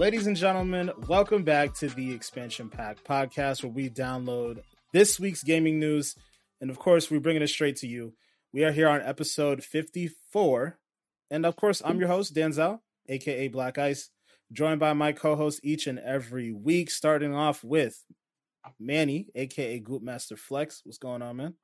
Ladies 0.00 0.26
and 0.26 0.34
gentlemen, 0.34 0.90
welcome 1.08 1.42
back 1.42 1.74
to 1.74 1.88
the 1.88 2.14
Expansion 2.14 2.70
Pack 2.70 3.04
podcast 3.04 3.62
where 3.62 3.70
we 3.70 3.90
download 3.90 4.62
this 4.94 5.20
week's 5.20 5.42
gaming 5.42 5.78
news. 5.78 6.16
And 6.58 6.70
of 6.70 6.78
course, 6.78 7.10
we're 7.10 7.20
bringing 7.20 7.42
it 7.42 7.48
straight 7.48 7.76
to 7.76 7.86
you. 7.86 8.14
We 8.50 8.64
are 8.64 8.72
here 8.72 8.88
on 8.88 9.02
episode 9.02 9.62
54. 9.62 10.78
And 11.30 11.44
of 11.44 11.54
course, 11.54 11.82
I'm 11.84 11.98
your 11.98 12.08
host, 12.08 12.34
Danzel, 12.34 12.80
aka 13.10 13.48
Black 13.48 13.76
Ice, 13.76 14.08
joined 14.50 14.80
by 14.80 14.94
my 14.94 15.12
co 15.12 15.36
host 15.36 15.60
each 15.62 15.86
and 15.86 15.98
every 15.98 16.50
week, 16.50 16.90
starting 16.90 17.34
off 17.34 17.62
with 17.62 18.02
Manny, 18.78 19.28
aka 19.34 19.80
Goop 19.80 20.02
Master 20.02 20.38
Flex. 20.38 20.80
What's 20.82 20.96
going 20.96 21.20
on, 21.20 21.36
man? 21.36 21.54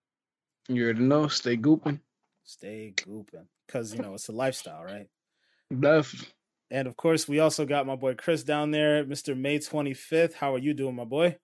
You 0.68 0.84
already 0.84 1.00
know, 1.00 1.28
stay 1.28 1.56
gooping. 1.56 2.00
Stay 2.44 2.92
gooping. 2.94 3.46
Because, 3.66 3.94
you 3.94 4.02
know, 4.02 4.12
it's 4.12 4.28
a 4.28 4.32
lifestyle, 4.32 4.84
right? 4.84 5.08
Definitely. 5.72 6.35
And 6.70 6.88
of 6.88 6.96
course, 6.96 7.28
we 7.28 7.38
also 7.38 7.64
got 7.64 7.86
my 7.86 7.96
boy 7.96 8.14
Chris 8.14 8.42
down 8.42 8.70
there, 8.70 9.04
Mr. 9.04 9.36
May 9.36 9.58
25th. 9.58 10.34
How 10.34 10.54
are 10.54 10.58
you 10.58 10.74
doing, 10.74 10.96
my 10.96 11.04
boy? 11.04 11.36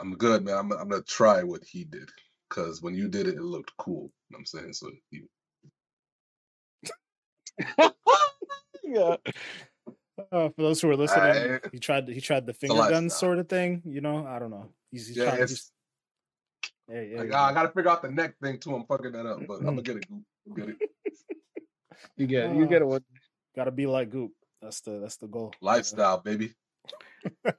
I'm 0.00 0.16
good, 0.16 0.44
man. 0.44 0.56
I'm, 0.58 0.72
I'm 0.72 0.88
gonna 0.88 1.02
try 1.02 1.42
what 1.44 1.62
he 1.64 1.84
did 1.84 2.10
because 2.48 2.82
when 2.82 2.94
you 2.94 3.08
did 3.08 3.28
it, 3.28 3.36
it 3.36 3.42
looked 3.42 3.72
cool. 3.78 4.10
You 4.28 4.36
know 4.36 4.38
what 4.38 4.40
I'm 4.40 4.46
saying 4.46 4.72
so. 4.72 4.90
You... 5.10 5.28
yeah. 8.84 9.16
Uh, 10.30 10.48
for 10.48 10.62
those 10.62 10.80
who 10.80 10.90
are 10.90 10.96
listening, 10.96 11.24
I, 11.24 11.60
he 11.70 11.78
tried 11.78 12.08
he 12.08 12.20
tried 12.20 12.46
the 12.46 12.52
finger 12.52 12.74
gun 12.74 13.08
sort 13.08 13.38
of 13.38 13.48
thing. 13.48 13.82
You 13.84 14.00
know, 14.00 14.26
I 14.26 14.38
don't 14.38 14.50
know. 14.50 14.70
He's, 14.90 15.08
he's 15.08 15.16
yeah, 15.18 15.34
it's, 15.34 15.70
yeah, 16.90 17.00
yeah, 17.00 17.18
like, 17.18 17.32
I 17.32 17.54
gotta 17.54 17.68
figure 17.68 17.90
out 17.90 18.02
the 18.02 18.10
neck 18.10 18.34
thing 18.42 18.58
too. 18.58 18.74
I'm 18.74 18.84
fucking 18.86 19.12
that 19.12 19.26
up, 19.26 19.40
but 19.46 19.58
I'm 19.60 19.66
gonna 19.66 19.82
get 19.82 19.96
it. 19.96 20.06
Get 20.56 20.70
it. 20.70 20.76
you 22.16 22.26
get 22.26 22.50
it. 22.50 22.56
You 22.56 22.66
get 22.66 22.82
it. 22.82 22.84
What 22.84 23.04
Got 23.54 23.64
to 23.64 23.70
be 23.70 23.86
like 23.86 24.10
Goop. 24.10 24.32
That's 24.60 24.80
the 24.80 25.00
that's 25.00 25.16
the 25.16 25.26
goal. 25.26 25.52
Lifestyle, 25.60 26.18
baby. 26.18 26.52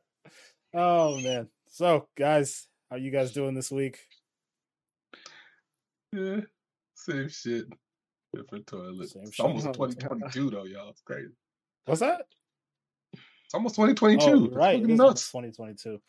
oh 0.74 1.20
man. 1.20 1.50
So 1.68 2.08
guys, 2.18 2.68
how 2.90 2.96
you 2.96 3.12
guys 3.12 3.34
doing 3.34 3.56
this 3.56 3.72
week? 3.72 4.00
Yeah, 6.12 6.42
same 6.96 7.30
shit. 7.30 7.66
Different 8.34 8.66
toilet. 8.68 9.10
Same 9.10 9.24
it's 9.24 9.40
almost 9.40 9.66
2022 9.74 10.50
though, 10.50 10.64
y'all. 10.64 10.90
It's 10.90 11.02
crazy. 11.02 11.34
What's 11.86 12.00
that? 12.00 12.22
It's 13.14 13.54
almost 13.54 13.76
2022. 13.76 14.52
Oh, 14.52 14.56
right. 14.56 14.80
It's 14.80 14.88
nuts. 14.88 15.28
2022. 15.28 16.00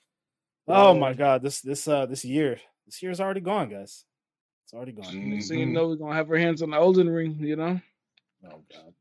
Oh 0.67 0.95
my 0.95 1.13
god, 1.13 1.43
this 1.43 1.61
this 1.61 1.87
uh 1.87 2.07
this 2.07 2.25
year. 2.25 2.59
This 2.87 3.03
year's 3.03 3.21
already 3.21 3.41
gone, 3.41 3.69
guys. 3.69 4.05
It's 4.65 4.73
already 4.73 4.93
gone. 4.93 5.07
Mm-hmm. 5.07 5.41
So 5.41 5.55
you 5.55 5.67
know 5.67 5.89
we're 5.89 5.97
gonna 5.97 6.15
have 6.15 6.31
our 6.31 6.39
hands 6.39 6.63
on 6.63 6.71
the 6.71 6.77
Elden 6.77 7.09
Ring, 7.09 7.37
you 7.41 7.57
know? 7.57 7.81
Oh 8.47 8.63
god. 8.73 8.95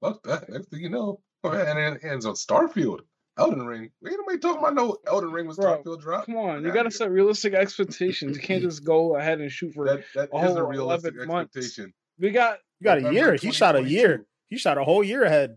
Fuck 0.00 0.22
that. 0.24 0.48
Next 0.48 0.68
thing 0.70 0.80
you 0.80 0.88
know, 0.88 1.20
and 1.44 1.78
it 1.78 2.04
ends 2.04 2.26
on 2.26 2.34
Starfield. 2.34 3.00
Elden 3.38 3.64
Ring. 3.64 3.90
We 4.02 4.10
Ain't 4.10 4.20
nobody 4.20 4.38
talking 4.38 4.58
about 4.58 4.74
no 4.74 4.98
Elden 5.06 5.32
Ring 5.32 5.46
was 5.46 5.56
with 5.56 5.66
Starfield 5.66 6.00
drop. 6.00 6.26
Come 6.26 6.36
on, 6.36 6.64
you 6.64 6.72
got 6.72 6.82
to 6.82 6.90
set 6.90 7.10
realistic 7.10 7.54
expectations. 7.54 8.36
You 8.36 8.42
can't 8.42 8.62
just 8.68 8.84
go 8.84 9.16
ahead 9.16 9.40
and 9.40 9.50
shoot 9.50 9.72
for 9.74 9.86
that. 9.86 10.04
That 10.14 10.28
a 10.32 10.50
is 10.50 10.56
a 10.56 10.64
realistic 10.64 11.14
expectation. 11.16 11.84
Months. 11.84 11.94
We 12.18 12.30
got 12.30 12.58
you 12.80 12.84
got 12.84 12.98
a 12.98 13.12
year. 13.12 13.34
He 13.36 13.50
shot 13.52 13.76
a 13.76 13.82
year. 13.82 14.26
He 14.48 14.58
shot 14.58 14.78
a 14.78 14.84
whole 14.84 15.02
year 15.02 15.22
ahead. 15.22 15.56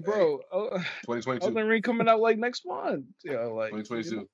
Bro, 0.00 0.40
uh, 0.52 0.78
2022. 1.06 1.46
Elden 1.46 1.66
Ring 1.66 1.82
coming 1.82 2.08
out 2.08 2.20
like 2.20 2.38
next 2.38 2.66
month. 2.66 3.06
Yeah, 3.24 3.44
like 3.46 3.70
2022. 3.70 4.28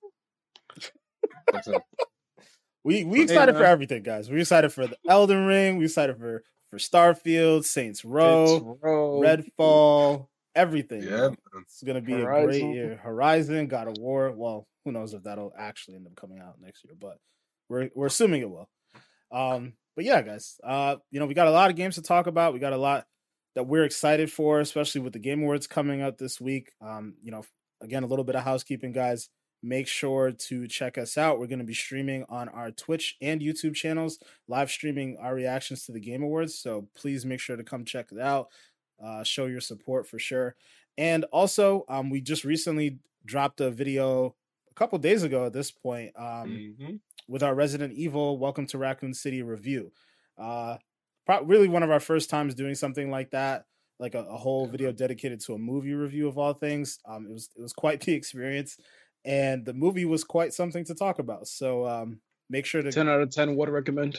You 1.67 1.73
know? 1.73 1.81
we 2.85 3.05
we 3.05 3.23
excited 3.23 3.55
hey, 3.55 3.61
for 3.61 3.67
everything, 3.67 4.03
guys. 4.03 4.31
We 4.31 4.41
excited 4.41 4.73
for 4.73 4.87
the 4.87 4.97
Elden 5.09 5.47
Ring. 5.47 5.77
We 5.77 5.85
excited 5.85 6.17
for 6.19 6.43
for 6.71 6.79
Starfield, 6.79 7.65
Saints 7.65 8.05
Row, 8.05 8.47
Saints 8.47 8.79
Row. 8.83 9.12
Redfall, 9.39 10.27
everything. 10.55 11.03
Yeah, 11.03 11.31
it's 11.61 11.83
gonna 11.83 12.01
be 12.01 12.13
Horizon. 12.13 12.43
a 12.43 12.47
great 12.47 12.75
year. 12.75 13.01
Horizon, 13.03 13.67
God 13.67 13.89
of 13.89 13.95
War. 13.99 14.33
Well, 14.33 14.67
who 14.85 14.93
knows 14.93 15.15
if 15.15 15.23
that'll 15.23 15.53
actually 15.57 15.97
end 15.97 16.07
up 16.07 16.17
coming 16.17 16.39
out 16.39 16.57
next 16.61 16.85
year, 16.85 16.95
but 16.99 17.19
we're 17.69 17.91
we're 17.95 18.07
assuming 18.07 18.43
it 18.43 18.51
will. 18.51 18.69
Um, 19.31 19.75
but 19.97 20.05
yeah, 20.05 20.23
guys, 20.23 20.59
uh, 20.65 20.97
you 21.11 21.21
know, 21.21 21.27
we 21.27 21.35
got 21.35 21.49
a 21.49 21.53
lot 21.53 21.71
of 21.71 21.77
games 21.77 21.97
to 21.97 22.03
talk 22.03 22.27
about. 22.27 22.53
We 22.53 22.59
got 22.59 22.73
a 22.73 22.79
lot 22.79 23.07
that 23.55 23.65
we're 23.65 23.85
excited 23.85 24.31
for, 24.33 24.61
especially 24.61 25.03
with 25.03 25.13
the 25.13 25.19
Game 25.19 25.43
Awards 25.43 25.67
coming 25.67 26.03
up 26.03 26.19
this 26.19 26.41
week. 26.41 26.73
Um, 26.81 27.15
you 27.23 27.31
know, 27.31 27.45
again, 27.81 28.03
a 28.03 28.07
little 28.07 28.25
bit 28.25 28.37
of 28.37 28.45
housekeeping, 28.45 28.93
guys 28.93 29.29
make 29.63 29.87
sure 29.87 30.33
to 30.33 30.67
check 30.67 30.99
us 30.99 31.17
out. 31.17 31.39
We're 31.39 31.47
going 31.47 31.61
to 31.61 31.65
be 31.65 31.75
streaming 31.75 32.25
on 32.29 32.49
our 32.49 32.71
Twitch 32.71 33.17
and 33.23 33.41
YouTube 33.41 33.75
channels, 33.75 34.19
live 34.49 34.71
streaming 34.71 35.17
our 35.21 35.35
reactions 35.35 35.85
to 35.87 35.93
the 35.93 36.01
Game 36.01 36.23
Awards. 36.23 36.59
So 36.59 36.89
please 36.97 37.25
make 37.25 37.41
sure 37.41 37.57
to 37.57 37.63
come 37.63 37.85
check 37.85 38.09
it 38.11 38.21
out. 38.21 38.49
Uh, 39.05 39.23
show 39.23 39.47
your 39.47 39.61
support 39.61 40.07
for 40.07 40.19
sure. 40.19 40.55
And 40.99 41.25
also, 41.33 41.85
um, 41.89 42.11
we 42.11 42.21
just 42.21 42.45
recently 42.45 42.99
dropped 43.25 43.61
a 43.61 43.71
video 43.71 44.35
a 44.71 44.75
couple 44.75 44.99
days 44.99 45.23
ago 45.23 45.47
at 45.47 45.53
this 45.53 45.71
point 45.71 46.13
um, 46.17 46.77
mm-hmm. 46.81 46.95
with 47.29 47.43
our 47.43 47.55
Resident 47.55 47.95
Evil 47.95 48.39
Welcome 48.39 48.67
to 48.69 48.79
Raccoon 48.79 49.15
City 49.15 49.43
review. 49.43 49.93
Uh, 50.39 50.77
pro- 51.27 51.43
really 51.43 51.69
one 51.69 51.83
of 51.83 51.91
our 51.91 52.01
first 52.01 52.31
times 52.31 52.55
doing 52.55 52.75
something 52.75 53.11
like 53.11 53.31
that 53.31 53.67
like 53.99 54.15
a, 54.17 54.25
a, 54.25 54.37
whole 54.37 54.67
video 54.67 54.91
dedicated 54.91 55.39
to 55.39 55.55
a 55.55 55.59
movie 55.59 55.95
review 55.95 56.27
of 56.27 56.37
all 56.37 56.53
things. 56.53 56.99
Um, 57.07 57.25
it 57.25 57.33
was 57.33 57.51
it 57.57 57.63
was 57.63 57.73
quite 57.73 58.01
the 58.05 58.13
experience 58.13 58.77
and 59.25 59.65
the 59.65 59.73
movie 59.73 60.05
was 60.05 60.25
quite 60.25 60.53
something 60.53 60.85
to 60.87 60.95
talk 60.95 61.19
about. 61.19 61.47
So 61.47 61.87
um, 61.87 62.21
make 62.51 62.67
sure 62.67 62.83
to 62.83 62.93
ten 62.93 63.09
out 63.09 63.21
of 63.21 63.31
ten. 63.31 63.57
Would 63.57 63.69
recommend. 63.69 64.19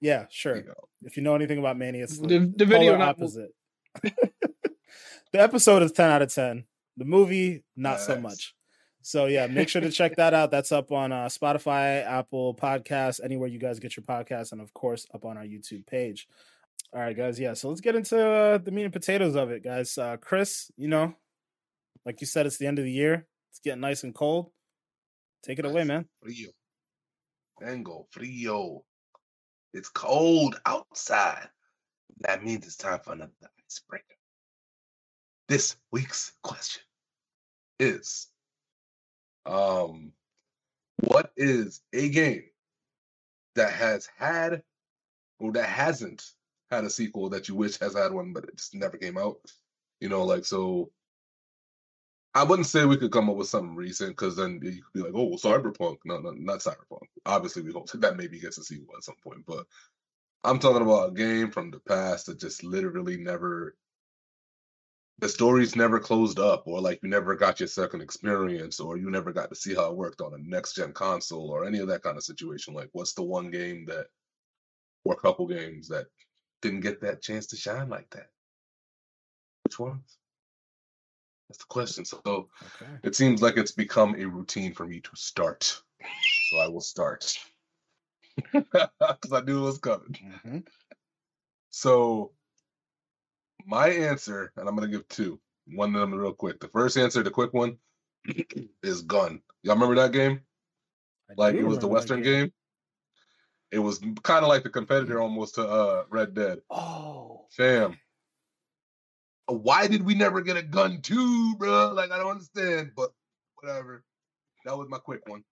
Yeah, 0.00 0.26
sure. 0.30 0.56
You 0.56 0.72
if 1.02 1.16
you 1.16 1.22
know 1.22 1.34
anything 1.34 1.58
about 1.58 1.76
Mania, 1.76 2.04
it's 2.04 2.18
the, 2.18 2.26
the, 2.26 2.52
the 2.56 2.64
video 2.64 3.00
opposite. 3.00 3.50
the 5.32 5.40
episode 5.40 5.82
is 5.82 5.92
ten 5.92 6.10
out 6.10 6.22
of 6.22 6.32
ten. 6.32 6.64
The 6.96 7.04
movie, 7.04 7.64
not 7.76 8.00
so 8.00 8.18
much. 8.20 8.54
So 9.02 9.26
yeah, 9.26 9.46
make 9.46 9.68
sure 9.68 9.80
to 9.80 9.90
check 9.90 10.16
that 10.16 10.34
out. 10.34 10.50
That's 10.50 10.72
up 10.72 10.90
on 10.90 11.12
uh, 11.12 11.26
Spotify, 11.26 12.04
Apple 12.04 12.54
Podcasts, 12.54 13.20
anywhere 13.22 13.48
you 13.48 13.58
guys 13.58 13.78
get 13.78 13.96
your 13.96 14.04
podcasts, 14.04 14.50
and 14.52 14.60
of 14.60 14.74
course 14.74 15.06
up 15.14 15.24
on 15.24 15.36
our 15.36 15.44
YouTube 15.44 15.86
page. 15.86 16.26
All 16.92 17.00
right, 17.00 17.16
guys. 17.16 17.38
Yeah, 17.38 17.54
so 17.54 17.68
let's 17.68 17.80
get 17.80 17.94
into 17.94 18.18
uh, 18.18 18.58
the 18.58 18.70
meat 18.70 18.84
and 18.84 18.92
potatoes 18.92 19.36
of 19.36 19.50
it, 19.50 19.62
guys. 19.62 19.96
Uh, 19.96 20.16
Chris, 20.16 20.70
you 20.76 20.88
know, 20.88 21.14
like 22.04 22.20
you 22.20 22.26
said, 22.26 22.46
it's 22.46 22.58
the 22.58 22.66
end 22.66 22.78
of 22.78 22.84
the 22.84 22.90
year. 22.90 23.26
It's 23.50 23.60
getting 23.60 23.80
nice 23.80 24.02
and 24.02 24.14
cold. 24.14 24.50
Take 25.44 25.58
it 25.58 25.62
nice. 25.62 25.72
away, 25.72 25.84
man. 25.84 26.06
Frio. 26.22 26.50
Vengo, 27.62 28.06
frio. 28.10 28.84
It's 29.72 29.88
cold 29.88 30.60
outside. 30.66 31.48
That 32.20 32.42
means 32.42 32.66
it's 32.66 32.76
time 32.76 33.00
for 33.04 33.12
another 33.12 33.32
icebreaker. 33.68 34.04
This 35.48 35.76
week's 35.92 36.32
question 36.42 36.82
is 37.78 38.28
um 39.44 40.12
what 41.04 41.30
is 41.36 41.82
a 41.92 42.08
game 42.08 42.44
that 43.54 43.72
has 43.72 44.08
had 44.16 44.62
or 45.38 45.52
that 45.52 45.68
hasn't 45.68 46.24
had 46.70 46.84
a 46.84 46.90
sequel 46.90 47.28
that 47.28 47.48
you 47.48 47.54
wish 47.54 47.78
has 47.78 47.94
had 47.94 48.12
one 48.12 48.32
but 48.32 48.44
it 48.44 48.56
just 48.56 48.74
never 48.74 48.96
came 48.96 49.18
out? 49.18 49.38
You 50.00 50.08
know, 50.08 50.24
like 50.24 50.44
so 50.44 50.90
I 52.34 52.42
wouldn't 52.42 52.66
say 52.66 52.84
we 52.84 52.98
could 52.98 53.12
come 53.12 53.30
up 53.30 53.36
with 53.36 53.48
something 53.48 53.74
recent 53.74 54.10
because 54.10 54.36
then 54.36 54.60
you 54.62 54.82
could 54.82 54.92
be 54.92 55.00
like, 55.00 55.12
oh, 55.14 55.24
well, 55.24 55.38
Cyberpunk. 55.38 55.96
No, 56.04 56.18
no, 56.18 56.32
not 56.32 56.58
Cyberpunk. 56.58 57.06
Obviously, 57.24 57.62
we 57.62 57.72
hope 57.72 57.90
that 57.92 58.18
maybe 58.18 58.38
gets 58.38 58.58
a 58.58 58.62
sequel 58.62 58.94
at 58.94 59.04
some 59.04 59.14
point. 59.24 59.40
But 59.46 59.64
I'm 60.46 60.60
talking 60.60 60.82
about 60.82 61.10
a 61.10 61.12
game 61.12 61.50
from 61.50 61.72
the 61.72 61.80
past 61.80 62.26
that 62.26 62.38
just 62.38 62.62
literally 62.62 63.16
never, 63.16 63.76
the 65.18 65.28
story's 65.28 65.74
never 65.74 65.98
closed 65.98 66.38
up, 66.38 66.62
or 66.66 66.80
like 66.80 67.00
you 67.02 67.08
never 67.08 67.34
got 67.34 67.58
your 67.58 67.66
second 67.66 68.00
experience, 68.00 68.78
or 68.78 68.96
you 68.96 69.10
never 69.10 69.32
got 69.32 69.48
to 69.48 69.56
see 69.56 69.74
how 69.74 69.90
it 69.90 69.96
worked 69.96 70.20
on 70.20 70.34
a 70.34 70.38
next 70.38 70.74
gen 70.76 70.92
console, 70.92 71.50
or 71.50 71.64
any 71.64 71.80
of 71.80 71.88
that 71.88 72.02
kind 72.02 72.16
of 72.16 72.22
situation. 72.22 72.74
Like, 72.74 72.90
what's 72.92 73.14
the 73.14 73.24
one 73.24 73.50
game 73.50 73.86
that, 73.86 74.06
or 75.04 75.14
a 75.14 75.20
couple 75.20 75.48
games 75.48 75.88
that 75.88 76.06
didn't 76.62 76.80
get 76.80 77.00
that 77.00 77.22
chance 77.22 77.48
to 77.48 77.56
shine 77.56 77.88
like 77.88 78.08
that? 78.10 78.28
Which 79.64 79.80
ones? 79.80 80.18
That's 81.48 81.58
the 81.58 81.64
question. 81.68 82.04
So 82.04 82.20
okay. 82.26 82.92
it 83.02 83.16
seems 83.16 83.42
like 83.42 83.56
it's 83.56 83.72
become 83.72 84.14
a 84.16 84.24
routine 84.24 84.74
for 84.74 84.86
me 84.86 85.00
to 85.00 85.10
start. 85.14 85.62
So 86.50 86.58
I 86.58 86.68
will 86.68 86.80
start. 86.80 87.36
Because 88.52 89.32
I 89.32 89.40
knew 89.40 89.58
it 89.58 89.66
was 89.66 89.78
coming. 89.78 90.12
Mm-hmm. 90.12 90.58
So 91.70 92.32
my 93.66 93.88
answer, 93.88 94.52
and 94.56 94.68
I'm 94.68 94.74
gonna 94.74 94.88
give 94.88 95.08
two. 95.08 95.40
One 95.74 95.94
of 95.94 96.00
them 96.00 96.14
real 96.18 96.32
quick. 96.32 96.60
The 96.60 96.68
first 96.68 96.96
answer, 96.96 97.22
the 97.22 97.30
quick 97.30 97.52
one, 97.52 97.78
is 98.82 99.02
Gun. 99.02 99.40
Y'all 99.62 99.74
remember 99.74 99.96
that 99.96 100.12
game? 100.12 100.40
I 101.30 101.34
like 101.36 101.56
it 101.56 101.64
was 101.64 101.78
the 101.78 101.88
Western 101.88 102.22
game. 102.22 102.44
game. 102.44 102.52
It 103.72 103.80
was 103.80 103.98
kind 104.22 104.44
of 104.44 104.48
like 104.48 104.62
the 104.62 104.70
competitor 104.70 105.20
almost 105.20 105.56
to 105.56 105.68
uh 105.68 106.04
Red 106.10 106.34
Dead. 106.34 106.60
Oh, 106.70 107.46
fam 107.50 107.98
why 109.46 109.86
did 109.86 110.04
we 110.04 110.14
never 110.14 110.40
get 110.40 110.56
a 110.56 110.62
gun 110.62 111.00
too, 111.00 111.54
bro? 111.56 111.92
Like 111.92 112.10
I 112.10 112.18
don't 112.18 112.32
understand, 112.32 112.92
but 112.96 113.12
whatever. 113.60 114.04
That 114.64 114.76
was 114.76 114.88
my 114.88 114.98
quick 114.98 115.28
one. 115.28 115.44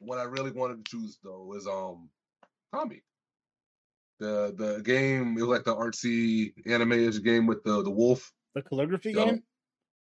What 0.00 0.18
I 0.18 0.24
really 0.24 0.50
wanted 0.50 0.84
to 0.84 0.90
choose 0.90 1.18
though 1.22 1.54
is 1.56 1.66
um 1.66 2.10
Tommy. 2.74 3.02
The 4.20 4.52
the 4.56 4.82
game 4.82 5.36
it 5.38 5.42
was 5.42 5.48
like 5.48 5.64
the 5.64 5.74
artsy 5.76 6.52
anime 6.66 6.92
is 6.92 7.16
a 7.18 7.20
game 7.20 7.46
with 7.46 7.62
the 7.62 7.82
the 7.82 7.90
wolf. 7.90 8.32
The 8.54 8.62
calligraphy 8.62 9.12
game. 9.12 9.42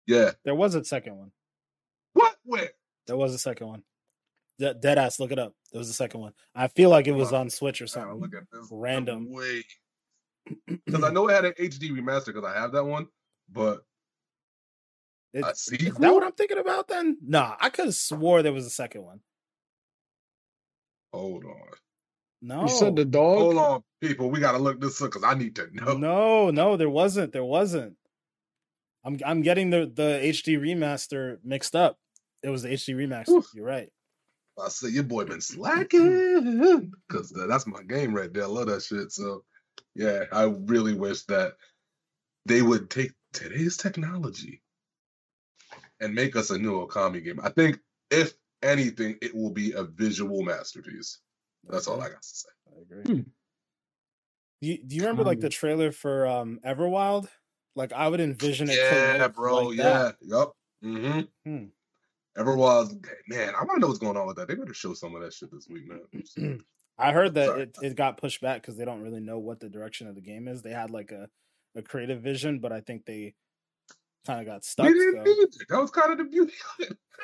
Yeah. 0.06 0.32
There 0.44 0.54
was 0.54 0.74
a 0.74 0.84
second 0.84 1.16
one. 1.16 1.30
What? 2.14 2.34
Where? 2.44 2.70
There 3.06 3.16
was 3.16 3.32
a 3.34 3.38
second 3.38 3.68
one. 3.68 3.82
De- 4.58 4.74
dead 4.74 4.98
ass, 4.98 5.20
look 5.20 5.30
it 5.30 5.38
up. 5.38 5.54
There 5.70 5.78
was 5.78 5.88
a 5.88 5.94
second 5.94 6.20
one. 6.20 6.32
I 6.54 6.66
feel 6.68 6.90
like 6.90 7.06
it 7.06 7.12
was 7.12 7.32
on 7.32 7.48
Switch 7.50 7.80
or 7.80 7.86
something. 7.86 8.20
look 8.20 8.34
at 8.34 8.42
this. 8.52 8.68
Random. 8.70 9.26
Wait. 9.30 9.64
Because 10.86 11.04
I 11.04 11.10
know 11.12 11.28
it 11.28 11.32
had 11.34 11.44
an 11.44 11.52
HD 11.52 11.90
remaster 11.92 12.26
because 12.26 12.44
I 12.44 12.52
have 12.58 12.72
that 12.72 12.84
one, 12.84 13.06
but 13.48 13.82
It- 15.32 15.44
a 15.44 15.50
is 15.50 15.66
that 15.68 16.12
what 16.12 16.24
I'm 16.24 16.32
thinking 16.32 16.58
about 16.58 16.88
then? 16.88 17.16
Nah, 17.22 17.54
I 17.60 17.70
could 17.70 17.84
have 17.86 17.94
swore 17.94 18.42
there 18.42 18.52
was 18.52 18.66
a 18.66 18.70
second 18.70 19.02
one. 19.04 19.20
hold 21.12 21.44
on. 21.44 21.54
No. 22.42 22.62
You 22.62 22.68
said 22.68 22.96
the 22.96 23.04
dog. 23.04 23.38
Hold 23.38 23.56
on, 23.56 23.82
people. 24.00 24.28
We 24.28 24.40
gotta 24.40 24.58
look 24.58 24.80
this 24.80 25.00
up 25.00 25.12
because 25.12 25.22
I 25.22 25.34
need 25.34 25.54
to 25.56 25.68
know. 25.72 25.94
No, 25.94 26.50
no, 26.50 26.76
there 26.76 26.90
wasn't. 26.90 27.32
There 27.32 27.44
wasn't. 27.44 27.96
I'm 29.04 29.18
I'm 29.24 29.42
getting 29.42 29.70
the 29.70 29.90
the 29.92 30.20
HD 30.22 30.58
remaster 30.58 31.38
mixed 31.44 31.76
up. 31.76 31.98
It 32.42 32.50
was 32.50 32.62
the 32.62 32.70
HD 32.70 32.96
remaster. 32.96 33.30
Oof. 33.30 33.46
You're 33.54 33.64
right. 33.64 33.88
I 34.62 34.68
say 34.68 34.88
your 34.88 35.04
boy 35.04 35.24
been 35.24 35.40
slacking 35.40 36.92
because 37.08 37.30
that's 37.48 37.66
my 37.66 37.82
game 37.84 38.12
right 38.12 38.32
there. 38.32 38.44
I 38.44 38.46
love 38.46 38.66
that 38.66 38.82
shit. 38.82 39.12
So 39.12 39.44
yeah, 39.94 40.24
I 40.32 40.44
really 40.66 40.94
wish 40.94 41.22
that 41.26 41.52
they 42.44 42.60
would 42.60 42.90
take 42.90 43.12
today's 43.32 43.76
technology 43.76 44.62
and 46.00 46.14
make 46.14 46.36
us 46.36 46.50
a 46.50 46.58
new 46.58 46.86
Okami 46.86 47.24
game. 47.24 47.40
I 47.42 47.50
think 47.50 47.78
if 48.10 48.34
anything, 48.62 49.16
it 49.22 49.34
will 49.34 49.52
be 49.52 49.72
a 49.72 49.84
visual 49.84 50.42
masterpiece. 50.42 51.20
That's 51.68 51.86
all 51.86 52.00
I 52.00 52.08
got 52.08 52.22
to 52.22 52.28
say. 52.28 52.48
I 52.76 52.80
agree. 52.82 53.14
Hmm. 53.14 53.20
Do 54.60 54.68
you, 54.68 54.78
do 54.84 54.94
you 54.96 55.02
remember 55.02 55.24
like 55.24 55.40
the 55.40 55.48
trailer 55.48 55.90
for 55.90 56.26
um 56.26 56.60
Everwild? 56.64 57.28
Like 57.74 57.92
I 57.92 58.08
would 58.08 58.20
envision 58.20 58.68
it. 58.70 58.76
Yeah, 58.76 59.28
bro. 59.28 59.68
like 59.68 59.78
yeah. 59.78 59.82
that. 59.84 60.16
Yup. 60.20 60.52
Mm-hmm. 60.84 61.20
Hmm. 61.44 61.64
Everwild, 62.38 63.04
man, 63.28 63.54
I 63.54 63.64
want 63.64 63.76
to 63.76 63.80
know 63.80 63.88
what's 63.88 63.98
going 63.98 64.16
on 64.16 64.26
with 64.26 64.36
that. 64.36 64.48
They 64.48 64.54
better 64.54 64.72
show 64.72 64.94
some 64.94 65.14
of 65.14 65.22
that 65.22 65.34
shit 65.34 65.50
this 65.52 65.68
week, 65.68 65.84
man. 65.86 66.60
I 66.98 67.12
heard 67.12 67.34
that 67.34 67.46
Sorry. 67.46 67.62
it, 67.62 67.78
it 67.82 67.96
got 67.96 68.16
pushed 68.16 68.40
back 68.40 68.62
because 68.62 68.76
they 68.76 68.84
don't 68.84 69.02
really 69.02 69.20
know 69.20 69.38
what 69.38 69.60
the 69.60 69.68
direction 69.68 70.06
of 70.06 70.14
the 70.14 70.20
game 70.20 70.48
is. 70.48 70.62
They 70.62 70.70
had 70.70 70.90
like 70.90 71.10
a, 71.10 71.28
a 71.76 71.82
creative 71.82 72.22
vision, 72.22 72.58
but 72.60 72.72
I 72.72 72.80
think 72.80 73.04
they 73.04 73.34
kind 74.26 74.40
of 74.40 74.46
got 74.46 74.64
stuck. 74.64 74.86
we 74.86 74.92
didn't 74.94 75.26
so- 75.26 75.64
That 75.68 75.80
was 75.80 75.90
kind 75.90 76.12
of 76.12 76.18
the 76.18 76.24
beauty 76.24 76.52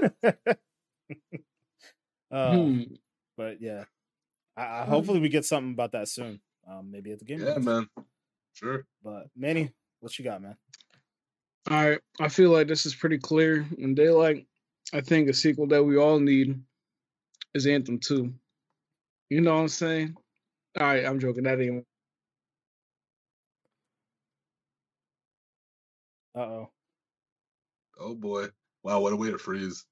of 0.05 0.13
it. 0.23 0.59
uh, 2.31 2.53
Hmm. 2.53 2.83
But 3.37 3.63
yeah, 3.63 3.85
I, 4.59 4.83
I, 4.83 4.85
hopefully 4.85 5.21
we 5.21 5.29
get 5.29 5.45
something 5.45 5.73
about 5.73 5.93
that 5.93 6.09
soon. 6.09 6.41
Um, 6.69 6.91
maybe 6.91 7.13
at 7.13 7.21
the 7.21 7.25
game. 7.25 7.39
Yeah, 7.41 7.57
Awards. 7.57 7.67
man. 7.67 7.89
Sure. 8.55 8.85
But 9.05 9.29
Manny, 9.37 9.71
what 10.01 10.19
you 10.19 10.25
got, 10.25 10.43
man? 10.43 10.57
All 11.71 11.91
right, 11.91 12.01
I 12.21 12.29
feel 12.29 12.51
like 12.51 12.67
this 12.67 12.87
is 12.87 12.95
pretty 12.95 13.19
clear. 13.19 13.67
In 13.79 13.95
daylight, 13.95 14.47
I 14.93 15.01
think 15.01 15.29
a 15.29 15.35
sequel 15.35 15.67
that 15.69 15.85
we 15.85 15.97
all 15.97 16.19
need 16.19 16.61
is 17.55 17.67
Anthem 17.67 17.99
Two. 17.99 18.33
You 19.31 19.43
know 19.43 19.55
what 19.55 19.61
I'm 19.61 19.69
saying? 19.69 20.17
All 20.81 20.87
right, 20.87 21.05
I'm 21.05 21.21
joking. 21.21 21.45
That 21.45 21.61
ain't. 21.61 21.85
Uh 26.35 26.41
oh. 26.41 26.71
Oh 28.01 28.15
boy. 28.15 28.47
Wow, 28.83 29.01
what 29.01 29.13
a 29.13 29.17
way 29.17 29.31
to 29.31 29.39
freeze. 29.39 29.85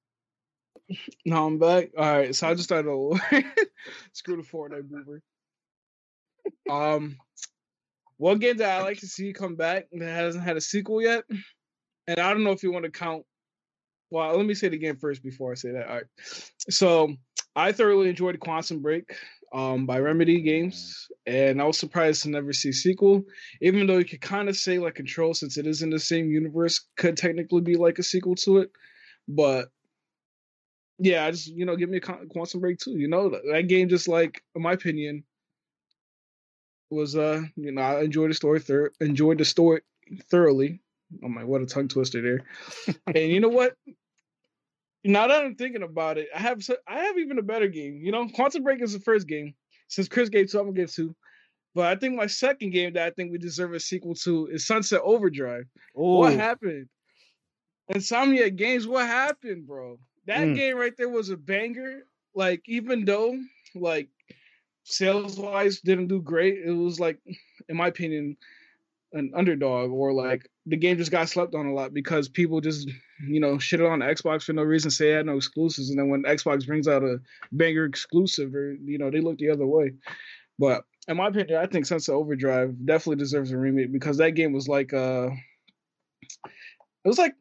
No, 1.24 1.46
I'm 1.46 1.58
back. 1.58 1.90
All 1.96 2.04
right, 2.04 2.34
so 2.34 2.48
I 2.48 2.54
just 2.54 2.64
started. 2.64 2.90
Screw 4.12 4.36
the 4.36 4.42
Fortnite 4.42 4.88
boomer. 4.88 5.22
Um, 6.70 7.16
one 8.18 8.38
game 8.38 8.58
that 8.58 8.80
I 8.80 8.82
like 8.82 9.00
to 9.00 9.06
see 9.06 9.32
come 9.32 9.56
back 9.56 9.86
that 9.92 10.08
hasn't 10.08 10.44
had 10.44 10.56
a 10.56 10.60
sequel 10.60 11.02
yet, 11.02 11.24
and 12.06 12.20
I 12.20 12.32
don't 12.32 12.44
know 12.44 12.52
if 12.52 12.62
you 12.62 12.72
want 12.72 12.84
to 12.84 12.90
count. 12.90 13.24
Well, 14.10 14.36
let 14.36 14.46
me 14.46 14.54
say 14.54 14.68
it 14.68 14.72
again 14.72 14.96
first 14.96 15.22
before 15.22 15.50
I 15.50 15.56
say 15.56 15.72
that. 15.72 15.88
All 15.88 15.94
right, 15.96 16.04
so 16.70 17.14
I 17.56 17.72
thoroughly 17.72 18.08
enjoyed 18.08 18.38
Quantum 18.38 18.80
Break 18.80 19.16
um, 19.52 19.86
by 19.86 19.98
Remedy 19.98 20.40
Games, 20.40 21.08
and 21.26 21.60
I 21.60 21.64
was 21.64 21.78
surprised 21.78 22.22
to 22.22 22.30
never 22.30 22.52
see 22.52 22.70
sequel. 22.70 23.24
Even 23.60 23.86
though 23.86 23.98
you 23.98 24.04
could 24.04 24.20
kind 24.20 24.48
of 24.48 24.56
say 24.56 24.78
like 24.78 24.94
Control, 24.94 25.34
since 25.34 25.58
it 25.58 25.66
is 25.66 25.82
in 25.82 25.90
the 25.90 25.98
same 25.98 26.30
universe, 26.30 26.86
could 26.96 27.16
technically 27.16 27.60
be 27.60 27.74
like 27.76 27.98
a 27.98 28.04
sequel 28.04 28.36
to 28.36 28.58
it, 28.58 28.70
but 29.26 29.68
yeah, 30.98 31.26
I 31.26 31.30
just 31.30 31.46
you 31.48 31.66
know 31.66 31.76
give 31.76 31.90
me 31.90 31.98
a 31.98 32.00
Quantum 32.00 32.60
Break 32.60 32.78
too. 32.78 32.92
You 32.92 33.08
know 33.08 33.30
that, 33.30 33.68
game 33.68 33.88
just 33.88 34.08
like 34.08 34.42
in 34.54 34.62
my 34.62 34.72
opinion 34.72 35.24
was 36.90 37.16
uh 37.16 37.42
you 37.56 37.72
know 37.72 37.82
I 37.82 38.02
enjoyed 38.02 38.30
the 38.30 38.34
story 38.34 38.60
thir- 38.60 38.92
enjoyed 39.00 39.38
the 39.38 39.44
story 39.44 39.82
thoroughly. 40.30 40.80
Oh 41.22 41.28
my, 41.28 41.44
what 41.44 41.62
a 41.62 41.66
tongue 41.66 41.88
twister 41.88 42.22
there! 42.22 42.96
and 43.06 43.30
you 43.30 43.40
know 43.40 43.48
what? 43.48 43.74
Now 45.04 45.28
that 45.28 45.44
I'm 45.44 45.54
thinking 45.54 45.82
about 45.82 46.18
it, 46.18 46.28
I 46.34 46.40
have 46.40 46.60
I 46.88 47.00
have 47.00 47.18
even 47.18 47.38
a 47.38 47.42
better 47.42 47.68
game. 47.68 48.00
You 48.02 48.12
know, 48.12 48.28
Quantum 48.28 48.62
Break 48.62 48.82
is 48.82 48.92
the 48.92 49.00
first 49.00 49.28
game. 49.28 49.54
Since 49.88 50.08
Chris 50.08 50.30
gave 50.30 50.50
two, 50.50 50.58
I'm 50.58 50.66
gonna 50.66 50.76
give 50.76 50.92
two. 50.92 51.14
But 51.74 51.86
I 51.86 51.96
think 51.96 52.16
my 52.16 52.26
second 52.26 52.70
game 52.70 52.94
that 52.94 53.06
I 53.06 53.10
think 53.10 53.30
we 53.30 53.38
deserve 53.38 53.74
a 53.74 53.80
sequel 53.80 54.14
to 54.14 54.46
is 54.46 54.66
Sunset 54.66 55.02
Overdrive. 55.04 55.66
What 55.92 56.32
happened? 56.32 56.88
Insomniac 57.92 58.56
Games, 58.56 58.88
what 58.88 59.06
happened, 59.06 59.66
bro? 59.66 59.98
That 60.26 60.48
Mm. 60.48 60.54
game 60.54 60.76
right 60.76 60.96
there 60.96 61.08
was 61.08 61.30
a 61.30 61.36
banger. 61.36 62.06
Like, 62.34 62.62
even 62.66 63.04
though 63.04 63.38
like 63.74 64.08
sales 64.84 65.38
wise 65.38 65.80
didn't 65.80 66.08
do 66.08 66.20
great, 66.20 66.58
it 66.64 66.72
was 66.72 67.00
like, 67.00 67.18
in 67.68 67.76
my 67.76 67.88
opinion, 67.88 68.36
an 69.12 69.32
underdog 69.34 69.90
or 69.90 70.12
like 70.12 70.48
the 70.66 70.76
game 70.76 70.98
just 70.98 71.10
got 71.12 71.28
slept 71.28 71.54
on 71.54 71.66
a 71.66 71.72
lot 71.72 71.94
because 71.94 72.28
people 72.28 72.60
just 72.60 72.88
you 73.26 73.40
know 73.40 73.54
shitted 73.56 73.90
on 73.90 74.00
Xbox 74.00 74.42
for 74.42 74.52
no 74.52 74.62
reason, 74.62 74.90
say 74.90 75.12
it 75.12 75.16
had 75.18 75.26
no 75.26 75.36
exclusives, 75.36 75.90
and 75.90 75.98
then 75.98 76.08
when 76.08 76.24
Xbox 76.24 76.66
brings 76.66 76.88
out 76.88 77.02
a 77.04 77.18
banger 77.52 77.84
exclusive, 77.84 78.54
or 78.54 78.74
you 78.74 78.98
know 78.98 79.10
they 79.10 79.20
look 79.20 79.38
the 79.38 79.50
other 79.50 79.66
way. 79.66 79.92
But 80.58 80.84
in 81.08 81.16
my 81.16 81.28
opinion, 81.28 81.58
I 81.60 81.66
think 81.66 81.86
Sunset 81.86 82.14
Overdrive 82.14 82.74
definitely 82.84 83.16
deserves 83.22 83.52
a 83.52 83.58
remake 83.58 83.92
because 83.92 84.16
that 84.18 84.32
game 84.32 84.52
was 84.52 84.66
like 84.68 84.92
uh 84.92 85.30
it 87.04 87.08
was 87.08 87.18
like 87.18 87.34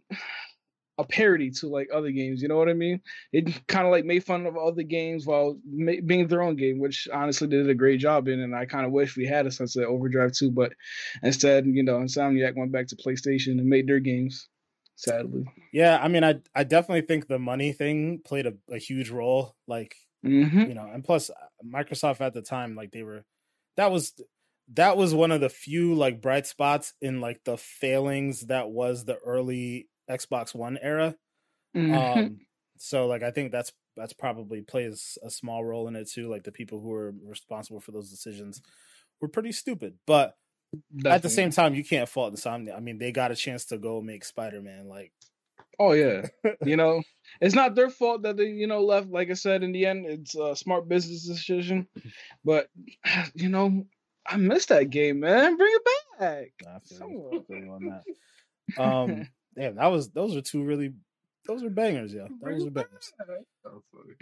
a 0.98 1.04
parody 1.06 1.52
to 1.52 1.68
like 1.68 1.90
other 1.94 2.12
games. 2.12 2.42
You 2.42 2.48
know 2.48 2.58
what 2.58 2.70
I 2.70 2.74
mean? 2.74 3.02
It 3.34 3.68
kind 3.68 3.86
of 3.86 3.92
like 3.92 4.06
made 4.06 4.24
fun 4.24 4.46
of 4.46 4.58
other 4.58 4.84
games 4.84 5.26
while 5.26 5.60
ma- 5.66 6.02
being 6.06 6.28
their 6.28 6.42
own 6.42 6.56
game, 6.56 6.80
which 6.80 7.08
honestly 7.14 7.48
did 7.48 7.70
a 7.70 7.76
great 7.76 8.00
job 8.00 8.28
in. 8.28 8.40
And 8.40 8.56
I 8.56 8.66
kind 8.66 8.86
of 8.86 8.92
wish 8.92 9.18
we 9.18 9.26
had 9.26 9.46
a 9.46 9.52
Sunset 9.52 9.86
Overdrive 9.86 10.32
too, 10.34 10.52
but 10.52 10.74
instead, 11.24 11.66
you 11.66 11.84
know, 11.84 11.98
Insomniac 12.00 12.56
went 12.56 12.72
back 12.72 12.88
to 12.88 12.96
PlayStation 12.96 13.60
and 13.60 13.66
made 13.68 13.88
their 13.88 14.00
games. 14.00 14.50
Sadly, 14.96 15.46
Yeah, 15.72 16.00
I 16.02 16.08
mean, 16.08 16.24
I 16.24 16.42
I 16.54 16.64
definitely 16.64 17.02
think 17.06 17.28
the 17.28 17.40
money 17.40 17.74
thing 17.74 18.22
played 18.24 18.46
a, 18.48 18.54
a 18.70 18.78
huge 18.78 19.10
role. 19.10 19.56
Like 19.68 19.96
hmm 20.24 20.66
you 20.66 20.76
know, 20.76 20.90
and 20.92 21.04
plus 21.04 21.32
Microsoft 21.66 22.22
at 22.22 22.34
the 22.34 22.42
time, 22.44 22.76
like 22.76 22.92
they 22.92 23.04
were, 23.04 23.26
that 23.78 23.92
was 23.92 24.14
that 24.74 24.98
was 24.98 25.14
one 25.16 25.32
of 25.32 25.42
the 25.42 25.50
few 25.50 25.96
like 25.96 26.22
bright 26.22 26.48
spots 26.48 26.94
in 27.02 27.22
like 27.22 27.44
the 27.46 27.58
failings 27.58 28.48
that 28.48 28.70
was 28.72 29.06
the 29.06 29.18
early 29.20 29.90
Xbox 30.10 30.54
One 30.54 30.78
era. 30.82 31.16
Mm-hmm. 31.76 31.94
Um, 31.94 32.40
so 32.78 33.08
like 33.08 33.24
I 33.24 33.32
think 33.32 33.52
that's 33.52 33.72
that's 33.96 34.14
probably 34.14 34.62
plays 34.62 35.18
a 35.24 35.30
small 35.30 35.64
role 35.64 35.88
in 35.88 35.96
it 35.96 36.10
too. 36.10 36.30
Like 36.30 36.44
the 36.44 36.52
people 36.52 36.80
who 36.80 36.90
were 36.90 37.14
responsible 37.26 37.80
for 37.80 37.92
those 37.92 38.10
decisions 38.10 38.62
were 39.22 39.30
pretty 39.30 39.52
stupid, 39.52 39.96
but 40.06 40.36
at 41.06 41.22
the 41.22 41.30
same 41.30 41.52
time, 41.52 41.74
you 41.74 41.84
can't 41.84 42.10
fault 42.10 42.34
Insomniac. 42.34 42.76
I 42.76 42.80
mean, 42.82 42.98
they 42.98 43.12
got 43.12 43.32
a 43.32 43.36
chance 43.36 43.66
to 43.66 43.78
go 43.78 44.02
make 44.02 44.26
Spider 44.26 44.62
Man. 44.62 44.90
Like, 44.90 45.14
Oh 45.80 45.92
yeah, 45.94 46.28
you 46.66 46.78
know, 46.78 47.04
it's 47.42 47.56
not 47.56 47.76
their 47.76 47.90
fault 47.90 48.24
that 48.24 48.38
they 48.38 48.46
you 48.46 48.68
know 48.68 48.84
left. 48.84 49.10
Like 49.10 49.30
I 49.30 49.34
said, 49.34 49.64
in 49.64 49.72
the 49.72 49.86
end, 49.86 50.06
it's 50.06 50.36
a 50.36 50.56
smart 50.56 50.88
business 50.88 51.26
decision. 51.26 51.88
But 52.44 52.70
you 53.36 53.50
know, 53.50 53.86
I 54.26 54.38
miss 54.38 54.68
that 54.68 54.90
game, 54.90 55.20
man. 55.20 55.58
Bring 55.58 55.74
it 55.74 55.88
back. 56.20 56.52
I 56.68 56.80
feel, 56.88 57.00
Come 57.00 57.12
you, 57.12 57.20
on. 57.20 57.38
I 57.38 57.44
feel 57.44 57.72
on 57.72 58.02
that. 58.78 58.82
Um, 58.82 59.28
damn, 59.58 59.76
that 59.76 59.88
was 59.88 60.10
those 60.10 60.36
are 60.36 60.42
two 60.42 60.64
really, 60.64 60.94
those 61.48 61.64
are 61.64 61.70
bangers, 61.70 62.14
yeah. 62.14 62.28
Those 62.42 62.62
it 62.62 62.66
were 62.66 62.72
bangers. 62.72 63.14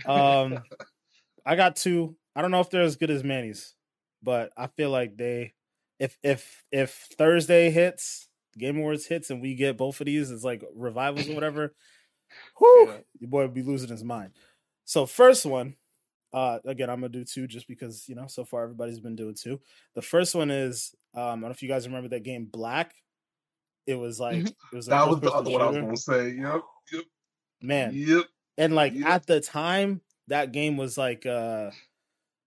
That. 0.05 0.11
Um, 0.11 0.59
I 1.45 1.55
got 1.55 1.75
two. 1.75 2.15
I 2.35 2.41
don't 2.41 2.51
know 2.51 2.61
if 2.61 2.69
they're 2.69 2.81
as 2.81 2.95
good 2.95 3.11
as 3.11 3.23
Manny's, 3.23 3.75
but 4.21 4.51
I 4.57 4.67
feel 4.67 4.89
like 4.89 5.17
they, 5.17 5.53
if 5.99 6.17
if 6.23 6.63
if 6.71 7.07
Thursday 7.17 7.69
hits, 7.69 8.27
Game 8.57 8.77
Awards 8.77 9.05
hits, 9.05 9.29
and 9.29 9.41
we 9.41 9.55
get 9.55 9.77
both 9.77 9.99
of 9.99 10.05
these 10.05 10.31
as 10.31 10.43
like 10.43 10.63
revivals 10.75 11.29
or 11.29 11.35
whatever, 11.35 11.75
whoo, 12.59 12.85
Yeah. 12.87 12.97
your 13.19 13.29
boy 13.29 13.41
would 13.43 13.53
be 13.53 13.61
losing 13.61 13.89
his 13.89 14.03
mind. 14.03 14.31
So 14.85 15.05
first 15.05 15.45
one, 15.45 15.75
uh, 16.33 16.59
again, 16.65 16.89
I'm 16.89 16.97
gonna 17.01 17.09
do 17.09 17.23
two 17.25 17.45
just 17.47 17.67
because 17.67 18.07
you 18.07 18.15
know 18.15 18.27
so 18.27 18.45
far 18.45 18.63
everybody's 18.63 18.99
been 18.99 19.15
doing 19.15 19.35
two. 19.35 19.59
The 19.95 20.01
first 20.01 20.33
one 20.33 20.49
is 20.49 20.95
um, 21.13 21.21
I 21.21 21.29
don't 21.31 21.41
know 21.41 21.49
if 21.49 21.61
you 21.61 21.69
guys 21.69 21.87
remember 21.87 22.09
that 22.09 22.23
game 22.23 22.45
Black. 22.45 22.95
It 23.85 23.95
was 23.95 24.19
like 24.19 24.37
Mhm. 24.37 24.47
it 24.71 24.75
was 24.75 24.85
that 24.87 25.07
was 25.07 25.19
the 25.19 25.29
first-person 25.31 25.39
other 25.47 25.51
one 25.51 25.61
I 25.61 25.67
was 25.67 25.77
gonna 25.77 25.97
say. 25.97 26.29
Yep. 26.35 26.61
Yep. 26.93 27.03
man 27.61 27.91
Yep. 27.95 28.25
and 28.57 28.75
like 28.75 28.93
Yep. 28.93 29.07
at 29.07 29.25
the 29.27 29.41
time 29.41 30.01
that 30.27 30.51
game 30.51 30.77
was 30.77 30.97
like 30.97 31.25
uh 31.25 31.71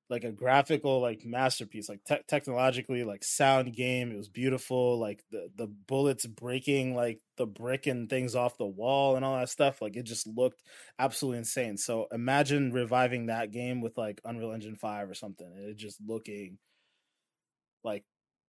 like 0.09 0.25
a 0.25 0.31
graphical 0.33 1.00
like 1.00 1.25
masterpiece 1.25 1.88
like 1.88 2.05
te- 2.05 2.23
technologically 2.28 3.02
like 3.05 3.25
sound 3.25 3.75
game 3.75 4.12
it 4.12 4.16
was 4.16 4.28
beautiful 4.28 4.99
like 4.99 5.25
the 5.31 5.50
the 5.57 5.66
bullets 5.66 6.26
breaking 6.26 6.95
like 6.95 7.21
the 7.38 7.47
brick 7.47 7.87
and 7.88 8.09
things 8.09 8.35
off 8.37 8.57
the 8.57 8.66
wall 8.66 9.16
and 9.16 9.25
all 9.25 9.37
that 9.38 9.49
stuff 9.49 9.83
like 9.83 9.97
it 9.97 10.05
just 10.05 10.26
looked 10.28 10.62
absolutely 10.99 11.38
insane 11.38 11.76
so 11.76 12.07
imagine 12.12 12.73
reviving 12.73 13.26
that 13.26 13.50
game 13.50 13.81
with 13.81 13.99
like 13.99 14.21
unreal 14.25 14.52
engine 14.52 14.76
5 14.76 15.11
or 15.11 15.14
something 15.14 15.47
and 15.47 15.69
it 15.71 15.76
just 15.76 16.00
looking 16.07 16.59
like 17.85 18.05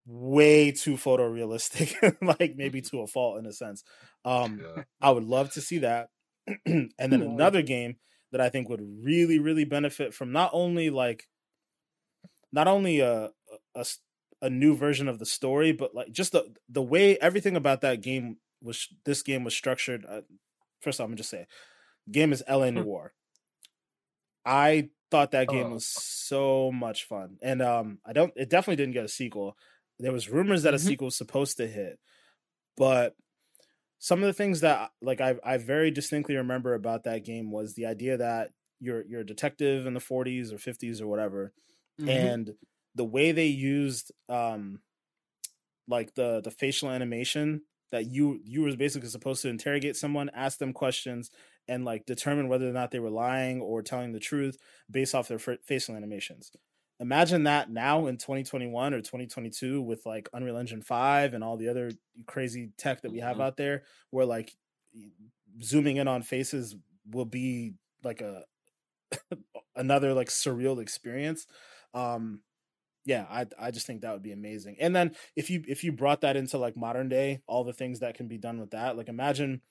way 0.08 0.72
too 0.72 0.96
photorealistic 0.96 2.16
like 2.40 2.56
maybe 2.56 2.82
to 2.82 3.02
a 3.02 3.08
fault 3.08 3.38
in 3.38 3.46
a 3.46 3.52
sense 3.52 3.84
um 4.24 4.62
yeah. 4.64 4.84
i 5.02 5.12
would 5.12 5.26
love 5.26 5.52
to 5.52 5.62
see 5.62 5.80
that 5.80 6.10
and 6.66 6.92
then 6.98 7.22
another 7.22 7.62
game 7.62 7.98
that 8.32 8.40
i 8.40 8.48
think 8.48 8.70
would 8.70 8.82
really 9.04 9.38
really 9.38 9.66
benefit 9.66 10.14
from 10.14 10.32
not 10.32 10.50
only 10.54 10.90
like 10.90 11.28
not 12.54 12.68
only 12.68 13.02
a, 13.02 13.30
a 13.76 13.86
a 14.42 14.50
new 14.50 14.76
version 14.76 15.08
of 15.08 15.20
the 15.20 15.26
story, 15.26 15.72
but 15.72 15.96
like 15.96 16.12
just 16.12 16.32
the 16.32 16.54
the 16.70 16.82
way 16.82 17.18
everything 17.18 17.56
about 17.56 17.82
that 17.82 18.02
game 18.02 18.38
was 18.62 18.88
this 19.06 19.22
game 19.24 19.44
was 19.44 19.56
structured. 19.56 20.06
Uh, 20.08 20.22
first, 20.82 21.00
off, 21.00 21.06
I'm 21.06 21.12
gonna 21.12 21.18
just 21.18 21.30
say, 21.30 21.48
game 22.12 22.32
is 22.32 22.44
LA 22.50 22.70
hmm. 22.70 22.76
Noire. 22.76 23.14
I 24.46 24.90
thought 25.12 25.32
that 25.32 25.50
game 25.50 25.68
oh. 25.68 25.74
was 25.74 25.88
so 25.88 26.72
much 26.72 27.06
fun, 27.06 27.38
and 27.42 27.62
um, 27.62 28.00
I 28.06 28.14
don't. 28.14 28.34
It 28.36 28.50
definitely 28.50 28.78
didn't 28.78 28.94
get 28.94 29.06
a 29.06 29.10
sequel. 29.10 29.58
There 30.00 30.12
was 30.12 30.30
rumors 30.30 30.64
that 30.64 30.74
a 30.74 30.78
mm-hmm. 30.78 30.88
sequel 30.88 31.06
was 31.06 31.18
supposed 31.18 31.58
to 31.58 31.68
hit, 31.68 32.00
but 32.76 33.16
some 34.00 34.22
of 34.22 34.28
the 34.28 34.34
things 34.34 34.62
that 34.62 34.92
like 35.02 35.22
I 35.22 35.36
I 35.44 35.58
very 35.58 35.92
distinctly 35.92 36.36
remember 36.36 36.74
about 36.74 37.04
that 37.06 37.26
game 37.26 37.52
was 37.52 37.74
the 37.74 37.86
idea 37.86 38.18
that 38.18 38.52
you're 38.80 39.04
you're 39.06 39.22
a 39.22 39.26
detective 39.26 39.86
in 39.86 39.94
the 39.94 40.00
40s 40.00 40.52
or 40.52 40.58
50s 40.58 41.02
or 41.02 41.08
whatever 41.08 41.54
mm-hmm. 42.00 42.10
and 42.10 42.54
the 42.96 43.06
way 43.06 43.32
they 43.32 43.48
used 43.48 44.12
um 44.30 44.80
like 45.88 46.14
the 46.16 46.42
the 46.44 46.52
facial 46.52 46.90
animation 46.90 47.62
that 47.92 48.06
you 48.06 48.40
you 48.44 48.62
were 48.62 48.76
basically 48.76 49.10
supposed 49.10 49.42
to 49.42 49.50
interrogate 49.50 49.96
someone 49.96 50.30
ask 50.34 50.60
them 50.60 50.74
questions 50.74 51.32
and 51.68 51.86
like 51.86 52.06
determine 52.06 52.48
whether 52.48 52.70
or 52.70 52.74
not 52.74 52.92
they 52.92 53.00
were 53.00 53.10
lying 53.10 53.62
or 53.62 53.82
telling 53.82 54.12
the 54.12 54.20
truth 54.20 54.58
based 54.90 55.16
off 55.16 55.28
their 55.28 55.40
facial 55.40 55.96
animations 55.96 56.52
imagine 57.00 57.44
that 57.44 57.70
now 57.70 58.08
in 58.08 58.18
2021 58.18 58.94
or 58.94 58.98
2022 58.98 59.82
with 59.82 60.06
like 60.06 60.30
unreal 60.34 60.58
engine 60.58 60.82
5 60.82 61.34
and 61.34 61.44
all 61.44 61.58
the 61.58 61.70
other 61.70 61.92
crazy 62.26 62.72
tech 62.78 63.02
that 63.02 63.12
we 63.12 63.20
have 63.20 63.34
mm-hmm. 63.34 63.42
out 63.44 63.58
there 63.58 63.84
where 64.10 64.26
like 64.26 64.56
zooming 65.62 65.98
in 65.98 66.08
on 66.08 66.22
faces 66.22 66.76
will 67.12 67.26
be 67.26 67.74
like 68.04 68.22
a 68.22 68.44
another 69.76 70.14
like 70.14 70.28
surreal 70.28 70.82
experience 70.82 71.46
um 71.94 72.42
yeah 73.06 73.26
i 73.30 73.46
i 73.60 73.72
just 73.72 73.88
think 73.88 74.02
that 74.02 74.14
would 74.14 74.24
be 74.24 74.32
amazing 74.32 74.76
and 74.80 74.96
then 74.96 75.12
if 75.36 75.50
you 75.50 75.64
if 75.68 75.84
you 75.84 75.92
brought 75.92 76.22
that 76.22 76.36
into 76.36 76.58
like 76.58 76.76
modern 76.76 77.08
day 77.08 77.42
all 77.48 77.64
the 77.64 77.74
things 77.74 78.00
that 78.00 78.16
can 78.16 78.28
be 78.28 78.38
done 78.38 78.60
with 78.60 78.72
that 78.72 78.98
like 78.98 79.08
imagine 79.08 79.62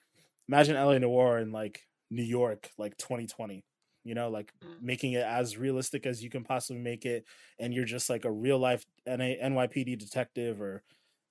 imagine 0.49 0.77
la 0.77 0.97
noire 0.99 1.39
in 1.39 1.53
like 1.53 1.87
new 2.11 2.23
york 2.23 2.71
like 2.79 2.97
2020 2.97 3.65
you 4.07 4.15
know 4.15 4.31
like 4.31 4.53
mm. 4.65 4.81
making 4.81 5.13
it 5.13 5.25
as 5.25 5.57
realistic 5.57 6.07
as 6.07 6.23
you 6.23 6.31
can 6.31 6.45
possibly 6.45 6.81
make 6.81 7.05
it 7.05 7.25
and 7.59 7.75
you're 7.75 7.85
just 7.85 8.09
like 8.09 8.25
a 8.25 8.31
real 8.31 8.59
life 8.59 8.85
NYPD 9.09 9.99
detective 9.99 10.61
or 10.61 10.83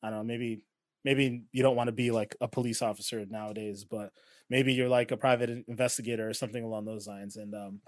I 0.03 0.09
don't 0.09 0.19
know 0.19 0.23
maybe 0.23 0.61
maybe 1.03 1.43
you 1.51 1.63
don't 1.63 1.75
want 1.75 1.87
to 1.87 1.93
be 1.93 2.11
like 2.11 2.35
a 2.41 2.47
police 2.47 2.81
officer 2.81 3.23
nowadays 3.29 3.85
but 3.89 4.11
maybe 4.49 4.73
you're 4.73 4.89
like 4.89 5.11
a 5.11 5.17
private 5.17 5.49
investigator 5.67 6.27
or 6.27 6.33
something 6.33 6.63
along 6.63 6.85
those 6.85 7.07
lines 7.07 7.37
and 7.37 7.53
um 7.53 7.81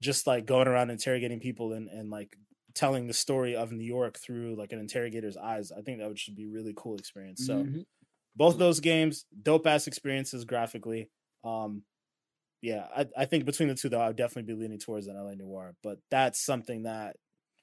just 0.00 0.26
like 0.26 0.46
going 0.46 0.68
around 0.68 0.90
interrogating 0.90 1.40
people 1.40 1.72
and, 1.72 1.88
and 1.88 2.10
like 2.10 2.36
telling 2.74 3.06
the 3.06 3.14
story 3.14 3.56
of 3.56 3.72
New 3.72 3.84
York 3.84 4.18
through 4.18 4.54
like 4.56 4.72
an 4.72 4.78
interrogator's 4.78 5.36
eyes. 5.36 5.72
I 5.76 5.80
think 5.80 5.98
that 5.98 6.06
would 6.06 6.18
should 6.18 6.36
be 6.36 6.46
really 6.46 6.72
cool 6.76 6.96
experience. 6.96 7.44
So 7.44 7.64
mm-hmm. 7.64 7.80
both 8.36 8.58
those 8.58 8.78
games, 8.78 9.24
dope 9.42 9.66
ass 9.66 9.86
experiences 9.86 10.44
graphically. 10.44 11.10
Um 11.44 11.82
yeah, 12.60 12.86
I, 12.96 13.06
I 13.16 13.24
think 13.24 13.44
between 13.44 13.68
the 13.68 13.74
two 13.74 13.88
though, 13.88 14.00
I 14.00 14.08
would 14.08 14.16
definitely 14.16 14.52
be 14.54 14.60
leaning 14.60 14.78
towards 14.78 15.06
an 15.06 15.16
LA 15.16 15.34
Noire. 15.34 15.74
But 15.82 15.98
that's 16.10 16.44
something 16.44 16.84
that 16.84 17.16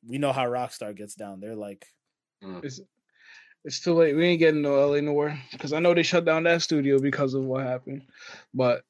we 0.08 0.18
know 0.18 0.32
how 0.32 0.46
Rockstar 0.46 0.96
gets 0.96 1.16
down. 1.16 1.40
They're 1.40 1.56
like 1.56 1.86
mm. 2.44 2.64
it's, 2.64 2.80
it's 3.64 3.82
too 3.82 3.94
late. 3.94 4.16
We 4.16 4.26
ain't 4.26 4.40
getting 4.40 4.62
no 4.62 4.88
LA 4.88 5.02
Noire 5.02 5.38
because 5.52 5.74
I 5.74 5.80
know 5.80 5.94
they 5.94 6.04
shut 6.04 6.26
down 6.26 6.44
that 6.44 6.62
studio 6.62 7.00
because 7.00 7.34
of 7.34 7.44
what 7.44 7.66
happened. 7.66 8.04
But 8.54 8.84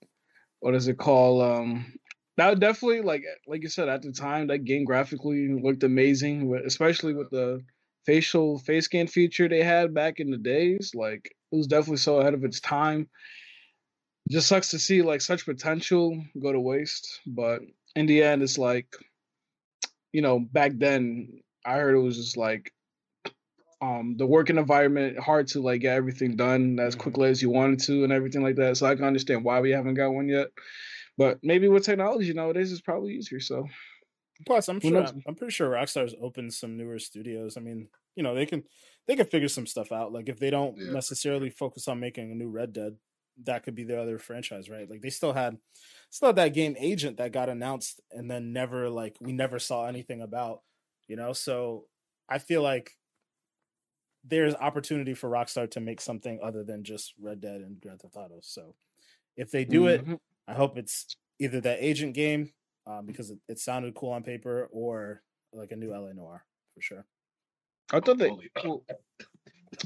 what 0.60 0.76
is 0.76 0.88
it 0.88 0.98
called? 0.98 1.42
Um 1.42 1.94
that 2.38 2.60
definitely 2.60 3.02
like 3.02 3.24
like 3.48 3.64
you 3.64 3.70
said 3.70 3.90
at 3.90 4.02
the 4.02 4.12
time 4.12 4.48
that 4.48 4.66
game 4.66 4.84
graphically 4.84 5.48
looked 5.48 5.84
amazing, 5.84 6.54
especially 6.66 7.14
with 7.14 7.30
the 7.32 7.64
facial 8.06 8.60
face 8.60 8.86
scan 8.86 9.08
feature 9.08 9.50
they 9.50 9.64
had 9.64 9.94
back 9.94 10.20
in 10.20 10.30
the 10.30 10.38
days. 10.38 10.92
Like 10.94 11.34
it 11.52 11.56
was 11.56 11.68
definitely 11.68 11.98
so 11.98 12.20
ahead 12.20 12.34
of 12.34 12.44
its 12.44 12.60
time. 12.60 13.08
Just 14.30 14.48
sucks 14.48 14.72
to 14.72 14.80
see 14.80 15.02
like 15.02 15.22
such 15.22 15.46
potential 15.46 16.22
go 16.42 16.52
to 16.52 16.60
waste, 16.60 17.22
but 17.28 17.62
in 17.96 18.06
the 18.06 18.24
end, 18.24 18.42
it's 18.42 18.58
like 18.58 18.96
you 20.12 20.22
know 20.22 20.40
back 20.40 20.72
then 20.76 21.42
I 21.66 21.74
heard 21.76 21.96
it 21.96 22.00
was 22.00 22.18
just 22.18 22.38
like 22.38 22.72
um 23.82 24.16
the 24.18 24.26
working 24.26 24.58
environment 24.58 25.20
hard 25.20 25.48
to 25.48 25.62
like 25.62 25.82
get 25.82 25.96
everything 25.96 26.36
done 26.36 26.80
as 26.80 26.94
mm-hmm. 26.94 27.02
quickly 27.02 27.30
as 27.30 27.42
you 27.42 27.50
wanted 27.50 27.80
to 27.82 28.04
and 28.04 28.14
everything 28.14 28.44
like 28.44 28.56
that. 28.56 28.78
So 28.78 28.86
I 28.86 28.96
can 28.96 29.06
understand 29.06 29.44
why 29.44 29.60
we 29.60 29.72
haven't 29.72 29.96
got 29.96 30.12
one 30.12 30.30
yet. 30.30 30.48
But 31.18 31.40
maybe 31.44 31.68
with 31.68 31.86
technology 31.86 32.34
nowadays, 32.34 32.72
it's 32.72 32.82
probably 32.82 33.14
easier. 33.14 33.40
So, 33.40 33.68
plus, 34.46 34.68
I'm 34.68 34.82
sure 34.82 35.06
I'm, 35.06 35.24
I'm 35.28 35.36
pretty 35.36 35.54
sure 35.54 35.70
Rockstar's 35.70 36.16
opened 36.22 36.54
some 36.54 36.76
newer 36.76 37.00
studios. 37.00 37.56
I 37.56 37.62
mean, 37.62 37.88
you 38.16 38.24
know, 38.24 38.36
they 38.36 38.46
can 38.46 38.64
they 39.08 39.16
can 39.16 39.26
figure 39.26 39.48
some 39.48 39.68
stuff 39.68 39.92
out. 39.92 40.12
Like 40.12 40.30
if 40.30 40.40
they 40.40 40.50
don't 40.50 40.78
yeah. 40.78 40.92
necessarily 40.92 41.50
focus 41.50 41.88
on 41.88 42.00
making 42.00 42.32
a 42.32 42.36
new 42.36 42.50
Red 42.50 42.74
Dead, 42.74 42.98
that 43.44 43.64
could 43.64 43.76
be 43.76 43.84
their 43.84 44.00
other 44.00 44.18
franchise, 44.20 44.70
right? 44.70 44.90
Like 44.90 45.02
they 45.02 45.10
still 45.10 45.34
had 45.34 45.58
still 46.10 46.30
had 46.30 46.38
that 46.38 46.54
game 46.54 46.76
Agent 46.80 47.18
that 47.18 47.32
got 47.32 47.50
announced 47.50 48.02
and 48.12 48.30
then 48.30 48.54
never 48.54 48.90
like 48.90 49.18
we 49.20 49.34
never 49.34 49.60
saw 49.60 49.86
anything 49.86 50.22
about, 50.22 50.62
you 51.08 51.16
know. 51.16 51.34
So 51.34 51.86
I 52.30 52.38
feel 52.40 52.62
like 52.62 52.92
there's 54.24 54.56
opportunity 54.56 55.14
for 55.14 55.30
Rockstar 55.30 55.70
to 55.72 55.80
make 55.80 56.02
something 56.02 56.40
other 56.42 56.64
than 56.64 56.84
just 56.84 57.14
Red 57.22 57.42
Dead 57.42 57.62
and 57.62 57.80
Grand 57.80 58.02
Theft 58.02 58.16
Auto. 58.16 58.40
So 58.42 58.76
if 59.38 59.52
they 59.52 59.66
do 59.66 59.84
mm-hmm. 59.84 60.14
it, 60.14 60.20
I 60.48 60.54
hope 60.54 60.78
it's 60.78 61.16
either 61.40 61.62
that 61.62 61.80
agent 61.82 62.14
game 62.14 62.52
um, 62.88 63.06
because 63.06 63.32
it, 63.32 63.40
it, 63.48 63.60
sounded 63.60 63.96
cool 63.96 64.12
on 64.12 64.24
paper, 64.24 64.70
or 64.72 65.22
like 65.54 65.72
a 65.72 65.76
new 65.76 65.92
LA 65.92 66.14
Noire 66.14 66.46
for 66.74 66.82
sure. 66.82 67.06
I 67.92 68.00
thought 68.00 68.18
they. 68.18 68.32
Well, 68.64 68.84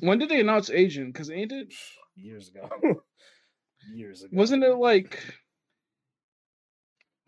when 0.01 0.19
did 0.19 0.29
they 0.29 0.39
announce 0.39 0.69
Agent? 0.69 1.13
Because 1.13 1.31
ain't 1.31 1.51
it 1.51 1.73
years 2.15 2.49
ago? 2.49 2.69
years 3.93 4.23
ago. 4.23 4.31
Wasn't 4.33 4.63
it 4.63 4.75
like? 4.75 5.21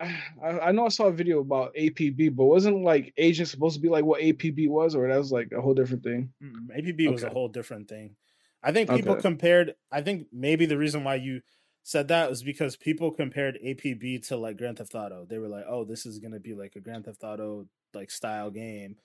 I, 0.00 0.58
I 0.60 0.72
know 0.72 0.86
I 0.86 0.88
saw 0.88 1.04
a 1.04 1.12
video 1.12 1.40
about 1.40 1.74
APB, 1.74 2.34
but 2.34 2.44
wasn't 2.44 2.82
like 2.82 3.12
Agent 3.16 3.48
supposed 3.48 3.76
to 3.76 3.80
be 3.80 3.88
like 3.88 4.04
what 4.04 4.20
APB 4.20 4.68
was, 4.68 4.94
or 4.94 5.08
that 5.08 5.18
was 5.18 5.32
like 5.32 5.52
a 5.56 5.60
whole 5.60 5.74
different 5.74 6.02
thing? 6.02 6.32
APB 6.76 7.02
okay. 7.02 7.08
was 7.08 7.22
a 7.22 7.30
whole 7.30 7.48
different 7.48 7.88
thing. 7.88 8.16
I 8.62 8.72
think 8.72 8.90
people 8.90 9.12
okay. 9.12 9.22
compared. 9.22 9.74
I 9.90 10.02
think 10.02 10.28
maybe 10.32 10.66
the 10.66 10.78
reason 10.78 11.04
why 11.04 11.16
you 11.16 11.42
said 11.82 12.08
that 12.08 12.30
was 12.30 12.42
because 12.42 12.76
people 12.76 13.10
compared 13.10 13.58
APB 13.64 14.26
to 14.28 14.36
like 14.36 14.56
Grand 14.56 14.78
Theft 14.78 14.94
Auto. 14.94 15.26
They 15.28 15.38
were 15.38 15.48
like, 15.48 15.64
"Oh, 15.68 15.84
this 15.84 16.06
is 16.06 16.18
gonna 16.18 16.40
be 16.40 16.54
like 16.54 16.76
a 16.76 16.80
Grand 16.80 17.04
Theft 17.04 17.24
Auto 17.24 17.66
like 17.92 18.10
style 18.10 18.50
game 18.50 18.96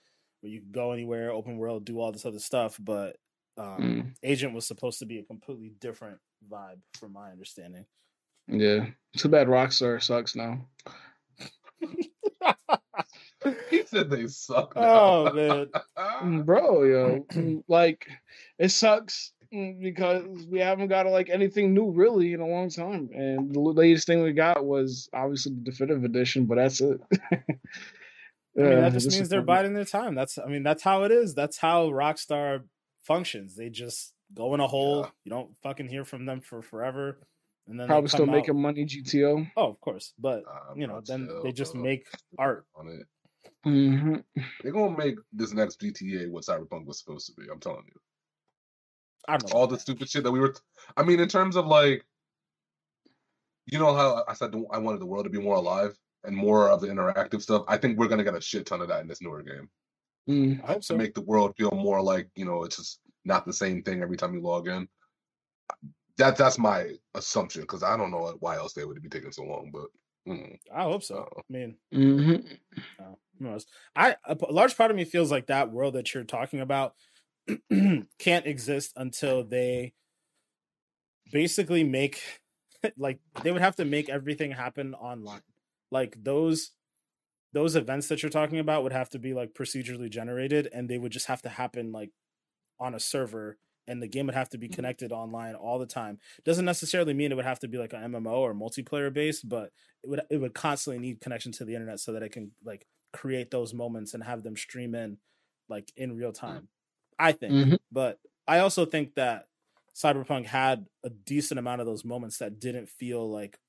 where 0.41 0.51
you 0.51 0.61
can 0.61 0.71
go 0.71 0.91
anywhere, 0.91 1.31
open 1.31 1.57
world, 1.57 1.85
do 1.85 1.99
all 1.99 2.11
this 2.11 2.25
other 2.25 2.39
stuff." 2.39 2.77
But 2.79 3.17
um, 3.57 3.77
mm. 3.79 4.13
Agent 4.23 4.53
was 4.53 4.67
supposed 4.67 4.99
to 4.99 5.05
be 5.05 5.19
a 5.19 5.23
completely 5.23 5.73
different 5.79 6.19
vibe, 6.49 6.79
from 6.99 7.13
my 7.13 7.31
understanding. 7.31 7.85
Yeah, 8.47 8.87
too 9.17 9.29
bad 9.29 9.47
Rockstar 9.47 10.01
sucks 10.01 10.35
now. 10.35 10.65
he 13.69 13.83
said 13.85 14.09
they 14.09 14.27
suck. 14.27 14.75
Now. 14.75 14.81
Oh 14.83 15.33
man, 15.33 15.67
mm, 15.97 16.45
bro, 16.45 16.83
yo, 16.83 17.25
mm, 17.31 17.63
like 17.67 18.07
it 18.57 18.69
sucks 18.69 19.33
Mm, 19.53 19.81
because 19.81 20.45
we 20.49 20.59
haven't 20.59 20.89
got 20.89 21.05
like 21.07 21.29
anything 21.29 21.73
new 21.73 21.91
really 21.91 22.33
in 22.33 22.41
a 22.41 22.47
long 22.47 22.69
time. 22.69 23.09
And 23.13 23.53
the 23.53 23.59
latest 23.59 24.05
thing 24.05 24.21
we 24.21 24.33
got 24.33 24.65
was 24.65 25.09
obviously 25.13 25.53
the 25.53 25.61
definitive 25.61 26.03
edition, 26.03 26.45
but 26.45 26.55
that's 26.55 26.81
it. 26.81 26.99
I 27.31 28.61
mean, 28.61 28.81
that 28.81 28.91
just 28.93 29.11
means 29.11 29.29
they're 29.29 29.41
biding 29.41 29.73
their 29.73 29.85
time. 29.85 30.15
That's, 30.15 30.37
I 30.37 30.47
mean, 30.47 30.63
that's 30.63 30.81
how 30.81 31.03
it 31.03 31.11
is. 31.11 31.35
That's 31.35 31.57
how 31.57 31.89
Rockstar 31.89 32.63
functions. 33.07 33.55
They 33.55 33.69
just 33.69 34.13
go 34.33 34.53
in 34.53 34.59
a 34.59 34.67
hole. 34.67 35.01
Yeah. 35.01 35.09
You 35.23 35.29
don't 35.31 35.57
fucking 35.63 35.87
hear 35.87 36.05
from 36.05 36.25
them 36.25 36.41
for 36.41 36.61
forever. 36.61 37.17
And 37.67 37.79
then 37.79 37.87
probably 37.87 38.09
still 38.09 38.29
out. 38.29 38.31
making 38.31 38.61
money 38.61 38.85
GTO. 38.85 39.51
Oh, 39.57 39.69
of 39.69 39.81
course, 39.81 40.13
but 40.19 40.43
uh, 40.47 40.73
you 40.75 40.87
know, 40.87 41.01
then 41.05 41.27
they 41.43 41.51
just 41.51 41.75
make 41.75 42.05
art 42.37 42.65
on 42.75 42.87
it. 42.87 43.05
Mm-hmm. 43.65 44.41
They're 44.61 44.71
gonna 44.71 44.97
make 44.97 45.15
this 45.33 45.53
next 45.53 45.81
GTA 45.81 46.29
what 46.29 46.45
Cyberpunk 46.45 46.85
was 46.85 46.99
supposed 46.99 47.25
to 47.27 47.33
be. 47.33 47.47
I'm 47.51 47.59
telling 47.59 47.83
you. 47.87 47.99
I 49.27 49.37
don't 49.37 49.51
know. 49.51 49.59
All 49.59 49.67
the 49.67 49.79
stupid 49.79 50.09
shit 50.09 50.23
that 50.23 50.31
we 50.31 50.39
were. 50.39 50.53
T- 50.53 50.61
I 50.95 51.03
mean, 51.03 51.19
in 51.19 51.27
terms 51.27 51.57
of 51.57 51.65
like, 51.67 52.05
you 53.65 53.79
know 53.79 53.93
how 53.93 54.23
I 54.27 54.33
said 54.33 54.55
I 54.71 54.77
wanted 54.77 55.01
the 55.01 55.05
world 55.05 55.25
to 55.25 55.29
be 55.29 55.41
more 55.41 55.55
alive. 55.57 55.97
and 56.23 56.35
more 56.35 56.69
of 56.69 56.81
the 56.81 56.87
interactive 56.87 57.41
stuff, 57.41 57.63
I 57.67 57.77
think 57.77 57.97
we're 57.97 58.07
gonna 58.07 58.23
get 58.23 58.35
a 58.35 58.41
shit 58.41 58.65
ton 58.65 58.81
of 58.81 58.87
that 58.87 59.01
in 59.01 59.07
this 59.07 59.21
newer 59.21 59.43
game. 59.43 59.69
Mm. 60.27 60.63
I 60.63 60.67
hope 60.67 60.81
To 60.83 60.97
make 60.97 61.13
the 61.13 61.21
world 61.21 61.55
feel 61.57 61.71
more 61.71 62.01
like 62.01 62.29
you 62.35 62.45
know, 62.45 62.63
it's 62.63 62.77
just 62.77 62.99
not 63.25 63.45
the 63.45 63.53
same 63.53 63.81
thing 63.83 64.01
every 64.01 64.17
time 64.17 64.33
you 64.33 64.41
log 64.41 64.67
in. 64.67 64.87
That 66.17 66.35
that's 66.35 66.57
my 66.57 66.95
assumption 67.13 67.61
because 67.61 67.83
I 67.83 67.95
don't 67.95 68.11
know 68.11 68.35
why 68.39 68.55
else 68.57 68.73
they 68.73 68.85
would 68.85 69.01
be 69.01 69.09
taking 69.09 69.31
so 69.31 69.43
long, 69.43 69.71
but 69.71 69.87
mm, 70.27 70.57
I 70.73 70.83
hope 70.83 71.03
so. 71.03 71.17
Uh-oh. 71.19 71.41
I 71.49 71.53
mean, 71.53 71.77
hmm 71.93 72.35
uh, 72.99 73.13
who 73.37 73.45
knows? 73.45 73.65
I 73.95 74.15
a 74.25 74.35
p- 74.35 74.45
large 74.49 74.75
part 74.75 74.91
of 74.91 74.97
me 74.97 75.05
feels 75.05 75.31
like 75.31 75.47
that 75.47 75.71
world 75.71 75.93
that 75.93 76.13
you're 76.13 76.23
talking 76.23 76.59
about 76.59 76.95
can't 78.19 78.45
exist 78.47 78.93
until 78.95 79.43
they 79.43 79.93
basically 81.31 81.83
make 81.83 82.21
like 82.97 83.19
they 83.43 83.51
would 83.51 83.61
have 83.61 83.75
to 83.77 83.85
make 83.85 84.09
everything 84.09 84.51
happen 84.51 84.93
online. 84.95 85.41
Like 85.91 86.21
those 86.21 86.71
those 87.53 87.75
events 87.75 88.07
that 88.09 88.21
you're 88.23 88.29
talking 88.29 88.59
about 88.59 88.83
would 88.83 88.91
have 88.93 89.09
to 89.11 89.19
be 89.19 89.33
like 89.33 89.53
procedurally 89.53 90.09
generated 90.09 90.67
and 90.73 90.89
they 90.89 90.97
would 90.99 91.11
just 91.11 91.27
have 91.27 91.41
to 91.43 91.49
happen 91.49 91.91
like 91.91 92.11
on 92.79 92.93
a 92.95 92.99
server 92.99 93.57
and 93.87 94.01
the 94.03 94.07
game 94.07 94.25
would 94.25 94.35
have 94.35 94.49
to 94.49 94.57
be 94.57 94.67
Mhm. 94.69 94.77
connected 94.77 95.11
online 95.13 95.55
all 95.55 95.79
the 95.79 95.85
time. 95.85 96.19
Doesn't 96.43 96.65
necessarily 96.65 97.13
mean 97.13 97.31
it 97.31 97.35
would 97.35 97.45
have 97.45 97.59
to 97.59 97.67
be 97.69 97.77
like 97.77 97.93
an 97.93 98.03
MMO 98.03 98.41
or 98.41 98.53
multiplayer 98.53 99.13
based, 99.13 99.47
but 99.47 99.71
it 100.03 100.09
would 100.09 100.21
it 100.29 100.37
would 100.37 100.53
constantly 100.53 100.99
need 100.99 101.21
connection 101.21 101.51
to 101.53 101.65
the 101.65 101.73
internet 101.73 101.99
so 101.99 102.11
that 102.13 102.23
it 102.23 102.31
can 102.33 102.51
like 102.63 102.85
create 103.13 103.49
those 103.51 103.73
moments 103.73 104.13
and 104.13 104.23
have 104.23 104.43
them 104.43 104.57
stream 104.57 104.93
in 104.93 105.19
like 105.69 105.91
in 105.95 106.15
real 106.17 106.33
time. 106.33 106.69
I 107.19 107.31
think. 107.31 107.61
Mhm. 107.65 107.77
But 107.91 108.19
I 108.47 108.59
also 108.59 108.85
think 108.85 109.15
that 109.15 109.47
Cyberpunk 109.95 110.45
had 110.45 110.87
a 111.03 111.09
decent 111.09 111.59
amount 111.59 111.81
of 111.81 111.87
those 111.87 112.05
moments 112.05 112.37
that 112.39 112.59
didn't 112.59 112.87
feel 112.89 113.29
like 113.29 113.59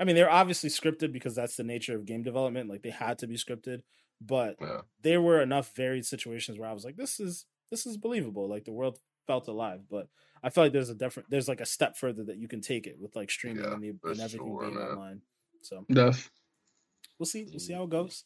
I 0.00 0.04
mean, 0.04 0.16
they're 0.16 0.30
obviously 0.30 0.70
scripted 0.70 1.12
because 1.12 1.34
that's 1.34 1.56
the 1.56 1.62
nature 1.62 1.94
of 1.94 2.06
game 2.06 2.22
development. 2.22 2.70
Like 2.70 2.82
they 2.82 2.90
had 2.90 3.18
to 3.18 3.26
be 3.26 3.36
scripted, 3.36 3.82
but 4.20 4.56
yeah, 4.60 4.80
there 5.02 5.20
were 5.20 5.42
enough 5.42 5.76
varied 5.76 6.06
situations 6.06 6.58
where 6.58 6.70
I 6.70 6.72
was 6.72 6.84
like, 6.84 6.96
this 6.96 7.20
is 7.20 7.44
this 7.70 7.86
is 7.86 7.98
believable. 7.98 8.48
Like 8.48 8.64
the 8.64 8.72
world 8.72 8.98
felt 9.26 9.46
alive. 9.46 9.82
But 9.90 10.08
I 10.42 10.48
feel 10.48 10.64
like 10.64 10.72
there's 10.72 10.88
a 10.88 10.94
different 10.94 11.28
there's 11.30 11.48
like 11.48 11.60
a 11.60 11.66
step 11.66 11.98
further 11.98 12.24
that 12.24 12.38
you 12.38 12.48
can 12.48 12.62
take 12.62 12.86
it 12.86 12.96
with 12.98 13.14
like 13.14 13.30
streaming 13.30 13.62
Yeah, 13.64 13.74
and, 13.74 13.82
the, 13.82 13.88
and 14.10 14.20
everything 14.20 14.48
sure, 14.48 14.60
being 14.62 14.74
man. 14.74 14.88
online. 14.88 15.20
So 15.60 15.84
Def. 15.92 16.30
we'll 17.18 17.26
see 17.26 17.46
we'll 17.50 17.60
see 17.60 17.74
how 17.74 17.82
it 17.84 17.90
goes. 17.90 18.24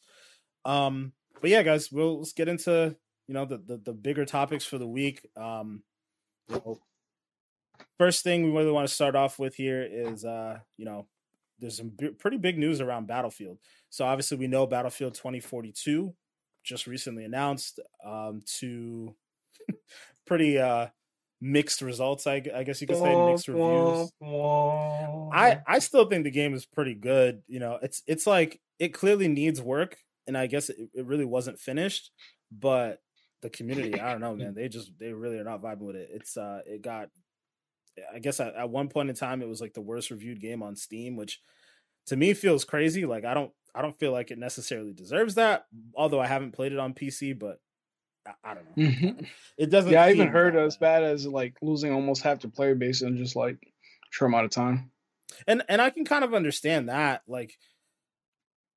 Um 0.63 1.11
but 1.41 1.49
yeah, 1.49 1.61
guys, 1.63 1.91
we'll 1.91 2.19
let's 2.19 2.31
get 2.31 2.47
into 2.47 2.95
you 3.27 3.33
know 3.33 3.45
the 3.45 3.57
the, 3.57 3.77
the 3.77 3.93
bigger 3.93 4.25
topics 4.25 4.65
for 4.65 4.77
the 4.77 4.87
week. 4.87 5.27
Um 5.35 5.83
you 6.49 6.55
know, 6.55 6.79
first 7.97 8.23
thing 8.23 8.43
we 8.43 8.57
really 8.57 8.71
want 8.71 8.87
to 8.87 8.93
start 8.93 9.15
off 9.15 9.37
with 9.37 9.55
here 9.55 9.83
is 9.83 10.23
uh 10.23 10.59
you 10.77 10.85
know 10.85 11.07
there's 11.59 11.77
some 11.77 11.89
b- 11.89 12.09
pretty 12.11 12.37
big 12.37 12.57
news 12.57 12.81
around 12.81 13.07
Battlefield. 13.07 13.59
So 13.89 14.05
obviously 14.05 14.37
we 14.37 14.47
know 14.47 14.67
Battlefield 14.67 15.15
2042 15.15 16.15
just 16.63 16.87
recently 16.87 17.23
announced 17.25 17.79
um 18.03 18.41
to 18.59 19.15
pretty 20.27 20.57
uh 20.59 20.87
mixed 21.41 21.81
results 21.81 22.27
I, 22.27 22.41
I 22.53 22.63
guess 22.63 22.81
you 22.81 22.87
could 22.87 22.97
say 22.97 23.15
mixed 23.15 23.47
reviews. 23.47 24.11
I 25.31 25.57
I 25.67 25.79
still 25.79 26.05
think 26.05 26.23
the 26.23 26.31
game 26.31 26.53
is 26.53 26.65
pretty 26.65 26.93
good. 26.95 27.43
You 27.47 27.59
know, 27.59 27.79
it's 27.81 28.01
it's 28.07 28.27
like 28.27 28.61
it 28.79 28.89
clearly 28.93 29.27
needs 29.27 29.61
work, 29.61 29.97
and 30.27 30.37
I 30.37 30.47
guess 30.47 30.69
it, 30.69 30.89
it 30.93 31.05
really 31.05 31.25
wasn't 31.25 31.59
finished. 31.59 32.11
But 32.51 33.01
the 33.41 33.49
community, 33.49 33.99
I 33.99 34.11
don't 34.11 34.21
know, 34.21 34.35
man. 34.35 34.53
They 34.53 34.69
just 34.69 34.97
they 34.97 35.13
really 35.13 35.37
are 35.39 35.43
not 35.43 35.61
vibing 35.61 35.79
with 35.81 35.95
it. 35.95 36.09
It's 36.11 36.37
uh, 36.37 36.61
it 36.65 36.81
got. 36.81 37.09
I 38.13 38.19
guess 38.19 38.39
at, 38.39 38.55
at 38.55 38.69
one 38.69 38.89
point 38.89 39.09
in 39.09 39.15
time, 39.15 39.41
it 39.41 39.47
was 39.47 39.61
like 39.61 39.73
the 39.73 39.81
worst 39.81 40.11
reviewed 40.11 40.41
game 40.41 40.61
on 40.63 40.75
Steam, 40.75 41.15
which 41.15 41.39
to 42.07 42.15
me 42.15 42.33
feels 42.33 42.65
crazy. 42.65 43.05
Like 43.05 43.25
I 43.25 43.33
don't 43.33 43.51
I 43.73 43.81
don't 43.81 43.97
feel 43.99 44.11
like 44.11 44.31
it 44.31 44.37
necessarily 44.37 44.93
deserves 44.93 45.35
that. 45.35 45.65
Although 45.95 46.19
I 46.21 46.27
haven't 46.27 46.51
played 46.53 46.71
it 46.73 46.79
on 46.79 46.93
PC, 46.93 47.37
but 47.37 47.59
I, 48.27 48.31
I 48.43 48.53
don't 48.53 48.65
know. 48.77 48.83
Mhm. 48.89 49.27
It 49.57 49.69
doesn't. 49.69 49.91
Yeah, 49.91 50.03
I 50.03 50.11
even 50.11 50.27
heard 50.27 50.55
as 50.55 50.77
bad 50.77 51.03
as 51.03 51.25
like 51.27 51.55
losing 51.61 51.91
almost 51.93 52.21
half 52.23 52.41
the 52.41 52.49
player 52.49 52.75
base 52.75 53.01
in 53.01 53.17
just 53.17 53.35
like 53.35 53.57
short 54.11 54.29
amount 54.29 54.45
of 54.45 54.51
time. 54.51 54.91
and 55.47 55.63
and 55.69 55.81
I 55.81 55.89
can 55.89 56.05
kind 56.05 56.23
of 56.23 56.33
understand 56.33 56.89
that. 56.89 57.21
Like, 57.27 57.57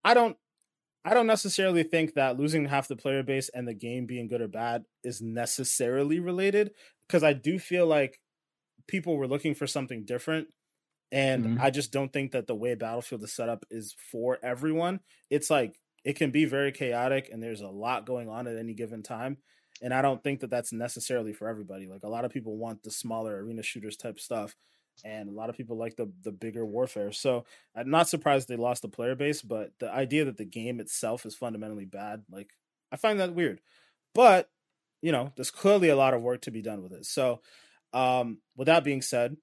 I 0.05 0.15
don't, 0.15 0.37
I 1.05 1.15
don't 1.15 1.27
necessarily 1.27 1.83
think 1.83 2.15
that 2.15 2.39
losing 2.39 2.65
half 2.67 2.89
the 2.89 2.97
player 2.97 3.23
base 3.23 3.49
and 3.51 3.67
the 3.67 3.75
game 3.75 4.07
being 4.07 4.29
good 4.29 4.41
or 4.41 4.49
bad 4.49 4.85
is 5.05 5.21
necessarily 5.21 6.21
related 6.21 6.73
because 7.07 7.23
I 7.23 7.33
do 7.33 7.59
feel 7.59 7.87
like 7.87 8.21
people 8.89 9.17
were 9.17 9.29
looking 9.29 9.55
for 9.55 9.67
something 9.69 10.05
different, 10.05 10.49
and 11.11 11.49
Mhm. 11.49 11.57
I 11.57 11.71
just 11.71 11.93
don't 11.93 12.13
think 12.13 12.33
that 12.33 12.47
the 12.47 12.55
way 12.55 12.75
Battlefield 12.75 13.23
is 13.23 13.33
set 13.33 13.49
up 13.49 13.65
is 13.71 13.95
for 13.95 14.39
everyone. 14.45 15.01
It's 15.31 15.51
like 15.51 15.81
it 16.05 16.15
can 16.17 16.31
be 16.31 16.45
very 16.45 16.73
chaotic, 16.73 17.29
and 17.33 17.43
there's 17.43 17.63
a 17.63 17.69
lot 17.69 18.07
going 18.07 18.29
on 18.29 18.47
at 18.47 18.57
any 18.57 18.75
given 18.75 19.03
time. 19.03 19.39
And 19.83 19.95
I 19.95 20.03
don't 20.03 20.23
think 20.23 20.41
that 20.41 20.51
that's 20.51 20.73
necessarily 20.73 21.33
for 21.33 21.49
everybody. 21.49 21.87
Like 21.87 22.03
a 22.05 22.09
lot 22.09 22.25
of 22.25 22.33
people 22.33 22.57
want 22.59 22.83
the 22.83 22.91
smaller 22.91 23.37
arena 23.45 23.63
shooters 23.63 23.97
type 23.97 24.19
stuff, 24.21 24.57
and 25.05 25.29
a 25.29 25.33
lot 25.33 25.51
of 25.51 25.57
people 25.57 25.77
like 25.79 25.97
the 25.97 26.13
the 26.23 26.33
bigger 26.33 26.67
warfare. 26.67 27.13
So 27.13 27.45
I'm 27.75 27.91
not 27.91 28.09
surprised 28.09 28.49
they 28.49 28.57
lost 28.57 28.83
the 28.83 28.89
player 28.89 29.15
base, 29.15 29.43
but 29.43 29.73
the 29.79 29.91
idea 29.93 30.25
that 30.27 30.37
the 30.37 30.45
game 30.45 30.81
itself 30.81 31.25
is 31.27 31.37
fundamentally 31.37 31.85
bad, 31.87 32.25
like 32.31 32.51
I 32.93 32.97
find 32.97 33.21
that 33.21 33.35
weird. 33.35 33.61
But 34.15 34.51
you 35.03 35.13
know, 35.13 35.33
there's 35.37 35.51
clearly 35.53 35.89
a 35.91 35.97
lot 35.97 36.15
of 36.15 36.23
work 36.23 36.43
to 36.43 36.51
be 36.51 36.63
done 36.63 36.83
with 36.83 36.93
it. 36.93 37.07
So, 37.07 37.41
um, 37.93 38.39
with 38.57 38.67
that 38.67 38.85
being 38.85 39.03
said, 39.03 39.37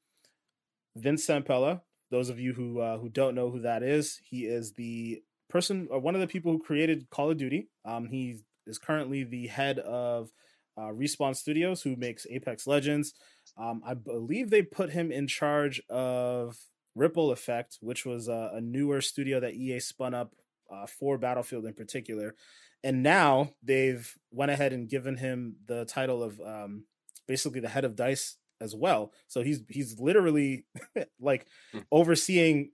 Vince 0.95 1.25
Zampella. 1.25 1.81
Those 2.11 2.29
of 2.29 2.39
you 2.39 2.53
who 2.53 2.79
uh, 2.79 2.97
who 2.97 3.09
don't 3.09 3.35
know 3.35 3.49
who 3.49 3.61
that 3.61 3.83
is, 3.83 4.19
he 4.23 4.45
is 4.45 4.73
the 4.73 5.21
person 5.49 5.87
or 5.89 5.99
one 5.99 6.15
of 6.15 6.21
the 6.21 6.27
people 6.27 6.51
who 6.51 6.59
created 6.59 7.09
Call 7.09 7.31
of 7.31 7.37
Duty. 7.37 7.69
Um, 7.83 8.07
he 8.07 8.39
is 8.67 8.77
currently 8.77 9.23
the 9.23 9.47
head 9.47 9.79
of 9.79 10.31
uh, 10.77 10.89
Respawn 10.89 11.35
Studios, 11.35 11.81
who 11.81 11.95
makes 11.95 12.27
Apex 12.29 12.67
Legends. 12.67 13.13
Um, 13.57 13.81
I 13.85 13.93
believe 13.93 14.49
they 14.49 14.61
put 14.61 14.91
him 14.91 15.11
in 15.11 15.27
charge 15.27 15.81
of 15.89 16.57
Ripple 16.95 17.31
Effect, 17.31 17.77
which 17.81 18.05
was 18.05 18.27
a, 18.27 18.51
a 18.53 18.61
newer 18.61 19.01
studio 19.01 19.39
that 19.39 19.53
EA 19.53 19.79
spun 19.79 20.13
up 20.13 20.33
uh, 20.71 20.85
for 20.85 21.17
Battlefield 21.17 21.65
in 21.65 21.73
particular. 21.73 22.35
And 22.83 23.03
now 23.03 23.53
they've 23.63 24.13
went 24.31 24.51
ahead 24.51 24.73
and 24.73 24.89
given 24.89 25.17
him 25.17 25.55
the 25.65 25.85
title 25.85 26.21
of 26.23 26.39
um, 26.39 26.85
basically 27.27 27.59
the 27.59 27.69
head 27.69 27.85
of 27.85 27.95
Dice 27.95 28.37
as 28.61 28.75
well. 28.75 29.13
So 29.27 29.41
he's 29.43 29.63
he's 29.69 29.99
literally 29.99 30.67
like 31.19 31.47
Hmm. 31.71 31.85
overseeing 31.91 32.71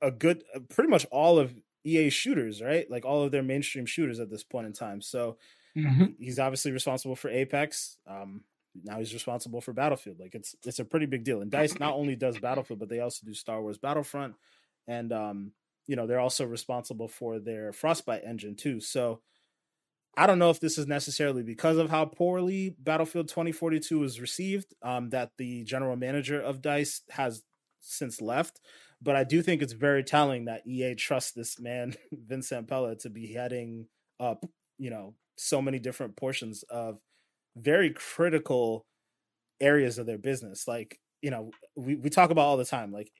a 0.00 0.10
good, 0.10 0.44
uh, 0.54 0.60
pretty 0.70 0.90
much 0.90 1.06
all 1.12 1.38
of 1.38 1.54
EA 1.84 2.10
shooters, 2.10 2.62
right? 2.62 2.90
Like 2.90 3.04
all 3.04 3.22
of 3.24 3.32
their 3.32 3.42
mainstream 3.42 3.86
shooters 3.86 4.20
at 4.20 4.30
this 4.30 4.44
point 4.44 4.66
in 4.66 4.72
time. 4.72 5.00
So 5.02 5.38
Mhm. 5.74 6.16
he's 6.18 6.38
obviously 6.38 6.72
responsible 6.72 7.16
for 7.16 7.28
Apex. 7.30 7.98
Um, 8.06 8.44
now 8.74 8.98
he's 8.98 9.12
responsible 9.12 9.60
for 9.60 9.72
Battlefield. 9.72 10.18
Like 10.18 10.34
it's 10.34 10.54
it's 10.64 10.78
a 10.78 10.84
pretty 10.84 11.06
big 11.06 11.24
deal. 11.24 11.42
And 11.42 11.50
Dice 11.50 11.78
not 11.78 11.94
only 11.94 12.16
does 12.16 12.38
Battlefield, 12.38 12.80
but 12.80 12.88
they 12.88 13.00
also 13.00 13.26
do 13.26 13.34
Star 13.34 13.60
Wars 13.60 13.78
Battlefront, 13.78 14.36
and 14.86 15.12
um, 15.12 15.52
you 15.86 15.96
know 15.96 16.06
they're 16.06 16.20
also 16.20 16.46
responsible 16.46 17.08
for 17.08 17.38
their 17.38 17.72
Frostbite 17.72 18.24
engine 18.24 18.56
too. 18.56 18.80
So 18.80 19.22
I 20.16 20.26
don't 20.26 20.38
know 20.38 20.50
if 20.50 20.60
this 20.60 20.76
is 20.76 20.86
necessarily 20.86 21.42
because 21.42 21.78
of 21.78 21.90
how 21.90 22.04
poorly 22.04 22.76
Battlefield 22.78 23.28
2042 23.28 23.98
was 23.98 24.20
received 24.20 24.74
um, 24.82 25.10
that 25.10 25.30
the 25.38 25.64
general 25.64 25.96
manager 25.96 26.40
of 26.40 26.60
Dice 26.60 27.02
has 27.10 27.42
since 27.80 28.20
left. 28.20 28.60
But 29.00 29.16
I 29.16 29.24
do 29.24 29.42
think 29.42 29.62
it's 29.62 29.72
very 29.72 30.04
telling 30.04 30.44
that 30.44 30.66
EA 30.66 30.94
trusts 30.94 31.32
this 31.32 31.58
man, 31.58 31.94
Vince 32.12 32.50
Zampella, 32.50 32.98
to 33.00 33.10
be 33.10 33.32
heading 33.32 33.86
up, 34.20 34.44
you 34.78 34.90
know, 34.90 35.14
so 35.36 35.62
many 35.62 35.78
different 35.78 36.16
portions 36.16 36.62
of 36.64 36.98
very 37.56 37.90
critical 37.90 38.86
areas 39.60 39.98
of 39.98 40.06
their 40.06 40.18
business. 40.18 40.68
Like, 40.68 40.98
you 41.22 41.30
know, 41.30 41.50
we, 41.74 41.96
we 41.96 42.10
talk 42.10 42.30
about 42.30 42.46
all 42.46 42.56
the 42.58 42.64
time, 42.64 42.92
like 42.92 43.10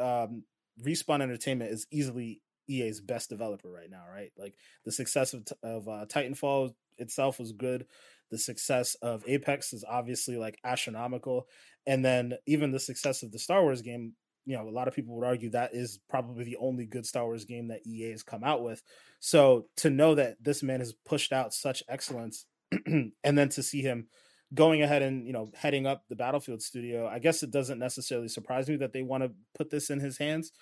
um, 0.00 0.44
Respawn 0.82 1.22
Entertainment 1.22 1.72
is 1.72 1.86
easily 1.92 2.40
EA's 2.68 3.00
best 3.00 3.30
developer 3.30 3.70
right 3.70 3.90
now, 3.90 4.04
right? 4.12 4.32
Like 4.36 4.54
the 4.84 4.92
success 4.92 5.34
of, 5.34 5.46
of 5.62 5.88
uh, 5.88 6.06
Titanfall 6.06 6.74
itself 6.98 7.38
was 7.38 7.52
good. 7.52 7.86
The 8.30 8.38
success 8.38 8.94
of 8.96 9.24
Apex 9.26 9.72
is 9.72 9.84
obviously 9.88 10.36
like 10.36 10.58
astronomical. 10.64 11.46
And 11.86 12.04
then 12.04 12.34
even 12.46 12.72
the 12.72 12.80
success 12.80 13.22
of 13.22 13.32
the 13.32 13.38
Star 13.38 13.62
Wars 13.62 13.82
game, 13.82 14.12
you 14.44 14.56
know, 14.56 14.68
a 14.68 14.70
lot 14.70 14.88
of 14.88 14.94
people 14.94 15.16
would 15.16 15.26
argue 15.26 15.50
that 15.50 15.74
is 15.74 16.00
probably 16.08 16.44
the 16.44 16.56
only 16.56 16.86
good 16.86 17.06
Star 17.06 17.24
Wars 17.24 17.44
game 17.44 17.68
that 17.68 17.86
EA 17.86 18.10
has 18.10 18.22
come 18.22 18.44
out 18.44 18.62
with. 18.62 18.82
So 19.20 19.66
to 19.78 19.90
know 19.90 20.14
that 20.14 20.36
this 20.42 20.62
man 20.62 20.80
has 20.80 20.94
pushed 21.06 21.32
out 21.32 21.54
such 21.54 21.82
excellence 21.88 22.46
and 22.86 23.12
then 23.22 23.48
to 23.50 23.62
see 23.62 23.82
him 23.82 24.08
going 24.54 24.82
ahead 24.82 25.02
and, 25.02 25.26
you 25.26 25.32
know, 25.32 25.50
heading 25.54 25.86
up 25.86 26.04
the 26.08 26.16
Battlefield 26.16 26.62
studio, 26.62 27.06
I 27.06 27.18
guess 27.18 27.42
it 27.42 27.50
doesn't 27.50 27.78
necessarily 27.78 28.28
surprise 28.28 28.68
me 28.68 28.76
that 28.76 28.92
they 28.92 29.02
want 29.02 29.22
to 29.22 29.32
put 29.54 29.70
this 29.70 29.90
in 29.90 30.00
his 30.00 30.18
hands, 30.18 30.52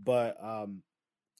but 0.00 0.36
um 0.42 0.82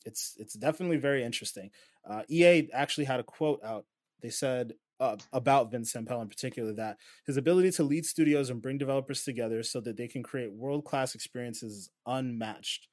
it's 0.07 0.35
it's 0.39 0.55
definitely 0.55 0.97
very 0.97 1.23
interesting. 1.25 1.71
Uh, 2.09 2.23
EA 2.31 2.69
actually 2.73 3.05
had 3.05 3.21
a 3.21 3.25
quote 3.25 3.61
out. 3.65 3.85
They 4.23 4.31
said 4.31 4.73
uh, 5.01 5.17
about 5.33 5.71
Vince 5.71 5.93
Zampella 5.93 6.23
in 6.23 6.29
particular 6.29 6.73
that 6.75 6.97
his 7.27 7.37
ability 7.37 7.71
to 7.73 7.83
lead 7.83 8.07
studios 8.07 8.49
and 8.49 8.63
bring 8.63 8.79
developers 8.79 9.25
together 9.25 9.63
so 9.63 9.81
that 9.81 9.97
they 9.97 10.09
can 10.09 10.23
create 10.23 10.53
world 10.53 10.85
class 10.85 11.15
experiences 11.15 11.73
is 11.73 11.91
unmatched. 12.07 12.89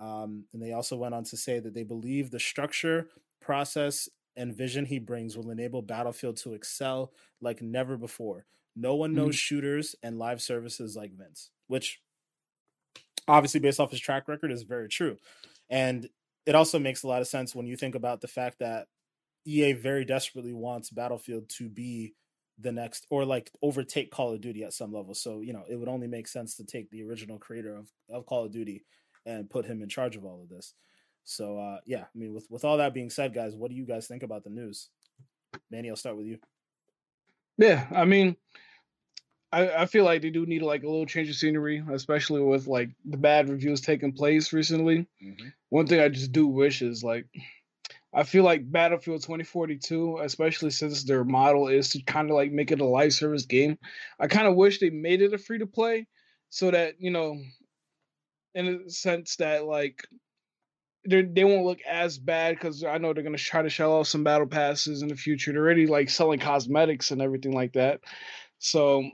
Um, 0.00 0.44
and 0.52 0.62
they 0.62 0.72
also 0.72 0.96
went 0.96 1.14
on 1.14 1.24
to 1.24 1.36
say 1.36 1.60
that 1.60 1.74
they 1.74 1.82
believe 1.82 2.30
the 2.30 2.40
structure, 2.40 3.08
process, 3.40 4.08
and 4.36 4.54
vision 4.54 4.86
he 4.86 4.98
brings 4.98 5.36
will 5.36 5.50
enable 5.50 5.82
Battlefield 5.82 6.36
to 6.38 6.54
excel 6.54 7.12
like 7.40 7.60
never 7.60 7.96
before. 7.96 8.46
No 8.76 8.94
one 8.94 9.12
knows 9.12 9.30
mm-hmm. 9.30 9.32
shooters 9.32 9.96
and 10.02 10.18
live 10.18 10.40
services 10.40 10.96
like 10.96 11.12
Vince, 11.12 11.50
which 11.66 12.00
obviously, 13.26 13.60
based 13.60 13.80
off 13.80 13.90
his 13.90 14.00
track 14.00 14.28
record, 14.28 14.52
is 14.52 14.62
very 14.62 14.88
true. 14.88 15.16
And 15.68 16.08
it 16.48 16.54
also 16.54 16.78
makes 16.78 17.02
a 17.02 17.06
lot 17.06 17.20
of 17.20 17.28
sense 17.28 17.54
when 17.54 17.66
you 17.66 17.76
think 17.76 17.94
about 17.94 18.22
the 18.22 18.26
fact 18.26 18.60
that 18.60 18.86
EA 19.46 19.74
very 19.74 20.06
desperately 20.06 20.54
wants 20.54 20.88
Battlefield 20.88 21.46
to 21.58 21.68
be 21.68 22.14
the 22.58 22.72
next 22.72 23.06
or 23.10 23.26
like 23.26 23.50
overtake 23.60 24.10
Call 24.10 24.32
of 24.32 24.40
Duty 24.40 24.64
at 24.64 24.72
some 24.72 24.90
level. 24.90 25.12
So, 25.14 25.42
you 25.42 25.52
know, 25.52 25.64
it 25.68 25.76
would 25.76 25.90
only 25.90 26.06
make 26.06 26.26
sense 26.26 26.56
to 26.56 26.64
take 26.64 26.90
the 26.90 27.02
original 27.02 27.38
creator 27.38 27.76
of, 27.76 27.90
of 28.10 28.24
Call 28.24 28.46
of 28.46 28.50
Duty 28.50 28.86
and 29.26 29.50
put 29.50 29.66
him 29.66 29.82
in 29.82 29.90
charge 29.90 30.16
of 30.16 30.24
all 30.24 30.40
of 30.42 30.48
this. 30.48 30.72
So 31.24 31.58
uh 31.58 31.80
yeah, 31.84 32.04
I 32.04 32.18
mean 32.18 32.32
with 32.32 32.46
with 32.48 32.64
all 32.64 32.78
that 32.78 32.94
being 32.94 33.10
said, 33.10 33.34
guys, 33.34 33.54
what 33.54 33.70
do 33.70 33.76
you 33.76 33.84
guys 33.84 34.06
think 34.06 34.22
about 34.22 34.42
the 34.42 34.48
news? 34.50 34.88
Manny, 35.70 35.90
I'll 35.90 35.96
start 35.96 36.16
with 36.16 36.26
you. 36.26 36.38
Yeah, 37.58 37.86
I 37.94 38.06
mean, 38.06 38.36
I, 39.50 39.70
I 39.70 39.86
feel 39.86 40.04
like 40.04 40.22
they 40.22 40.30
do 40.30 40.44
need 40.44 40.62
like 40.62 40.82
a 40.82 40.88
little 40.88 41.06
change 41.06 41.30
of 41.30 41.36
scenery, 41.36 41.82
especially 41.92 42.42
with 42.42 42.66
like 42.66 42.90
the 43.04 43.16
bad 43.16 43.48
reviews 43.48 43.80
taking 43.80 44.12
place 44.12 44.52
recently. 44.52 45.06
Mm-hmm. 45.22 45.48
One 45.70 45.86
thing 45.86 46.00
I 46.00 46.08
just 46.08 46.32
do 46.32 46.46
wish 46.46 46.82
is 46.82 47.02
like 47.02 47.26
I 48.12 48.22
feel 48.22 48.42
like 48.42 48.70
Battlefield 48.70 49.22
2042, 49.22 50.18
especially 50.22 50.70
since 50.70 51.04
their 51.04 51.24
model 51.24 51.68
is 51.68 51.90
to 51.90 52.02
kind 52.02 52.30
of 52.30 52.36
like 52.36 52.50
make 52.50 52.72
it 52.72 52.80
a 52.80 52.84
live 52.84 53.12
service 53.12 53.44
game, 53.44 53.78
I 54.18 54.26
kind 54.28 54.46
of 54.46 54.54
wish 54.54 54.80
they 54.80 54.90
made 54.90 55.22
it 55.22 55.34
a 55.34 55.38
free 55.38 55.58
to 55.58 55.66
play 55.66 56.06
so 56.48 56.70
that, 56.70 56.94
you 56.98 57.10
know, 57.10 57.36
in 58.54 58.82
a 58.86 58.90
sense 58.90 59.36
that 59.36 59.64
like 59.64 60.06
they 61.06 61.22
they 61.22 61.44
won't 61.44 61.66
look 61.66 61.80
as 61.88 62.18
bad 62.18 62.54
because 62.54 62.82
I 62.82 62.98
know 62.98 63.12
they're 63.12 63.22
gonna 63.22 63.38
try 63.38 63.62
to 63.62 63.70
shell 63.70 63.98
out 63.98 64.06
some 64.06 64.24
battle 64.24 64.46
passes 64.46 65.02
in 65.02 65.08
the 65.08 65.16
future. 65.16 65.52
They're 65.52 65.62
already 65.62 65.86
like 65.86 66.10
selling 66.10 66.40
cosmetics 66.40 67.10
and 67.10 67.22
everything 67.22 67.52
like 67.52 67.74
that. 67.74 68.00
So, 68.58 69.08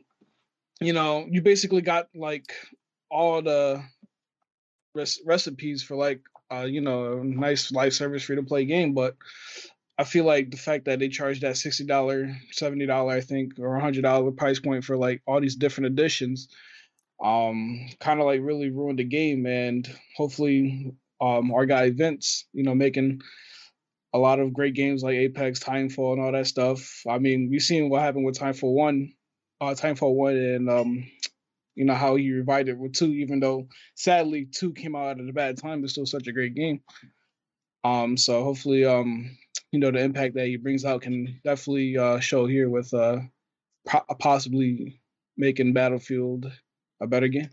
you 0.80 0.92
know, 0.92 1.26
you 1.30 1.42
basically 1.42 1.82
got 1.82 2.08
like 2.14 2.52
all 3.10 3.42
the 3.42 3.82
res- 4.94 5.20
recipes 5.24 5.82
for 5.82 5.96
like 5.96 6.20
uh, 6.52 6.64
you 6.64 6.80
know, 6.80 7.18
a 7.18 7.24
nice 7.24 7.72
live 7.72 7.94
service 7.94 8.24
free 8.24 8.37
to 8.37 8.42
play 8.42 8.64
game. 8.64 8.94
But 8.94 9.16
I 9.98 10.04
feel 10.04 10.24
like 10.24 10.50
the 10.50 10.56
fact 10.56 10.84
that 10.87 10.98
they 10.98 11.08
charge 11.08 11.40
that 11.40 11.56
sixty 11.56 11.84
dollar, 11.84 12.37
seventy 12.50 12.87
dollar, 12.87 13.14
I 13.14 13.20
think, 13.20 13.58
or 13.58 13.78
hundred 13.78 14.02
dollar 14.02 14.30
price 14.30 14.60
point 14.60 14.84
for 14.84 14.96
like 14.96 15.22
all 15.26 15.40
these 15.40 15.56
different 15.56 15.87
editions, 15.87 16.48
um, 17.22 17.88
kind 18.00 18.20
of 18.20 18.26
like 18.26 18.40
really 18.42 18.70
ruined 18.70 18.98
the 18.98 19.04
game. 19.04 19.46
And 19.46 19.88
hopefully, 20.16 20.92
um, 21.20 21.52
our 21.52 21.66
guy 21.66 21.90
Vince, 21.90 22.46
you 22.52 22.64
know, 22.64 22.74
making 22.74 23.20
a 24.12 24.18
lot 24.18 24.38
of 24.38 24.52
great 24.52 24.74
games 24.74 25.02
like 25.02 25.14
Apex, 25.14 25.60
Titanfall, 25.60 26.14
and 26.14 26.22
all 26.22 26.32
that 26.32 26.46
stuff. 26.46 27.02
I 27.08 27.18
mean, 27.18 27.48
we've 27.50 27.62
seen 27.62 27.88
what 27.88 28.02
happened 28.02 28.24
with 28.24 28.38
Titanfall 28.38 28.74
One, 28.74 29.12
uh, 29.64 29.74
Titanfall 29.74 30.14
One, 30.14 30.37
and 30.37 30.70
um, 30.70 31.11
you 31.74 31.85
know 31.85 31.94
how 31.94 32.16
he 32.16 32.31
revived 32.33 32.68
it 32.68 32.79
with 32.79 32.94
two, 32.94 33.12
even 33.12 33.40
though 33.40 33.68
sadly 33.94 34.46
two 34.46 34.72
came 34.72 34.94
out 34.94 35.20
at 35.20 35.29
a 35.29 35.33
bad 35.33 35.59
time, 35.59 35.81
but 35.81 35.90
still 35.90 36.07
such 36.07 36.27
a 36.27 36.33
great 36.33 36.55
game. 36.55 36.81
Um, 37.83 38.16
so 38.16 38.42
hopefully, 38.42 38.85
um, 38.85 39.37
you 39.72 39.79
know, 39.79 39.90
the 39.90 40.00
impact 40.00 40.35
that 40.35 40.46
he 40.46 40.57
brings 40.57 40.85
out 40.85 41.03
can 41.03 41.40
definitely 41.44 41.98
uh, 41.98 42.18
show 42.18 42.46
here 42.46 42.70
with 42.70 42.92
uh, 42.94 43.18
po- 43.87 44.05
possibly 44.18 45.00
making 45.37 45.74
Battlefield 45.74 46.50
a 47.00 47.07
better 47.07 47.29
game. 47.29 47.50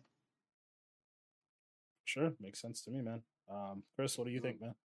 Sure, 2.06 2.32
makes 2.40 2.62
sense 2.62 2.82
to 2.84 2.92
me, 2.92 3.02
man. 3.02 3.22
Um, 3.52 3.84
Chris, 3.96 4.18
what 4.18 4.26
do 4.26 4.32
you 4.32 4.40
think, 4.40 4.62
man? 4.62 4.76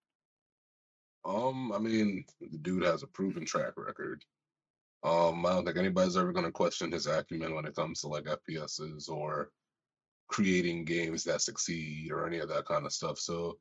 Um, 1.25 1.73
I 1.73 1.79
mean, 1.79 2.25
the 2.41 2.59
dude 2.59 2.85
has 2.85 3.03
a 3.03 3.07
proven 3.09 3.45
track 3.45 3.73
record. 3.77 4.25
Um, 5.03 5.47
I 5.47 5.51
don't 5.51 5.65
think 5.65 5.77
anybody's 5.77 6.17
ever 6.17 6.33
going 6.33 6.47
to 6.47 6.53
question 6.53 6.93
his 6.93 7.07
acumen 7.07 7.55
when 7.55 7.67
it 7.67 7.77
comes 7.77 8.01
to 8.01 8.09
like 8.09 8.25
FPSs 8.25 9.09
or 9.09 9.51
creating 10.29 10.85
games 10.85 11.25
that 11.25 11.43
succeed 11.43 12.11
or 12.11 12.27
any 12.27 12.39
of 12.39 12.49
that 12.49 12.67
kind 12.67 12.87
of 12.87 12.93
stuff. 12.93 13.19
So 13.19 13.59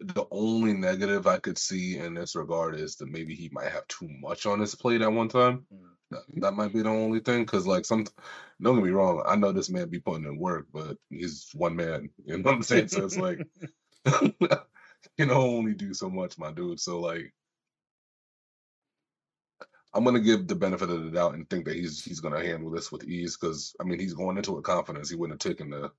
the 0.00 0.24
only 0.30 0.72
negative 0.72 1.26
I 1.26 1.38
could 1.38 1.58
see 1.58 1.98
in 1.98 2.14
this 2.14 2.34
regard 2.34 2.74
is 2.74 2.96
that 2.96 3.10
maybe 3.10 3.34
he 3.34 3.50
might 3.52 3.70
have 3.70 3.86
too 3.88 4.08
much 4.20 4.46
on 4.46 4.60
his 4.60 4.74
plate 4.74 5.02
at 5.02 5.12
one 5.12 5.28
time. 5.28 5.66
Mm. 5.72 5.80
That, 6.10 6.22
that 6.36 6.54
might 6.54 6.72
be 6.72 6.82
the 6.82 6.88
only 6.88 7.20
thing. 7.20 7.44
Cause 7.46 7.66
like 7.66 7.84
some, 7.84 8.06
don't 8.60 8.76
get 8.76 8.84
me 8.84 8.90
wrong, 8.90 9.22
I 9.26 9.36
know 9.36 9.52
this 9.52 9.70
man 9.70 9.88
be 9.88 10.00
putting 10.00 10.24
in 10.24 10.38
work, 10.38 10.66
but 10.72 10.96
he's 11.10 11.48
one 11.54 11.76
man. 11.76 12.10
You 12.24 12.38
know 12.38 12.44
what 12.44 12.54
I'm 12.54 12.62
saying? 12.62 12.88
So 12.88 13.04
it's 13.04 13.18
like, 13.18 13.38
you 14.22 14.48
can 15.18 15.30
only 15.30 15.74
do 15.74 15.94
so 15.94 16.08
much, 16.08 16.38
my 16.38 16.52
dude. 16.52 16.80
So 16.80 17.00
like, 17.00 17.32
I'm 19.94 20.04
gonna 20.04 20.20
give 20.20 20.48
the 20.48 20.54
benefit 20.54 20.90
of 20.90 21.04
the 21.04 21.10
doubt 21.10 21.34
and 21.34 21.48
think 21.48 21.66
that 21.66 21.76
he's 21.76 22.02
he's 22.04 22.20
gonna 22.20 22.44
handle 22.44 22.70
this 22.70 22.90
with 22.90 23.04
ease 23.04 23.36
because 23.36 23.74
I 23.80 23.84
mean 23.84 23.98
he's 23.98 24.14
going 24.14 24.36
into 24.36 24.58
it 24.58 24.64
confidence. 24.64 25.10
He 25.10 25.16
wouldn't 25.16 25.42
have 25.42 25.52
taken 25.52 25.70
the 25.70 25.90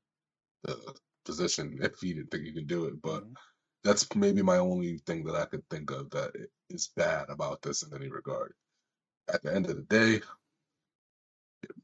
the 0.63 0.93
position 1.25 1.79
if 1.81 1.99
he 1.99 2.13
didn't 2.13 2.31
think 2.31 2.45
he 2.45 2.53
could 2.53 2.67
do 2.67 2.85
it. 2.85 3.01
But 3.01 3.23
mm-hmm. 3.23 3.33
that's 3.83 4.13
maybe 4.15 4.41
my 4.41 4.57
only 4.57 4.97
thing 4.99 5.23
that 5.25 5.35
I 5.35 5.45
could 5.45 5.67
think 5.69 5.91
of 5.91 6.09
that 6.11 6.31
is 6.69 6.91
bad 6.95 7.29
about 7.29 7.61
this 7.61 7.83
in 7.83 7.93
any 7.95 8.09
regard. 8.09 8.53
At 9.31 9.43
the 9.43 9.53
end 9.53 9.69
of 9.69 9.75
the 9.75 9.83
day, 9.83 10.21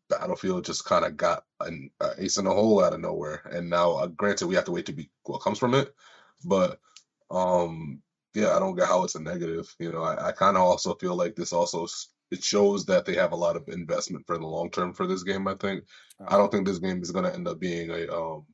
Battlefield 0.10 0.66
just 0.66 0.86
kind 0.86 1.06
of 1.06 1.16
got 1.16 1.46
an 1.62 1.92
uh, 2.02 2.14
ace 2.18 2.38
in 2.38 2.46
the 2.46 2.52
hole 2.52 2.84
out 2.84 2.94
of 2.94 3.00
nowhere, 3.00 3.44
and 3.52 3.70
now 3.70 3.94
uh, 3.94 4.08
granted 4.08 4.48
we 4.48 4.56
have 4.56 4.66
to 4.66 4.72
wait 4.72 4.88
to 4.88 4.94
be 4.94 5.10
what 5.24 5.42
comes 5.42 5.60
from 5.60 5.76
it, 5.76 5.94
but 6.44 6.80
um 7.32 8.02
yeah, 8.34 8.56
I 8.56 8.60
don't 8.60 8.76
get 8.76 8.88
how 8.88 9.04
it's 9.04 9.16
a 9.16 9.22
negative. 9.22 9.74
You 9.80 9.92
know, 9.92 10.04
I, 10.04 10.28
I 10.28 10.32
kind 10.32 10.58
of 10.58 10.64
also 10.64 10.94
feel 10.96 11.16
like 11.16 11.36
this 11.36 11.54
also 11.54 11.88
it 12.32 12.44
shows 12.44 12.86
that 12.86 13.06
they 13.06 13.16
have 13.16 13.32
a 13.32 13.38
lot 13.38 13.56
of 13.56 13.68
investment 13.70 14.26
for 14.28 14.38
the 14.38 14.46
long 14.46 14.70
term 14.70 14.94
for 14.94 15.08
this 15.08 15.24
game. 15.24 15.48
I 15.48 15.56
think 15.56 15.84
I 16.28 16.38
don't 16.38 16.52
think 16.52 16.68
this 16.68 16.80
game 16.80 17.02
is 17.02 17.12
going 17.12 17.26
to 17.26 17.34
end 17.34 17.48
up 17.48 17.60
being 17.60 17.90
a 17.90 18.08
um 18.14 18.46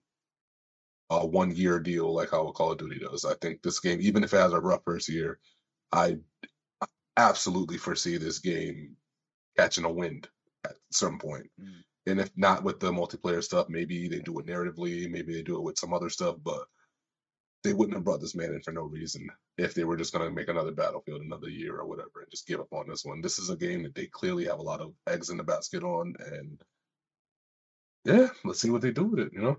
a 1.09 1.25
one 1.25 1.55
year 1.55 1.79
deal 1.79 2.13
like 2.13 2.31
how 2.31 2.49
Call 2.51 2.71
of 2.71 2.77
Duty 2.77 2.99
does. 2.99 3.25
I 3.25 3.35
think 3.35 3.61
this 3.61 3.79
game, 3.79 3.99
even 4.01 4.23
if 4.23 4.33
it 4.33 4.37
has 4.37 4.53
a 4.53 4.59
rough 4.59 4.81
first 4.85 5.09
year, 5.09 5.39
I 5.91 6.17
absolutely 7.17 7.77
foresee 7.77 8.17
this 8.17 8.39
game 8.39 8.95
catching 9.57 9.85
a 9.85 9.91
wind 9.91 10.27
at 10.65 10.75
some 10.91 11.19
point. 11.19 11.49
Mm. 11.61 11.83
And 12.07 12.19
if 12.19 12.29
not 12.35 12.63
with 12.63 12.79
the 12.79 12.91
multiplayer 12.91 13.43
stuff, 13.43 13.67
maybe 13.69 14.07
they 14.07 14.19
do 14.19 14.37
it 14.39 14.45
narratively, 14.45 15.09
maybe 15.09 15.33
they 15.33 15.41
do 15.41 15.57
it 15.57 15.63
with 15.63 15.79
some 15.79 15.93
other 15.93 16.09
stuff, 16.09 16.35
but 16.43 16.65
they 17.65 17.73
wouldn't 17.73 17.95
have 17.95 18.05
brought 18.05 18.21
this 18.21 18.35
man 18.35 18.53
in 18.53 18.61
for 18.61 18.71
no 18.71 18.83
reason 18.83 19.29
if 19.57 19.73
they 19.73 19.83
were 19.83 19.97
just 19.97 20.13
going 20.13 20.25
to 20.25 20.33
make 20.33 20.47
another 20.47 20.71
battlefield 20.71 21.21
another 21.21 21.49
year 21.49 21.77
or 21.77 21.85
whatever 21.85 22.21
and 22.21 22.31
just 22.31 22.47
give 22.47 22.59
up 22.59 22.71
on 22.71 22.87
this 22.87 23.03
one. 23.03 23.21
This 23.21 23.39
is 23.39 23.49
a 23.49 23.57
game 23.57 23.83
that 23.83 23.95
they 23.95 24.05
clearly 24.05 24.45
have 24.45 24.59
a 24.59 24.63
lot 24.63 24.79
of 24.79 24.93
eggs 25.07 25.29
in 25.29 25.37
the 25.37 25.43
basket 25.43 25.83
on, 25.83 26.15
and 26.19 26.61
yeah, 28.05 28.27
let's 28.43 28.61
see 28.61 28.69
what 28.69 28.81
they 28.81 28.91
do 28.91 29.05
with 29.05 29.19
it. 29.19 29.33
You 29.33 29.41
know, 29.41 29.57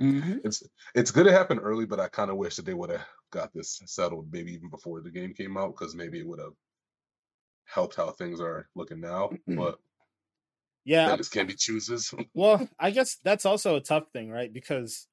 mm-hmm. 0.00 0.38
it's 0.44 0.62
it's 0.94 1.10
good 1.10 1.26
to 1.26 1.32
happen 1.32 1.58
early, 1.58 1.84
but 1.84 2.00
I 2.00 2.08
kind 2.08 2.30
of 2.30 2.36
wish 2.36 2.56
that 2.56 2.64
they 2.64 2.74
would 2.74 2.90
have 2.90 3.04
got 3.30 3.52
this 3.52 3.82
settled 3.84 4.28
maybe 4.32 4.54
even 4.54 4.70
before 4.70 5.00
the 5.00 5.10
game 5.10 5.34
came 5.34 5.58
out 5.58 5.76
because 5.76 5.94
maybe 5.94 6.18
it 6.18 6.26
would 6.26 6.40
have 6.40 6.54
helped 7.66 7.96
how 7.96 8.10
things 8.10 8.40
are 8.40 8.68
looking 8.74 9.00
now. 9.00 9.30
But 9.46 9.78
yeah, 10.84 11.16
this 11.16 11.28
can 11.28 11.46
be 11.46 11.54
chooses. 11.54 12.14
well, 12.34 12.66
I 12.78 12.90
guess 12.90 13.18
that's 13.22 13.44
also 13.44 13.76
a 13.76 13.80
tough 13.80 14.04
thing, 14.12 14.30
right? 14.30 14.52
Because 14.52 15.06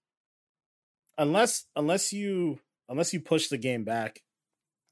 unless 1.18 1.66
unless 1.76 2.14
you 2.14 2.60
unless 2.90 3.14
you 3.14 3.20
push 3.20 3.48
the 3.48 3.58
game 3.58 3.84
back, 3.84 4.22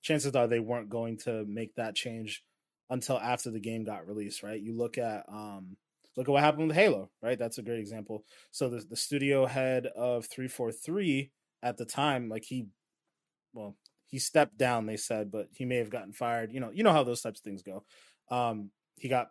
chances 0.01 0.35
are 0.35 0.47
they 0.47 0.59
weren't 0.59 0.89
going 0.89 1.17
to 1.17 1.45
make 1.45 1.75
that 1.75 1.95
change 1.95 2.43
until 2.89 3.17
after 3.19 3.49
the 3.49 3.59
game 3.59 3.83
got 3.83 4.07
released, 4.07 4.43
right? 4.43 4.59
You 4.59 4.77
look 4.77 4.97
at 4.97 5.25
um 5.29 5.77
look 6.15 6.27
at 6.27 6.31
what 6.31 6.43
happened 6.43 6.67
with 6.67 6.75
Halo, 6.75 7.09
right? 7.21 7.39
That's 7.39 7.57
a 7.57 7.63
great 7.63 7.79
example. 7.79 8.23
So 8.51 8.69
the 8.69 8.85
the 8.89 8.95
studio 8.95 9.45
head 9.45 9.87
of 9.87 10.27
343 10.27 11.31
at 11.61 11.77
the 11.77 11.85
time, 11.85 12.29
like 12.29 12.45
he 12.45 12.67
well, 13.53 13.75
he 14.07 14.19
stepped 14.19 14.57
down, 14.57 14.85
they 14.85 14.97
said, 14.97 15.31
but 15.31 15.47
he 15.53 15.65
may 15.65 15.77
have 15.77 15.89
gotten 15.89 16.13
fired. 16.13 16.51
You 16.51 16.59
know, 16.59 16.71
you 16.71 16.83
know 16.83 16.91
how 16.91 17.03
those 17.03 17.21
types 17.21 17.39
of 17.39 17.43
things 17.43 17.63
go. 17.63 17.83
Um 18.29 18.71
he 18.97 19.09
got 19.09 19.29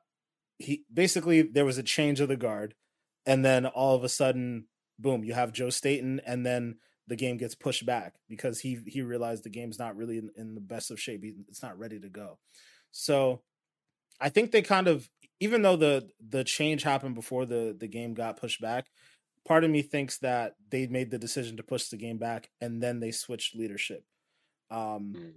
he 0.59 0.85
basically 0.93 1.43
there 1.43 1.65
was 1.65 1.79
a 1.79 1.83
change 1.83 2.21
of 2.21 2.29
the 2.29 2.37
guard 2.37 2.75
and 3.27 3.45
then 3.45 3.67
all 3.67 3.95
of 3.95 4.05
a 4.05 4.09
sudden 4.09 4.67
boom, 5.03 5.25
you 5.25 5.35
have 5.35 5.53
Joe 5.53 5.71
Staten, 5.71 6.21
and 6.25 6.47
then 6.47 6.77
the 7.09 7.17
game 7.17 7.37
gets 7.37 7.55
pushed 7.55 7.85
back 7.85 8.15
because 8.29 8.61
he 8.61 8.79
he 8.87 9.03
realized 9.03 9.45
the 9.45 9.51
game's 9.51 9.79
not 9.79 9.97
really 9.97 10.19
in, 10.19 10.31
in 10.37 10.55
the 10.55 10.61
best 10.61 10.91
of 10.91 11.01
shape. 11.01 11.25
It's 11.49 11.63
not 11.63 11.79
ready 11.79 11.99
to 12.01 12.09
go. 12.09 12.39
So 12.91 13.43
I 14.21 14.29
think 14.29 14.53
they 14.53 14.63
kind 14.63 14.89
of, 14.89 15.09
even 15.41 15.63
though 15.63 15.77
the 15.77 16.09
the 16.21 16.45
change 16.45 16.83
happened 16.83 17.15
before 17.15 17.45
the 17.45 17.77
the 17.79 17.89
game 17.89 18.15
got 18.15 18.41
pushed 18.41 18.61
back, 18.61 18.87
part 19.45 19.65
of 19.65 19.71
me 19.71 19.83
thinks 19.83 20.19
that 20.19 20.55
they 20.71 20.87
made 20.87 21.11
the 21.11 21.19
decision 21.19 21.57
to 21.57 21.63
push 21.63 21.89
the 21.89 21.97
game 21.97 22.19
back 22.19 22.51
and 22.61 22.83
then 22.83 23.01
they 23.01 23.11
switched 23.11 23.57
leadership. 23.57 24.05
Um, 24.71 25.15
mm. 25.17 25.33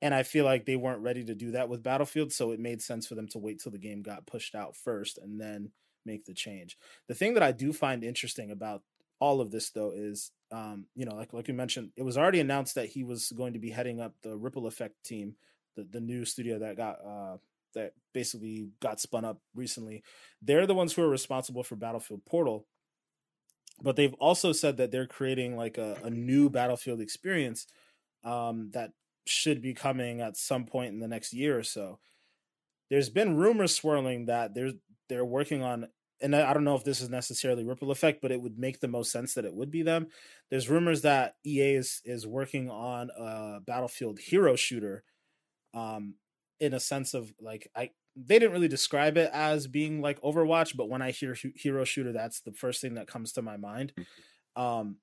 And 0.00 0.14
I 0.14 0.22
feel 0.22 0.44
like 0.44 0.64
they 0.64 0.76
weren't 0.76 1.02
ready 1.02 1.24
to 1.24 1.34
do 1.34 1.52
that 1.52 1.68
with 1.68 1.82
Battlefield, 1.82 2.32
so 2.32 2.52
it 2.52 2.60
made 2.60 2.80
sense 2.80 3.06
for 3.06 3.16
them 3.16 3.26
to 3.28 3.38
wait 3.38 3.60
till 3.60 3.72
the 3.72 3.78
game 3.78 4.02
got 4.02 4.26
pushed 4.26 4.54
out 4.54 4.76
first 4.76 5.18
and 5.18 5.40
then 5.40 5.72
make 6.08 6.24
the 6.24 6.34
change. 6.34 6.76
The 7.06 7.14
thing 7.14 7.34
that 7.34 7.42
I 7.42 7.52
do 7.52 7.72
find 7.72 8.02
interesting 8.02 8.50
about 8.50 8.82
all 9.20 9.40
of 9.40 9.50
this 9.50 9.70
though 9.70 9.92
is 9.94 10.32
um, 10.50 10.86
you 10.94 11.04
know, 11.04 11.14
like 11.14 11.32
like 11.32 11.48
you 11.48 11.54
mentioned, 11.54 11.90
it 11.96 12.02
was 12.02 12.16
already 12.16 12.40
announced 12.40 12.74
that 12.74 12.88
he 12.88 13.04
was 13.04 13.30
going 13.36 13.52
to 13.52 13.58
be 13.58 13.70
heading 13.70 14.00
up 14.00 14.14
the 14.22 14.36
Ripple 14.36 14.66
Effect 14.66 14.94
team, 15.04 15.36
the 15.76 15.84
the 15.84 16.00
new 16.00 16.24
studio 16.24 16.58
that 16.60 16.76
got 16.76 16.98
uh 17.04 17.36
that 17.74 17.92
basically 18.14 18.70
got 18.80 19.00
spun 19.00 19.24
up 19.24 19.40
recently. 19.54 20.02
They're 20.42 20.66
the 20.66 20.74
ones 20.74 20.92
who 20.92 21.02
are 21.02 21.08
responsible 21.08 21.62
for 21.62 21.76
Battlefield 21.76 22.24
Portal. 22.24 22.66
But 23.80 23.94
they've 23.94 24.14
also 24.14 24.52
said 24.52 24.78
that 24.78 24.90
they're 24.90 25.06
creating 25.06 25.56
like 25.56 25.78
a, 25.78 25.96
a 26.02 26.10
new 26.10 26.50
Battlefield 26.50 27.00
experience 27.00 27.66
um, 28.24 28.70
that 28.72 28.90
should 29.26 29.62
be 29.62 29.74
coming 29.74 30.20
at 30.20 30.36
some 30.36 30.64
point 30.64 30.92
in 30.92 30.98
the 30.98 31.06
next 31.06 31.32
year 31.32 31.56
or 31.56 31.62
so. 31.62 32.00
There's 32.90 33.10
been 33.10 33.36
rumors 33.36 33.76
swirling 33.76 34.26
that 34.26 34.54
there's 34.54 34.72
they're 35.08 35.24
working 35.24 35.62
on 35.62 35.88
and 36.20 36.34
I 36.34 36.52
don't 36.52 36.64
know 36.64 36.74
if 36.74 36.84
this 36.84 37.00
is 37.00 37.08
necessarily 37.08 37.64
ripple 37.64 37.90
effect, 37.90 38.20
but 38.20 38.32
it 38.32 38.40
would 38.40 38.58
make 38.58 38.80
the 38.80 38.88
most 38.88 39.12
sense 39.12 39.34
that 39.34 39.44
it 39.44 39.54
would 39.54 39.70
be 39.70 39.82
them. 39.82 40.08
There's 40.50 40.68
rumors 40.68 41.02
that 41.02 41.36
EA 41.46 41.74
is 41.74 42.00
is 42.04 42.26
working 42.26 42.70
on 42.70 43.10
a 43.16 43.60
Battlefield 43.64 44.18
hero 44.18 44.56
shooter, 44.56 45.04
um, 45.74 46.14
in 46.60 46.74
a 46.74 46.80
sense 46.80 47.14
of 47.14 47.32
like 47.40 47.70
I 47.76 47.90
they 48.16 48.38
didn't 48.38 48.52
really 48.52 48.68
describe 48.68 49.16
it 49.16 49.30
as 49.32 49.68
being 49.68 50.00
like 50.00 50.20
Overwatch, 50.22 50.76
but 50.76 50.88
when 50.88 51.02
I 51.02 51.12
hear 51.12 51.36
hero 51.54 51.84
shooter, 51.84 52.12
that's 52.12 52.40
the 52.40 52.52
first 52.52 52.80
thing 52.80 52.94
that 52.94 53.06
comes 53.06 53.32
to 53.34 53.42
my 53.42 53.56
mind. 53.56 53.92
Mm-hmm. 53.96 54.62
Um, 54.62 54.96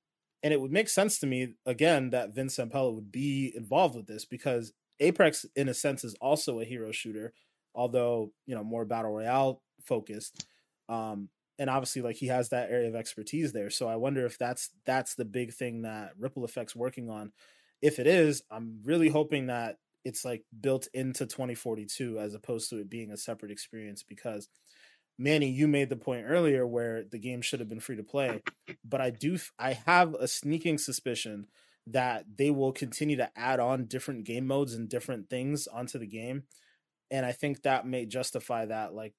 and 0.44 0.54
it 0.54 0.60
would 0.60 0.72
make 0.72 0.90
sense 0.90 1.20
to 1.20 1.28
me 1.28 1.54
again 1.66 2.10
that 2.10 2.36
Vince 2.36 2.58
Zampella 2.58 2.94
would 2.94 3.12
be 3.12 3.54
involved 3.56 3.96
with 3.96 4.06
this 4.06 4.26
because 4.26 4.74
Apex, 5.00 5.46
in 5.56 5.70
a 5.70 5.74
sense, 5.74 6.04
is 6.04 6.16
also 6.20 6.60
a 6.60 6.66
hero 6.66 6.92
shooter, 6.92 7.34
although 7.74 8.32
you 8.46 8.54
know 8.54 8.64
more 8.64 8.86
battle 8.86 9.12
royale 9.12 9.62
focused 9.86 10.46
um, 10.90 11.30
and 11.58 11.70
obviously 11.70 12.02
like 12.02 12.18
he 12.18 12.28
has 12.28 12.50
that 12.50 12.70
area 12.70 12.90
of 12.90 12.96
expertise 12.96 13.54
there. 13.54 13.70
So 13.70 13.88
I 13.88 13.96
wonder 13.96 14.26
if 14.26 14.38
that's 14.38 14.70
that's 14.86 15.16
the 15.16 15.26
big 15.26 15.54
thing 15.54 15.84
that 15.84 16.12
Ripple 16.20 16.46
Effect's 16.46 16.76
working 16.76 17.10
on. 17.10 17.32
If 17.82 18.00
it 18.00 18.08
is, 18.08 18.44
I'm 18.52 18.80
really 18.84 19.10
hoping 19.10 19.48
that 19.48 19.78
it's 20.04 20.26
like 20.26 20.44
built 20.60 20.88
into 20.94 21.26
2042 21.26 22.20
as 22.20 22.34
opposed 22.34 22.70
to 22.70 22.78
it 22.78 22.90
being 22.90 23.12
a 23.12 23.18
separate 23.18 23.52
experience 23.52 24.04
because 24.04 24.48
Manny, 25.18 25.50
you 25.50 25.68
made 25.68 25.90
the 25.90 25.96
point 25.96 26.26
earlier 26.28 26.68
where 26.68 27.04
the 27.10 27.18
game 27.18 27.42
should 27.42 27.62
have 27.62 27.70
been 27.70 27.80
free 27.80 27.96
to 27.96 28.04
play, 28.04 28.42
but 28.84 29.00
I 29.00 29.10
do 29.12 29.40
I 29.58 29.74
have 29.86 30.14
a 30.14 30.28
sneaking 30.28 30.78
suspicion 30.78 31.48
that 31.88 32.26
they 32.38 32.50
will 32.52 32.74
continue 32.74 33.16
to 33.18 33.30
add 33.36 33.60
on 33.60 33.86
different 33.86 34.26
game 34.26 34.48
modes 34.48 34.74
and 34.74 34.90
different 34.90 35.30
things 35.30 35.68
onto 35.68 36.00
the 36.00 36.08
game 36.08 36.44
and 37.12 37.26
I 37.26 37.32
think 37.32 37.62
that 37.62 37.86
may 37.86 38.06
justify 38.06 38.66
that 38.66 38.94
like 38.94 39.14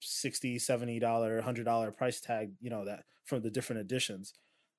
60 0.00 0.58
70 0.58 0.98
dollar 0.98 1.36
100 1.36 1.64
dollar 1.64 1.90
price 1.90 2.20
tag 2.20 2.52
you 2.60 2.70
know 2.70 2.84
that 2.84 3.04
for 3.24 3.38
the 3.38 3.50
different 3.50 3.80
editions 3.80 4.34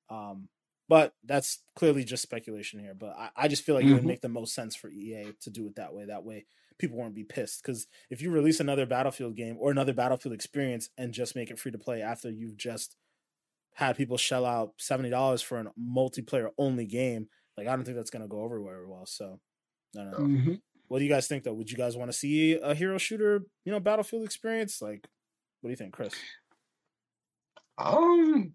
um 0.10 0.48
but 0.88 1.14
that's 1.24 1.60
clearly 1.76 2.04
just 2.04 2.24
speculation 2.24 2.80
here 2.80 2.94
but 2.94 3.16
i, 3.18 3.30
I 3.36 3.48
just 3.48 3.64
feel 3.64 3.76
like 3.76 3.84
mm-hmm. 3.84 3.92
it 3.92 3.94
would 3.96 4.02
mm-hmm. 4.02 4.08
make 4.10 4.22
the 4.22 4.30
most 4.30 4.54
sense 4.54 4.76
for 4.76 4.90
ea 4.90 5.34
to 5.42 5.50
do 5.50 5.68
it 5.68 5.76
that 5.76 5.94
way 5.94 6.06
that 6.06 6.24
way 6.24 6.46
people 6.78 6.98
won't 6.98 7.14
be 7.14 7.24
pissed 7.24 7.62
because 7.62 7.88
if 8.10 8.22
you 8.22 8.32
release 8.32 8.60
another 8.60 8.86
battlefield 8.86 9.36
game 9.36 9.58
or 9.60 9.70
another 9.70 9.94
battlefield 9.94 10.34
experience 10.34 10.90
and 10.98 11.14
just 11.14 11.36
make 11.36 11.52
it 11.52 11.60
free 11.60 11.72
to 11.72 11.78
play 11.78 12.02
after 12.02 12.30
you've 12.30 12.58
just 12.58 12.96
had 13.76 13.98
people 13.98 14.18
shell 14.18 14.46
out 14.46 14.74
$70 14.78 15.44
for 15.44 15.60
a 15.60 15.66
multiplayer 15.80 16.50
only 16.58 16.86
game 16.86 17.28
like 17.58 17.68
i 17.68 17.76
don't 17.76 17.84
think 17.84 17.98
that's 17.98 18.10
going 18.10 18.22
to 18.22 18.28
go 18.28 18.42
over 18.42 18.60
very 18.62 18.88
well 18.88 19.06
so 19.06 19.40
i 19.98 20.04
don't 20.04 20.12
know 20.12 20.18
mm-hmm. 20.18 20.54
What 20.90 21.00
do 21.00 21.06
you 21.06 21.12
guys 21.12 21.28
think 21.28 21.44
though? 21.44 21.54
Would 21.54 21.72
you 21.72 21.78
guys 21.78 21.96
want 21.96 22.12
to 22.12 22.18
see 22.18 22.60
a 22.60 22.74
hero 22.74 22.98
shooter, 22.98 23.44
you 23.64 23.72
know, 23.72 23.80
battlefield 23.80 24.26
experience? 24.26 24.82
Like, 24.82 25.08
what 25.62 25.68
do 25.68 25.70
you 25.70 25.76
think, 25.76 25.94
Chris? 25.94 26.14
Um, 27.78 28.54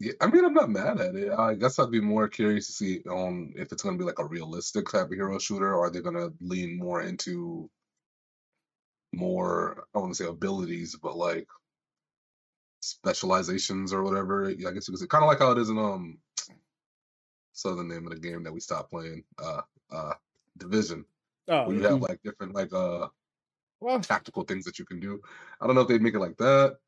yeah, 0.00 0.12
I 0.20 0.26
mean, 0.26 0.44
I'm 0.44 0.52
not 0.52 0.68
mad 0.68 1.00
at 1.00 1.14
it. 1.14 1.30
I 1.30 1.54
guess 1.54 1.78
I'd 1.78 1.92
be 1.92 2.00
more 2.00 2.28
curious 2.28 2.66
to 2.66 2.72
see 2.72 3.02
um 3.08 3.52
if 3.56 3.70
it's 3.70 3.84
gonna 3.84 3.96
be 3.96 4.04
like 4.04 4.18
a 4.18 4.26
realistic 4.26 4.90
type 4.90 5.06
of 5.06 5.12
hero 5.12 5.38
shooter, 5.38 5.74
or 5.74 5.86
are 5.86 5.90
they 5.90 6.00
gonna 6.00 6.30
lean 6.40 6.76
more 6.76 7.02
into 7.02 7.70
more 9.12 9.84
I 9.94 9.98
want 10.00 10.12
to 10.12 10.24
say 10.24 10.28
abilities, 10.28 10.96
but 11.00 11.16
like 11.16 11.46
specializations 12.80 13.92
or 13.92 14.02
whatever. 14.02 14.48
I 14.48 14.54
guess 14.54 14.88
you 14.88 14.92
could 14.92 14.98
say 14.98 15.06
kind 15.06 15.22
of 15.22 15.28
like 15.28 15.38
how 15.38 15.52
it 15.52 15.58
is 15.58 15.70
in 15.70 15.78
um 15.78 16.18
so 17.62 17.74
the 17.74 17.84
name 17.84 18.06
of 18.06 18.12
the 18.12 18.18
game 18.18 18.42
that 18.42 18.52
we 18.52 18.60
stopped 18.60 18.90
playing, 18.90 19.24
uh, 19.42 19.62
uh, 19.90 20.14
Division. 20.58 21.04
Oh, 21.48 21.66
where 21.66 21.76
you 21.76 21.82
have 21.82 22.00
like 22.00 22.22
different 22.22 22.54
like 22.54 22.72
uh 22.72 23.08
well, 23.80 24.00
tactical 24.00 24.44
things 24.44 24.64
that 24.64 24.78
you 24.78 24.84
can 24.84 25.00
do. 25.00 25.20
I 25.60 25.66
don't 25.66 25.74
know 25.74 25.80
if 25.80 25.88
they'd 25.88 26.02
make 26.02 26.14
it 26.14 26.20
like 26.20 26.36
that, 26.36 26.78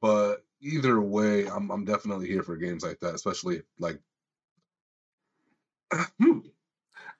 but 0.00 0.44
either 0.60 1.00
way, 1.00 1.46
I'm 1.46 1.70
I'm 1.70 1.84
definitely 1.84 2.26
here 2.26 2.42
for 2.42 2.56
games 2.56 2.82
like 2.82 2.98
that, 3.00 3.14
especially 3.14 3.62
like 3.78 4.00
hmm, 6.18 6.40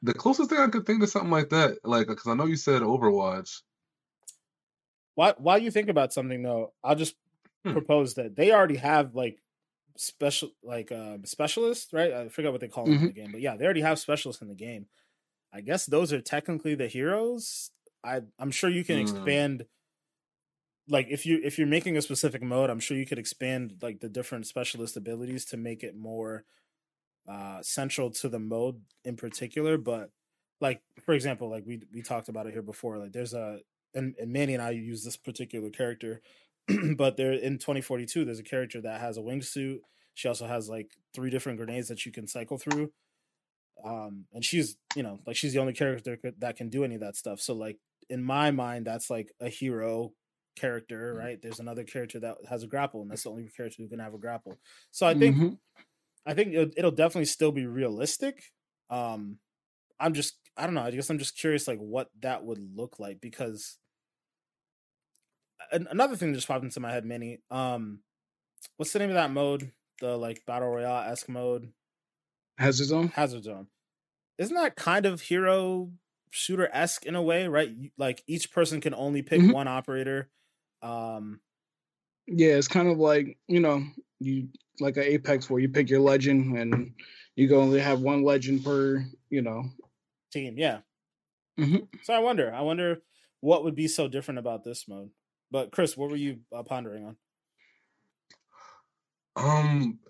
the 0.03 0.15
closest 0.15 0.51
thing 0.51 0.59
I 0.59 0.69
could 0.69 0.85
think 0.85 1.01
to 1.01 1.07
something 1.07 1.31
like 1.31 1.51
that, 1.51 1.79
like 1.85 2.09
because 2.09 2.27
I 2.27 2.35
know 2.35 2.47
you 2.47 2.57
said 2.57 2.83
Overwatch. 2.83 3.63
While 5.15 5.35
while 5.39 5.59
you 5.59 5.71
think 5.71 5.89
about 5.89 6.13
something 6.13 6.43
though, 6.43 6.73
I'll 6.83 6.97
just 6.97 7.15
hmm. 7.65 7.73
propose 7.73 8.15
that 8.15 8.35
they 8.35 8.51
already 8.51 8.77
have 8.77 9.15
like 9.15 9.39
special 9.97 10.51
like 10.63 10.91
uh 10.93 11.19
specialists, 11.25 11.93
right? 11.93 12.13
I 12.13 12.29
forget 12.29 12.53
what 12.53 12.61
they 12.61 12.69
call 12.69 12.85
them 12.85 12.95
mm-hmm. 12.95 13.03
in 13.05 13.09
the 13.09 13.21
game, 13.21 13.33
but 13.33 13.41
yeah, 13.41 13.57
they 13.57 13.65
already 13.65 13.83
have 13.83 13.99
specialists 13.99 14.43
in 14.43 14.49
the 14.49 14.55
game. 14.55 14.87
I 15.53 15.61
guess 15.61 15.87
those 15.87 16.13
are 16.13 16.21
technically 16.21 16.75
the 16.75 16.89
heroes. 16.89 17.71
I 18.05 18.23
I'm 18.39 18.51
sure 18.51 18.71
you 18.71 18.85
can 18.85 18.97
mm. 18.97 19.03
expand 19.03 19.67
like 20.89 21.07
if 21.11 21.25
you 21.25 21.41
if 21.43 21.59
you're 21.59 21.67
making 21.67 21.97
a 21.97 22.03
specific 22.03 22.43
mode, 22.43 22.71
I'm 22.71 22.81
sure 22.81 22.97
you 22.97 23.07
could 23.07 23.19
expand 23.19 23.79
like 23.83 24.01
the 24.01 24.09
different 24.09 24.47
specialist 24.47 24.97
abilities 24.97 25.45
to 25.47 25.57
make 25.57 25.83
it 25.83 25.97
more 25.97 26.45
uh 27.29 27.63
central 27.63 28.11
to 28.11 28.29
the 28.29 28.41
mode 28.41 28.83
in 29.05 29.17
particular, 29.17 29.79
but 29.79 30.11
like 30.61 30.83
for 31.05 31.15
example, 31.15 31.49
like 31.51 31.65
we 31.67 31.81
we 31.93 32.03
talked 32.03 32.29
about 32.29 32.47
it 32.47 32.53
here 32.53 32.63
before, 32.63 32.99
like 32.99 33.13
there's 33.13 33.35
a 33.35 33.61
and, 33.95 34.15
and 34.21 34.33
Manny 34.33 34.55
and 34.55 34.63
I 34.63 34.71
use 34.71 35.05
this 35.05 35.17
particular 35.17 35.71
character 35.71 36.21
but 36.97 37.17
there 37.17 37.33
in 37.33 37.59
2042 37.59 38.25
there's 38.25 38.39
a 38.39 38.45
character 38.45 38.81
that 38.81 39.01
has 39.01 39.17
a 39.19 39.21
wingsuit. 39.21 39.79
She 40.15 40.29
also 40.29 40.47
has 40.47 40.69
like 40.69 40.91
three 41.15 41.31
different 41.31 41.59
grenades 41.59 41.89
that 41.89 42.07
you 42.07 42.13
can 42.13 42.27
cycle 42.27 42.59
through. 42.59 42.93
Um 43.85 44.25
and 44.33 44.45
she's 44.45 44.77
you 44.97 45.03
know 45.03 45.19
like 45.27 45.37
she's 45.37 45.53
the 45.53 45.59
only 45.59 45.73
character 45.73 46.19
that 46.39 46.57
can 46.57 46.69
do 46.69 46.85
any 46.85 46.95
of 46.95 47.01
that 47.01 47.17
stuff. 47.17 47.41
So 47.41 47.55
like 47.55 47.79
in 48.09 48.23
my 48.23 48.51
mind 48.51 48.87
that's 48.87 49.11
like 49.11 49.33
a 49.41 49.49
hero 49.49 50.13
character 50.57 51.15
mm. 51.15 51.19
right? 51.19 51.43
There's 51.43 51.61
another 51.61 51.85
character 51.85 52.21
that 52.21 52.37
has 52.49 52.63
a 52.63 52.67
grapple 52.67 53.03
and 53.03 53.11
that's 53.11 53.25
the 53.25 53.31
only 53.31 53.49
character 53.57 53.83
who 53.83 53.89
can 53.89 53.99
have 53.99 54.15
a 54.15 54.19
grapple. 54.19 54.59
So 54.91 55.07
i 55.07 55.15
think 55.15 55.37
mm-hmm. 55.37 55.55
i 56.27 56.35
think 56.35 56.55
it'll, 56.55 56.71
it'll 56.77 56.91
definitely 56.91 57.27
still 57.27 57.53
be 57.53 57.67
realistic. 57.67 58.43
Um 58.91 59.39
i'm 60.01 60.15
just 60.15 60.35
i 60.57 60.65
don't 60.65 60.75
know 60.75 60.83
i 60.83 60.91
guess 60.91 61.11
i'm 61.11 61.19
just 61.19 61.39
curious 61.39 61.69
like 61.69 61.79
what 61.79 62.09
that 62.21 62.45
would 62.45 62.59
look 62.75 62.99
like 62.99 63.21
because 63.21 63.79
another 65.71 66.17
thing 66.17 66.31
that 66.31 66.37
just 66.37 66.49
popped 66.49 66.65
into 66.65 66.81
my 66.81 66.93
head, 66.93 67.05
Manny. 67.05 67.39
Um, 67.51 68.01
what's 68.77 68.93
the 68.93 68.99
name 68.99 69.11
of 69.11 69.15
that 69.15 69.31
mode? 69.31 69.73
The 70.01 70.17
like 70.17 70.45
battle 70.47 70.69
royale 70.69 71.11
esque 71.11 71.29
mode. 71.29 71.73
Hazard 72.59 72.87
Zone. 72.87 73.09
Hazard 73.09 73.45
Zone. 73.45 73.69
Isn't 74.39 74.57
that 74.57 74.77
kind 74.77 75.07
of 75.07 75.21
hero 75.21 75.91
shooter 76.31 76.69
esque 76.73 77.07
in 77.07 77.15
a 77.15 77.23
way, 77.23 77.47
right? 77.47 77.71
Like 77.97 78.23
each 78.27 78.53
person 78.53 78.81
can 78.81 78.95
only 78.95 79.23
pick 79.23 79.41
mm-hmm. 79.41 79.53
one 79.53 79.69
operator. 79.69 80.29
Um, 80.83 81.41
yeah, 82.27 82.55
it's 82.55 82.69
kind 82.69 82.89
of 82.89 82.99
like 82.99 83.39
you 83.47 83.61
know 83.61 83.85
you 84.21 84.49
like 84.81 84.97
an 84.97 85.05
Apex 85.05 85.49
where 85.49 85.61
you 85.61 85.69
pick 85.69 85.89
your 85.89 86.01
legend 86.01 86.57
and 86.59 86.93
you 87.37 87.49
go 87.49 87.61
only 87.61 87.81
have 87.81 88.01
one 88.01 88.25
legend 88.25 88.65
per 88.65 89.05
you 89.31 89.43
know 89.43 89.65
team. 90.33 90.55
Yeah. 90.59 90.79
Mm-hmm. 91.59 91.85
So 92.03 92.13
I 92.13 92.19
wonder. 92.19 92.53
I 92.53 92.63
wonder 92.63 93.03
what 93.41 93.65
would 93.65 93.75
be 93.75 93.89
so 93.89 94.09
different 94.09 94.39
about 94.39 94.65
this 94.65 94.89
mode. 94.89 95.11
But 95.55 95.71
Chris, 95.71 95.97
what 95.97 96.11
were 96.11 96.17
you 96.17 96.41
uh, 96.53 96.65
pondering 96.65 97.05
on? 97.05 97.17
Um, 99.37 100.01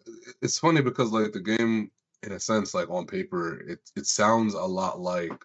it's 0.40 0.58
funny 0.58 0.80
because 0.80 1.12
like 1.12 1.32
the 1.32 1.40
game, 1.40 1.90
in 2.22 2.32
a 2.32 2.40
sense, 2.40 2.72
like 2.72 2.88
on 2.88 3.06
paper, 3.06 3.60
it 3.68 3.78
it 3.94 4.06
sounds 4.06 4.54
a 4.54 4.62
lot 4.62 5.00
like 5.00 5.44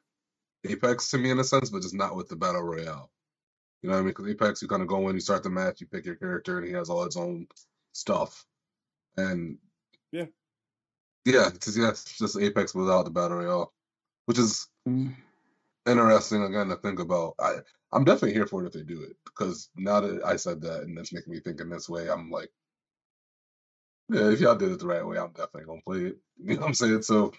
Apex 0.66 1.10
to 1.10 1.18
me 1.18 1.32
in 1.32 1.40
a 1.40 1.44
sense, 1.44 1.70
but 1.70 1.82
just 1.82 1.94
not 1.94 2.16
with 2.16 2.30
the 2.30 2.38
battle 2.38 2.62
royale. 2.62 3.12
You 3.82 3.90
know 3.90 3.96
what 3.96 4.00
I 4.00 4.04
mean? 4.04 4.12
Because 4.12 4.30
Apex, 4.30 4.62
you 4.62 4.70
kind 4.70 4.82
of 4.82 4.88
go 4.88 5.10
in, 5.10 5.16
you 5.16 5.20
start 5.20 5.44
the 5.44 5.50
match, 5.50 5.82
you 5.82 5.88
pick 5.88 6.06
your 6.06 6.16
character, 6.16 6.60
and 6.60 6.66
he 6.66 6.72
has 6.72 6.90
all 6.90 7.04
his 7.04 7.18
own 7.18 7.46
stuff. 7.92 8.46
And 9.18 9.58
yeah, 10.14 10.28
yeah, 11.26 11.50
it's 11.50 11.66
just, 11.66 11.78
yeah, 11.78 11.90
it's 11.90 12.18
just 12.18 12.40
Apex 12.40 12.74
without 12.74 13.04
the 13.04 13.12
battle 13.12 13.40
royale, 13.40 13.74
which 14.28 14.40
is. 14.40 14.66
Interesting 15.89 16.43
again 16.43 16.67
to 16.69 16.75
think 16.78 16.99
about. 16.99 17.36
I 17.39 17.58
I'm 17.91 18.04
definitely 18.04 18.34
here 18.34 18.45
for 18.45 18.63
it 18.63 18.67
if 18.67 18.73
they 18.73 18.84
do 18.84 19.02
it 19.02 19.15
because 19.25 19.69
now 19.75 19.99
that 19.99 20.23
I 20.23 20.36
said 20.36 20.62
that 20.62 20.84
and 20.84 20.97
that's 20.97 21.13
making 21.13 21.34
me 21.34 21.39
think 21.39 21.60
in 21.60 21.69
this 21.69 21.89
way, 21.89 22.10
I'm 22.10 22.30
like, 22.30 22.49
yeah, 24.10 24.30
if 24.32 24.39
y'all 24.39 24.56
did 24.56 24.71
it 24.71 24.80
the 24.80 24.88
right 24.88 25.06
way, 25.06 25.17
I'm 25.17 25.32
definitely 25.32 25.65
gonna 25.65 25.82
play 25.86 25.99
it. 25.99 26.17
You 26.41 26.54
know 26.54 26.62
what 26.62 26.67
I'm 26.67 26.73
saying? 26.73 27.02
So, 27.02 27.34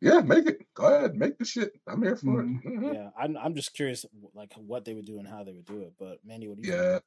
yeah, 0.00 0.18
make 0.18 0.46
it. 0.46 0.66
Go 0.74 0.86
ahead, 0.86 1.14
make 1.14 1.38
the 1.38 1.44
shit. 1.44 1.72
I'm 1.86 2.02
here 2.02 2.16
for 2.16 2.42
mm-hmm. 2.42 2.68
it. 2.68 2.72
Mm-hmm. 2.72 2.94
Yeah, 2.94 3.10
I'm. 3.16 3.36
I'm 3.36 3.54
just 3.54 3.72
curious, 3.72 4.04
like 4.34 4.52
what 4.54 4.84
they 4.84 4.94
would 4.94 5.06
do 5.06 5.20
and 5.20 5.28
how 5.28 5.44
they 5.44 5.52
would 5.52 5.64
do 5.64 5.82
it. 5.82 5.92
But 5.96 6.18
Manny, 6.24 6.48
what 6.48 6.60
do 6.60 6.66
you? 6.66 6.74
Yeah. 6.74 6.92
Think? 6.92 7.02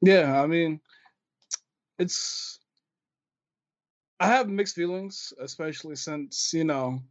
Yeah, 0.00 0.42
I 0.42 0.46
mean, 0.46 0.80
it's 1.98 2.58
I 4.20 4.28
have 4.28 4.48
mixed 4.48 4.74
feelings, 4.74 5.32
especially 5.40 5.96
since 5.96 6.52
you 6.54 6.64
know 6.64 7.02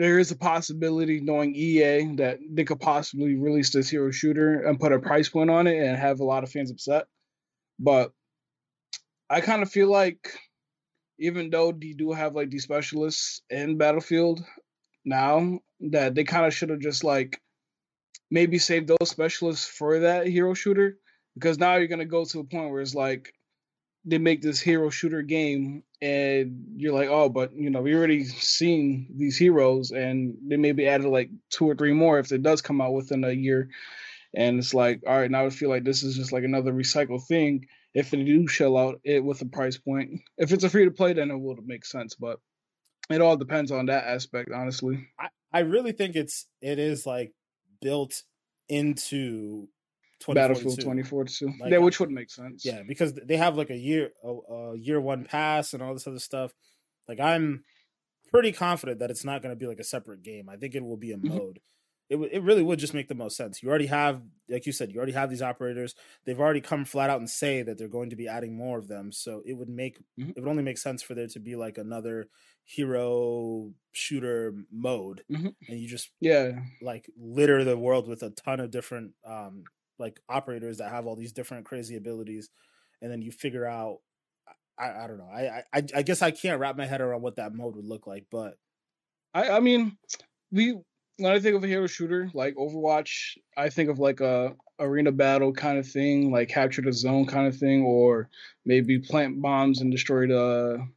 there 0.00 0.18
is 0.18 0.30
a 0.30 0.36
possibility, 0.36 1.20
knowing 1.20 1.54
EA, 1.54 2.14
that 2.16 2.38
they 2.50 2.64
could 2.64 2.80
possibly 2.80 3.34
release 3.34 3.68
this 3.70 3.90
hero 3.90 4.10
shooter 4.10 4.62
and 4.62 4.80
put 4.80 4.94
a 4.94 4.98
price 4.98 5.28
point 5.28 5.50
on 5.50 5.66
it 5.66 5.76
and 5.76 5.94
have 5.94 6.20
a 6.20 6.24
lot 6.24 6.42
of 6.42 6.50
fans 6.50 6.70
upset. 6.70 7.04
But 7.78 8.10
I 9.28 9.42
kind 9.42 9.62
of 9.62 9.70
feel 9.70 9.90
like 9.90 10.32
even 11.18 11.50
though 11.50 11.72
they 11.72 11.92
do 11.92 12.12
have 12.12 12.34
like 12.34 12.48
these 12.48 12.62
specialists 12.62 13.42
in 13.50 13.76
Battlefield 13.76 14.42
now, 15.04 15.60
that 15.80 16.14
they 16.14 16.24
kind 16.24 16.46
of 16.46 16.54
should 16.54 16.70
have 16.70 16.80
just 16.80 17.04
like 17.04 17.38
maybe 18.30 18.58
saved 18.58 18.88
those 18.88 19.10
specialists 19.10 19.66
for 19.66 19.98
that 19.98 20.26
hero 20.26 20.54
shooter 20.54 20.96
because 21.34 21.58
now 21.58 21.76
you're 21.76 21.88
gonna 21.88 22.06
go 22.06 22.24
to 22.24 22.40
a 22.40 22.44
point 22.44 22.70
where 22.70 22.80
it's 22.80 22.94
like 22.94 23.34
they 24.04 24.18
make 24.18 24.42
this 24.42 24.60
hero 24.60 24.90
shooter 24.90 25.22
game 25.22 25.82
and 26.00 26.64
you're 26.76 26.94
like, 26.94 27.08
oh, 27.08 27.28
but 27.28 27.54
you 27.54 27.70
know, 27.70 27.82
we 27.82 27.94
already 27.94 28.24
seen 28.24 29.08
these 29.16 29.36
heroes 29.36 29.90
and 29.90 30.36
they 30.46 30.56
maybe 30.56 30.86
added 30.88 31.06
like 31.06 31.30
two 31.50 31.68
or 31.68 31.74
three 31.74 31.92
more 31.92 32.18
if 32.18 32.32
it 32.32 32.42
does 32.42 32.62
come 32.62 32.80
out 32.80 32.92
within 32.92 33.24
a 33.24 33.32
year. 33.32 33.68
And 34.34 34.58
it's 34.58 34.72
like, 34.72 35.02
all 35.06 35.18
right, 35.18 35.30
now 35.30 35.44
I 35.44 35.50
feel 35.50 35.68
like 35.68 35.84
this 35.84 36.02
is 36.02 36.16
just 36.16 36.32
like 36.32 36.44
another 36.44 36.72
recycled 36.72 37.26
thing. 37.26 37.66
If 37.92 38.10
they 38.10 38.22
do 38.22 38.46
shell 38.46 38.76
out 38.76 39.00
it 39.04 39.24
with 39.24 39.42
a 39.42 39.46
price 39.46 39.76
point, 39.76 40.20
if 40.38 40.52
it's 40.52 40.64
a 40.64 40.70
free 40.70 40.84
to 40.84 40.92
play, 40.92 41.12
then 41.12 41.30
it 41.30 41.38
would 41.38 41.58
make 41.66 41.84
sense. 41.84 42.14
But 42.14 42.38
it 43.10 43.20
all 43.20 43.36
depends 43.36 43.72
on 43.72 43.86
that 43.86 44.04
aspect, 44.04 44.50
honestly. 44.54 45.08
I, 45.18 45.28
I 45.52 45.58
really 45.60 45.92
think 45.92 46.14
it's 46.14 46.46
it 46.62 46.78
is 46.78 47.04
like 47.04 47.32
built 47.82 48.22
into 48.68 49.68
Battlefield 50.28 50.78
2042. 50.78 51.54
Like, 51.60 51.72
yeah, 51.72 51.78
which 51.78 52.00
would 52.00 52.10
make 52.10 52.30
sense. 52.30 52.64
Yeah, 52.64 52.82
because 52.86 53.14
they 53.14 53.36
have 53.36 53.56
like 53.56 53.70
a 53.70 53.76
year 53.76 54.10
a, 54.22 54.28
a, 54.28 54.78
year 54.78 55.00
one 55.00 55.24
pass 55.24 55.72
and 55.72 55.82
all 55.82 55.94
this 55.94 56.06
other 56.06 56.18
stuff. 56.18 56.52
Like 57.08 57.20
I'm 57.20 57.64
pretty 58.30 58.52
confident 58.52 59.00
that 59.00 59.10
it's 59.10 59.24
not 59.24 59.42
going 59.42 59.52
to 59.52 59.58
be 59.58 59.66
like 59.66 59.80
a 59.80 59.84
separate 59.84 60.22
game. 60.22 60.48
I 60.48 60.56
think 60.56 60.74
it 60.74 60.84
will 60.84 60.96
be 60.96 61.12
a 61.12 61.16
mm-hmm. 61.16 61.36
mode. 61.36 61.60
It 62.08 62.14
w- 62.14 62.30
it 62.32 62.42
really 62.42 62.62
would 62.62 62.80
just 62.80 62.94
make 62.94 63.08
the 63.08 63.14
most 63.14 63.36
sense. 63.36 63.62
You 63.62 63.68
already 63.68 63.86
have, 63.86 64.20
like 64.48 64.66
you 64.66 64.72
said, 64.72 64.90
you 64.90 64.98
already 64.98 65.12
have 65.12 65.30
these 65.30 65.42
operators. 65.42 65.94
They've 66.26 66.40
already 66.40 66.60
come 66.60 66.84
flat 66.84 67.08
out 67.08 67.20
and 67.20 67.30
say 67.30 67.62
that 67.62 67.78
they're 67.78 67.88
going 67.88 68.10
to 68.10 68.16
be 68.16 68.26
adding 68.26 68.56
more 68.56 68.78
of 68.78 68.88
them. 68.88 69.12
So 69.12 69.42
it 69.46 69.54
would 69.54 69.68
make 69.68 69.98
mm-hmm. 70.18 70.30
it 70.30 70.40
would 70.40 70.50
only 70.50 70.64
make 70.64 70.78
sense 70.78 71.02
for 71.02 71.14
there 71.14 71.28
to 71.28 71.40
be 71.40 71.54
like 71.54 71.78
another 71.78 72.26
hero 72.64 73.70
shooter 73.92 74.54
mode, 74.72 75.22
mm-hmm. 75.30 75.48
and 75.68 75.78
you 75.78 75.88
just 75.88 76.10
yeah 76.20 76.50
like 76.82 77.08
litter 77.16 77.64
the 77.64 77.78
world 77.78 78.08
with 78.08 78.22
a 78.22 78.30
ton 78.30 78.60
of 78.60 78.70
different 78.70 79.12
um 79.24 79.64
like 80.00 80.18
operators 80.28 80.78
that 80.78 80.90
have 80.90 81.06
all 81.06 81.16
these 81.16 81.32
different 81.32 81.64
crazy 81.66 81.96
abilities, 81.96 82.50
and 83.00 83.12
then 83.12 83.22
you 83.22 83.30
figure 83.30 83.66
out. 83.66 83.98
I, 84.78 85.04
I 85.04 85.06
don't 85.06 85.18
know. 85.18 85.28
I, 85.30 85.62
I 85.74 85.82
I 85.94 86.02
guess 86.02 86.22
I 86.22 86.30
can't 86.30 86.58
wrap 86.58 86.76
my 86.76 86.86
head 86.86 87.02
around 87.02 87.20
what 87.22 87.36
that 87.36 87.54
mode 87.54 87.76
would 87.76 87.84
look 87.84 88.06
like, 88.06 88.24
but 88.30 88.56
I 89.34 89.50
I 89.50 89.60
mean, 89.60 89.96
we 90.50 90.78
when 91.18 91.32
I 91.32 91.38
think 91.38 91.54
of 91.54 91.62
a 91.62 91.66
hero 91.66 91.86
shooter 91.86 92.30
like 92.32 92.54
Overwatch, 92.56 93.36
I 93.56 93.68
think 93.68 93.90
of 93.90 93.98
like 93.98 94.20
a 94.20 94.56
arena 94.78 95.12
battle 95.12 95.52
kind 95.52 95.78
of 95.78 95.86
thing, 95.86 96.32
like 96.32 96.48
capture 96.48 96.80
the 96.80 96.92
zone 96.92 97.26
kind 97.26 97.46
of 97.46 97.56
thing, 97.56 97.82
or 97.82 98.30
maybe 98.64 98.98
plant 98.98 99.40
bombs 99.42 99.82
and 99.82 99.92
destroy 99.92 100.26
the 100.26 100.88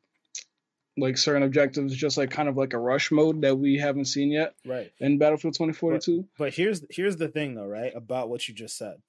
like 0.98 1.18
certain 1.18 1.44
objectives, 1.44 1.96
just 1.96 2.18
like 2.18 2.30
kind 2.30 2.48
of 2.48 2.58
like 2.58 2.74
a 2.74 2.80
rush 2.80 3.12
mode 3.12 3.42
that 3.42 3.58
we 3.58 3.78
haven't 3.78 4.06
seen 4.06 4.32
yet, 4.32 4.54
right? 4.66 4.92
In 5.00 5.18
Battlefield 5.18 5.56
2042. 5.56 6.18
But, 6.18 6.28
but 6.38 6.54
here's 6.54 6.84
here's 6.90 7.18
the 7.18 7.28
thing 7.28 7.56
though, 7.56 7.68
right? 7.68 7.92
About 7.96 8.30
what 8.30 8.48
you 8.48 8.54
just 8.54 8.78
said. 8.78 9.02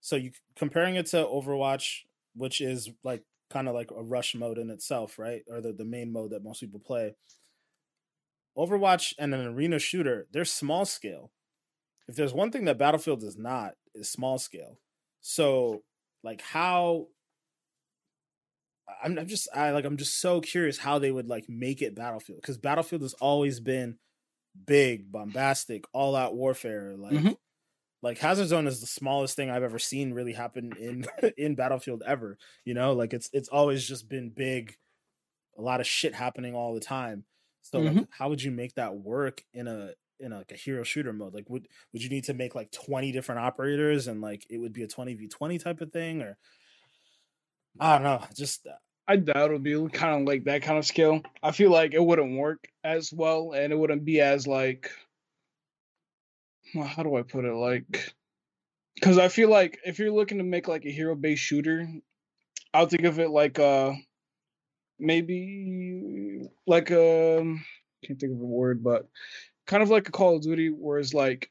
So 0.00 0.16
you 0.16 0.32
comparing 0.56 0.96
it 0.96 1.06
to 1.06 1.18
Overwatch, 1.18 2.00
which 2.34 2.60
is 2.60 2.90
like 3.04 3.22
kind 3.50 3.68
of 3.68 3.74
like 3.74 3.90
a 3.90 4.02
rush 4.02 4.34
mode 4.34 4.58
in 4.58 4.70
itself, 4.70 5.18
right? 5.18 5.42
Or 5.48 5.60
the, 5.60 5.72
the 5.72 5.84
main 5.84 6.12
mode 6.12 6.30
that 6.30 6.44
most 6.44 6.60
people 6.60 6.80
play. 6.80 7.14
Overwatch 8.56 9.14
and 9.18 9.34
an 9.34 9.46
arena 9.46 9.78
shooter, 9.78 10.26
they're 10.32 10.44
small 10.44 10.84
scale. 10.84 11.30
If 12.08 12.16
there's 12.16 12.34
one 12.34 12.50
thing 12.50 12.64
that 12.64 12.78
Battlefield 12.78 13.22
is 13.22 13.38
not, 13.38 13.74
is 13.94 14.10
small 14.10 14.38
scale. 14.38 14.78
So 15.20 15.82
like 16.22 16.42
how 16.42 17.06
I'm, 19.02 19.18
I'm 19.18 19.26
just 19.26 19.48
I 19.54 19.70
like 19.70 19.84
I'm 19.84 19.96
just 19.96 20.20
so 20.20 20.40
curious 20.40 20.78
how 20.78 20.98
they 20.98 21.10
would 21.10 21.28
like 21.28 21.48
make 21.48 21.82
it 21.82 21.94
Battlefield 21.94 22.40
because 22.40 22.58
Battlefield 22.58 23.02
has 23.02 23.14
always 23.14 23.60
been 23.60 23.98
big, 24.66 25.10
bombastic, 25.10 25.84
all 25.92 26.16
out 26.16 26.34
warfare. 26.34 26.94
Like 26.96 27.12
mm-hmm. 27.12 27.32
like 28.02 28.18
Hazard 28.18 28.48
Zone 28.48 28.66
is 28.66 28.80
the 28.80 28.86
smallest 28.86 29.36
thing 29.36 29.50
I've 29.50 29.62
ever 29.62 29.78
seen 29.78 30.12
really 30.12 30.32
happen 30.32 30.72
in 30.78 31.06
in 31.36 31.54
Battlefield 31.54 32.02
ever. 32.06 32.38
You 32.64 32.74
know, 32.74 32.92
like 32.92 33.12
it's 33.12 33.30
it's 33.32 33.48
always 33.48 33.86
just 33.86 34.08
been 34.08 34.30
big, 34.30 34.76
a 35.58 35.62
lot 35.62 35.80
of 35.80 35.86
shit 35.86 36.14
happening 36.14 36.54
all 36.54 36.74
the 36.74 36.80
time. 36.80 37.24
So 37.62 37.80
mm-hmm. 37.80 37.98
like, 37.98 38.08
how 38.10 38.28
would 38.28 38.42
you 38.42 38.50
make 38.50 38.74
that 38.74 38.96
work 38.96 39.42
in 39.52 39.68
a 39.68 39.92
in 40.18 40.32
a, 40.32 40.38
like 40.38 40.52
a 40.52 40.56
hero 40.56 40.82
shooter 40.82 41.12
mode? 41.12 41.34
Like 41.34 41.48
would 41.48 41.68
would 41.92 42.02
you 42.02 42.10
need 42.10 42.24
to 42.24 42.34
make 42.34 42.54
like 42.54 42.70
20 42.72 43.12
different 43.12 43.40
operators 43.40 44.06
and 44.06 44.20
like 44.20 44.46
it 44.50 44.58
would 44.58 44.72
be 44.72 44.82
a 44.82 44.88
20v20 44.88 45.62
type 45.62 45.80
of 45.80 45.92
thing 45.92 46.22
or 46.22 46.36
I 47.78 47.94
don't 47.94 48.02
know. 48.04 48.24
Just 48.34 48.66
uh 48.66 48.72
I 49.08 49.16
doubt 49.16 49.46
it'll 49.46 49.58
be 49.58 49.88
kind 49.88 50.20
of 50.20 50.28
like 50.28 50.44
that 50.44 50.62
kind 50.62 50.78
of 50.78 50.86
skill. 50.86 51.22
I 51.42 51.50
feel 51.50 51.72
like 51.72 51.94
it 51.94 52.04
wouldn't 52.04 52.38
work 52.38 52.68
as 52.84 53.12
well, 53.12 53.52
and 53.52 53.72
it 53.72 53.76
wouldn't 53.76 54.04
be 54.04 54.20
as 54.20 54.46
like. 54.46 54.90
How 56.74 57.02
do 57.02 57.16
I 57.16 57.22
put 57.22 57.44
it? 57.44 57.52
Like, 57.52 58.14
because 58.94 59.18
I 59.18 59.26
feel 59.26 59.50
like 59.50 59.80
if 59.84 59.98
you're 59.98 60.12
looking 60.12 60.38
to 60.38 60.44
make 60.44 60.68
like 60.68 60.84
a 60.84 60.92
hero-based 60.92 61.42
shooter, 61.42 61.88
I'll 62.72 62.86
think 62.86 63.02
of 63.02 63.18
it 63.18 63.30
like 63.30 63.58
uh 63.58 63.94
maybe 65.00 66.42
like 66.66 66.90
um, 66.92 67.64
can't 68.04 68.20
think 68.20 68.32
of 68.32 68.40
a 68.40 68.44
word, 68.44 68.84
but 68.84 69.08
kind 69.66 69.82
of 69.82 69.90
like 69.90 70.08
a 70.08 70.12
Call 70.12 70.36
of 70.36 70.42
Duty, 70.42 70.68
where 70.68 70.98
it's 70.98 71.14
like 71.14 71.50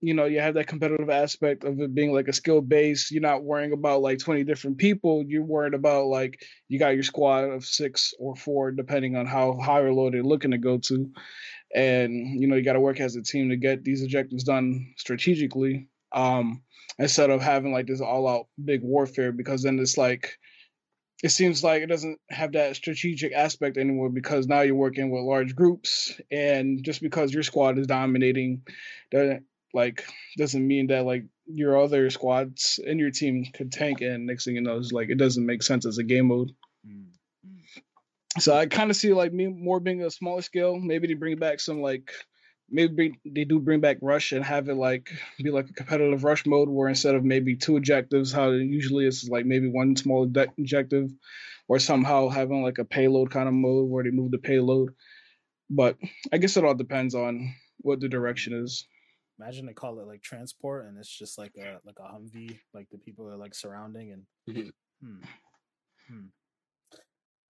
you 0.00 0.14
know 0.14 0.24
you 0.24 0.40
have 0.40 0.54
that 0.54 0.66
competitive 0.66 1.10
aspect 1.10 1.64
of 1.64 1.78
it 1.80 1.94
being 1.94 2.12
like 2.12 2.28
a 2.28 2.32
skill 2.32 2.60
base. 2.60 3.10
You're 3.10 3.22
not 3.22 3.44
worrying 3.44 3.72
about 3.72 4.02
like 4.02 4.18
20 4.18 4.44
different 4.44 4.78
people. 4.78 5.24
You're 5.26 5.44
worried 5.44 5.74
about 5.74 6.06
like 6.06 6.42
you 6.68 6.78
got 6.78 6.94
your 6.94 7.02
squad 7.02 7.44
of 7.44 7.64
six 7.64 8.14
or 8.18 8.34
four 8.36 8.72
depending 8.72 9.16
on 9.16 9.26
how 9.26 9.58
high 9.60 9.80
or 9.80 9.92
low 9.92 10.10
they're 10.10 10.22
looking 10.22 10.52
to 10.52 10.58
go 10.58 10.78
to. 10.78 11.10
And 11.74 12.40
you 12.40 12.48
know 12.48 12.56
you 12.56 12.62
got 12.62 12.74
to 12.74 12.80
work 12.80 13.00
as 13.00 13.16
a 13.16 13.22
team 13.22 13.50
to 13.50 13.56
get 13.56 13.84
these 13.84 14.02
objectives 14.02 14.44
done 14.44 14.94
strategically 14.96 15.88
um 16.12 16.62
instead 16.98 17.30
of 17.30 17.40
having 17.40 17.72
like 17.72 17.86
this 17.86 18.00
all 18.00 18.26
out 18.26 18.46
big 18.64 18.82
warfare 18.82 19.30
because 19.30 19.62
then 19.62 19.78
it's 19.78 19.96
like 19.96 20.36
it 21.22 21.28
seems 21.28 21.62
like 21.62 21.82
it 21.82 21.86
doesn't 21.86 22.18
have 22.30 22.52
that 22.52 22.76
strategic 22.76 23.32
aspect 23.32 23.76
anymore 23.76 24.08
because 24.08 24.46
now 24.46 24.62
you're 24.62 24.74
working 24.74 25.10
with 25.10 25.22
large 25.22 25.54
groups 25.54 26.18
and 26.30 26.82
just 26.82 27.02
because 27.02 27.32
your 27.32 27.42
squad 27.42 27.78
is 27.78 27.86
dominating 27.86 28.62
like 29.74 30.04
doesn't 30.36 30.66
mean 30.66 30.88
that 30.88 31.04
like 31.04 31.24
your 31.46 31.80
other 31.80 32.10
squads 32.10 32.78
in 32.84 32.98
your 32.98 33.10
team 33.10 33.46
could 33.54 33.72
tank 33.72 34.00
and 34.00 34.26
next 34.26 34.44
thing 34.44 34.54
you 34.54 34.60
know 34.60 34.78
is 34.78 34.92
like 34.92 35.08
it 35.10 35.18
doesn't 35.18 35.46
make 35.46 35.62
sense 35.62 35.86
as 35.86 35.98
a 35.98 36.04
game 36.04 36.26
mode. 36.26 36.52
Mm-hmm. 36.86 38.40
so 38.40 38.54
i 38.56 38.66
kind 38.66 38.90
of 38.90 38.96
see 38.96 39.12
like 39.12 39.32
me 39.32 39.48
more 39.48 39.80
being 39.80 40.02
a 40.02 40.10
smaller 40.10 40.42
scale 40.42 40.78
maybe 40.78 41.06
they 41.06 41.14
bring 41.14 41.36
back 41.36 41.60
some 41.60 41.82
like 41.82 42.10
maybe 42.70 43.18
they 43.26 43.44
do 43.44 43.58
bring 43.58 43.80
back 43.80 43.98
rush 44.00 44.32
and 44.32 44.44
have 44.44 44.68
it 44.68 44.76
like 44.76 45.10
be 45.42 45.50
like 45.50 45.68
a 45.68 45.72
competitive 45.72 46.24
rush 46.24 46.46
mode 46.46 46.68
where 46.68 46.88
instead 46.88 47.14
of 47.14 47.24
maybe 47.24 47.56
two 47.56 47.76
objectives 47.76 48.32
how 48.32 48.50
it 48.50 48.62
usually 48.62 49.06
is 49.06 49.28
like 49.30 49.44
maybe 49.44 49.68
one 49.68 49.96
small 49.96 50.22
objective 50.22 51.10
or 51.68 51.78
somehow 51.78 52.28
having 52.28 52.62
like 52.62 52.78
a 52.78 52.84
payload 52.84 53.30
kind 53.30 53.48
of 53.48 53.54
mode 53.54 53.88
where 53.88 54.04
they 54.04 54.10
move 54.10 54.30
the 54.30 54.38
payload. 54.38 54.90
But 55.68 55.96
i 56.32 56.38
guess 56.38 56.56
it 56.56 56.64
all 56.64 56.74
depends 56.74 57.14
on 57.14 57.54
what 57.78 58.00
the 58.00 58.08
direction 58.08 58.54
is 58.64 58.86
Imagine 59.40 59.66
they 59.66 59.72
call 59.72 59.98
it 60.00 60.06
like 60.06 60.22
transport, 60.22 60.86
and 60.86 60.98
it's 60.98 61.08
just 61.08 61.38
like 61.38 61.52
a 61.56 61.78
like 61.84 61.96
a 61.98 62.02
Humvee, 62.02 62.58
like 62.74 62.88
the 62.90 62.98
people 62.98 63.26
are 63.28 63.36
like 63.36 63.54
surrounding 63.54 64.12
and. 64.12 64.22
Mm-hmm. 64.48 64.68
Hmm. 65.06 65.24
Hmm. 66.08 66.26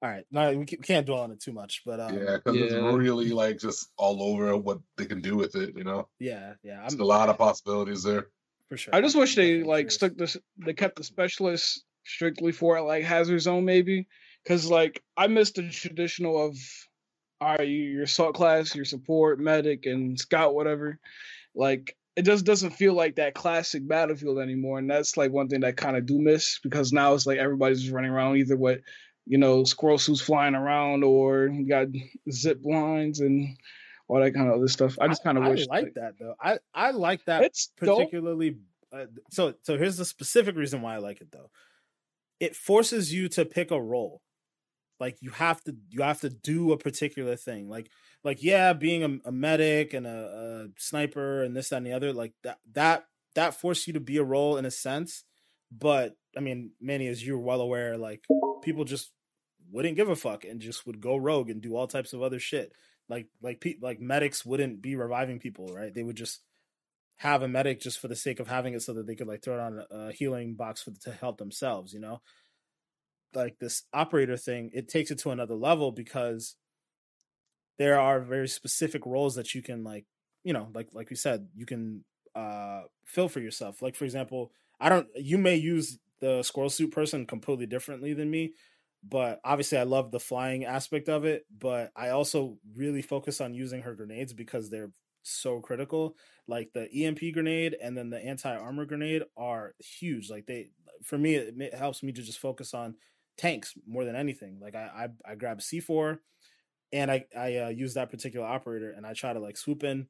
All 0.03 0.09
right, 0.09 0.25
no, 0.31 0.57
we 0.57 0.65
can't 0.65 1.05
dwell 1.05 1.21
on 1.21 1.31
it 1.31 1.41
too 1.41 1.53
much, 1.53 1.83
but 1.85 2.01
um, 2.01 2.15
yeah, 2.15 2.37
because 2.37 2.57
yeah. 2.57 2.65
it's 2.65 2.75
really 2.75 3.31
like 3.31 3.59
just 3.59 3.91
all 3.99 4.23
over 4.23 4.57
what 4.57 4.79
they 4.97 5.05
can 5.05 5.21
do 5.21 5.37
with 5.37 5.57
it, 5.57 5.77
you 5.77 5.85
know. 5.85 6.09
Yeah, 6.19 6.55
yeah, 6.63 6.87
I'm, 6.89 6.99
a 6.99 7.05
lot 7.05 7.29
of 7.29 7.37
possibilities 7.37 8.03
there. 8.05 8.29
For 8.69 8.79
sure. 8.79 8.95
I 8.95 9.03
just 9.03 9.17
wish 9.17 9.35
they 9.35 9.63
like 9.63 9.91
stuck 9.91 10.15
this. 10.17 10.39
They 10.57 10.73
kept 10.73 10.97
the 10.97 11.05
specialists 11.05 11.83
strictly 12.07 12.53
for 12.53 12.81
like 12.81 13.05
hazard 13.05 13.41
zone, 13.41 13.67
maybe, 13.67 14.07
because 14.43 14.71
like 14.71 15.03
I 15.19 15.27
missed 15.27 15.57
the 15.57 15.69
traditional 15.69 16.47
of, 16.47 16.57
all 17.41 17.57
right, 17.57 17.69
your 17.69 18.05
assault 18.05 18.35
class, 18.35 18.75
your 18.75 18.87
support, 18.87 19.39
medic, 19.39 19.85
and 19.85 20.19
scout, 20.19 20.55
whatever. 20.55 20.99
Like 21.55 21.97
it 22.17 22.23
just 22.23 22.45
doesn't 22.45 22.71
feel 22.71 22.93
like 22.93 23.17
that 23.17 23.35
classic 23.35 23.87
battlefield 23.87 24.39
anymore. 24.39 24.79
And 24.79 24.91
that's 24.91 25.17
like 25.17 25.31
one 25.33 25.49
thing 25.49 25.61
that 25.61 25.77
kind 25.77 25.97
of 25.97 26.07
do 26.07 26.19
miss 26.19 26.59
because 26.63 26.93
now 26.93 27.15
it's 27.15 27.27
like 27.27 27.39
everybody's 27.39 27.81
just 27.81 27.93
running 27.93 28.11
around 28.11 28.37
either 28.37 28.57
with, 28.57 28.81
you 29.27 29.39
know, 29.39 29.65
squirrel 29.65 29.99
suits 29.99 30.21
flying 30.21 30.55
around 30.55 31.05
or 31.05 31.47
you 31.47 31.67
got 31.67 31.87
zip 32.31 32.61
lines 32.65 33.21
and 33.21 33.57
all 34.09 34.21
that 34.21 34.35
kind 34.35 34.49
of 34.49 34.57
other 34.57 34.69
stuff. 34.69 34.97
I 35.01 35.07
just 35.07 35.23
kind 35.23 35.39
of 35.39 35.45
wish 35.45 35.67
like, 35.69 35.85
like, 35.85 35.95
that 35.95 36.15
though. 36.19 36.35
I 36.41 36.59
I 36.75 36.91
like 36.91 37.25
that 37.27 37.45
it's 37.45 37.71
particularly. 37.77 38.59
Uh, 38.93 39.07
so 39.31 39.55
so 39.63 39.79
here's 39.79 39.97
the 39.97 40.05
specific 40.05 40.57
reason 40.57 40.83
why 40.83 40.97
I 40.97 40.99
like 40.99 41.21
it 41.21 41.31
though. 41.31 41.49
it 42.41 42.57
forces 42.57 43.13
you 43.13 43.29
to 43.29 43.45
pick 43.45 43.71
a 43.71 43.81
role. 43.81 44.21
Like 44.99 45.19
you 45.21 45.31
have 45.31 45.63
to 45.65 45.77
you 45.91 46.03
have 46.03 46.21
to 46.23 46.31
do 46.31 46.73
a 46.73 46.77
particular 46.77 47.37
thing. 47.37 47.69
Like 47.69 47.89
like 48.25 48.43
yeah, 48.43 48.73
being 48.73 49.03
a, 49.03 49.29
a 49.29 49.33
medic 49.33 49.95
and 49.95 50.07
a, 50.07 50.11
a 50.11 50.67
sniper 50.79 51.43
and 51.43 51.57
this 51.57 51.71
that 51.71 51.79
and 51.79 51.87
the 51.87 51.93
other 51.93 52.13
like 52.13 52.33
that 52.43 52.59
that 52.73 53.05
that 53.35 53.55
forced 53.55 53.87
you 53.87 53.93
to 53.95 54.01
be 54.01 54.17
a 54.19 54.25
role 54.25 54.57
in 54.57 54.65
a 54.65 54.71
sense. 54.71 55.25
But 55.73 56.17
I 56.37 56.41
mean, 56.41 56.73
Manny, 56.81 57.07
as 57.07 57.25
you're 57.25 57.39
well 57.39 57.61
aware, 57.61 57.97
like 57.97 58.25
people 58.63 58.85
just 58.85 59.11
wouldn't 59.71 59.97
give 59.97 60.09
a 60.09 60.17
fuck 60.17 60.45
and 60.45 60.61
just 60.61 60.87
would 60.87 61.01
go 61.01 61.17
rogue 61.17 61.51
and 61.51 61.63
do 61.63 61.77
all 61.77 61.87
types 61.87 62.13
of 62.13 62.23
other 62.23 62.39
shit. 62.39 62.73
Like 63.09 63.29
like 63.43 63.61
pe- 63.61 63.79
like 63.81 64.01
medics 64.01 64.45
wouldn't 64.45 64.83
be 64.83 64.97
reviving 64.97 65.39
people, 65.39 65.69
right? 65.75 65.95
They 65.95 66.03
would 66.03 66.17
just 66.17 66.41
have 67.21 67.43
a 67.43 67.49
medic 67.49 67.81
just 67.81 67.99
for 67.99 68.09
the 68.09 68.17
sake 68.17 68.41
of 68.41 68.49
having 68.49 68.73
it 68.73 68.81
so 68.81 68.95
that 68.95 69.07
they 69.07 69.15
could 69.15 69.27
like 69.27 69.43
throw 69.43 69.55
it 69.55 69.61
on 69.61 69.85
a, 69.91 70.11
healing 70.11 70.55
box 70.55 70.81
for 70.81 70.91
to 71.03 71.13
help 71.13 71.37
themselves, 71.37 71.93
you 71.93 72.01
know? 72.01 72.23
Like 73.35 73.59
this 73.59 73.83
operator 73.93 74.39
thing, 74.39 74.71
it 74.73 74.89
takes 74.89 75.11
it 75.11 75.19
to 75.19 75.31
another 75.31 75.55
level 75.55 75.93
because 75.93 76.57
there 77.81 77.99
are 77.99 78.21
very 78.21 78.47
specific 78.49 79.07
roles 79.07 79.37
that 79.37 79.55
you 79.55 79.63
can 79.63 79.85
like, 79.85 80.05
you 80.45 80.53
know, 80.53 80.69
like 80.75 80.91
like 80.93 81.09
we 81.11 81.17
said, 81.17 81.49
you 81.57 81.67
can 81.67 82.05
uh 82.37 82.83
fill 83.07 83.29
for 83.31 83.41
yourself. 83.41 83.81
Like 83.81 83.97
for 83.97 84.05
example, 84.05 84.53
I 84.79 84.91
don't 84.91 85.09
you 85.17 85.39
may 85.39 85.57
use 85.57 85.99
the 86.21 86.43
squirrel 86.43 86.69
suit 86.71 86.93
person 86.93 87.27
completely 87.27 87.67
differently 87.67 88.13
than 88.13 88.31
me, 88.31 88.53
but 89.03 89.41
obviously 89.45 89.79
I 89.79 89.85
love 89.85 90.11
the 90.11 90.21
flying 90.21 90.67
aspect 90.67 91.09
of 91.09 91.25
it, 91.25 91.47
but 91.59 91.91
I 91.97 92.11
also 92.11 92.59
really 92.77 93.01
focus 93.03 93.41
on 93.41 93.55
using 93.55 93.81
her 93.83 93.95
grenades 93.95 94.35
because 94.35 94.69
they're 94.69 94.93
so 95.23 95.61
critical. 95.61 96.17
Like 96.47 96.73
the 96.75 96.87
EMP 96.93 97.33
grenade 97.33 97.77
and 97.83 97.97
then 97.97 98.11
the 98.11 98.23
anti-armor 98.23 98.85
grenade 98.85 99.23
are 99.39 99.75
huge. 99.79 100.31
Like 100.31 100.47
they 100.47 100.71
for 101.03 101.17
me 101.17 101.37
it, 101.37 101.75
helps 101.75 102.03
me 102.03 102.13
to 102.13 102.23
just 102.23 102.41
focus 102.41 102.75
on 102.75 102.97
tanks 103.39 103.73
more 103.87 104.05
than 104.05 104.17
anything. 104.17 104.59
Like 104.61 104.75
I 104.75 105.09
I, 105.27 105.33
I 105.33 105.35
grab 105.37 105.63
C4 105.63 106.19
and 106.93 107.11
I 107.11 107.25
I 107.37 107.57
uh, 107.57 107.69
use 107.69 107.95
that 107.95 108.11
particular 108.11 108.47
operator 108.47 108.91
and 108.91 109.07
I 109.07 109.13
try 109.13 109.33
to 109.33 109.41
like 109.41 109.57
swoop 109.57 109.85
in 109.85 110.07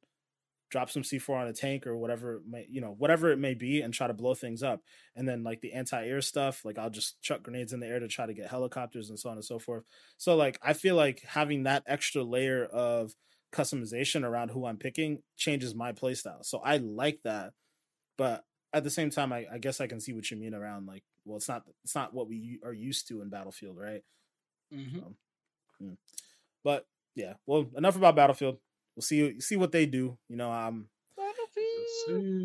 drop 0.71 0.89
some 0.89 1.03
C4 1.03 1.41
on 1.41 1.49
a 1.49 1.53
tank 1.53 1.87
or 1.87 1.97
whatever 1.97 2.41
may, 2.49 2.67
you 2.71 2.81
know, 2.81 2.95
whatever 2.97 3.33
it 3.33 3.39
may 3.39 3.55
be 3.55 3.81
and 3.81 3.93
try 3.93 4.07
to 4.07 4.15
blow 4.15 4.35
things 4.35 4.63
up. 4.63 4.81
And 5.17 5.29
then 5.29 5.43
like 5.43 5.61
the 5.61 5.73
anti-air 5.73 6.21
stuff, 6.21 6.65
like 6.65 6.79
I'll 6.79 6.91
just 6.91 7.21
chuck 7.21 7.43
grenades 7.43 7.73
in 7.73 7.81
the 7.81 7.89
air 7.89 7.99
to 7.99 8.09
try 8.09 8.27
to 8.27 8.35
get 8.35 8.49
helicopters 8.49 9.11
and 9.11 9.19
so 9.19 9.31
on 9.31 9.37
and 9.37 9.45
so 9.45 9.59
forth. 9.59 9.83
So 10.17 10.37
like 10.37 10.59
I 10.63 10.73
feel 10.73 10.95
like 10.95 11.23
having 11.27 11.65
that 11.65 11.83
extra 11.87 12.23
layer 12.23 12.65
of 12.65 13.13
customization 13.53 14.23
around 14.23 14.51
who 14.51 14.65
I'm 14.65 14.77
picking 14.77 15.23
changes 15.37 15.75
my 15.75 15.93
playstyle. 15.93 16.45
So 16.45 16.59
I 16.59 16.77
like 16.77 17.19
that. 17.25 17.53
But 18.17 18.45
at 18.73 18.85
the 18.85 18.91
same 18.91 19.11
time, 19.11 19.33
I, 19.33 19.47
I 19.53 19.59
guess 19.59 19.81
I 19.81 19.89
can 19.89 20.01
see 20.01 20.13
what 20.13 20.31
you 20.31 20.37
mean 20.37 20.55
around 20.55 20.87
like, 20.87 21.03
well, 21.25 21.37
it's 21.37 21.49
not 21.49 21.65
it's 21.85 21.97
not 21.97 22.15
what 22.15 22.29
we 22.29 22.61
are 22.65 22.73
used 22.73 23.09
to 23.09 23.23
in 23.23 23.29
Battlefield, 23.29 23.77
right? 23.77 24.03
Mm-hmm. 24.73 24.99
So, 24.99 25.15
yeah. 25.81 25.91
But 26.65 26.87
yeah, 27.15 27.35
well, 27.47 27.67
enough 27.77 27.97
about 27.97 28.17
Battlefield 28.17 28.59
we'll 29.01 29.03
see 29.03 29.41
see 29.41 29.57
what 29.57 29.73
they 29.73 29.87
do. 29.87 30.19
You 30.29 30.37
know, 30.37 30.51
I'm 30.51 30.89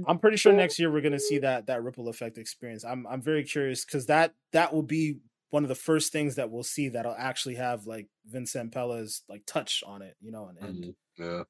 I'm 0.08 0.20
pretty 0.20 0.38
sure 0.38 0.54
next 0.54 0.80
year 0.80 0.92
we're 0.92 1.02
gonna 1.02 1.20
see 1.20 1.40
that 1.40 1.68
that 1.68 1.84
ripple 1.84 2.08
effect 2.08 2.38
experience. 2.38 2.84
I'm 2.84 3.06
I'm 3.08 3.22
very 3.22 3.44
curious 3.44 3.86
because 3.86 4.06
that 4.08 4.34
that 4.52 4.74
will 4.74 4.84
be 4.84 5.20
one 5.50 5.64
of 5.64 5.70
the 5.70 5.76
first 5.76 6.12
things 6.12 6.36
that 6.36 6.50
we'll 6.52 6.64
see 6.64 6.90
that'll 6.90 7.16
actually 7.18 7.56
have 7.56 7.86
like 7.86 8.08
Vince 8.26 8.54
Zampella's 8.54 9.24
like 9.30 9.44
touch 9.46 9.84
on 9.86 10.02
it. 10.02 10.16
You 10.22 10.32
know, 10.32 10.50
and, 10.50 10.58
and 10.70 10.84
mm-hmm. 10.86 11.24
yeah. 11.24 11.44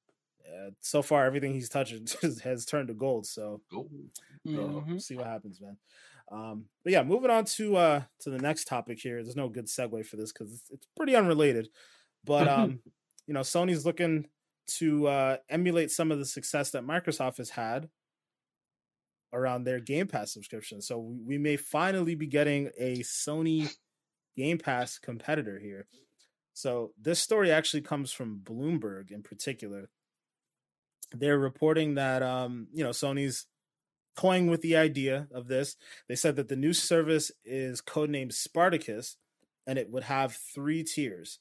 Uh, 0.46 0.70
so 0.80 1.02
far, 1.02 1.26
everything 1.26 1.54
he's 1.54 1.70
touching 1.70 2.08
has 2.44 2.66
turned 2.66 2.88
to 2.88 2.94
gold. 2.94 3.26
So, 3.26 3.62
mm-hmm. 3.74 5.00
see 5.00 5.16
what 5.16 5.26
happens, 5.26 5.60
man. 5.60 5.76
Um, 6.32 6.66
but 6.84 6.94
yeah, 6.94 7.02
moving 7.02 7.32
on 7.32 7.46
to 7.46 7.76
uh 7.76 8.02
to 8.22 8.30
the 8.30 8.38
next 8.40 8.66
topic 8.66 9.00
here. 9.00 9.24
There's 9.24 9.36
no 9.36 9.50
good 9.50 9.66
segue 9.66 10.06
for 10.06 10.18
this 10.18 10.32
because 10.32 10.54
it's, 10.54 10.70
it's 10.72 10.88
pretty 10.96 11.16
unrelated. 11.16 11.70
But 12.26 12.48
um, 12.48 12.80
you 13.28 13.34
know, 13.34 13.42
Sony's 13.42 13.86
looking 13.86 14.28
to 14.78 15.08
uh, 15.08 15.38
emulate 15.50 15.92
some 15.92 16.12
of 16.12 16.20
the 16.20 16.26
success 16.26 16.72
that 16.72 16.86
Microsoft 16.86 17.38
has 17.38 17.52
had 17.52 17.90
around 19.34 19.64
their 19.64 19.80
Game 19.80 20.08
Pass 20.08 20.34
subscription. 20.34 20.82
So 20.82 20.98
we, 20.98 21.38
may 21.38 21.58
finally 21.58 22.16
be 22.16 22.26
getting 22.26 22.72
a 22.80 23.00
Sony 23.00 23.70
Game 24.36 24.58
Pass 24.58 24.98
competitor 24.98 25.60
here. 25.60 25.88
So 26.54 26.94
this 27.00 27.20
story 27.20 27.52
actually 27.52 27.82
comes 27.82 28.12
from 28.12 28.40
Bloomberg 28.44 29.12
in 29.12 29.24
particular. 29.24 29.90
They're 31.12 31.38
reporting 31.38 31.96
that 31.96 32.24
um, 32.24 32.68
you 32.74 32.84
know 32.84 32.92
Sony's 32.92 33.46
toying 34.18 34.48
with 34.50 34.62
the 34.62 34.78
idea 34.78 35.28
of 35.34 35.48
this. 35.48 35.76
They 36.08 36.16
said 36.16 36.38
that 36.38 36.48
the 36.48 36.56
new 36.56 36.74
service 36.74 37.32
is 37.44 37.82
codenamed 37.82 38.34
Spartacus, 38.34 39.18
and 39.68 39.78
it 39.78 39.92
would 39.92 40.04
have 40.04 40.34
three 40.34 40.84
tiers. 40.84 41.40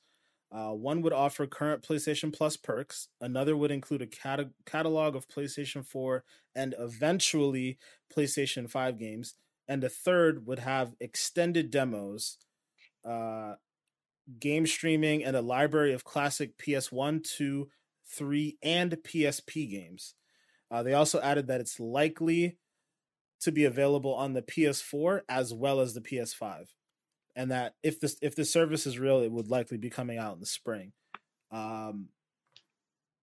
Uh, 0.53 0.71
one 0.71 1.03
would 1.03 1.13
offer 1.13 1.47
current 1.47 1.83
PlayStation 1.83 2.33
Plus 2.33 2.57
perks. 2.57 3.09
Another 3.21 3.57
would 3.57 3.71
include 3.71 4.03
a 4.03 4.07
cat- 4.07 4.51
catalog 4.67 5.17
of 5.17 5.29
PlayStation 5.29 5.85
4 5.85 6.23
and 6.55 6.75
eventually 6.79 7.79
PlayStation 8.15 8.71
5 8.71 8.99
games. 8.99 9.35
And 9.67 9.83
a 9.83 9.89
third 9.89 10.47
would 10.47 10.61
have 10.61 10.95
extended 11.01 11.71
demos, 11.71 12.39
uh, 13.05 13.55
game 14.39 14.67
streaming, 14.67 15.25
and 15.25 15.35
a 15.35 15.43
library 15.43 15.93
of 15.93 16.05
classic 16.05 16.57
PS1, 16.59 17.25
2, 17.25 17.69
3, 18.07 18.59
and 18.63 18.93
PSP 18.93 19.71
games. 19.71 20.15
Uh, 20.71 20.83
they 20.83 20.93
also 20.93 21.21
added 21.21 21.47
that 21.49 21.61
it's 21.61 21.81
likely 21.81 22.59
to 23.41 23.51
be 23.51 23.65
available 23.65 24.15
on 24.15 24.33
the 24.33 24.43
PS4 24.43 25.23
as 25.29 25.53
well 25.53 25.81
as 25.81 25.95
the 25.95 26.01
PS5 26.01 26.69
and 27.37 27.51
that 27.51 27.75
if 27.83 28.01
this 28.01 28.17
if 28.23 28.37
the 28.37 28.45
service 28.45 28.87
is 28.87 28.99
real, 28.99 29.21
it 29.21 29.33
would 29.33 29.49
likely 29.49 29.77
be 29.77 29.91
coming 29.91 30.19
out 30.19 30.35
in 30.35 30.41
the 30.41 30.47
spring. 30.47 30.93
Um, 31.51 32.09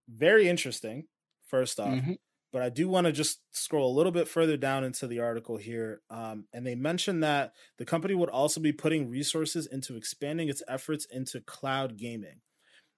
very 0.10 0.48
interesting. 0.48 1.06
First 1.48 1.80
off, 1.80 1.90
mm-hmm. 1.90 2.14
but 2.54 2.62
I 2.62 2.70
do 2.70 2.88
want 2.88 3.08
to 3.08 3.12
just 3.12 3.42
scroll 3.52 3.92
a 3.92 3.98
little 3.98 4.12
bit 4.12 4.28
further 4.28 4.56
down 4.56 4.86
into 4.86 5.06
the 5.06 5.20
article 5.20 5.58
here, 5.58 6.02
um, 6.10 6.46
and 6.54 6.66
they 6.66 6.76
mentioned 6.76 7.24
that 7.24 7.54
the 7.78 7.86
company 7.86 8.14
would 8.14 8.30
also 8.30 8.62
be 8.62 8.72
putting 8.72 9.10
resources 9.10 9.68
into 9.68 9.98
expanding 9.98 10.48
its 10.48 10.64
efforts 10.68 11.06
into 11.12 11.42
cloud 11.42 11.98
gaming. 11.98 12.40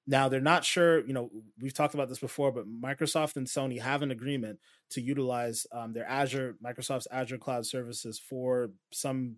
Now 0.05 0.29
they're 0.29 0.41
not 0.41 0.65
sure. 0.65 1.05
You 1.05 1.13
know, 1.13 1.31
we've 1.61 1.73
talked 1.73 1.93
about 1.93 2.09
this 2.09 2.19
before, 2.19 2.51
but 2.51 2.65
Microsoft 2.67 3.37
and 3.37 3.47
Sony 3.47 3.81
have 3.81 4.01
an 4.01 4.11
agreement 4.11 4.59
to 4.91 5.01
utilize 5.01 5.65
um, 5.71 5.93
their 5.93 6.05
Azure, 6.05 6.57
Microsoft's 6.63 7.07
Azure 7.09 7.37
cloud 7.37 7.65
services 7.65 8.19
for 8.19 8.71
some 8.91 9.37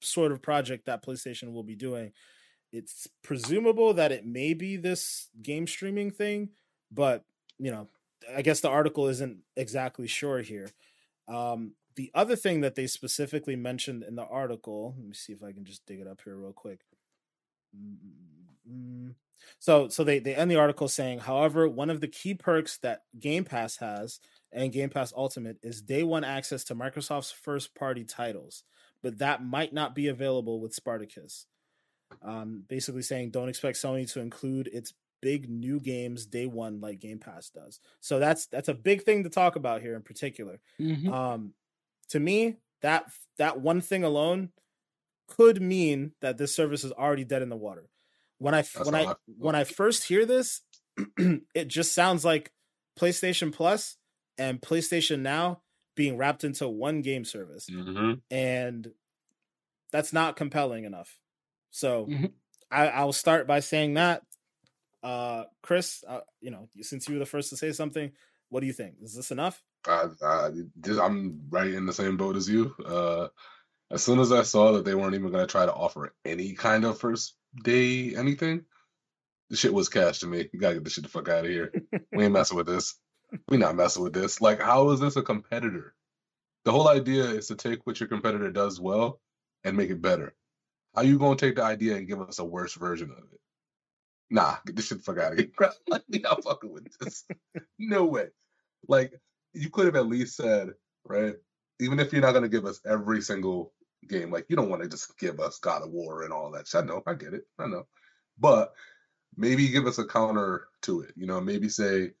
sort 0.00 0.32
of 0.32 0.42
project 0.42 0.86
that 0.86 1.04
PlayStation 1.04 1.52
will 1.52 1.62
be 1.62 1.76
doing. 1.76 2.12
It's 2.72 3.06
presumable 3.22 3.94
that 3.94 4.12
it 4.12 4.26
may 4.26 4.54
be 4.54 4.76
this 4.76 5.28
game 5.42 5.66
streaming 5.66 6.10
thing, 6.10 6.50
but 6.90 7.24
you 7.58 7.70
know, 7.70 7.88
I 8.34 8.42
guess 8.42 8.60
the 8.60 8.68
article 8.68 9.08
isn't 9.08 9.38
exactly 9.56 10.06
sure 10.06 10.40
here. 10.40 10.70
Um, 11.28 11.72
the 11.96 12.10
other 12.14 12.36
thing 12.36 12.60
that 12.60 12.74
they 12.74 12.86
specifically 12.86 13.56
mentioned 13.56 14.02
in 14.02 14.16
the 14.16 14.26
article, 14.26 14.94
let 14.98 15.06
me 15.06 15.14
see 15.14 15.32
if 15.32 15.42
I 15.42 15.52
can 15.52 15.64
just 15.64 15.86
dig 15.86 16.00
it 16.00 16.06
up 16.06 16.20
here 16.24 16.36
real 16.36 16.52
quick. 16.52 16.80
Mm-hmm. 17.74 19.10
So, 19.58 19.88
so 19.88 20.04
they 20.04 20.18
they 20.18 20.34
end 20.34 20.50
the 20.50 20.56
article 20.56 20.88
saying, 20.88 21.20
however, 21.20 21.68
one 21.68 21.90
of 21.90 22.00
the 22.00 22.08
key 22.08 22.34
perks 22.34 22.78
that 22.78 23.02
Game 23.18 23.44
Pass 23.44 23.76
has 23.76 24.20
and 24.52 24.72
Game 24.72 24.90
Pass 24.90 25.12
Ultimate 25.16 25.58
is 25.62 25.82
day 25.82 26.02
one 26.02 26.24
access 26.24 26.64
to 26.64 26.74
Microsoft's 26.74 27.32
first 27.32 27.74
party 27.74 28.04
titles 28.04 28.64
but 29.06 29.18
that 29.18 29.40
might 29.40 29.72
not 29.72 29.94
be 29.94 30.08
available 30.08 30.58
with 30.58 30.74
Spartacus. 30.74 31.46
Um, 32.22 32.64
basically 32.66 33.02
saying 33.02 33.30
don't 33.30 33.48
expect 33.48 33.78
Sony 33.78 34.12
to 34.14 34.20
include 34.20 34.66
its 34.66 34.94
big 35.22 35.48
new 35.48 35.78
games 35.78 36.26
day 36.26 36.46
one 36.46 36.80
like 36.80 36.98
Game 36.98 37.20
Pass 37.20 37.50
does. 37.50 37.78
So 38.00 38.18
that's 38.18 38.46
that's 38.46 38.68
a 38.68 38.74
big 38.74 39.04
thing 39.04 39.22
to 39.22 39.30
talk 39.30 39.54
about 39.54 39.80
here 39.80 39.94
in 39.94 40.02
particular. 40.02 40.58
Mm-hmm. 40.80 41.12
Um, 41.12 41.52
to 42.08 42.18
me, 42.18 42.56
that 42.82 43.04
that 43.38 43.60
one 43.60 43.80
thing 43.80 44.02
alone 44.02 44.50
could 45.28 45.62
mean 45.62 46.10
that 46.20 46.36
this 46.36 46.52
service 46.52 46.82
is 46.82 46.90
already 46.90 47.22
dead 47.22 47.42
in 47.42 47.48
the 47.48 47.56
water. 47.56 47.88
When 48.38 48.54
I 48.54 48.62
that's 48.62 48.90
when 48.90 48.96
I 48.96 49.14
when 49.38 49.54
I 49.54 49.62
first 49.62 50.02
hear 50.02 50.26
this, 50.26 50.62
it 51.54 51.68
just 51.68 51.94
sounds 51.94 52.24
like 52.24 52.50
PlayStation 52.98 53.52
Plus 53.52 53.98
and 54.36 54.60
PlayStation 54.60 55.20
Now 55.20 55.60
being 55.96 56.16
wrapped 56.16 56.44
into 56.44 56.68
one 56.68 57.02
game 57.02 57.24
service. 57.24 57.68
Mm-hmm. 57.68 58.12
And 58.30 58.92
that's 59.90 60.12
not 60.12 60.36
compelling 60.36 60.84
enough. 60.84 61.18
So 61.70 62.06
mm-hmm. 62.06 62.26
I, 62.70 62.88
I'll 62.88 63.12
start 63.12 63.48
by 63.48 63.60
saying 63.60 63.94
that. 63.94 64.22
Uh, 65.02 65.44
Chris, 65.62 66.04
uh, 66.06 66.20
you 66.40 66.50
know, 66.50 66.68
since 66.80 67.08
you 67.08 67.14
were 67.14 67.18
the 67.18 67.26
first 67.26 67.50
to 67.50 67.56
say 67.56 67.72
something, 67.72 68.12
what 68.50 68.60
do 68.60 68.66
you 68.66 68.72
think? 68.72 68.96
Is 69.02 69.14
this 69.14 69.30
enough? 69.30 69.62
Uh, 69.88 70.08
I'm 70.22 71.40
right 71.48 71.72
in 71.72 71.86
the 71.86 71.92
same 71.92 72.16
boat 72.16 72.36
as 72.36 72.48
you. 72.48 72.74
Uh, 72.84 73.28
as 73.90 74.02
soon 74.02 74.18
as 74.18 74.32
I 74.32 74.42
saw 74.42 74.72
that 74.72 74.84
they 74.84 74.94
weren't 74.94 75.14
even 75.14 75.30
going 75.30 75.46
to 75.46 75.50
try 75.50 75.64
to 75.64 75.72
offer 75.72 76.14
any 76.24 76.54
kind 76.54 76.84
of 76.84 76.98
first 76.98 77.34
day 77.62 78.14
anything, 78.16 78.64
the 79.48 79.56
shit 79.56 79.72
was 79.72 79.88
cash 79.88 80.20
to 80.20 80.26
me. 80.26 80.48
You 80.52 80.58
gotta 80.58 80.74
get 80.74 80.84
the 80.84 80.90
shit 80.90 81.04
the 81.04 81.10
fuck 81.10 81.28
out 81.28 81.44
of 81.44 81.50
here. 81.50 81.72
we 82.12 82.24
ain't 82.24 82.32
messing 82.32 82.56
with 82.56 82.66
this 82.66 82.98
we 83.48 83.56
not 83.56 83.76
messing 83.76 84.02
with 84.02 84.12
this. 84.12 84.40
Like, 84.40 84.60
how 84.60 84.90
is 84.90 85.00
this 85.00 85.16
a 85.16 85.22
competitor? 85.22 85.94
The 86.64 86.72
whole 86.72 86.88
idea 86.88 87.24
is 87.24 87.48
to 87.48 87.54
take 87.54 87.86
what 87.86 88.00
your 88.00 88.08
competitor 88.08 88.50
does 88.50 88.80
well 88.80 89.20
and 89.64 89.76
make 89.76 89.90
it 89.90 90.02
better. 90.02 90.34
How 90.94 91.02
you 91.02 91.18
gonna 91.18 91.36
take 91.36 91.56
the 91.56 91.62
idea 91.62 91.96
and 91.96 92.08
give 92.08 92.20
us 92.20 92.38
a 92.38 92.44
worse 92.44 92.74
version 92.74 93.10
of 93.10 93.18
it? 93.32 93.40
Nah, 94.30 94.56
get 94.66 94.74
this 94.74 94.86
shit 94.86 94.98
the 94.98 95.04
fuck 95.04 95.18
out 95.18 95.32
of 95.32 95.38
here. 95.38 95.50
like, 95.88 96.02
not 96.08 96.42
fucking 96.42 96.72
with 96.72 96.88
this. 96.98 97.24
no 97.78 98.04
way. 98.04 98.28
Like, 98.88 99.12
you 99.52 99.70
could 99.70 99.86
have 99.86 99.96
at 99.96 100.08
least 100.08 100.36
said, 100.36 100.70
right? 101.04 101.36
Even 101.80 102.00
if 102.00 102.12
you're 102.12 102.22
not 102.22 102.32
gonna 102.32 102.48
give 102.48 102.64
us 102.64 102.80
every 102.86 103.22
single 103.22 103.72
game, 104.08 104.30
like 104.30 104.46
you 104.48 104.56
don't 104.56 104.70
want 104.70 104.82
to 104.82 104.88
just 104.88 105.18
give 105.18 105.40
us 105.40 105.58
God 105.58 105.82
of 105.82 105.90
War 105.90 106.22
and 106.22 106.32
all 106.32 106.50
that. 106.52 106.66
I 106.74 106.82
know, 106.82 107.02
I 107.06 107.14
get 107.14 107.34
it, 107.34 107.46
I 107.58 107.66
know, 107.66 107.86
but 108.38 108.74
maybe 109.36 109.68
give 109.68 109.86
us 109.86 109.98
a 109.98 110.06
counter 110.06 110.68
to 110.82 111.00
it. 111.00 111.12
You 111.16 111.26
know, 111.26 111.40
maybe 111.40 111.68
say, 111.68 112.12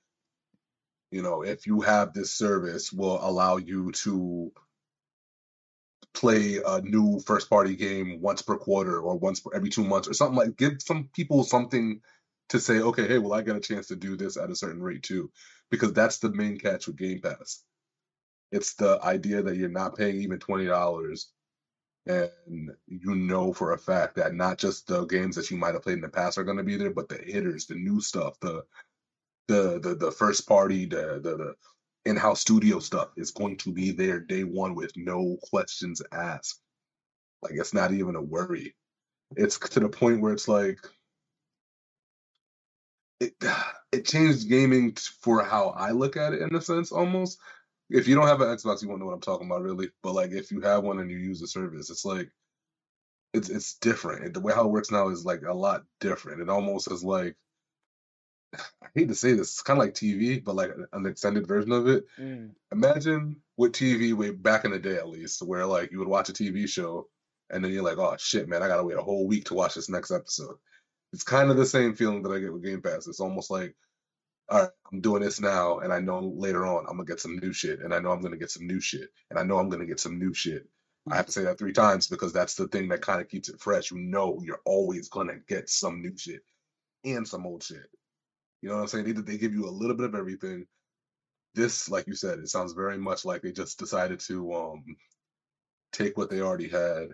you 1.10 1.22
know, 1.22 1.42
if 1.42 1.66
you 1.66 1.80
have 1.80 2.12
this 2.12 2.32
service, 2.32 2.92
will 2.92 3.18
allow 3.22 3.56
you 3.56 3.92
to 3.92 4.52
play 6.14 6.60
a 6.66 6.80
new 6.80 7.20
first 7.20 7.50
party 7.50 7.76
game 7.76 8.20
once 8.20 8.40
per 8.42 8.56
quarter 8.56 9.00
or 9.00 9.16
once 9.16 9.40
per 9.40 9.50
every 9.54 9.68
two 9.68 9.84
months 9.84 10.08
or 10.08 10.14
something 10.14 10.36
like 10.36 10.56
give 10.56 10.80
some 10.80 11.10
people 11.14 11.44
something 11.44 12.00
to 12.48 12.58
say 12.58 12.78
okay 12.78 13.06
hey 13.06 13.18
well 13.18 13.34
i 13.34 13.42
got 13.42 13.56
a 13.56 13.60
chance 13.60 13.88
to 13.88 13.96
do 13.96 14.16
this 14.16 14.38
at 14.38 14.50
a 14.50 14.56
certain 14.56 14.82
rate 14.82 15.02
too 15.02 15.30
because 15.70 15.92
that's 15.92 16.18
the 16.18 16.32
main 16.32 16.58
catch 16.58 16.86
with 16.86 16.96
game 16.96 17.20
pass. 17.20 17.62
It's 18.52 18.74
the 18.74 19.00
idea 19.02 19.42
that 19.42 19.56
you're 19.56 19.68
not 19.68 19.96
paying 19.96 20.20
even 20.22 20.38
$20 20.38 21.24
and 22.06 22.70
you 22.86 23.14
know 23.16 23.52
for 23.52 23.72
a 23.72 23.78
fact 23.78 24.14
that 24.14 24.32
not 24.32 24.58
just 24.58 24.86
the 24.86 25.04
games 25.06 25.34
that 25.34 25.50
you 25.50 25.56
might 25.56 25.74
have 25.74 25.82
played 25.82 25.94
in 25.94 26.00
the 26.00 26.08
past 26.08 26.38
are 26.38 26.44
going 26.44 26.56
to 26.56 26.62
be 26.62 26.76
there 26.76 26.90
but 26.90 27.08
the 27.08 27.16
hitters 27.16 27.66
the 27.66 27.74
new 27.74 28.00
stuff 28.00 28.38
the 28.40 28.64
the 29.48 29.80
the, 29.80 29.94
the 29.94 30.10
first 30.10 30.48
party 30.48 30.86
the, 30.86 31.20
the 31.22 31.36
the 31.36 31.54
in-house 32.06 32.40
studio 32.40 32.78
stuff 32.78 33.08
is 33.16 33.32
going 33.32 33.56
to 33.58 33.72
be 33.72 33.90
there 33.90 34.20
day 34.20 34.44
one 34.44 34.74
with 34.74 34.92
no 34.96 35.36
questions 35.50 36.00
asked. 36.12 36.60
Like 37.42 37.54
it's 37.54 37.74
not 37.74 37.92
even 37.92 38.16
a 38.16 38.22
worry. 38.22 38.74
It's 39.36 39.58
to 39.58 39.80
the 39.80 39.88
point 39.88 40.20
where 40.20 40.32
it's 40.32 40.48
like 40.48 40.78
it 43.20 43.34
it 43.92 44.06
changed 44.06 44.48
gaming 44.48 44.96
for 45.20 45.42
how 45.42 45.68
I 45.70 45.90
look 45.92 46.16
at 46.16 46.32
it 46.32 46.42
in 46.42 46.54
a 46.54 46.60
sense 46.60 46.92
almost. 46.92 47.38
If 47.88 48.08
you 48.08 48.16
don't 48.16 48.26
have 48.26 48.40
an 48.40 48.48
Xbox, 48.48 48.82
you 48.82 48.88
won't 48.88 49.00
know 49.00 49.06
what 49.06 49.14
I'm 49.14 49.20
talking 49.20 49.46
about 49.46 49.62
really. 49.62 49.90
But 50.02 50.14
like 50.14 50.32
if 50.32 50.50
you 50.50 50.60
have 50.62 50.84
one 50.84 50.98
and 50.98 51.10
you 51.10 51.18
use 51.18 51.40
the 51.40 51.46
service, 51.46 51.90
it's 51.90 52.04
like 52.04 52.30
it's 53.32 53.48
it's 53.48 53.74
different. 53.78 54.34
The 54.34 54.40
way 54.40 54.52
how 54.54 54.64
it 54.64 54.72
works 54.72 54.90
now 54.90 55.08
is 55.08 55.24
like 55.24 55.42
a 55.42 55.54
lot 55.54 55.84
different. 56.00 56.40
It 56.40 56.48
almost 56.48 56.90
is 56.90 57.04
like 57.04 57.36
I 58.54 58.88
hate 58.94 59.08
to 59.08 59.14
say 59.14 59.32
this, 59.32 59.52
it's 59.52 59.62
kind 59.62 59.78
of 59.78 59.84
like 59.84 59.94
TV, 59.94 60.42
but 60.42 60.54
like 60.54 60.70
an 60.92 61.06
extended 61.06 61.46
version 61.46 61.72
of 61.72 61.88
it. 61.88 62.04
Mm. 62.18 62.52
Imagine 62.72 63.36
with 63.56 63.72
TV 63.72 64.14
way 64.14 64.30
back 64.30 64.64
in 64.64 64.70
the 64.70 64.78
day, 64.78 64.96
at 64.96 65.08
least, 65.08 65.42
where 65.42 65.66
like 65.66 65.92
you 65.92 65.98
would 65.98 66.08
watch 66.08 66.28
a 66.28 66.32
TV 66.32 66.68
show 66.68 67.08
and 67.50 67.64
then 67.64 67.72
you're 67.72 67.82
like, 67.82 67.98
oh 67.98 68.16
shit, 68.18 68.48
man, 68.48 68.62
I 68.62 68.68
gotta 68.68 68.84
wait 68.84 68.96
a 68.96 69.02
whole 69.02 69.26
week 69.26 69.46
to 69.46 69.54
watch 69.54 69.74
this 69.74 69.88
next 69.88 70.10
episode. 70.10 70.56
It's 71.12 71.22
kind 71.22 71.50
of 71.50 71.56
the 71.56 71.66
same 71.66 71.94
feeling 71.94 72.22
that 72.22 72.32
I 72.32 72.38
get 72.38 72.52
with 72.52 72.64
Game 72.64 72.82
Pass. 72.82 73.06
It's 73.06 73.20
almost 73.20 73.50
like, 73.50 73.74
all 74.48 74.62
right, 74.62 74.70
I'm 74.92 75.00
doing 75.00 75.22
this 75.22 75.40
now, 75.40 75.78
and 75.78 75.92
I 75.92 76.00
know 76.00 76.20
later 76.36 76.66
on 76.66 76.86
I'm 76.88 76.96
gonna 76.96 77.04
get 77.04 77.20
some 77.20 77.38
new 77.38 77.52
shit, 77.52 77.80
and 77.80 77.94
I 77.94 78.00
know 78.00 78.10
I'm 78.10 78.20
gonna 78.20 78.36
get 78.36 78.50
some 78.50 78.66
new 78.66 78.80
shit, 78.80 79.10
and 79.30 79.38
I 79.38 79.42
know 79.42 79.58
I'm 79.58 79.68
gonna 79.68 79.86
get 79.86 80.00
some 80.00 80.18
new 80.18 80.34
shit. 80.34 80.68
I 81.10 81.16
have 81.16 81.26
to 81.26 81.32
say 81.32 81.42
that 81.44 81.58
three 81.58 81.72
times 81.72 82.08
because 82.08 82.32
that's 82.32 82.54
the 82.54 82.66
thing 82.68 82.88
that 82.88 83.00
kind 83.00 83.20
of 83.20 83.28
keeps 83.28 83.48
it 83.48 83.60
fresh. 83.60 83.92
You 83.92 83.98
know, 83.98 84.40
you're 84.42 84.60
always 84.64 85.08
gonna 85.08 85.38
get 85.48 85.70
some 85.70 86.02
new 86.02 86.16
shit 86.16 86.42
and 87.04 87.26
some 87.26 87.46
old 87.46 87.62
shit. 87.62 87.88
You 88.66 88.72
know 88.72 88.78
what 88.78 88.82
I'm 88.82 88.88
saying? 88.88 89.04
They, 89.04 89.12
they 89.12 89.38
give 89.38 89.54
you 89.54 89.68
a 89.68 89.70
little 89.70 89.94
bit 89.94 90.06
of 90.06 90.16
everything. 90.16 90.66
This, 91.54 91.88
like 91.88 92.08
you 92.08 92.16
said, 92.16 92.40
it 92.40 92.48
sounds 92.48 92.72
very 92.72 92.98
much 92.98 93.24
like 93.24 93.42
they 93.42 93.52
just 93.52 93.78
decided 93.78 94.18
to 94.26 94.52
um 94.54 94.84
take 95.92 96.18
what 96.18 96.30
they 96.30 96.40
already 96.40 96.68
had. 96.68 97.10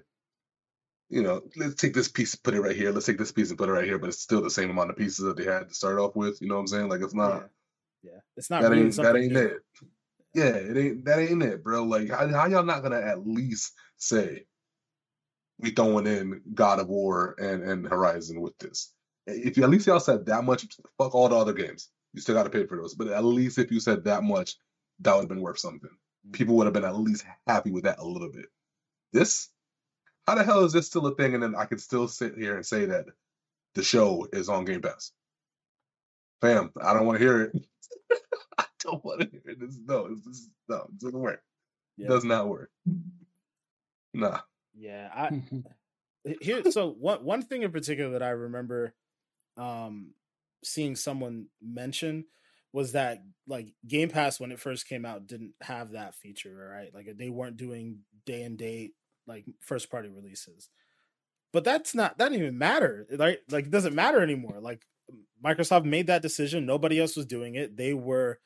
You 1.10 1.22
know, 1.22 1.42
let's 1.56 1.74
take 1.74 1.92
this 1.92 2.08
piece, 2.08 2.34
put 2.34 2.54
it 2.54 2.62
right 2.62 2.74
here. 2.74 2.90
Let's 2.90 3.04
take 3.04 3.18
this 3.18 3.32
piece 3.32 3.50
and 3.50 3.58
put 3.58 3.68
it 3.68 3.72
right 3.72 3.84
here, 3.84 3.98
but 3.98 4.08
it's 4.08 4.22
still 4.22 4.40
the 4.40 4.48
same 4.48 4.70
amount 4.70 4.92
of 4.92 4.96
pieces 4.96 5.26
that 5.26 5.36
they 5.36 5.44
had 5.44 5.68
to 5.68 5.74
start 5.74 5.98
off 5.98 6.16
with. 6.16 6.40
You 6.40 6.48
know 6.48 6.54
what 6.54 6.60
I'm 6.62 6.68
saying? 6.68 6.88
Like 6.88 7.02
it's 7.02 7.12
not. 7.12 7.50
Yeah, 8.02 8.12
yeah. 8.12 8.20
it's 8.34 8.48
not. 8.48 8.62
That 8.62 8.72
ain't 8.72 8.96
that 8.96 9.16
ain't 9.16 9.32
new. 9.34 9.38
it. 9.38 9.62
Yeah, 10.32 10.54
it 10.54 10.76
ain't 10.78 11.04
that 11.04 11.18
ain't 11.18 11.42
it, 11.42 11.62
bro. 11.62 11.84
Like 11.84 12.08
how, 12.08 12.26
how 12.28 12.46
y'all 12.46 12.64
not 12.64 12.82
gonna 12.82 13.02
at 13.02 13.26
least 13.26 13.74
say 13.98 14.46
we 15.58 15.72
throwing 15.72 16.06
in 16.06 16.40
God 16.54 16.78
of 16.78 16.88
War 16.88 17.34
and 17.38 17.62
and 17.62 17.86
Horizon 17.86 18.40
with 18.40 18.56
this? 18.56 18.94
If 19.26 19.56
you 19.56 19.64
at 19.64 19.70
least 19.70 19.86
y'all 19.86 20.00
said 20.00 20.26
that 20.26 20.44
much, 20.44 20.66
fuck 20.98 21.14
all 21.14 21.28
the 21.28 21.36
other 21.36 21.52
games. 21.52 21.88
You 22.12 22.20
still 22.20 22.34
got 22.34 22.44
to 22.44 22.50
pay 22.50 22.66
for 22.66 22.76
those. 22.76 22.94
But 22.94 23.08
at 23.08 23.24
least 23.24 23.58
if 23.58 23.70
you 23.70 23.80
said 23.80 24.04
that 24.04 24.22
much, 24.22 24.56
that 25.00 25.14
would 25.14 25.22
have 25.22 25.28
been 25.28 25.40
worth 25.40 25.58
something. 25.58 25.90
Mm. 26.28 26.32
People 26.32 26.56
would 26.56 26.66
have 26.66 26.74
been 26.74 26.84
at 26.84 26.96
least 26.96 27.24
happy 27.46 27.70
with 27.70 27.84
that 27.84 27.98
a 27.98 28.04
little 28.04 28.30
bit. 28.30 28.46
This, 29.12 29.48
how 30.26 30.34
the 30.34 30.44
hell 30.44 30.64
is 30.64 30.72
this 30.72 30.86
still 30.86 31.06
a 31.06 31.14
thing? 31.14 31.34
And 31.34 31.42
then 31.42 31.54
I 31.54 31.64
can 31.64 31.78
still 31.78 32.08
sit 32.08 32.36
here 32.36 32.56
and 32.56 32.66
say 32.66 32.86
that 32.86 33.06
the 33.74 33.82
show 33.82 34.28
is 34.32 34.48
on 34.48 34.64
Game 34.64 34.82
Pass. 34.82 35.12
Fam, 36.40 36.72
I 36.80 36.92
don't 36.92 37.06
want 37.06 37.18
to 37.18 37.24
hear 37.24 37.42
it. 37.42 37.66
I 38.58 38.64
don't 38.80 39.04
want 39.04 39.20
to 39.20 39.30
hear 39.30 39.42
it. 39.44 39.60
This, 39.60 39.78
no, 39.86 40.08
this, 40.08 40.48
no, 40.68 40.76
it 40.88 40.98
doesn't 40.98 41.18
work. 41.18 41.42
Yeah. 41.96 42.06
It 42.06 42.10
does 42.10 42.24
not 42.24 42.48
work. 42.48 42.70
Nah. 44.12 44.40
Yeah, 44.74 45.08
I 45.14 45.42
here. 46.40 46.70
So 46.70 46.90
one 46.90 47.24
one 47.24 47.42
thing 47.42 47.62
in 47.62 47.72
particular 47.72 48.12
that 48.12 48.22
I 48.22 48.30
remember 48.30 48.94
um 49.56 50.14
seeing 50.64 50.96
someone 50.96 51.46
mention 51.60 52.24
was 52.72 52.92
that 52.92 53.18
like 53.46 53.68
Game 53.86 54.08
Pass 54.08 54.40
when 54.40 54.52
it 54.52 54.60
first 54.60 54.88
came 54.88 55.04
out 55.04 55.26
didn't 55.26 55.52
have 55.60 55.92
that 55.92 56.14
feature, 56.14 56.70
right? 56.72 56.92
Like 56.94 57.16
they 57.16 57.28
weren't 57.28 57.56
doing 57.56 57.98
day 58.24 58.42
and 58.42 58.56
date 58.56 58.92
like 59.26 59.44
first 59.60 59.90
party 59.90 60.08
releases. 60.08 60.70
But 61.52 61.64
that's 61.64 61.94
not 61.94 62.18
that 62.18 62.30
didn't 62.30 62.42
even 62.42 62.58
matter. 62.58 63.06
Like 63.10 63.40
like 63.50 63.66
it 63.66 63.70
doesn't 63.70 63.94
matter 63.94 64.20
anymore. 64.20 64.58
Like 64.60 64.86
Microsoft 65.44 65.84
made 65.84 66.06
that 66.06 66.22
decision. 66.22 66.64
Nobody 66.64 66.98
else 66.98 67.16
was 67.16 67.26
doing 67.26 67.56
it. 67.56 67.76
They 67.76 67.92
were 67.92 68.38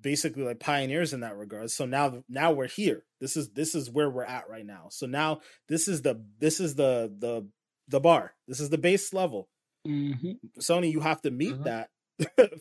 basically 0.00 0.44
like 0.44 0.60
pioneers 0.60 1.12
in 1.12 1.20
that 1.20 1.36
regard. 1.36 1.70
So 1.70 1.84
now 1.84 2.24
now 2.28 2.52
we're 2.52 2.68
here. 2.68 3.04
This 3.20 3.36
is 3.36 3.50
this 3.50 3.74
is 3.74 3.90
where 3.90 4.08
we're 4.08 4.24
at 4.24 4.48
right 4.48 4.64
now. 4.64 4.86
So 4.90 5.06
now 5.06 5.40
this 5.68 5.88
is 5.88 6.02
the 6.02 6.24
this 6.38 6.60
is 6.60 6.74
the 6.76 7.14
the 7.18 7.46
the 7.88 8.00
bar. 8.00 8.32
This 8.48 8.60
is 8.60 8.70
the 8.70 8.78
base 8.78 9.12
level. 9.12 9.48
Mm-hmm. 9.86 10.60
Sony, 10.60 10.92
you 10.92 11.00
have 11.00 11.22
to 11.22 11.30
meet 11.30 11.54
mm-hmm. 11.54 11.64
that 11.64 11.88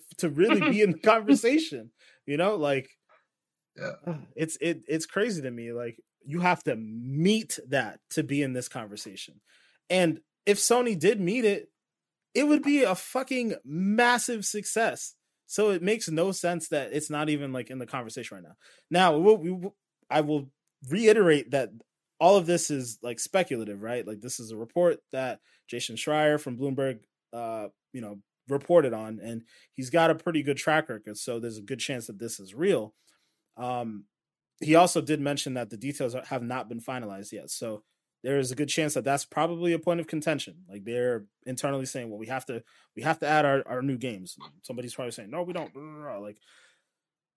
to 0.17 0.29
really 0.29 0.59
be 0.59 0.81
in 0.81 0.91
the 0.93 0.99
conversation. 1.03 1.91
You 2.25 2.37
know, 2.37 2.55
like 2.55 2.89
yeah. 3.77 4.17
it's 4.35 4.57
it 4.61 4.81
it's 4.87 5.05
crazy 5.05 5.41
to 5.41 5.51
me. 5.51 5.71
Like 5.71 5.99
you 6.25 6.41
have 6.41 6.63
to 6.63 6.75
meet 6.75 7.59
that 7.69 7.99
to 8.11 8.23
be 8.23 8.41
in 8.41 8.53
this 8.53 8.67
conversation. 8.67 9.41
And 9.89 10.19
if 10.45 10.57
Sony 10.57 10.97
did 10.97 11.19
meet 11.19 11.45
it, 11.45 11.69
it 12.33 12.47
would 12.47 12.63
be 12.63 12.83
a 12.83 12.95
fucking 12.95 13.55
massive 13.65 14.45
success. 14.45 15.15
So 15.47 15.71
it 15.71 15.81
makes 15.81 16.07
no 16.09 16.31
sense 16.31 16.67
that 16.69 16.93
it's 16.93 17.09
not 17.09 17.29
even 17.29 17.51
like 17.51 17.71
in 17.71 17.79
the 17.79 17.87
conversation 17.87 18.37
right 18.37 18.43
now. 18.43 18.55
Now, 18.91 19.17
we 19.17 19.23
will, 19.23 19.37
we, 19.37 19.69
I 20.09 20.21
will 20.21 20.49
reiterate 20.87 21.51
that 21.51 21.69
all 22.19 22.37
of 22.37 22.45
this 22.45 22.69
is 22.69 22.99
like 23.01 23.19
speculative, 23.19 23.81
right? 23.81 24.05
Like 24.05 24.21
this 24.21 24.39
is 24.39 24.51
a 24.51 24.57
report 24.57 24.99
that 25.11 25.39
Jason 25.67 25.95
Schreier 25.95 26.39
from 26.39 26.57
Bloomberg 26.57 26.99
uh, 27.33 27.67
you 27.93 28.01
know, 28.01 28.19
reported 28.47 28.93
on, 28.93 29.19
and 29.21 29.43
he's 29.73 29.89
got 29.89 30.11
a 30.11 30.15
pretty 30.15 30.43
good 30.43 30.57
track 30.57 30.89
record. 30.89 31.17
So 31.17 31.39
there's 31.39 31.57
a 31.57 31.63
good 31.63 31.79
chance 31.79 32.07
that 32.07 32.19
this 32.19 32.39
is 32.39 32.53
real. 32.53 32.93
Um, 33.57 34.05
he 34.61 34.75
also 34.75 35.01
did 35.01 35.21
mention 35.21 35.53
that 35.53 35.69
the 35.69 35.77
details 35.77 36.15
have 36.27 36.43
not 36.43 36.67
been 36.67 36.81
finalized 36.81 37.31
yet. 37.31 37.49
So 37.49 37.83
there 38.23 38.37
is 38.37 38.51
a 38.51 38.55
good 38.55 38.67
chance 38.67 38.93
that 38.95 39.05
that's 39.05 39.25
probably 39.25 39.73
a 39.73 39.79
point 39.79 39.99
of 39.99 40.07
contention. 40.07 40.57
Like 40.69 40.83
they're 40.83 41.25
internally 41.45 41.85
saying, 41.85 42.09
well, 42.09 42.19
we 42.19 42.27
have 42.27 42.45
to 42.47 42.63
we 42.95 43.03
have 43.03 43.19
to 43.19 43.27
add 43.27 43.45
our, 43.45 43.63
our 43.65 43.81
new 43.81 43.97
games. 43.97 44.37
Somebody's 44.63 44.93
probably 44.93 45.11
saying, 45.11 45.29
no, 45.29 45.43
we 45.43 45.53
don't. 45.53 45.71
Like 46.21 46.37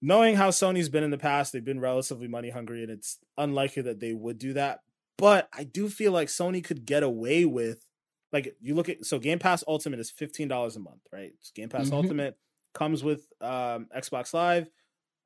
knowing 0.01 0.35
how 0.35 0.51
Sony's 0.51 0.89
been 0.89 1.05
in 1.05 1.11
the 1.11 1.19
past, 1.19 1.53
they've 1.53 1.65
been 1.65 1.79
relatively 1.79 2.27
money 2.27 2.51
hungry, 2.51 2.83
and 2.83 2.91
it's 2.91 3.19
unlikely 3.39 3.83
that 3.83 4.01
they 4.01 4.13
would 4.13 4.39
do 4.39 4.55
that. 4.55 4.81
But 5.17 5.49
I 5.53 5.65
do 5.65 5.89
feel 5.89 6.11
like 6.11 6.29
Sony 6.29 6.65
could 6.65 6.85
get 6.85 7.03
away 7.03 7.45
with 7.45 7.87
like 8.33 8.55
you 8.61 8.75
look 8.75 8.89
at 8.89 9.05
so 9.05 9.19
Game 9.19 9.39
Pass 9.39 9.63
Ultimate 9.67 10.01
is 10.01 10.11
fifteen 10.11 10.49
dollars 10.49 10.77
a 10.77 10.81
month, 10.81 11.03
right? 11.13 11.33
It's 11.39 11.51
Game 11.51 11.69
Pass 11.69 11.87
mm-hmm. 11.87 11.95
Ultimate 11.95 12.37
comes 12.75 13.05
with 13.05 13.27
um, 13.41 13.87
Xbox 13.97 14.33
Live, 14.33 14.71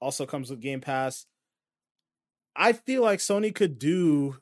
also 0.00 0.26
comes 0.26 0.50
with 0.50 0.60
Game 0.60 0.80
Pass. 0.80 1.26
I 2.54 2.72
feel 2.72 3.02
like 3.02 3.20
Sony 3.20 3.54
could 3.54 3.78
do 3.78 4.36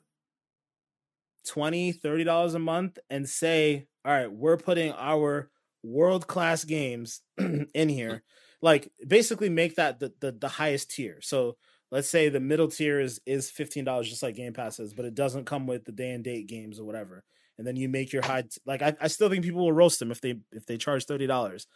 20 1.45 1.91
30 1.93 2.23
dollars 2.23 2.53
a 2.55 2.59
month 2.59 2.97
and 3.09 3.29
say 3.29 3.87
all 4.03 4.11
right 4.11 4.31
we're 4.31 4.57
putting 4.57 4.91
our 4.93 5.49
world 5.83 6.27
class 6.27 6.63
games 6.63 7.21
in 7.37 7.89
here 7.89 8.23
like 8.61 8.91
basically 9.07 9.49
make 9.49 9.75
that 9.75 9.99
the, 9.99 10.11
the, 10.19 10.31
the 10.31 10.47
highest 10.47 10.91
tier 10.91 11.19
so 11.21 11.55
let's 11.91 12.09
say 12.09 12.29
the 12.29 12.39
middle 12.39 12.67
tier 12.67 12.99
is 12.99 13.19
is 13.25 13.51
$15 13.51 14.03
just 14.03 14.23
like 14.23 14.35
game 14.35 14.53
pass 14.53 14.79
is 14.79 14.93
but 14.93 15.05
it 15.05 15.13
doesn't 15.13 15.45
come 15.45 15.67
with 15.67 15.85
the 15.85 15.91
day 15.91 16.11
and 16.11 16.23
date 16.23 16.47
games 16.47 16.79
or 16.79 16.85
whatever 16.85 17.23
and 17.57 17.65
then 17.65 17.75
you 17.75 17.89
make 17.89 18.11
your 18.13 18.23
high 18.23 18.43
t- 18.43 18.61
like 18.65 18.81
I, 18.81 18.95
I 18.99 19.07
still 19.07 19.29
think 19.29 19.43
people 19.43 19.61
will 19.61 19.73
roast 19.73 19.99
them 19.99 20.11
if 20.11 20.21
they 20.21 20.35
if 20.51 20.65
they 20.65 20.77
charge 20.77 21.05
thirty 21.05 21.27
dollars 21.27 21.67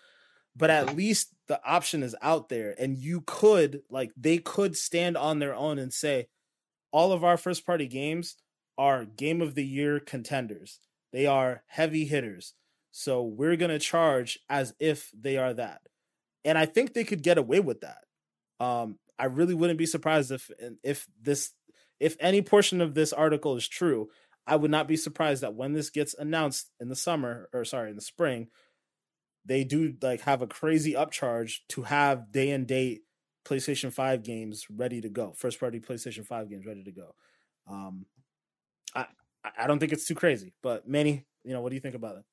but 0.56 0.70
at 0.70 0.96
least 0.96 1.34
the 1.48 1.62
option 1.64 2.04
is 2.04 2.16
out 2.22 2.50
there 2.50 2.76
and 2.78 2.98
you 2.98 3.22
could 3.26 3.82
like 3.90 4.12
they 4.18 4.38
could 4.38 4.76
stand 4.76 5.16
on 5.16 5.40
their 5.40 5.56
own 5.56 5.80
and 5.80 5.94
say 5.94 6.28
all 6.92 7.12
of 7.12 7.24
our 7.24 7.38
first 7.38 7.66
party 7.66 7.88
games 7.88 8.36
are 8.78 9.06
game 9.06 9.42
of 9.42 9.56
the 9.56 9.66
year 9.66 10.00
contenders 10.00 10.80
They 11.12 11.26
are 11.26 11.64
heavy 11.68 12.06
hitters. 12.06 12.54
So 12.92 13.24
we're 13.24 13.56
going 13.56 13.72
to 13.72 13.80
charge 13.80 14.40
as 14.50 14.74
if 14.80 15.12
they 15.18 15.38
are 15.38 15.54
that. 15.54 15.82
And 16.44 16.58
I 16.58 16.66
think 16.66 16.94
they 16.94 17.04
could 17.04 17.22
get 17.22 17.38
away 17.38 17.60
with 17.60 17.82
that. 17.82 18.06
Um, 18.60 18.98
I 19.18 19.26
really 19.26 19.54
wouldn't 19.54 19.78
be 19.78 19.86
surprised 19.86 20.32
if 20.32 20.50
if 20.84 21.08
this 21.22 21.52
if 22.00 22.16
any 22.20 22.42
portion 22.42 22.80
of 22.82 22.94
this 22.94 23.12
article 23.12 23.56
is 23.58 23.68
true. 23.68 24.10
I 24.48 24.56
would 24.56 24.72
not 24.72 24.88
be 24.88 24.98
surprised 24.98 25.44
that 25.44 25.56
when 25.56 25.74
this 25.74 25.90
gets 25.90 26.14
announced 26.14 26.72
in 26.80 26.90
the 26.90 26.96
summer 26.96 27.50
or 27.54 27.66
sorry 27.66 27.90
in 27.90 27.96
the 27.96 28.02
spring, 28.02 28.48
they 29.46 29.64
do 29.64 29.94
like 30.02 30.22
have 30.22 30.42
a 30.42 30.48
crazy 30.48 30.94
upcharge 30.94 31.58
to 31.70 31.84
have 31.84 32.32
day 32.32 32.52
and 32.52 32.68
date 32.68 33.02
PlayStation 33.46 33.92
5 33.92 34.24
games 34.24 34.66
ready 34.70 35.02
to 35.02 35.10
go. 35.10 35.34
First 35.36 35.60
party 35.60 35.80
PlayStation 35.80 36.26
5 36.26 36.50
games 36.50 36.66
ready 36.66 36.84
to 36.84 36.92
go. 36.92 37.16
Um 37.68 38.06
I 38.96 39.06
I 39.58 39.68
don't 39.68 39.80
think 39.80 39.94
it's 39.94 40.08
too 40.08 40.16
crazy, 40.16 40.54
but 40.62 40.88
Manny, 40.88 41.26
you 41.44 41.54
know, 41.54 41.62
what 41.62 41.70
do 41.70 41.76
you 41.76 41.82
think 41.82 41.96
about 41.96 42.18
it? 42.18 42.24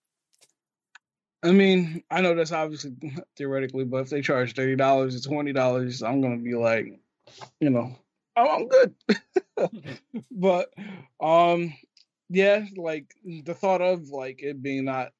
I 1.42 1.52
mean, 1.52 2.02
I 2.10 2.22
know 2.22 2.34
that's 2.34 2.52
obviously 2.52 2.92
theoretically, 3.36 3.84
but 3.84 3.98
if 3.98 4.10
they 4.10 4.22
charge 4.22 4.54
thirty 4.54 4.74
dollars 4.74 5.14
or 5.14 5.28
twenty 5.28 5.52
dollars, 5.52 6.02
I'm 6.02 6.20
gonna 6.20 6.38
be 6.38 6.54
like, 6.54 6.98
you 7.60 7.70
know, 7.70 7.94
I'm, 8.36 8.48
I'm 8.48 8.68
good. 8.68 8.94
but 10.30 10.72
um, 11.20 11.74
yeah, 12.28 12.64
like 12.76 13.06
the 13.24 13.54
thought 13.54 13.82
of 13.82 14.08
like 14.08 14.42
it 14.42 14.62
being 14.62 14.84
not 14.84 15.12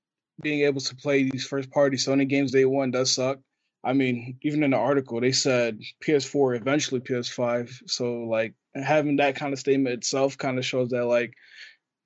being 0.42 0.60
able 0.60 0.80
to 0.80 0.96
play 0.96 1.22
these 1.22 1.46
first 1.46 1.70
party 1.70 1.96
Sony 1.96 2.28
games 2.28 2.52
day 2.52 2.64
one 2.64 2.90
does 2.90 3.14
suck. 3.14 3.38
I 3.84 3.92
mean, 3.92 4.38
even 4.42 4.62
in 4.64 4.72
the 4.72 4.76
article, 4.76 5.20
they 5.20 5.32
said 5.32 5.78
PS4 6.04 6.56
eventually 6.56 7.00
PS5. 7.00 7.82
So 7.86 8.24
like 8.24 8.54
having 8.74 9.16
that 9.16 9.36
kind 9.36 9.52
of 9.52 9.58
statement 9.58 9.94
itself 9.94 10.36
kind 10.36 10.58
of 10.58 10.66
shows 10.66 10.90
that 10.90 11.06
like 11.06 11.34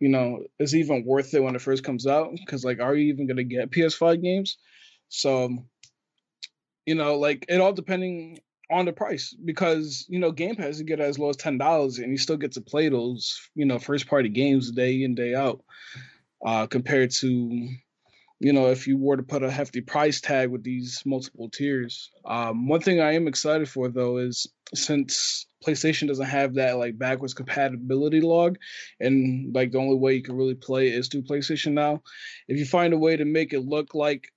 you 0.01 0.09
know, 0.09 0.44
it's 0.59 0.74
even 0.74 1.05
worth 1.05 1.34
it 1.34 1.42
when 1.42 1.55
it 1.55 1.61
first 1.61 1.84
comes 1.84 2.07
out. 2.07 2.30
Because 2.32 2.64
like, 2.64 2.80
are 2.80 2.94
you 2.94 3.12
even 3.12 3.26
gonna 3.26 3.44
get 3.44 3.70
PS5 3.70 4.22
games? 4.22 4.57
So, 5.09 5.51
you 6.86 6.94
know, 6.94 7.18
like 7.18 7.44
it 7.48 7.61
all 7.61 7.72
depending 7.72 8.40
on 8.71 8.85
the 8.85 8.93
price 8.93 9.35
because 9.45 10.07
you 10.09 10.18
know 10.18 10.31
Game 10.31 10.57
Pass 10.57 10.79
you 10.79 10.85
get 10.85 11.01
as 11.01 11.18
low 11.18 11.29
as 11.29 11.37
ten 11.37 11.59
dollars 11.59 11.99
and 11.99 12.11
you 12.11 12.18
still 12.18 12.37
get 12.37 12.53
to 12.53 12.61
play 12.61 12.89
those 12.89 13.41
you 13.55 13.66
know 13.66 13.79
first 13.79 14.07
party 14.07 14.29
games 14.29 14.71
day 14.71 15.03
in 15.03 15.14
day 15.14 15.35
out, 15.35 15.62
uh, 16.45 16.66
compared 16.66 17.11
to 17.11 17.68
you 18.41 18.55
know, 18.55 18.70
if 18.70 18.86
you 18.86 18.97
were 18.97 19.18
to 19.18 19.22
put 19.22 19.43
a 19.43 19.51
hefty 19.51 19.82
price 19.82 20.20
tag 20.20 20.49
with 20.49 20.64
these 20.64 21.03
multiple 21.05 21.51
tiers. 21.51 22.11
Um, 22.24 22.66
one 22.66 22.80
thing 22.80 23.01
I 23.01 23.12
am 23.12 23.28
excited 23.28 23.68
for 23.68 23.88
though 23.91 24.16
is 24.16 24.47
since 24.74 25.47
PlayStation 25.64 26.09
doesn't 26.09 26.26
have 26.26 26.55
that 26.55 26.78
like 26.78 26.99
backwards 26.99 27.34
compatibility 27.34 28.22
log, 28.22 28.57
and 28.99 29.55
like 29.55 29.72
the 29.72 29.78
only 29.78 29.97
way 29.97 30.14
you 30.14 30.22
can 30.22 30.36
really 30.36 30.55
play 30.55 30.88
is 30.88 31.09
through 31.09 31.22
PlayStation 31.22 31.72
now. 31.72 32.03
If 32.49 32.59
you 32.59 32.64
find 32.64 32.95
a 32.95 32.99
way 32.99 33.16
to 33.16 33.26
make 33.26 33.53
it 33.53 33.61
look 33.61 33.95
like 33.95 34.32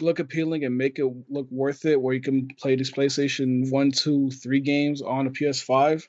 look 0.00 0.18
appealing 0.18 0.64
and 0.64 0.76
make 0.76 0.98
it 0.98 1.06
look 1.28 1.46
worth 1.50 1.84
it, 1.84 2.00
where 2.00 2.14
you 2.14 2.20
can 2.20 2.48
play 2.60 2.74
these 2.74 2.92
PlayStation 2.92 3.70
one, 3.70 3.92
two, 3.92 4.30
three 4.30 4.60
games 4.60 5.00
on 5.00 5.28
a 5.28 5.30
PS5, 5.30 6.08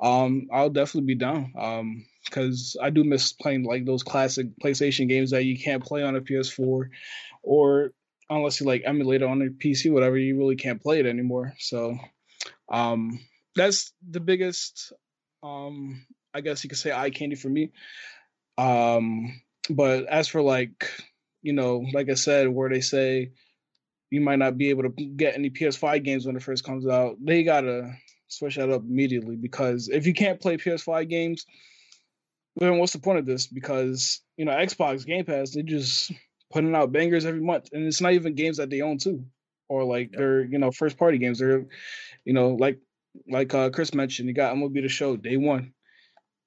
um, 0.00 0.46
I'll 0.52 0.70
definitely 0.70 1.14
be 1.14 1.18
down. 1.18 1.52
Um, 1.58 2.06
because 2.26 2.76
I 2.82 2.90
do 2.90 3.04
miss 3.04 3.32
playing 3.32 3.64
like 3.64 3.86
those 3.86 4.02
classic 4.02 4.48
PlayStation 4.62 5.08
games 5.08 5.30
that 5.30 5.44
you 5.44 5.58
can't 5.58 5.84
play 5.84 6.02
on 6.02 6.16
a 6.16 6.20
PS4, 6.20 6.88
or 7.42 7.92
unless 8.28 8.60
you 8.60 8.66
like 8.66 8.82
emulate 8.84 9.22
it 9.22 9.28
on 9.28 9.42
a 9.42 9.46
PC, 9.46 9.92
whatever, 9.92 10.18
you 10.18 10.36
really 10.36 10.56
can't 10.56 10.82
play 10.82 11.00
it 11.00 11.06
anymore. 11.06 11.54
So, 11.58 11.96
um, 12.70 13.20
that's 13.54 13.92
the 14.08 14.20
biggest, 14.20 14.92
um, 15.42 16.04
I 16.34 16.40
guess 16.40 16.62
you 16.62 16.68
could 16.68 16.78
say 16.78 16.92
eye 16.92 17.10
candy 17.10 17.36
for 17.36 17.48
me. 17.48 17.72
Um, 18.58 19.40
but 19.70 20.06
as 20.06 20.28
for 20.28 20.42
like, 20.42 20.90
you 21.42 21.52
know, 21.52 21.84
like 21.92 22.10
I 22.10 22.14
said, 22.14 22.48
where 22.48 22.68
they 22.68 22.80
say 22.80 23.30
you 24.10 24.20
might 24.20 24.38
not 24.38 24.58
be 24.58 24.70
able 24.70 24.84
to 24.84 24.88
get 24.88 25.34
any 25.34 25.50
PS5 25.50 26.04
games 26.04 26.26
when 26.26 26.36
it 26.36 26.42
first 26.42 26.64
comes 26.64 26.86
out, 26.86 27.16
they 27.20 27.42
gotta 27.42 27.92
switch 28.28 28.56
that 28.56 28.70
up 28.70 28.82
immediately 28.82 29.36
because 29.36 29.88
if 29.88 30.06
you 30.06 30.14
can't 30.14 30.40
play 30.40 30.56
PS5 30.56 31.08
games, 31.08 31.46
then 32.56 32.78
what's 32.78 32.92
the 32.92 32.98
point 32.98 33.18
of 33.18 33.26
this? 33.26 33.46
Because 33.46 34.20
you 34.36 34.44
know, 34.44 34.52
Xbox 34.52 35.06
Game 35.06 35.24
Pass, 35.24 35.52
they 35.52 35.62
just 35.62 36.12
putting 36.52 36.74
out 36.74 36.92
bangers 36.92 37.26
every 37.26 37.40
month, 37.40 37.68
and 37.72 37.86
it's 37.86 38.00
not 38.00 38.12
even 38.12 38.34
games 38.34 38.56
that 38.56 38.70
they 38.70 38.80
own 38.80 38.98
too, 38.98 39.24
or 39.68 39.84
like 39.84 40.10
yep. 40.12 40.18
they're 40.18 40.44
you 40.44 40.58
know 40.58 40.70
first 40.70 40.98
party 40.98 41.18
games. 41.18 41.38
They're 41.38 41.66
you 42.24 42.32
know 42.32 42.50
like 42.50 42.78
like 43.28 43.54
uh, 43.54 43.70
Chris 43.70 43.94
mentioned, 43.94 44.28
you 44.28 44.34
got 44.34 44.54
MLB 44.54 44.82
the 44.82 44.88
Show 44.88 45.16
day 45.16 45.36
one, 45.36 45.72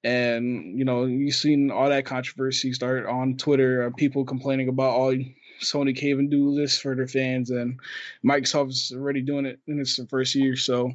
and 0.02 0.78
you 0.78 0.84
know 0.84 1.04
you've 1.04 1.34
seen 1.34 1.70
all 1.70 1.88
that 1.88 2.06
controversy 2.06 2.72
start 2.72 3.06
on 3.06 3.36
Twitter, 3.36 3.84
uh, 3.84 3.90
people 3.96 4.24
complaining 4.24 4.68
about 4.68 4.94
all 4.94 5.14
Sony 5.60 5.94
can't 5.94 6.04
even 6.04 6.30
do 6.30 6.54
this 6.54 6.78
for 6.78 6.96
their 6.96 7.06
fans, 7.06 7.50
and 7.50 7.78
Microsoft's 8.24 8.92
already 8.92 9.22
doing 9.22 9.46
it 9.46 9.60
in 9.66 9.78
its 9.78 10.00
first 10.08 10.34
year. 10.34 10.56
So 10.56 10.92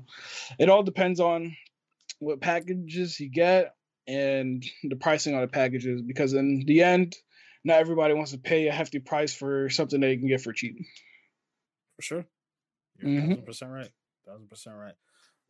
it 0.59 0.69
all 0.69 0.83
depends 0.83 1.19
on 1.19 1.55
what 2.19 2.41
packages 2.41 3.19
you 3.19 3.29
get 3.29 3.74
and 4.07 4.63
the 4.83 4.95
pricing 4.95 5.35
on 5.35 5.41
the 5.41 5.47
packages, 5.47 6.01
because 6.01 6.33
in 6.33 6.63
the 6.65 6.83
end, 6.83 7.15
not 7.63 7.79
everybody 7.79 8.13
wants 8.13 8.31
to 8.31 8.37
pay 8.37 8.67
a 8.67 8.71
hefty 8.71 8.99
price 8.99 9.33
for 9.33 9.69
something 9.69 9.99
they 9.99 10.17
can 10.17 10.27
get 10.27 10.41
for 10.41 10.53
cheap. 10.53 10.77
For 11.95 12.01
sure, 12.01 12.25
you're 12.99 13.09
mm-hmm. 13.09 13.29
thousand 13.29 13.45
percent 13.45 13.71
right, 13.71 13.91
thousand 14.27 14.49
percent 14.49 14.75
right. 14.75 14.95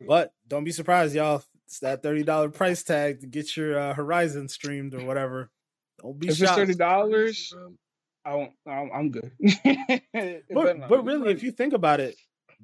But 0.06 0.32
don't 0.46 0.64
be 0.64 0.72
surprised, 0.72 1.14
y'all. 1.14 1.42
It's 1.66 1.80
that 1.80 2.02
thirty 2.02 2.22
dollar 2.22 2.48
price 2.48 2.82
tag 2.82 3.20
to 3.20 3.26
get 3.26 3.56
your 3.56 3.78
uh, 3.78 3.94
Horizon 3.94 4.48
streamed 4.48 4.94
or 4.94 5.04
whatever. 5.04 5.50
Don't 6.00 6.18
be. 6.18 6.28
If 6.28 6.36
shocked. 6.36 6.50
it's 6.50 6.56
thirty 6.56 6.74
dollars, 6.74 7.52
I 8.24 8.34
won't. 8.34 8.52
I'm 8.66 9.10
good. 9.10 9.32
but 10.50 10.88
but 10.88 11.04
really, 11.04 11.32
if 11.32 11.42
you 11.42 11.52
think 11.52 11.72
about 11.72 12.00
it, 12.00 12.16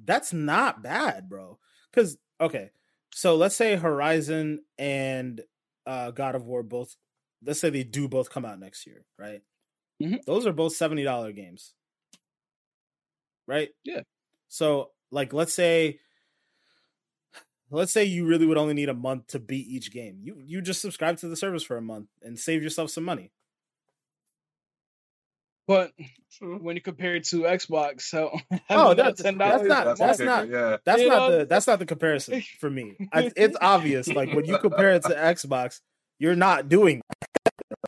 that's 0.03 0.33
not 0.33 0.83
bad, 0.83 1.29
bro. 1.29 1.57
Because 1.91 2.17
okay, 2.39 2.71
so 3.13 3.35
let's 3.35 3.55
say 3.55 3.75
Horizon 3.75 4.63
and 4.77 5.41
uh, 5.85 6.11
God 6.11 6.35
of 6.35 6.45
War 6.45 6.63
both. 6.63 6.95
Let's 7.45 7.59
say 7.59 7.69
they 7.69 7.83
do 7.83 8.07
both 8.07 8.29
come 8.29 8.45
out 8.45 8.59
next 8.59 8.87
year, 8.87 9.03
right? 9.19 9.41
Mm-hmm. 10.01 10.17
Those 10.25 10.47
are 10.47 10.53
both 10.53 10.75
seventy 10.75 11.03
dollar 11.03 11.31
games, 11.31 11.73
right? 13.47 13.69
Yeah. 13.83 14.01
So 14.47 14.91
like, 15.11 15.33
let's 15.33 15.53
say, 15.53 15.99
let's 17.69 17.91
say 17.91 18.05
you 18.05 18.25
really 18.25 18.45
would 18.45 18.57
only 18.57 18.73
need 18.73 18.89
a 18.89 18.93
month 18.93 19.27
to 19.27 19.39
beat 19.39 19.67
each 19.67 19.91
game. 19.91 20.19
You 20.21 20.37
you 20.43 20.61
just 20.61 20.81
subscribe 20.81 21.17
to 21.17 21.27
the 21.27 21.35
service 21.35 21.63
for 21.63 21.77
a 21.77 21.81
month 21.81 22.07
and 22.21 22.37
save 22.37 22.63
yourself 22.63 22.89
some 22.89 23.03
money. 23.03 23.31
But 25.67 25.91
when 26.41 26.75
you 26.75 26.81
compare 26.81 27.15
it 27.15 27.23
to 27.25 27.41
Xbox, 27.41 28.01
so 28.01 28.37
oh, 28.69 28.93
that's, 28.93 29.21
that's 29.21 29.37
not 29.37 29.63
that's, 29.63 29.99
that's 29.99 30.19
not 30.19 30.49
yeah. 30.49 30.77
that's 30.83 31.01
you 31.01 31.09
not 31.09 31.29
know? 31.29 31.39
the 31.39 31.45
that's 31.45 31.67
not 31.67 31.79
the 31.79 31.85
comparison 31.85 32.43
for 32.59 32.69
me. 32.69 32.95
I, 33.13 33.31
it's 33.35 33.57
obvious. 33.61 34.07
Like 34.07 34.33
when 34.33 34.45
you 34.45 34.57
compare 34.57 34.91
it 34.91 35.03
to 35.03 35.15
Xbox, 35.15 35.79
you're 36.19 36.35
not 36.35 36.67
doing. 36.67 37.01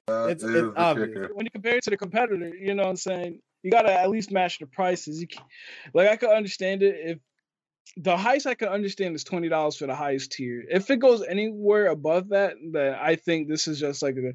Uh, 0.08 0.28
it's, 0.30 0.44
it's 0.44 0.74
obvious 0.78 1.30
when 1.34 1.46
you 1.46 1.52
compare 1.52 1.76
it 1.76 1.84
to 1.84 1.90
the 1.90 1.98
competitor. 1.98 2.56
You 2.56 2.76
know 2.76 2.84
what 2.84 2.90
I'm 2.90 2.96
saying? 2.96 3.40
You 3.64 3.72
gotta 3.72 3.92
at 3.92 4.10
least 4.10 4.32
match 4.32 4.60
the 4.60 4.68
prices. 4.68 5.20
You 5.20 5.28
can, 5.28 5.44
like 5.94 6.10
I 6.10 6.16
could 6.16 6.30
understand 6.30 6.82
it 6.82 6.96
if 7.04 7.20
the 7.98 8.16
highest 8.16 8.48
I 8.48 8.54
could 8.54 8.70
understand 8.70 9.16
is 9.16 9.26
twenty 9.26 9.50
dollars 9.50 9.76
for 9.76 9.88
the 9.88 9.96
highest 9.96 10.32
tier. 10.32 10.64
If 10.70 10.90
it 10.90 11.00
goes 11.00 11.24
anywhere 11.24 11.88
above 11.88 12.30
that, 12.30 12.54
then 12.72 12.96
I 12.96 13.16
think 13.16 13.50
this 13.50 13.68
is 13.68 13.80
just 13.80 14.02
like 14.02 14.16
a 14.16 14.34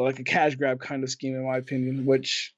like 0.00 0.20
a 0.20 0.24
cash 0.24 0.54
grab 0.54 0.80
kind 0.80 1.02
of 1.02 1.10
scheme, 1.10 1.34
in 1.34 1.44
my 1.44 1.58
opinion. 1.58 2.06
Which 2.06 2.54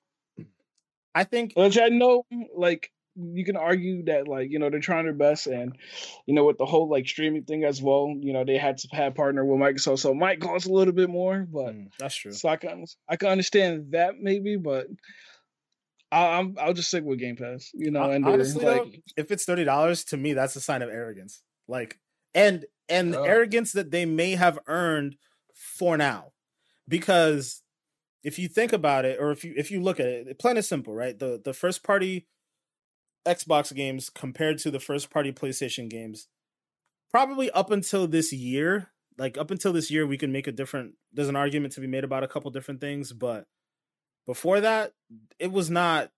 I 1.15 1.25
think 1.25 1.53
which 1.57 1.79
I 1.79 1.89
know 1.89 2.25
like 2.55 2.91
you 3.17 3.45
can 3.45 3.57
argue 3.57 4.05
that 4.05 4.29
like 4.29 4.51
you 4.51 4.59
know 4.59 4.71
they're 4.71 4.81
trying 4.81 5.05
their 5.05 5.13
best 5.13 5.47
and 5.47 5.77
you 6.27 6.35
know 6.35 6.45
with 6.45 6.59
the 6.59 6.65
whole 6.65 6.89
like 6.89 7.07
streaming 7.07 7.45
thing 7.45 7.65
as 7.65 7.83
well 7.83 8.15
you 8.19 8.33
know 8.33 8.45
they 8.45 8.57
had 8.57 8.79
to 8.79 8.89
have 8.93 9.15
partner 9.15 9.45
with 9.45 9.61
Microsoft 9.61 9.99
so 9.99 10.13
it 10.13 10.17
might 10.17 10.41
cost 10.41 10.67
a 10.67 10.73
little 10.73 10.95
bit 10.95 11.11
more 11.11 11.47
but 11.51 11.75
mm, 11.75 11.89
that's 11.99 12.15
true 12.15 12.33
so 12.33 12.49
I 12.49 12.57
can 12.57 12.85
I 13.09 13.17
can 13.17 13.29
understand 13.29 13.93
that 13.93 14.15
maybe 14.21 14.57
but 14.57 14.87
I, 16.13 16.39
am 16.39 16.57
I'll 16.61 16.73
just 16.73 16.89
stick 16.89 17.05
with 17.05 17.19
Game 17.19 17.37
Pass 17.37 17.71
you 17.75 17.91
know 17.91 18.11
and 18.11 18.25
honestly 18.25 18.65
like, 18.65 18.83
though, 18.83 18.91
if 19.17 19.31
it's 19.31 19.45
thirty 19.45 19.65
dollars 19.65 20.05
to 20.05 20.17
me 20.17 20.33
that's 20.33 20.57
a 20.57 20.61
sign 20.61 20.83
of 20.83 20.89
arrogance 20.89 21.43
like 21.69 21.99
and 22.35 22.65
and 22.89 23.15
oh. 23.15 23.25
arrogance 23.25 23.73
that 23.73 23.91
they 23.91 24.07
may 24.07 24.33
have 24.33 24.59
earned 24.67 25.17
for 25.55 25.97
now 25.97 26.33
because 26.89 27.63
if 28.23 28.39
you 28.39 28.49
think 28.49 28.73
about 28.73 29.05
it, 29.05 29.19
or 29.21 29.31
if 29.31 29.45
you 29.45 29.55
if 29.57 29.71
you 29.71 29.81
look 29.83 30.01
at 30.01 30.07
it, 30.07 30.39
plain 30.39 30.57
and 30.57 30.65
simple, 30.65 30.95
right? 30.95 31.19
The 31.19 31.41
the 31.43 31.53
first 31.53 31.83
party 31.83 32.27
Xbox 33.27 33.75
games 33.75 34.11
compared 34.11 34.59
to 34.59 34.71
the 34.71 34.81
first 34.81 35.11
party 35.11 35.33
PlayStation 35.33 35.89
games, 35.89 36.29
probably 37.11 37.51
up 37.51 37.71
until 37.71 38.07
this 38.07 38.33
year, 38.33 38.91
like 39.19 39.39
up 39.39 39.51
until 39.51 39.73
this 39.73 39.91
year, 39.91 40.07
we 40.07 40.19
can 40.19 40.33
make 40.33 40.47
a 40.47 40.53
different. 40.53 40.95
There's 41.13 41.29
an 41.29 41.37
argument 41.37 41.75
to 41.75 41.81
be 41.81 41.87
made 41.87 42.05
about 42.05 42.25
a 42.25 42.29
couple 42.29 42.51
different 42.51 42.81
things, 42.81 43.13
but 43.13 43.47
before 44.27 44.61
that, 44.61 44.93
it 45.39 45.51
was 45.51 45.71
not. 45.71 46.11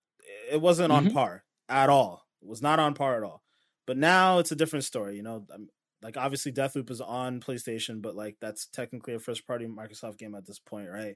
It 0.51 0.61
wasn't 0.61 0.91
mm-hmm. 0.91 1.07
on 1.07 1.13
par 1.13 1.43
at 1.69 1.89
all. 1.89 2.25
It 2.41 2.47
was 2.47 2.61
not 2.61 2.79
on 2.79 2.93
par 2.93 3.17
at 3.17 3.23
all. 3.23 3.41
But 3.85 3.97
now 3.97 4.39
it's 4.39 4.51
a 4.51 4.55
different 4.55 4.85
story. 4.85 5.15
You 5.15 5.23
know, 5.23 5.45
like 6.01 6.17
obviously 6.17 6.51
Deathloop 6.51 6.89
is 6.91 7.01
on 7.01 7.39
PlayStation, 7.39 8.01
but 8.01 8.15
like 8.15 8.37
that's 8.39 8.67
technically 8.67 9.13
a 9.13 9.19
first 9.19 9.47
party 9.47 9.65
Microsoft 9.65 10.17
game 10.17 10.35
at 10.35 10.45
this 10.45 10.59
point, 10.59 10.89
right? 10.89 11.15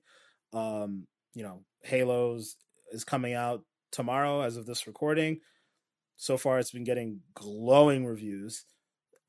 Um, 0.54 1.06
you 1.34 1.44
know, 1.44 1.62
Halos 1.84 2.56
is 2.92 3.04
coming 3.04 3.34
out 3.34 3.64
tomorrow 3.92 4.42
as 4.42 4.58
of 4.58 4.66
this 4.66 4.88
recording. 4.88 5.40
So 6.16 6.38
far, 6.38 6.60
it's 6.60 6.72
been 6.72 6.84
getting 6.84 7.22
glowing 7.36 8.06
reviews. 8.06 8.66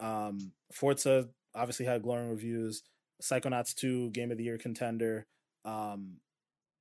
Um, 0.00 0.52
Forza 0.72 1.28
obviously 1.54 1.86
had 1.86 2.02
glowing 2.02 2.30
reviews. 2.30 2.82
Psychonauts 3.22 3.74
2, 3.74 4.10
Game 4.10 4.30
of 4.30 4.38
the 4.38 4.44
Year 4.44 4.58
contender. 4.58 5.26
Um, 5.64 6.18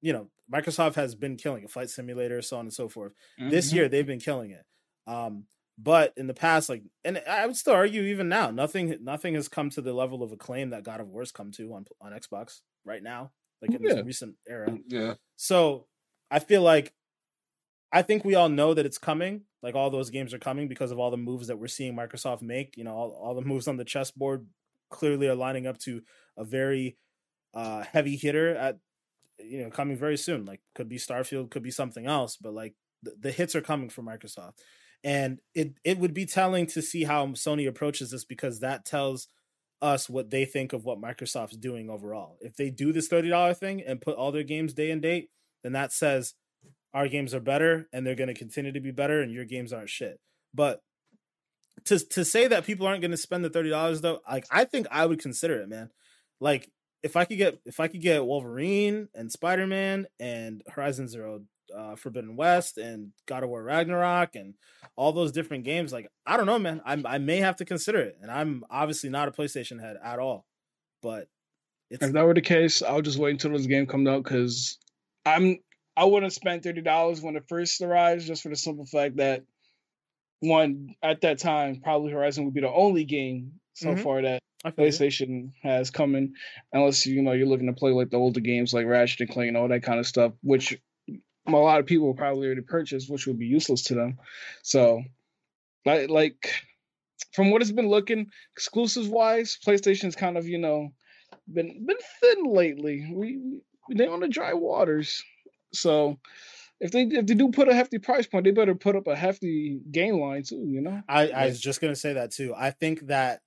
you 0.01 0.13
know, 0.13 0.29
Microsoft 0.51 0.95
has 0.95 1.15
been 1.15 1.35
killing 1.35 1.65
a 1.65 1.67
Flight 1.67 1.89
Simulator, 1.89 2.41
so 2.41 2.57
on 2.57 2.65
and 2.65 2.73
so 2.73 2.87
forth. 2.87 3.13
Mm-hmm. 3.39 3.49
This 3.49 3.73
year, 3.73 3.89
they've 3.89 4.05
been 4.05 4.19
killing 4.19 4.51
it. 4.51 4.63
Um, 5.07 5.45
but 5.77 6.13
in 6.15 6.27
the 6.27 6.33
past, 6.33 6.69
like, 6.69 6.83
and 7.03 7.21
I 7.29 7.45
would 7.45 7.55
still 7.55 7.73
argue 7.73 8.03
even 8.03 8.29
now, 8.29 8.49
nothing, 8.51 8.95
nothing 9.01 9.35
has 9.35 9.47
come 9.47 9.69
to 9.71 9.81
the 9.81 9.93
level 9.93 10.23
of 10.23 10.31
acclaim 10.31 10.69
that 10.71 10.83
God 10.83 11.01
of 11.01 11.09
War's 11.09 11.31
come 11.31 11.51
to 11.53 11.73
on 11.73 11.85
on 12.01 12.13
Xbox 12.13 12.61
right 12.85 13.03
now, 13.03 13.31
like 13.61 13.73
in 13.73 13.81
yeah. 13.81 13.95
this 13.95 14.05
recent 14.05 14.35
era. 14.47 14.77
Yeah. 14.87 15.15
So 15.35 15.87
I 16.29 16.39
feel 16.39 16.61
like 16.61 16.93
I 17.91 18.01
think 18.01 18.25
we 18.25 18.35
all 18.35 18.49
know 18.49 18.73
that 18.73 18.85
it's 18.85 18.97
coming. 18.97 19.41
Like 19.63 19.75
all 19.75 19.89
those 19.89 20.09
games 20.09 20.33
are 20.33 20.39
coming 20.39 20.67
because 20.67 20.91
of 20.91 20.99
all 20.99 21.11
the 21.11 21.17
moves 21.17 21.47
that 21.47 21.57
we're 21.57 21.67
seeing 21.67 21.95
Microsoft 21.95 22.41
make. 22.41 22.77
You 22.77 22.83
know, 22.83 22.93
all, 22.93 23.11
all 23.11 23.35
the 23.35 23.41
moves 23.47 23.67
on 23.67 23.77
the 23.77 23.85
chessboard 23.85 24.45
clearly 24.89 25.27
are 25.27 25.35
lining 25.35 25.67
up 25.67 25.77
to 25.79 26.01
a 26.37 26.43
very 26.43 26.97
uh, 27.53 27.83
heavy 27.83 28.15
hitter 28.15 28.55
at 28.55 28.77
you 29.39 29.63
know 29.63 29.69
coming 29.69 29.97
very 29.97 30.17
soon. 30.17 30.45
Like 30.45 30.61
could 30.75 30.89
be 30.89 30.97
Starfield, 30.97 31.51
could 31.51 31.63
be 31.63 31.71
something 31.71 32.05
else, 32.05 32.37
but 32.37 32.53
like 32.53 32.75
the, 33.03 33.15
the 33.19 33.31
hits 33.31 33.55
are 33.55 33.61
coming 33.61 33.89
from 33.89 34.05
Microsoft, 34.05 34.53
and 35.03 35.39
it 35.55 35.73
it 35.83 35.97
would 35.97 36.13
be 36.13 36.25
telling 36.25 36.67
to 36.67 36.81
see 36.81 37.03
how 37.03 37.27
Sony 37.27 37.67
approaches 37.67 38.11
this 38.11 38.25
because 38.25 38.59
that 38.59 38.85
tells 38.85 39.27
us 39.81 40.09
what 40.09 40.29
they 40.29 40.45
think 40.45 40.73
of 40.73 40.85
what 40.85 41.01
Microsoft's 41.01 41.57
doing 41.57 41.89
overall. 41.89 42.37
If 42.41 42.55
they 42.55 42.69
do 42.69 42.91
this 42.91 43.07
thirty 43.07 43.29
dollar 43.29 43.53
thing 43.53 43.81
and 43.81 44.01
put 44.01 44.15
all 44.15 44.31
their 44.31 44.43
games 44.43 44.73
day 44.73 44.91
and 44.91 45.01
date, 45.01 45.29
then 45.63 45.73
that 45.73 45.91
says 45.91 46.33
our 46.93 47.07
games 47.07 47.33
are 47.33 47.39
better 47.39 47.87
and 47.93 48.05
they're 48.05 48.15
going 48.15 48.27
to 48.27 48.33
continue 48.33 48.71
to 48.71 48.79
be 48.79 48.91
better 48.91 49.21
and 49.21 49.31
your 49.31 49.45
games 49.45 49.73
aren't 49.73 49.89
shit. 49.89 50.19
But 50.53 50.81
to 51.85 51.99
to 51.99 52.25
say 52.25 52.47
that 52.47 52.65
people 52.65 52.87
aren't 52.87 53.01
going 53.01 53.11
to 53.11 53.17
spend 53.17 53.45
the 53.45 53.49
thirty 53.49 53.69
dollars 53.69 54.01
though, 54.01 54.19
like 54.29 54.45
I 54.51 54.65
think 54.65 54.87
I 54.91 55.05
would 55.05 55.21
consider 55.21 55.61
it, 55.61 55.69
man. 55.69 55.89
Like 56.39 56.69
if 57.03 57.15
I 57.15 57.25
could 57.25 57.37
get 57.37 57.59
if 57.65 57.79
I 57.79 57.87
could 57.87 58.01
get 58.01 58.25
Wolverine 58.25 59.09
and 59.13 59.31
Spider 59.31 59.67
Man 59.67 60.07
and 60.19 60.63
Horizon 60.67 61.07
Zero 61.07 61.41
uh, 61.75 61.95
Forbidden 61.95 62.35
West 62.35 62.77
and 62.77 63.11
God 63.25 63.43
of 63.43 63.49
War 63.49 63.63
Ragnarok 63.63 64.35
and 64.35 64.53
all 64.95 65.11
those 65.11 65.31
different 65.31 65.63
games, 65.63 65.91
like 65.93 66.07
I 66.25 66.37
don't 66.37 66.45
know, 66.45 66.59
man. 66.59 66.81
I 66.85 67.01
I 67.05 67.17
may 67.17 67.37
have 67.37 67.57
to 67.57 67.65
consider 67.65 67.99
it, 67.99 68.17
and 68.21 68.31
I'm 68.31 68.63
obviously 68.69 69.09
not 69.09 69.27
a 69.27 69.31
PlayStation 69.31 69.81
head 69.81 69.97
at 70.03 70.19
all, 70.19 70.45
but 71.01 71.27
if 71.89 71.99
that 71.99 72.25
were 72.25 72.33
the 72.33 72.41
case, 72.41 72.81
I'll 72.81 73.01
just 73.01 73.17
wait 73.17 73.31
until 73.31 73.51
this 73.51 73.65
game 73.65 73.87
comes 73.87 74.07
out 74.07 74.23
because 74.23 74.77
I'm 75.25 75.59
I 75.95 76.05
wouldn't 76.05 76.33
spend 76.33 76.63
thirty 76.63 76.81
dollars 76.81 77.21
when 77.21 77.35
it 77.35 77.45
first 77.47 77.81
arrives, 77.81 78.27
just 78.27 78.43
for 78.43 78.49
the 78.49 78.55
simple 78.55 78.85
fact 78.85 79.17
that 79.17 79.43
one 80.39 80.95
at 81.01 81.21
that 81.21 81.39
time 81.39 81.81
probably 81.81 82.11
Horizon 82.11 82.45
would 82.45 82.53
be 82.53 82.61
the 82.61 82.71
only 82.71 83.05
game 83.05 83.53
so 83.73 83.89
mm-hmm. 83.89 84.03
far 84.03 84.21
that 84.21 84.41
PlayStation 84.65 85.51
has 85.63 85.89
coming, 85.89 86.33
unless 86.73 87.05
you 87.05 87.21
know 87.21 87.31
you're 87.31 87.47
looking 87.47 87.67
to 87.67 87.73
play 87.73 87.91
like 87.91 88.09
the 88.09 88.17
older 88.17 88.39
games 88.39 88.73
like 88.73 88.85
Ratchet 88.85 89.21
and 89.21 89.29
Clank 89.29 89.49
and 89.49 89.57
all 89.57 89.67
that 89.67 89.83
kind 89.83 89.99
of 89.99 90.07
stuff, 90.07 90.33
which 90.41 90.77
a 91.53 91.57
lot 91.57 91.79
of 91.79 91.85
people 91.85 92.13
probably 92.13 92.47
already 92.47 92.61
purchased, 92.61 93.09
which 93.09 93.27
would 93.27 93.39
be 93.39 93.45
useless 93.45 93.83
to 93.83 93.95
them. 93.95 94.17
So, 94.63 95.03
like, 95.85 96.09
like 96.09 96.53
from 97.33 97.51
what 97.51 97.61
it's 97.61 97.71
been 97.71 97.89
looking 97.89 98.27
exclusives 98.55 99.07
wise, 99.07 99.57
PlayStation's 99.65 100.15
kind 100.15 100.37
of 100.37 100.47
you 100.47 100.57
know 100.57 100.89
been 101.51 101.85
been 101.85 101.97
thin 102.19 102.45
lately. 102.45 103.09
We, 103.13 103.37
we 103.87 103.95
they 103.95 104.07
on 104.07 104.19
the 104.19 104.27
dry 104.27 104.53
waters. 104.53 105.23
So 105.73 106.17
if 106.79 106.91
they 106.91 107.03
if 107.03 107.25
they 107.25 107.33
do 107.33 107.49
put 107.49 107.69
a 107.69 107.73
hefty 107.73 107.99
price 107.99 108.27
point, 108.27 108.45
they 108.45 108.51
better 108.51 108.75
put 108.75 108.95
up 108.95 109.07
a 109.07 109.15
hefty 109.15 109.79
game 109.91 110.19
line 110.19 110.43
too. 110.43 110.65
You 110.67 110.81
know, 110.81 111.01
I, 111.07 111.29
I 111.29 111.45
was 111.47 111.59
just 111.59 111.81
gonna 111.81 111.95
say 111.95 112.13
that 112.13 112.31
too. 112.31 112.53
I 112.55 112.71
think 112.71 113.07
that 113.07 113.41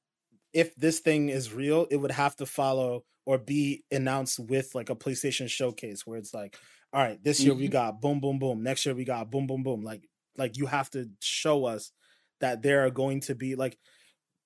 if 0.52 0.74
this 0.74 1.00
thing 1.00 1.28
is 1.28 1.52
real, 1.52 1.86
it 1.90 1.96
would 1.96 2.10
have 2.10 2.36
to 2.36 2.46
follow 2.46 3.04
or 3.26 3.38
be 3.38 3.84
announced 3.90 4.40
with 4.40 4.74
like 4.74 4.90
a 4.90 4.96
PlayStation 4.96 5.48
showcase 5.48 6.06
where 6.06 6.18
it's 6.18 6.34
like, 6.34 6.56
all 6.92 7.02
right, 7.02 7.22
this 7.22 7.40
year 7.40 7.52
mm-hmm. 7.52 7.62
we 7.62 7.68
got 7.68 8.00
boom, 8.00 8.20
boom, 8.20 8.38
boom. 8.38 8.62
Next 8.62 8.84
year 8.84 8.94
we 8.94 9.04
got 9.04 9.30
boom, 9.30 9.46
boom, 9.46 9.62
boom. 9.62 9.82
Like, 9.82 10.08
like 10.36 10.56
you 10.56 10.66
have 10.66 10.90
to 10.90 11.08
show 11.20 11.64
us 11.66 11.92
that 12.40 12.62
there 12.62 12.84
are 12.84 12.90
going 12.90 13.20
to 13.20 13.34
be 13.34 13.54
like, 13.54 13.78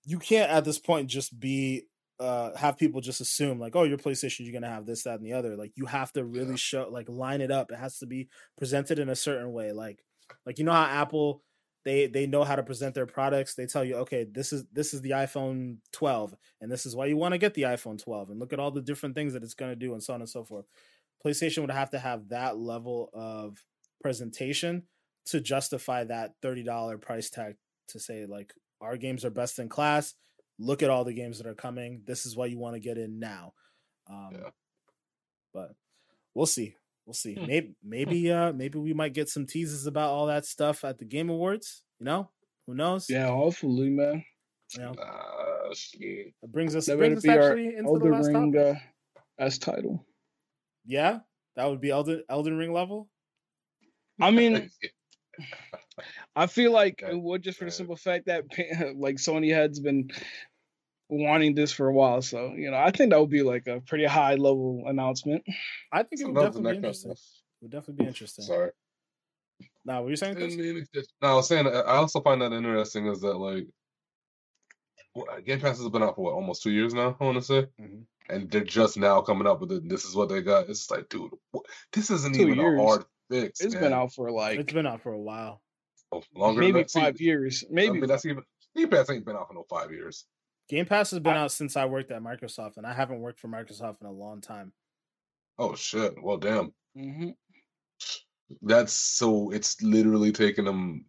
you 0.05 0.19
can't 0.19 0.51
at 0.51 0.65
this 0.65 0.79
point 0.79 1.09
just 1.09 1.39
be 1.39 1.85
uh 2.21 2.57
have 2.57 2.79
people 2.79 3.01
just 3.01 3.21
assume 3.21 3.59
like 3.59 3.75
oh 3.75 3.83
your 3.83 3.99
playstation 3.99 4.41
you're 4.41 4.53
gonna 4.53 4.73
have 4.73 4.87
this 4.87 5.03
that 5.03 5.19
and 5.19 5.27
the 5.27 5.33
other 5.33 5.57
like 5.57 5.73
you 5.75 5.85
have 5.85 6.13
to 6.13 6.25
really 6.25 6.51
yeah. 6.51 6.57
show 6.57 6.89
like 6.89 7.09
line 7.09 7.41
it 7.41 7.51
up 7.51 7.73
it 7.73 7.79
has 7.79 7.99
to 7.99 8.07
be 8.07 8.29
presented 8.57 9.01
in 9.01 9.09
a 9.09 9.17
certain 9.17 9.53
way 9.53 9.73
like 9.73 10.05
like 10.47 10.59
you 10.59 10.65
know 10.65 10.73
how 10.73 10.85
apple 10.85 11.43
they 11.85 12.07
they 12.07 12.27
know 12.27 12.45
how 12.45 12.55
to 12.55 12.63
present 12.63 12.95
their 12.95 13.07
products 13.07 13.55
they 13.55 13.67
tell 13.67 13.85
you 13.85 13.97
okay 13.97 14.25
this 14.31 14.53
is 14.53 14.65
this 14.73 14.95
is 14.95 15.01
the 15.01 15.11
iphone 15.11 15.79
12 15.93 16.37
and 16.61 16.71
this 16.71 16.87
is 16.87 16.95
why 16.95 17.07
you 17.07 17.17
want 17.17 17.33
to 17.33 17.39
get 17.39 17.55
the 17.55 17.63
iphone 17.63 18.01
12 18.01 18.31
and 18.31 18.39
look 18.39 18.53
at 18.53 18.61
all 18.61 18.71
the 18.71 18.81
different 18.81 19.17
things 19.17 19.33
that 19.33 19.43
it's 19.43 19.55
going 19.55 19.73
to 19.73 19.77
do 19.77 19.93
and 19.93 20.03
so 20.03 20.15
on 20.15 20.21
and 20.21 20.31
so 20.31 20.45
forth 20.45 20.67
playstation 21.25 21.61
would 21.63 21.71
have 21.71 21.91
to 21.91 21.99
have 21.99 22.29
that 22.29 22.57
level 22.57 23.11
of 23.13 23.59
presentation 24.03 24.85
to 25.27 25.41
justify 25.41 26.05
that 26.05 26.33
$30 26.43 27.01
price 27.01 27.31
tag 27.31 27.57
to 27.89 27.99
say 27.99 28.27
like 28.27 28.53
our 28.81 28.97
games 28.97 29.25
are 29.25 29.31
best 29.31 29.59
in 29.59 29.69
class 29.69 30.15
look 30.59 30.83
at 30.83 30.91
all 30.91 31.05
the 31.05 31.13
games 31.13 31.39
that 31.39 31.47
are 31.47 31.55
coming. 31.55 32.03
This 32.07 32.27
is 32.27 32.37
why 32.37 32.47
you 32.47 32.59
want 32.59 32.75
to 32.75 32.81
get 32.81 32.99
in 32.99 33.19
now. 33.19 33.53
Um, 34.09 34.31
yeah. 34.33 34.51
But 35.53 35.75
we'll 36.35 36.47
see. 36.47 36.77
We'll 37.07 37.15
see. 37.15 37.35
Hmm. 37.35 37.47
Maybe 37.47 37.75
maybe 37.83 38.33
uh 38.33 38.53
maybe 38.53 38.79
we 38.79 38.95
might 38.95 39.13
get 39.13 39.29
some 39.29 39.47
teases 39.47 39.87
about 39.87 40.11
all 40.11 40.27
that 40.27 40.47
stuff 40.47 40.85
at 40.85 40.99
the 40.99 41.05
Game 41.05 41.29
Awards. 41.29 41.83
You 42.01 42.07
know, 42.07 42.31
who 42.67 42.75
knows? 42.75 43.07
Yeah, 43.09 43.29
hopefully, 43.29 43.91
man. 43.91 44.25
You 44.75 44.81
know, 44.81 44.91
uh, 44.93 45.71
it 45.71 46.35
brings 46.49 46.75
us, 46.75 46.87
that 46.87 46.97
brings 46.97 47.19
us 47.19 47.29
actually 47.29 47.77
into 47.77 47.99
the 47.99 48.09
last 48.09 48.29
Ring 48.29 48.57
uh, 48.57 48.75
as 49.39 49.59
title. 49.59 50.05
Yeah, 50.87 51.21
that 51.57 51.69
would 51.69 51.81
be 51.81 51.91
Elden 51.91 52.25
Elden 52.29 52.57
Ring 52.57 52.73
level. 52.73 53.09
I 54.21 54.31
mean, 54.31 54.71
I 56.37 56.47
feel 56.47 56.73
like 56.73 57.03
it 57.07 57.21
would 57.21 57.43
just 57.43 57.59
for 57.59 57.65
the 57.65 57.71
simple 57.71 57.97
fact 57.97 58.27
that 58.27 58.45
like 58.97 59.17
Sony 59.17 59.55
has 59.55 59.81
been 59.81 60.11
wanting 61.09 61.55
this 61.55 61.73
for 61.73 61.89
a 61.89 61.93
while. 61.93 62.23
So 62.23 62.53
you 62.57 62.71
know, 62.71 62.77
I 62.77 62.91
think 62.91 63.11
that 63.11 63.21
would 63.21 63.31
be 63.31 63.43
like 63.43 63.67
a 63.67 63.81
pretty 63.81 64.05
high 64.05 64.35
level 64.35 64.85
announcement. 64.87 65.43
I 65.93 66.03
think 66.03 66.21
it 66.21 66.27
would 66.27 66.35
definitely 66.35 66.73
be 66.73 66.77
interesting. 66.77 67.13
It 67.13 67.19
would 67.63 67.71
definitely 67.73 68.05
be 68.05 68.09
interesting. 68.09 68.45
Sorry. 68.45 68.71
Now, 69.85 69.97
what 69.97 70.05
were 70.05 70.11
you 70.11 70.17
saying? 70.17 70.37
I, 70.37 70.47
mean, 70.47 70.87
no, 71.23 71.29
I 71.29 71.35
was 71.35 71.49
saying 71.49 71.67
I 71.67 71.97
also 71.97 72.21
find 72.21 72.41
that 72.43 72.53
interesting 72.53 73.07
is 73.07 73.21
that 73.21 73.37
like 73.37 73.67
Game 75.45 75.61
Pass 75.61 75.79
has 75.79 75.89
been 75.89 76.03
out 76.03 76.17
for 76.17 76.25
what 76.25 76.35
almost 76.35 76.63
two 76.63 76.71
years 76.71 76.93
now. 76.93 77.17
I 77.21 77.25
want 77.25 77.37
to 77.37 77.43
say, 77.43 77.67
mm-hmm. 77.81 78.03
and 78.29 78.51
they're 78.51 78.65
just 78.65 78.97
now 78.97 79.21
coming 79.21 79.47
up 79.47 79.61
with 79.61 79.71
it. 79.73 79.89
This 79.89 80.05
is 80.05 80.17
what 80.17 80.29
they 80.29 80.43
got. 80.43 80.69
It's 80.69 80.91
like, 80.91 81.09
dude, 81.09 81.31
what? 81.53 81.65
this 81.93 82.11
isn't 82.11 82.35
two 82.35 82.43
even 82.43 82.57
years. 82.57 82.81
a 82.81 82.83
hard 82.83 83.05
fix. 83.31 83.61
It's 83.61 83.75
man. 83.75 83.85
been 83.85 83.93
out 83.93 84.13
for 84.13 84.31
like 84.31 84.59
it's 84.59 84.73
been 84.73 84.87
out 84.87 85.03
for 85.03 85.13
a 85.13 85.21
while. 85.21 85.63
Oh, 86.13 86.23
longer 86.35 86.61
maybe 86.61 86.85
five 86.85 87.21
years. 87.21 87.65
Maybe 87.71 87.91
I 87.91 87.93
mean, 87.93 88.07
that's 88.07 88.27
even 88.27 88.43
Game 88.77 88.89
Pass 88.89 89.09
ain't 89.11 89.25
been 89.25 89.37
out 89.37 89.49
for 89.49 89.55
no 89.55 89.65
five 89.71 89.93
years. 89.93 90.27
Game 90.69 90.87
Pass 90.87 91.11
has 91.13 91.21
been 91.21 91.35
I, 91.35 91.43
out 91.43 91.53
since 91.53 91.77
I 91.77 91.85
worked 91.85 92.11
at 92.11 92.23
Microsoft, 92.23 92.77
and 92.77 92.87
I 92.87 92.93
haven't 92.93 93.21
worked 93.21 93.39
for 93.39 93.49
Microsoft 93.49 94.01
in 94.01 94.07
a 94.07 94.13
long 94.13 94.41
time. 94.41 94.73
Oh 95.59 95.75
shit! 95.77 96.21
Well, 96.21 96.39
damn. 96.39 96.73
Mm-hmm. 96.99 97.31
That's 98.63 98.93
so. 98.93 99.51
It's 99.51 99.81
literally 99.81 100.33
taken 100.33 100.65
them 100.65 101.05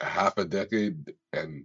half 0.00 0.38
a 0.38 0.44
decade, 0.44 1.12
and 1.32 1.64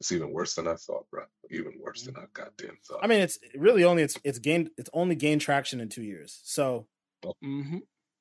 it's 0.00 0.12
even 0.12 0.32
worse 0.32 0.54
than 0.54 0.68
I 0.68 0.74
thought, 0.74 1.06
bro. 1.10 1.24
Even 1.50 1.72
worse 1.80 2.04
than 2.04 2.16
I 2.16 2.24
goddamn 2.32 2.78
thought. 2.86 3.00
I 3.02 3.06
mean, 3.06 3.20
it's 3.20 3.38
really 3.56 3.84
only 3.84 4.02
it's 4.02 4.18
it's 4.24 4.38
gained 4.38 4.70
it's 4.76 4.90
only 4.92 5.14
gained 5.14 5.40
traction 5.40 5.80
in 5.80 5.88
two 5.88 6.04
years. 6.04 6.40
So. 6.44 6.86
Oh. 7.26 7.34
Mm-hmm 7.44 7.78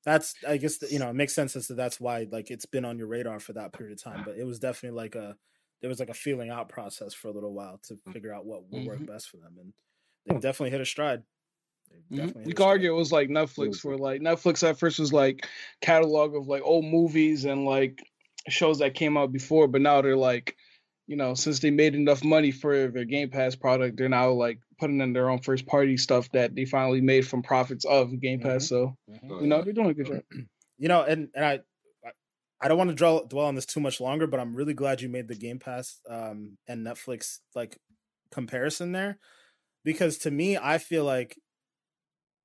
that's 0.07 0.35
I 0.47 0.55
guess 0.55 0.81
you 0.89 0.99
know 0.99 1.09
it 1.09 1.15
makes 1.15 1.35
sense 1.35 1.53
as 1.57 1.67
to 1.67 1.73
that's 1.73 1.99
why 1.99 2.27
like 2.31 2.49
it's 2.49 2.65
been 2.65 2.85
on 2.85 2.97
your 2.97 3.07
radar 3.07 3.41
for 3.41 3.51
that 3.53 3.73
period 3.73 3.91
of 3.91 4.01
time. 4.01 4.23
But 4.23 4.37
it 4.37 4.45
was 4.45 4.57
definitely 4.57 4.95
like 4.95 5.15
a 5.15 5.35
there 5.81 5.89
was 5.89 5.99
like 5.99 6.09
a 6.09 6.13
feeling 6.13 6.49
out 6.49 6.69
process 6.69 7.13
for 7.13 7.27
a 7.27 7.31
little 7.31 7.53
while 7.53 7.81
to 7.83 7.95
mm. 7.95 8.13
figure 8.13 8.33
out 8.33 8.45
what 8.45 8.63
would 8.63 8.79
mm-hmm. 8.79 8.87
work 8.87 9.05
best 9.05 9.29
for 9.29 9.35
them, 9.35 9.57
and 9.59 9.73
they 10.25 10.35
definitely 10.35 10.69
hit 10.69 10.79
a 10.79 10.85
stride. 10.85 11.23
Mm-hmm. 12.09 12.47
You 12.47 12.53
could 12.53 12.65
argue 12.65 12.91
it 12.93 12.97
was 12.97 13.11
like 13.11 13.27
Netflix, 13.27 13.83
where 13.83 13.97
like 13.97 14.21
Netflix 14.21 14.67
at 14.67 14.79
first 14.79 14.97
was 14.97 15.11
like 15.11 15.45
catalog 15.81 16.35
of 16.35 16.47
like 16.47 16.61
old 16.63 16.85
movies 16.85 17.43
and 17.43 17.65
like 17.65 18.01
shows 18.47 18.79
that 18.79 18.93
came 18.93 19.17
out 19.17 19.33
before, 19.33 19.67
but 19.67 19.81
now 19.81 20.01
they're 20.01 20.15
like 20.15 20.55
you 21.07 21.15
know, 21.15 21.33
since 21.33 21.59
they 21.59 21.71
made 21.71 21.95
enough 21.95 22.23
money 22.23 22.51
for 22.51 22.89
their 22.89 23.05
Game 23.05 23.29
Pass 23.29 23.55
product, 23.55 23.97
they're 23.97 24.09
now 24.09 24.31
like 24.31 24.59
putting 24.77 24.99
in 24.99 25.13
their 25.13 25.29
own 25.29 25.39
first 25.39 25.65
party 25.65 25.95
stuff 25.97 26.29
that 26.33 26.53
they 26.53 26.65
finally 26.65 27.01
made 27.01 27.25
from 27.25 27.41
profits 27.41 27.85
of 27.85 28.19
Game 28.21 28.41
Pass. 28.41 28.67
Mm-hmm. 28.67 28.75
So, 28.75 28.97
mm-hmm. 29.09 29.41
you 29.41 29.47
know, 29.47 29.61
they're 29.63 29.73
doing 29.73 29.89
a 29.89 29.93
good 29.93 30.07
job. 30.07 30.21
You 30.79 30.89
know, 30.89 31.01
and 31.01 31.29
and 31.33 31.43
I 31.43 31.59
I 32.61 32.67
don't 32.67 32.77
want 32.77 32.91
to 32.91 32.95
dwell 32.95 33.25
dwell 33.25 33.47
on 33.47 33.55
this 33.55 33.65
too 33.65 33.79
much 33.79 33.99
longer, 33.99 34.27
but 34.27 34.39
I'm 34.39 34.55
really 34.55 34.75
glad 34.75 35.01
you 35.01 35.09
made 35.09 35.27
the 35.27 35.33
Game 35.33 35.57
Pass 35.57 35.99
um, 36.07 36.59
and 36.67 36.85
Netflix 36.85 37.39
like 37.55 37.79
comparison 38.31 38.91
there, 38.91 39.17
because 39.83 40.19
to 40.19 40.29
me, 40.29 40.55
I 40.55 40.77
feel 40.77 41.03
like 41.03 41.39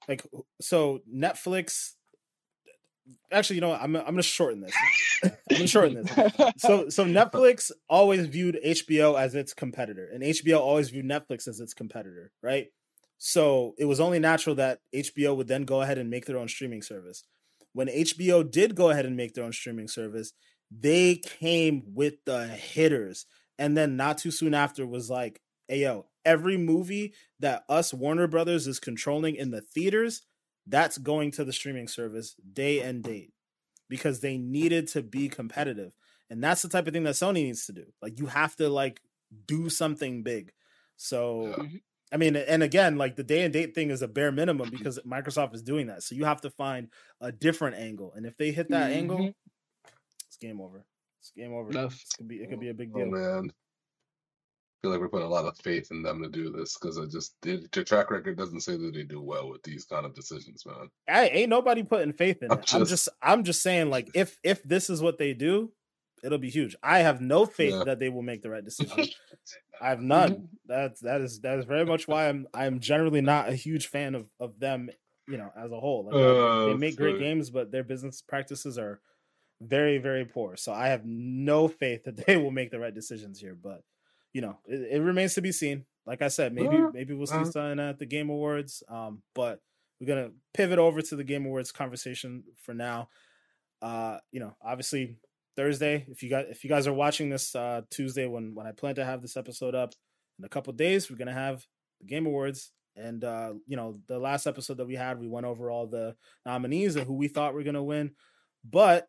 like 0.09 0.27
so 0.63 1.01
Netflix 1.15 1.93
actually, 3.31 3.57
you 3.57 3.61
know, 3.63 3.71
what? 3.71 3.83
I'm 3.83 3.97
I'm 3.97 4.05
gonna 4.05 4.23
shorten 4.23 4.61
this. 4.61 4.75
I'm 5.25 5.33
gonna 5.51 5.67
shorten 5.67 6.03
this. 6.03 6.53
So 6.59 6.89
so 6.89 7.05
Netflix 7.05 7.71
always 7.89 8.27
viewed 8.27 8.59
HBO 8.65 9.19
as 9.19 9.35
its 9.35 9.55
competitor, 9.55 10.09
and 10.13 10.23
HBO 10.23 10.61
always 10.61 10.91
viewed 10.91 11.07
Netflix 11.07 11.49
as 11.49 11.61
its 11.61 11.75
competitor, 11.75 12.33
right? 12.43 12.69
So 13.19 13.75
it 13.79 13.85
was 13.85 14.01
only 14.01 14.19
natural 14.19 14.57
that 14.57 14.81
HBO 14.95 15.37
would 15.37 15.47
then 15.47 15.63
go 15.63 15.81
ahead 15.81 15.99
and 15.99 16.11
make 16.11 16.27
their 16.27 16.39
own 16.39 16.49
streaming 16.49 16.83
service. 16.83 17.25
When 17.73 17.89
HBO 17.89 18.49
did 18.49 18.75
go 18.75 18.91
ahead 18.91 19.07
and 19.07 19.17
make 19.17 19.35
their 19.35 19.45
own 19.45 19.53
streaming 19.53 19.89
service, 19.89 20.33
they 20.71 21.17
came 21.17 21.83
with 21.95 22.15
the 22.27 22.47
hitters. 22.49 23.27
And 23.59 23.77
then 23.77 23.97
not 23.97 24.19
too 24.19 24.31
soon 24.33 24.55
after 24.55 24.87
was 24.87 25.09
like, 25.09 25.41
hey 25.69 25.83
yo, 25.83 26.07
every 26.25 26.57
movie 26.57 27.15
that 27.41 27.63
us 27.69 27.95
Warner 27.95 28.27
Brothers 28.27 28.67
is 28.67 28.81
controlling 28.81 29.37
in 29.37 29.51
the 29.51 29.61
theaters, 29.61 30.23
that's 30.67 30.99
going 30.99 31.31
to 31.33 31.45
the 31.45 31.53
streaming 31.53 31.89
service 31.89 32.35
day 32.53 32.81
and 32.81 33.03
date 33.03 33.33
because 33.89 34.21
they 34.21 34.39
needed 34.39 34.89
to 34.89 35.03
be 35.03 35.29
competitive. 35.29 35.93
And 36.31 36.43
that's 36.43 36.63
the 36.63 36.69
type 36.69 36.87
of 36.87 36.93
thing 36.95 37.05
that 37.05 37.15
Sony 37.15 37.45
needs 37.45 37.67
to 37.67 37.73
do. 37.73 37.85
Like 38.01 38.19
you 38.19 38.27
have 38.27 38.57
to 38.57 38.69
like 38.69 39.01
do 39.47 39.69
something 39.69 40.23
big. 40.23 40.53
So 40.97 41.55
Yeah. 41.59 41.79
I 42.13 42.19
mean, 42.19 42.37
and 42.37 42.63
again, 42.63 42.97
like 42.99 43.17
the 43.17 43.25
day 43.25 43.43
and 43.43 43.53
date 43.53 43.75
thing 43.75 43.89
is 43.91 44.03
a 44.03 44.09
bare 44.09 44.31
minimum 44.33 44.69
because 44.79 44.99
Microsoft 45.07 45.55
is 45.55 45.63
doing 45.63 45.87
that. 45.89 46.03
So 46.03 46.15
you 46.15 46.25
have 46.27 46.43
to 46.43 46.51
find 46.51 46.89
a 47.21 47.33
different 47.33 47.77
angle. 47.77 48.13
And 48.15 48.27
if 48.27 48.37
they 48.37 48.51
hit 48.53 48.69
that 48.71 48.91
angle, 48.93 49.19
Mhm. 49.19 49.35
it's 50.27 50.37
game 50.37 50.61
over. 50.61 50.85
It's 51.21 51.31
game 51.33 51.55
over. 51.55 51.71
It 51.71 51.93
could 52.19 52.29
be 52.29 52.37
it 52.43 52.51
could 52.51 52.61
be 52.61 52.69
a 52.69 52.75
big 52.75 52.91
Oh 52.95 52.99
deal. 52.99 53.11
man, 53.11 53.51
I 53.51 53.62
feel 54.83 54.91
like 54.91 55.01
we're 55.01 55.09
putting 55.09 55.27
a 55.27 55.31
lot 55.31 55.45
of 55.45 55.57
faith 55.59 55.91
in 55.93 56.03
them 56.03 56.23
to 56.23 56.29
do 56.29 56.51
this 56.51 56.77
because 56.77 56.99
I 56.99 57.05
just 57.07 57.35
it, 57.47 57.71
their 57.73 57.85
track 57.85 58.11
record 58.11 58.37
doesn't 58.37 58.61
say 58.63 58.77
that 58.77 58.93
they 58.93 59.05
do 59.05 59.21
well 59.23 59.49
with 59.49 59.63
these 59.63 59.85
kind 59.85 60.05
of 60.05 60.15
decisions, 60.15 60.67
man. 60.67 60.91
I 61.09 61.29
ain't 61.29 61.51
nobody 61.51 61.83
putting 61.85 62.13
faith 62.13 62.43
in 62.43 62.51
I'm 62.51 62.59
it. 62.59 62.75
I'm 62.75 62.81
just- 62.81 62.91
just 62.91 63.09
I'm 63.23 63.45
just 63.45 63.63
saying 63.63 63.91
like 63.91 64.11
if 64.15 64.37
if 64.43 64.63
this 64.65 64.91
is 64.91 65.01
what 65.01 65.19
they 65.19 65.35
do, 65.35 65.73
it'll 66.25 66.39
be 66.39 66.51
huge. 66.51 66.75
I 66.83 66.99
have 67.01 67.21
no 67.21 67.47
faith 67.47 67.73
Yeah. 67.75 67.85
that 67.85 68.01
they 68.01 68.09
will 68.09 68.23
make 68.23 68.43
the 68.43 68.51
right 68.51 68.65
decision. 68.65 69.07
I 69.81 69.89
have 69.91 70.01
none. 70.03 70.49
That's 70.67 71.01
that 71.03 71.21
is 71.21 71.41
that 71.41 71.59
is 71.61 71.65
very 71.65 71.87
much 71.87 72.09
why 72.09 72.29
I'm 72.29 72.47
I'm 72.53 72.81
generally 72.81 73.21
not 73.21 73.49
a 73.49 73.55
huge 73.55 73.87
fan 73.87 74.17
of 74.17 74.27
of 74.41 74.59
them, 74.59 74.91
you 75.29 75.37
know, 75.37 75.51
as 75.57 75.71
a 75.71 75.79
whole. 75.79 76.07
Like, 76.07 76.15
I- 76.17 76.65
they 76.67 76.73
Uh, 76.73 76.77
make 76.77 76.97
great 76.97 77.21
games, 77.21 77.51
but 77.51 77.71
their 77.71 77.85
business 77.85 78.21
practices 78.21 78.79
are 78.79 79.01
very 79.61 79.99
very 79.99 80.25
poor. 80.25 80.57
So 80.57 80.73
I 80.73 80.89
have 80.89 81.07
no 81.07 81.69
faith 81.69 82.03
that 82.05 82.17
they 82.27 82.37
will 82.37 82.51
make 82.51 82.73
the 82.73 82.81
right 82.81 82.95
decisions 82.95 83.39
here. 83.39 83.55
But 83.55 83.83
you 84.33 84.41
know, 84.41 84.59
it, 84.67 84.97
it 84.97 85.01
remains 85.01 85.35
to 85.35 85.43
be 85.43 85.53
seen. 85.53 85.85
Like 86.07 86.23
I 86.23 86.29
said, 86.29 86.53
maybe 86.53 86.77
Uh, 86.77 86.91
maybe 86.93 87.15
we'll 87.15 87.27
see 87.27 87.37
uh. 87.37 87.45
something 87.45 87.79
at 87.81 87.99
the 87.99 88.07
Game 88.07 88.31
Awards. 88.31 88.83
Um, 88.89 89.23
but 89.35 89.61
we're 90.01 90.09
gonna 90.09 90.31
pivot 90.53 90.79
over 90.79 91.01
to 91.01 91.17
the 91.17 91.25
Game 91.25 91.47
Awards 91.47 91.71
conversation 91.73 92.45
for 92.65 92.75
now. 92.75 93.09
Uh, 93.81 94.19
you 94.31 94.41
know, 94.41 94.57
obviously 94.65 95.17
Thursday. 95.57 96.05
If 96.09 96.23
you 96.23 96.31
got 96.31 96.47
if 96.49 96.65
you 96.65 96.71
guys 96.71 96.87
are 96.87 96.93
watching 96.93 97.29
this 97.29 97.55
uh 97.55 97.83
Tuesday 97.91 98.27
when 98.27 98.55
when 98.55 98.67
I 98.67 98.73
plan 98.73 98.95
to 98.97 99.05
have 99.05 99.23
this 99.23 99.37
episode 99.37 99.75
up 99.75 99.95
in 100.39 100.45
a 100.45 100.49
couple 100.49 100.73
days, 100.73 101.11
we're 101.11 101.17
gonna 101.17 101.33
have 101.33 101.65
the 102.01 102.07
Game 102.07 102.27
Awards. 102.27 102.73
And 102.97 103.23
uh, 103.25 103.55
you 103.67 103.77
know, 103.77 104.01
the 104.07 104.19
last 104.19 104.47
episode 104.47 104.79
that 104.79 104.87
we 104.87 104.97
had, 104.97 105.19
we 105.21 105.29
went 105.29 105.47
over 105.47 105.71
all 105.71 105.87
the 105.87 106.17
nominees 106.45 106.97
and 106.97 107.07
who 107.07 107.15
we 107.15 107.29
thought 107.29 107.55
were 107.55 107.63
gonna 107.63 107.83
win. 107.83 108.13
But 108.65 109.09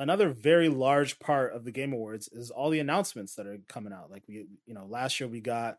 another 0.00 0.30
very 0.30 0.68
large 0.68 1.18
part 1.20 1.52
of 1.52 1.64
the 1.64 1.70
Game 1.70 1.92
Awards 1.92 2.26
is 2.32 2.50
all 2.50 2.70
the 2.70 2.80
announcements 2.80 3.36
that 3.36 3.46
are 3.46 3.58
coming 3.68 3.92
out. 3.92 4.10
Like 4.10 4.24
we, 4.26 4.46
you 4.66 4.74
know, 4.74 4.86
last 4.86 5.20
year 5.20 5.28
we 5.28 5.40
got 5.40 5.78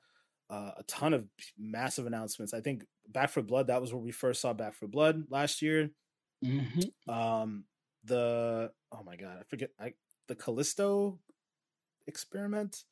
uh, 0.50 0.72
a 0.78 0.84
ton 0.84 1.14
of 1.14 1.26
massive 1.58 2.06
announcements. 2.08 2.54
I 2.54 2.62
think 2.62 2.86
Back 3.10 3.32
4 3.32 3.44
Blood 3.44 3.68
that 3.68 3.82
was 3.82 3.92
where 3.92 4.02
we 4.02 4.12
first 4.12 4.40
saw 4.42 4.54
Back 4.54 4.76
4 4.76 4.88
Blood 4.88 5.24
last 5.30 5.62
year. 5.62 5.90
Mhm. 6.46 6.92
Um, 7.10 7.66
the 8.06 8.72
oh 8.92 9.04
my 9.04 9.16
god, 9.16 9.38
I 9.40 9.44
forget 9.44 9.72
I 9.80 9.94
the 10.28 10.36
Callisto 10.36 11.20
experiment. 12.08 12.84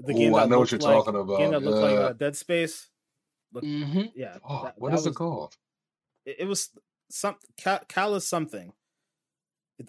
The 0.00 0.12
Ooh, 0.12 0.36
I 0.36 0.46
know 0.46 0.60
what 0.60 0.70
you're 0.70 0.80
like- 0.80 1.04
talking 1.04 1.14
Game 1.14 1.50
that 1.50 1.56
about, 1.58 1.62
looked 1.62 1.82
like 1.82 1.92
yeah. 1.94 1.98
uh, 2.00 2.12
Dead 2.12 2.36
Space. 2.36 2.88
Look, 3.52 3.64
Mhm. 3.64 4.12
yeah. 4.14 4.38
Oh, 4.48 4.64
that- 4.64 4.78
what 4.78 4.90
that 4.92 4.98
is 4.98 5.06
it 5.06 5.14
called? 5.14 5.56
It, 6.24 6.36
it 6.40 6.44
was 6.44 6.70
some 7.10 7.36
Cal, 7.56 7.80
Callus 7.88 8.28
something. 8.28 8.72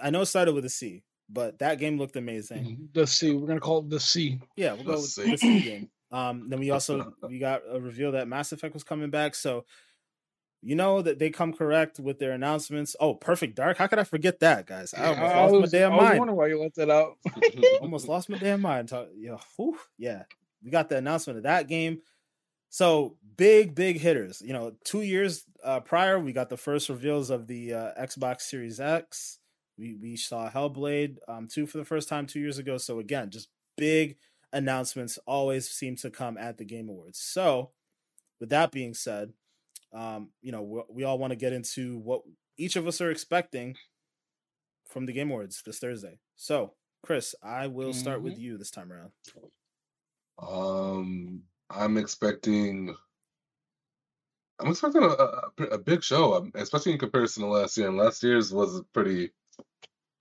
I 0.02 0.10
know 0.10 0.22
it 0.22 0.28
started 0.28 0.54
with 0.54 0.66
a 0.66 0.70
C, 0.70 1.04
but 1.30 1.60
that 1.60 1.80
game 1.80 1.98
looked 1.98 2.16
amazing. 2.16 2.90
The 2.94 3.08
C. 3.08 3.34
We're 3.34 3.48
gonna 3.48 3.60
call 3.60 3.80
it 3.80 3.90
the 3.90 4.00
C. 4.00 4.40
Yeah, 4.56 4.74
we'll 4.74 4.84
go 4.84 4.92
Let's 4.92 5.18
with 5.18 5.26
see. 5.26 5.32
the 5.32 5.38
C 5.38 5.60
game. 5.62 5.90
Um, 6.12 6.50
then 6.50 6.60
we 6.60 6.72
also 6.72 7.14
we 7.28 7.40
got 7.40 7.62
a 7.70 7.80
reveal 7.80 8.14
that 8.14 8.28
Mass 8.28 8.52
Effect 8.52 8.74
was 8.74 8.84
coming 8.84 9.10
back. 9.10 9.36
So 9.36 9.66
you 10.62 10.76
know 10.76 11.02
that 11.02 11.20
they 11.20 11.30
come 11.30 11.54
correct 11.54 12.00
with 12.00 12.20
their 12.20 12.32
announcements. 12.32 12.96
Oh, 13.00 13.14
Perfect 13.14 13.56
Dark. 13.56 13.78
How 13.78 13.88
could 13.88 14.00
I 14.00 14.04
forget 14.04 14.40
that, 14.42 14.66
guys? 14.66 14.94
I 14.94 15.06
almost 15.06 15.22
I 15.22 15.42
lost 15.42 15.54
was, 15.54 15.74
my 15.74 15.80
damn 15.80 15.92
I 15.92 15.96
was 15.96 16.04
mind. 16.04 16.20
wondering 16.20 16.38
why 16.38 16.48
you 16.48 16.62
let 16.62 16.76
that 16.76 16.90
out. 16.90 17.18
almost 17.82 18.08
lost 18.08 18.30
my 18.30 18.38
damn 18.38 18.62
mind. 18.62 18.92
Yeah, 19.16 19.38
whew, 19.56 19.78
yeah. 19.98 20.24
We 20.64 20.72
got 20.72 20.90
the 20.90 20.98
announcement 20.98 21.38
of 21.38 21.44
that 21.44 21.68
game. 21.68 22.02
So 22.70 23.18
big, 23.38 23.74
big 23.74 24.00
hitters. 24.00 24.42
You 24.42 24.54
know, 24.54 24.74
two 24.84 25.02
years 25.02 25.46
uh, 25.64 25.80
prior, 25.80 26.20
we 26.20 26.34
got 26.34 26.50
the 26.50 26.58
first 26.58 26.90
reveals 26.90 27.30
of 27.30 27.48
the 27.48 27.74
uh, 27.74 27.92
Xbox 28.00 28.42
Series 28.42 28.80
X. 28.80 29.39
We 29.80 29.96
we 29.96 30.18
saw 30.18 30.50
Hellblade 30.50 31.18
um, 31.28 31.48
two 31.48 31.66
for 31.66 31.78
the 31.78 31.86
first 31.86 32.10
time 32.10 32.28
two 32.28 32.40
years 32.40 32.58
ago. 32.58 32.78
So 32.78 33.00
again, 33.00 33.30
just 33.30 33.50
big 33.78 34.18
announcements 34.52 35.20
always 35.26 35.70
seem 35.70 35.96
to 35.98 36.10
come 36.10 36.38
at 36.38 36.58
the 36.58 36.66
Game 36.66 36.90
Awards. 36.90 37.20
So, 37.20 37.72
with 38.40 38.50
that 38.50 38.72
being 38.72 38.94
said, 38.94 39.34
um, 39.94 40.30
you 40.42 40.52
know, 40.52 40.62
we, 40.62 40.82
we 40.90 41.04
all 41.04 41.18
want 41.18 41.32
to 41.32 41.38
get 41.38 41.54
into 41.54 41.98
what 41.98 42.22
each 42.58 42.76
of 42.76 42.88
us 42.88 43.02
are 43.02 43.12
expecting 43.12 43.76
from 44.86 45.06
the 45.06 45.14
Game 45.14 45.30
Awards 45.30 45.62
this 45.66 45.80
Thursday. 45.80 46.20
So, 46.36 46.74
Chris, 47.04 47.36
I 47.42 47.68
will 47.68 47.94
start 47.94 48.22
with 48.22 48.38
you 48.38 48.58
this 48.58 48.72
time 48.72 48.92
around. 48.92 49.12
Um, 50.42 51.44
I'm 51.70 51.98
expecting. 51.98 52.96
I'm 54.60 54.68
expecting 54.68 55.04
a, 55.04 55.08
a, 55.08 55.64
a 55.72 55.78
big 55.78 56.04
show, 56.04 56.34
um, 56.34 56.52
especially 56.56 56.92
in 56.92 56.98
comparison 56.98 57.44
to 57.44 57.50
last 57.50 57.78
year. 57.78 57.88
And 57.88 57.98
last 57.98 58.22
year's 58.24 58.52
was 58.52 58.82
pretty, 58.94 59.32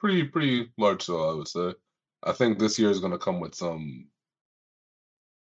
pretty, 0.01 0.25
pretty 0.25 0.71
large 0.79 1.03
show, 1.05 1.31
I 1.31 1.35
would 1.35 1.49
say. 1.49 1.75
I 2.23 2.33
think 2.33 2.59
this 2.59 2.79
year 2.79 2.91
is 2.91 3.01
going 3.01 3.13
to 3.13 3.19
come 3.19 3.41
with 3.41 3.55
some, 3.55 4.09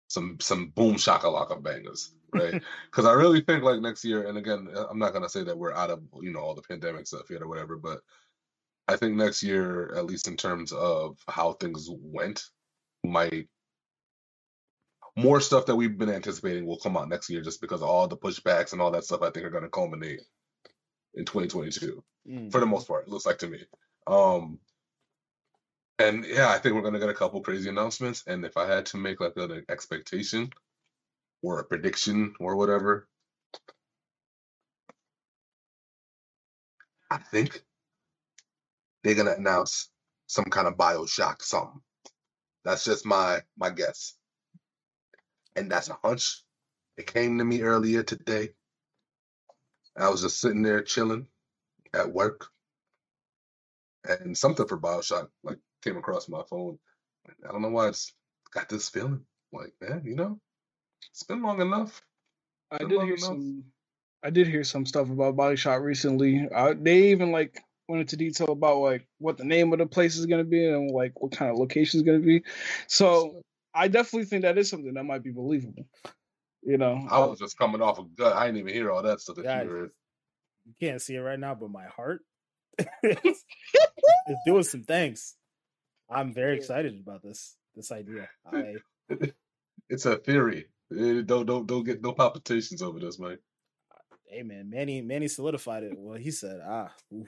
some, 0.08 0.38
some 0.40 0.70
boom 0.70 0.96
shakalaka 0.96 1.62
bangers, 1.62 2.12
right? 2.32 2.62
Because 2.92 3.06
I 3.06 3.14
really 3.14 3.42
think 3.42 3.64
like 3.64 3.82
next 3.82 4.06
year, 4.06 4.28
and 4.28 4.38
again, 4.38 4.70
uh, 4.76 4.86
I'm 4.90 5.00
not 5.00 5.12
going 5.14 5.24
to 5.24 5.30
say 5.30 5.44
that 5.44 5.58
we're 5.58 5.74
out 5.74 5.90
of 5.90 6.02
you 6.22 6.32
know 6.32 6.40
all 6.40 6.56
the 6.56 6.62
pandemic 6.62 7.08
stuff 7.08 7.30
yet 7.30 7.42
or 7.42 7.48
whatever, 7.48 7.78
but 7.78 8.02
I 8.88 8.96
think 8.98 9.16
next 9.16 9.44
year, 9.44 9.94
at 9.96 10.06
least 10.06 10.28
in 10.28 10.36
terms 10.38 10.72
of 10.72 11.18
how 11.28 11.54
things 11.54 11.88
went, 11.90 12.44
might 13.04 13.48
more 15.16 15.40
stuff 15.40 15.66
that 15.68 15.76
we've 15.76 15.98
been 15.98 16.10
anticipating 16.10 16.66
will 16.66 16.80
come 16.80 16.98
out 16.98 17.08
next 17.10 17.30
year 17.30 17.42
just 17.42 17.62
because 17.62 17.82
all 17.82 18.08
the 18.08 18.18
pushbacks 18.18 18.74
and 18.74 18.82
all 18.82 18.92
that 18.92 19.04
stuff 19.04 19.22
I 19.22 19.30
think 19.30 19.46
are 19.46 19.52
going 19.52 19.64
to 19.64 19.70
culminate 19.70 20.22
in 21.14 21.26
2022 21.26 22.04
Mm. 22.28 22.50
for 22.54 22.62
the 22.62 22.66
most 22.66 22.88
part. 22.88 23.04
It 23.06 23.10
looks 23.10 23.26
like 23.26 23.40
to 23.40 23.48
me. 23.48 23.60
Um, 24.08 24.60
and 26.00 26.26
yeah, 26.26 26.50
I 26.50 26.60
think 26.60 26.76
we're 26.76 26.82
to 26.96 27.00
get 27.00 27.10
a 27.10 27.14
couple 27.16 27.42
crazy 27.42 27.70
announcements. 27.70 28.24
And 28.28 28.46
if 28.46 28.58
I 28.58 28.68
had 28.68 28.88
to 28.88 28.98
make 28.98 29.22
like 29.22 29.34
an 29.38 29.66
expectation 29.70 30.52
or 31.44 31.60
a 31.60 31.66
prediction 31.66 32.36
or 32.40 32.56
whatever, 32.58 33.08
I 37.12 37.18
think 37.18 37.64
they're 39.04 39.16
to 39.28 39.38
announce 39.38 39.90
some 40.28 40.46
kind 40.46 40.68
of 40.68 40.76
Bioshock 40.78 41.42
something. 41.44 41.82
That's 42.66 42.86
just 42.86 43.06
my 43.06 43.42
my 43.58 43.70
guess 43.72 44.14
and 45.58 45.72
that's 45.72 45.90
a 45.90 46.00
hunch. 46.04 46.44
It 46.98 47.08
came 47.08 47.40
to 47.40 47.46
me 47.46 47.64
earlier 47.64 48.04
today. 48.04 48.52
I 49.98 50.10
was 50.10 50.22
just 50.24 50.42
sitting 50.42 50.64
there 50.64 50.82
chilling 50.84 51.28
at 51.94 52.12
work, 52.14 52.48
and 54.06 54.38
something 54.38 54.68
for 54.68 54.78
Bioshock 54.78 55.30
like 55.44 55.60
came 55.84 55.98
across 55.98 56.30
my 56.30 56.44
phone. 56.50 56.78
I 57.48 57.52
don't 57.52 57.62
know 57.62 57.70
why 57.70 57.88
it's 57.88 58.14
got 58.54 58.70
this 58.70 58.90
feeling. 58.90 59.26
Like, 59.52 59.74
man, 59.82 60.02
you 60.06 60.16
know, 60.16 60.40
it's 61.12 61.24
been 61.24 61.42
long 61.42 61.62
enough. 61.62 62.02
I 62.72 62.80
did 62.80 62.92
hear 62.92 63.16
enough. 63.16 63.20
some. 63.20 63.64
I 64.24 64.30
did 64.30 64.48
hear 64.48 64.64
some 64.64 64.86
stuff 64.86 65.10
about 65.10 65.36
Bioshock 65.36 65.82
recently. 65.82 66.48
Uh, 66.54 66.74
they 66.80 67.10
even 67.12 67.32
like 67.32 67.62
went 67.88 68.02
into 68.02 68.16
detail 68.16 68.52
about 68.52 68.78
like 68.78 69.06
what 69.20 69.38
the 69.38 69.44
name 69.44 69.74
of 69.74 69.80
the 69.80 69.86
place 69.86 70.18
is 70.18 70.26
gonna 70.26 70.44
be 70.44 70.66
and 70.66 70.92
like 70.92 71.22
what 71.22 71.34
kind 71.34 71.52
of 71.52 71.58
location 71.58 72.00
is 72.00 72.04
gonna 72.04 72.20
be. 72.20 72.44
So 72.88 73.42
I 73.74 73.88
definitely 73.88 74.26
think 74.26 74.44
that 74.44 74.58
is 74.58 74.70
something 74.70 74.94
that 74.94 75.04
might 75.04 75.24
be 75.24 75.32
believable. 75.32 75.86
You 76.62 76.78
know, 76.78 77.06
I 77.10 77.20
was 77.20 77.40
just 77.40 77.58
coming 77.58 77.82
off 77.82 78.00
a 78.00 78.04
gut. 78.04 78.36
I 78.36 78.46
didn't 78.46 78.60
even 78.60 78.74
hear 78.74 78.92
all 78.92 79.04
that 79.04 79.20
stuff 79.20 79.36
that 79.36 79.46
Yeah, 79.46 79.64
you 79.64 79.70
heard. 79.70 79.92
You 80.66 80.74
can't 80.80 81.02
see 81.02 81.16
it 81.16 81.20
right 81.20 81.40
now, 81.40 81.56
but 81.56 81.70
my 81.70 81.86
heart 81.86 82.22
is 83.04 83.44
doing 84.46 84.64
some 84.64 84.84
things. 84.84 85.36
I'm 86.10 86.34
very 86.34 86.58
excited 86.58 87.00
about 87.00 87.22
this 87.24 87.56
this 87.76 87.92
idea. 87.92 88.30
I 88.52 88.76
It's 89.90 90.06
a 90.06 90.18
theory. 90.18 90.68
Eh, 90.92 91.22
Don't 91.26 91.46
don't 91.46 91.68
don't 91.68 91.84
get 91.84 92.02
no 92.02 92.14
palpitations 92.14 92.82
over 92.82 93.00
this, 93.00 93.20
man. 93.20 93.38
hey 94.28 94.44
man, 94.44 94.70
Manny 94.70 95.02
Manny 95.02 95.28
solidified 95.28 95.84
it. 95.84 95.94
Well, 95.98 96.18
he 96.18 96.32
said, 96.32 96.62
ah, 96.66 96.92
oof. 97.14 97.28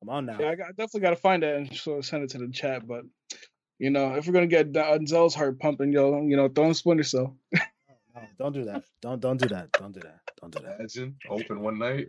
Come 0.00 0.08
on 0.08 0.26
now. 0.26 0.36
Yeah, 0.40 0.50
I, 0.50 0.54
got, 0.56 0.66
I 0.66 0.70
definitely 0.70 1.00
got 1.02 1.10
to 1.10 1.16
find 1.16 1.42
that 1.44 1.54
and 1.56 1.72
sort 1.76 2.00
of 2.00 2.04
send 2.04 2.24
it 2.24 2.30
to 2.30 2.38
the 2.38 2.48
chat. 2.48 2.86
But 2.86 3.02
you 3.78 3.90
know, 3.90 4.14
if 4.14 4.26
we're 4.26 4.32
gonna 4.32 4.46
get 4.48 4.72
Denzel's 4.72 5.34
heart 5.34 5.58
pumping, 5.60 5.92
yo, 5.92 6.20
you 6.22 6.36
know, 6.36 6.48
throw 6.48 6.66
him 6.66 6.74
Splinter 6.74 7.04
Cell. 7.04 7.36
no, 7.52 8.22
don't 8.38 8.52
do 8.52 8.64
that. 8.64 8.82
Don't 9.00 9.20
don't 9.20 9.40
do 9.40 9.48
that. 9.48 9.70
Don't 9.72 9.92
do 9.92 10.00
that. 10.00 10.20
Don't 10.40 10.52
do 10.54 10.62
that. 10.62 10.76
Imagine 10.80 11.16
open 11.28 11.60
one 11.60 11.78
night. 11.78 12.06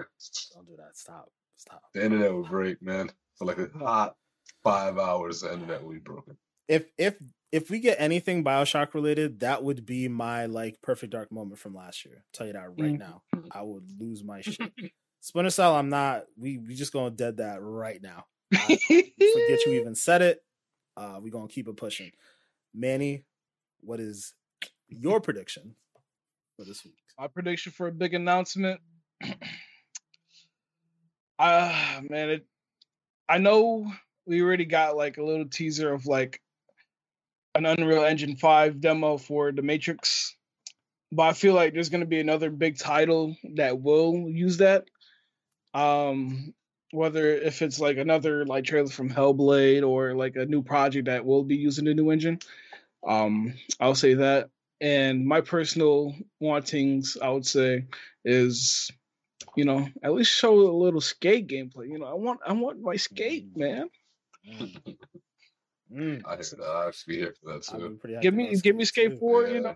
Don't 0.53 0.65
do 0.67 0.75
that. 0.77 0.97
Stop. 0.97 1.29
Stop. 1.63 1.81
The 1.93 2.03
internet 2.03 2.33
would 2.33 2.49
break, 2.49 2.81
man. 2.81 3.09
For 3.37 3.45
like 3.45 3.57
a 3.57 3.69
hot 3.77 4.15
five 4.63 4.97
hours, 4.97 5.41
the 5.41 5.53
internet 5.53 5.83
would 5.83 5.93
be 5.93 5.99
broken. 5.99 6.37
If 6.67 6.91
if 6.97 7.15
if 7.53 7.69
we 7.69 7.79
get 7.79 8.01
anything 8.01 8.43
Bioshock 8.43 8.93
related, 8.93 9.39
that 9.41 9.63
would 9.63 9.85
be 9.85 10.09
my 10.09 10.47
like 10.47 10.81
perfect 10.81 11.13
dark 11.13 11.31
moment 11.31 11.59
from 11.59 11.73
last 11.73 12.03
year. 12.03 12.15
I'll 12.17 12.23
tell 12.33 12.47
you 12.47 12.53
that 12.53 12.77
right 12.77 12.99
now. 12.99 13.23
I 13.51 13.61
would 13.61 13.85
lose 13.97 14.23
my 14.23 14.41
shit. 14.41 14.59
Splinter 15.21 15.51
Cell, 15.51 15.73
I'm 15.75 15.87
not. 15.87 16.25
We 16.37 16.57
we 16.57 16.75
just 16.75 16.91
gonna 16.91 17.11
dead 17.11 17.37
that 17.37 17.61
right 17.61 18.01
now. 18.01 18.25
I 18.53 18.75
forget 18.77 19.65
you 19.65 19.73
even 19.79 19.95
said 19.95 20.21
it. 20.21 20.43
Uh, 20.97 21.19
we 21.21 21.31
gonna 21.31 21.47
keep 21.47 21.69
it 21.69 21.77
pushing. 21.77 22.11
Manny, 22.73 23.23
what 23.79 24.01
is 24.01 24.33
your 24.89 25.21
prediction 25.21 25.75
for 26.57 26.65
this 26.65 26.83
week? 26.83 26.97
My 27.17 27.27
prediction 27.27 27.71
for 27.71 27.87
a 27.87 27.91
big 27.91 28.13
announcement. 28.13 28.81
Uh, 31.43 31.99
man, 32.09 32.29
it. 32.29 32.45
I 33.27 33.37
know 33.37 33.91
we 34.25 34.41
already 34.41 34.63
got 34.63 34.95
like 34.95 35.17
a 35.17 35.23
little 35.23 35.49
teaser 35.49 35.93
of 35.93 36.05
like 36.05 36.39
an 37.53 37.65
Unreal 37.65 38.05
Engine 38.05 38.37
5 38.37 38.79
demo 38.79 39.17
for 39.17 39.51
The 39.51 39.61
Matrix. 39.61 40.37
But 41.11 41.23
I 41.23 41.33
feel 41.33 41.53
like 41.53 41.73
there's 41.73 41.89
going 41.89 41.99
to 41.99 42.07
be 42.07 42.21
another 42.21 42.49
big 42.49 42.77
title 42.77 43.35
that 43.55 43.81
will 43.81 44.29
use 44.29 44.57
that. 44.57 44.85
Um, 45.73 46.53
whether 46.91 47.33
if 47.33 47.61
it's 47.61 47.79
like 47.81 47.97
another 47.97 48.45
like 48.45 48.63
trailer 48.63 48.87
from 48.87 49.09
Hellblade 49.09 49.85
or 49.85 50.15
like 50.15 50.37
a 50.37 50.45
new 50.45 50.63
project 50.63 51.07
that 51.07 51.25
will 51.25 51.43
be 51.43 51.57
using 51.57 51.83
the 51.83 51.93
new 51.93 52.09
engine. 52.09 52.39
Um, 53.05 53.55
I'll 53.81 53.95
say 53.95 54.13
that. 54.13 54.49
And 54.79 55.25
my 55.25 55.41
personal 55.41 56.15
wantings, 56.39 57.17
I 57.21 57.27
would 57.31 57.45
say, 57.45 57.87
is 58.23 58.89
you 59.55 59.65
know, 59.65 59.87
at 60.03 60.13
least 60.13 60.31
show 60.31 60.53
a 60.53 60.75
little 60.75 61.01
skate 61.01 61.47
gameplay. 61.47 61.89
You 61.89 61.99
know, 61.99 62.05
I 62.05 62.13
want 62.13 62.39
I 62.45 62.53
want 62.53 62.81
my 62.81 62.95
skate, 62.95 63.53
mm. 63.53 63.57
man. 63.57 63.89
Mm. 65.91 66.21
I 66.25 66.35
hear 66.35 66.43
that. 66.57 66.63
I 66.63 66.87
actually 66.87 67.17
here 67.17 67.35
for 67.39 67.53
that 67.53 67.63
too. 67.63 67.99
Give 68.21 68.33
me 68.33 68.55
give 68.55 68.75
me 68.75 68.85
skate 68.85 69.19
four, 69.19 69.47
yeah. 69.47 69.53
you 69.53 69.61
know. 69.61 69.75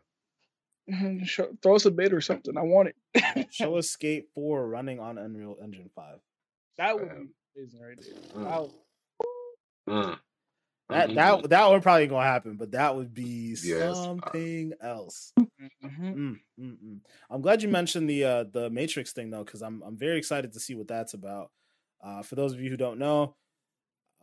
Show, 1.26 1.50
throw 1.62 1.76
us 1.76 1.86
a 1.86 1.92
bid 1.92 2.14
or 2.14 2.22
something. 2.22 2.58
I 2.58 2.62
want 2.62 2.90
it. 2.90 3.48
Show 3.52 3.76
us 3.78 3.90
Skate 3.90 4.26
4 4.36 4.68
running 4.68 5.00
on 5.00 5.18
Unreal 5.18 5.58
Engine 5.62 5.90
5. 5.96 6.16
That 6.78 6.96
would 6.96 7.10
be 7.10 7.28
amazing 7.58 7.82
right 7.82 7.98
there. 8.00 8.44
Mm. 8.44 8.72
Mm. 9.90 10.20
That 10.90 11.14
that 11.16 11.34
mm-hmm. 11.34 11.48
that 11.48 11.70
one 11.70 11.82
probably 11.82 12.08
gonna 12.08 12.24
happen, 12.24 12.56
but 12.56 12.72
that 12.72 12.96
would 12.96 13.14
be 13.14 13.58
yes. 13.62 13.98
something 13.98 14.72
else. 14.82 15.34
Mm-hmm. 15.38 16.34
Mm, 16.60 17.00
I'm 17.30 17.42
glad 17.42 17.62
you 17.62 17.68
mentioned 17.68 18.10
the 18.10 18.24
uh, 18.24 18.44
the 18.52 18.70
Matrix 18.70 19.12
thing 19.12 19.30
though, 19.30 19.44
because 19.44 19.62
I'm 19.62 19.82
I'm 19.86 19.98
very 19.98 20.18
excited 20.18 20.54
to 20.54 20.60
see 20.60 20.76
what 20.76 20.88
that's 20.88 21.14
about. 21.14 21.52
Uh, 22.02 22.22
for 22.22 22.36
those 22.36 22.54
of 22.54 22.62
you 22.62 22.70
who 22.70 22.78
don't 22.78 23.00
know, 23.00 23.36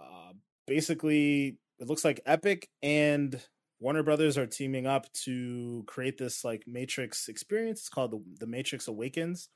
uh, 0.01 0.33
basically 0.67 1.59
it 1.79 1.87
looks 1.87 2.05
like 2.05 2.21
Epic 2.25 2.69
and 2.83 3.41
Warner 3.81 4.03
Brothers 4.03 4.39
are 4.39 4.47
teaming 4.47 4.87
up 4.87 5.12
to 5.25 5.85
create 5.87 6.17
this 6.17 6.45
like 6.45 6.65
Matrix 6.67 7.29
experience. 7.29 7.81
It's 7.81 7.89
called 7.89 8.12
the, 8.12 8.23
the 8.41 8.47
Matrix 8.47 8.89
Awakens. 8.89 9.49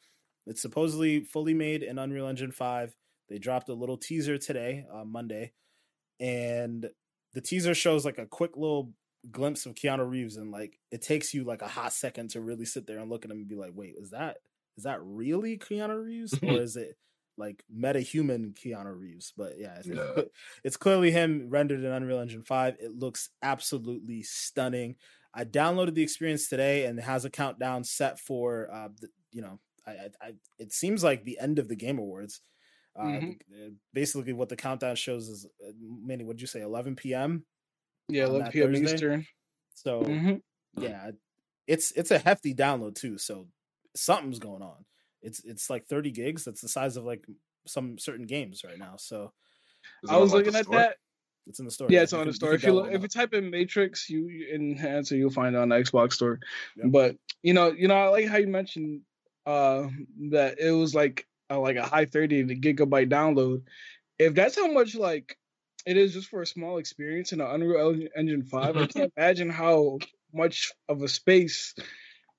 It's 0.47 0.61
supposedly 0.61 1.21
fully 1.21 1.55
made 1.55 1.83
in 1.83 1.99
Unreal 1.99 2.27
Engine 2.27 2.53
5. 2.53 2.95
They 3.29 3.39
dropped 3.39 3.69
a 3.69 3.75
little 3.75 3.97
teaser 3.97 4.39
today, 4.39 4.87
uh, 4.93 5.05
Monday, 5.05 5.53
and 6.21 6.89
the 7.35 7.41
teaser 7.41 7.75
shows 7.75 8.05
like 8.05 8.19
a 8.19 8.27
quick 8.27 8.57
little 8.57 8.93
glimpse 9.31 9.66
of 9.66 9.75
Keanu 9.75 10.09
Reeves, 10.09 10.37
and 10.37 10.51
like 10.51 10.79
it 10.91 11.03
takes 11.03 11.35
you 11.35 11.45
like 11.45 11.62
a 11.62 11.69
hot 11.69 11.93
second 11.93 12.31
to 12.31 12.41
really 12.41 12.64
sit 12.64 12.87
there 12.87 12.99
and 12.99 13.11
look 13.11 13.25
at 13.25 13.31
him 13.31 13.39
and 13.39 13.49
be 13.49 13.57
like, 13.57 13.73
"Wait, 13.75 13.95
is 13.99 14.11
that 14.11 14.39
is 14.77 14.85
that 14.85 15.01
really 15.03 15.59
Keanu 15.59 16.05
Reeves, 16.05 16.35
or 16.43 16.61
is 16.61 16.77
it 16.77 16.97
like 17.37 17.62
meta 17.71 18.01
human 18.01 18.55
Keanu 18.55 18.99
Reeves?" 18.99 19.33
But 19.37 19.59
yeah, 19.59 19.77
it's, 19.79 19.87
yeah. 19.87 20.23
it's 20.64 20.77
clearly 20.77 21.11
him 21.11 21.49
rendered 21.49 21.81
in 21.81 21.91
Unreal 21.91 22.21
Engine 22.21 22.43
Five. 22.43 22.77
It 22.81 22.97
looks 22.97 23.31
absolutely 23.43 24.23
stunning. 24.23 24.97
I 25.35 25.45
downloaded 25.45 25.95
the 25.95 26.03
experience 26.03 26.49
today, 26.49 26.87
and 26.87 26.99
it 26.99 27.03
has 27.03 27.25
a 27.25 27.31
countdown 27.31 27.85
set 27.85 28.19
for 28.19 28.69
uh, 28.73 28.89
the, 29.01 29.09
you 29.31 29.43
know, 29.43 29.61
I, 29.87 29.91
I, 29.91 30.09
I 30.23 30.33
it 30.59 30.73
seems 30.73 31.05
like 31.05 31.25
the 31.25 31.39
end 31.39 31.59
of 31.59 31.69
the 31.69 31.77
Game 31.77 31.99
Awards. 31.99 32.41
Uh, 32.97 33.05
mm-hmm. 33.05 33.68
Basically, 33.93 34.32
what 34.32 34.49
the 34.49 34.57
countdown 34.57 34.97
shows 34.97 35.28
is, 35.28 35.47
uh, 35.66 35.72
Manny, 35.80 36.24
what 36.24 36.36
did 36.36 36.41
you 36.41 36.47
say, 36.47 36.62
11 36.62 36.97
p.m. 36.97 37.45
Yeah, 38.09 38.24
11 38.24 38.53
p.m. 38.53 38.72
Thursday? 38.72 38.95
Eastern. 38.95 39.26
So 39.74 40.03
mm-hmm. 40.03 40.82
yeah, 40.82 41.11
it's 41.66 41.93
it's 41.93 42.11
a 42.11 42.18
hefty 42.18 42.55
download 42.55 42.97
too. 42.97 43.18
So 43.18 43.47
something's 43.95 44.39
going 44.39 44.62
on. 44.62 44.84
It's 45.22 45.45
it's 45.45 45.70
like 45.70 45.86
30 45.86 46.11
gigs. 46.11 46.45
That's 46.45 46.61
the 46.61 46.68
size 46.68 46.97
of 46.97 47.05
like 47.05 47.24
some 47.66 47.99
certain 47.99 48.26
games 48.26 48.62
right 48.64 48.78
now. 48.78 48.95
So 48.97 49.32
I 50.09 50.16
was 50.16 50.32
looking 50.32 50.57
at 50.57 50.68
that. 50.70 50.97
It's 51.47 51.61
in 51.61 51.64
the 51.64 51.70
store. 51.70 51.89
Yeah, 51.91 52.03
it's 52.03 52.12
on 52.12 52.26
the 52.26 52.32
store. 52.32 52.53
If 52.53 52.62
you 52.62 52.74
look, 52.74 52.93
if 52.93 53.01
you 53.01 53.09
type 53.09 53.32
in 53.32 53.51
Matrix, 53.51 54.11
you 54.11 54.47
in 54.53 54.78
answer 54.78 55.16
you'll 55.16 55.30
find 55.30 55.55
it 55.55 55.59
on 55.59 55.70
the 55.70 55.76
Xbox 55.76 56.14
store. 56.14 56.41
Yep. 56.76 56.86
But 56.91 57.16
you 57.43 57.55
know, 57.55 57.70
you 57.70 57.89
know, 57.89 57.95
I 57.95 58.09
like 58.09 58.26
how 58.26 58.36
you 58.36 58.49
mentioned 58.49 59.03
uh 59.47 59.84
that 60.30 60.59
it 60.59 60.72
was 60.72 60.95
like 60.95 61.26
uh, 61.51 61.59
like 61.59 61.76
a 61.76 61.86
high 61.86 62.07
30 62.07 62.44
gigabyte 62.61 63.11
download. 63.11 63.62
If 64.18 64.34
that's 64.34 64.57
how 64.57 64.70
much 64.72 64.94
like 64.94 65.38
it 65.86 65.96
is 65.96 66.12
just 66.12 66.28
for 66.28 66.42
a 66.42 66.46
small 66.46 66.78
experience 66.78 67.32
in 67.32 67.40
an 67.40 67.49
Unreal 67.49 67.96
Engine 68.16 68.42
5, 68.42 68.76
I 68.76 68.86
can't 68.86 69.12
imagine 69.16 69.51
how 69.51 69.99
much 70.32 70.72
of 70.88 71.03
a 71.03 71.09
space 71.09 71.74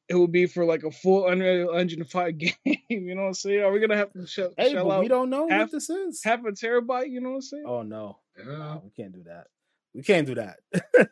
it 0.08 0.16
would 0.16 0.32
be 0.32 0.48
for 0.48 0.66
like 0.66 0.84
a 0.84 0.92
full 0.92 1.28
Unreal 1.28 1.76
Engine 1.76 2.04
5 2.04 2.38
game. 2.38 2.54
you 2.66 3.16
know 3.16 3.22
what 3.22 3.28
I'm 3.28 3.34
saying? 3.34 3.62
Are 3.62 3.72
we 3.72 3.80
gonna 3.80 3.98
have 3.98 4.12
to 4.14 4.28
sh- 4.28 4.40
hey, 4.58 4.72
shell 4.72 4.92
out? 4.92 5.02
We 5.02 5.08
don't 5.08 5.30
know 5.30 5.48
half, 5.50 5.62
what 5.62 5.72
this 5.72 5.90
is. 5.90 6.24
Half 6.24 6.46
a 6.46 6.52
terabyte. 6.52 7.10
You 7.10 7.22
know 7.22 7.30
what 7.30 7.36
I'm 7.36 7.42
saying? 7.42 7.66
Oh 7.66 7.82
no, 7.84 8.20
yeah. 8.38 8.46
no 8.46 8.82
we 8.84 8.90
can't 8.92 9.14
do 9.14 9.24
that. 9.24 9.48
We 9.94 10.04
can't 10.04 10.28
do 10.28 10.36
that. 10.36 10.60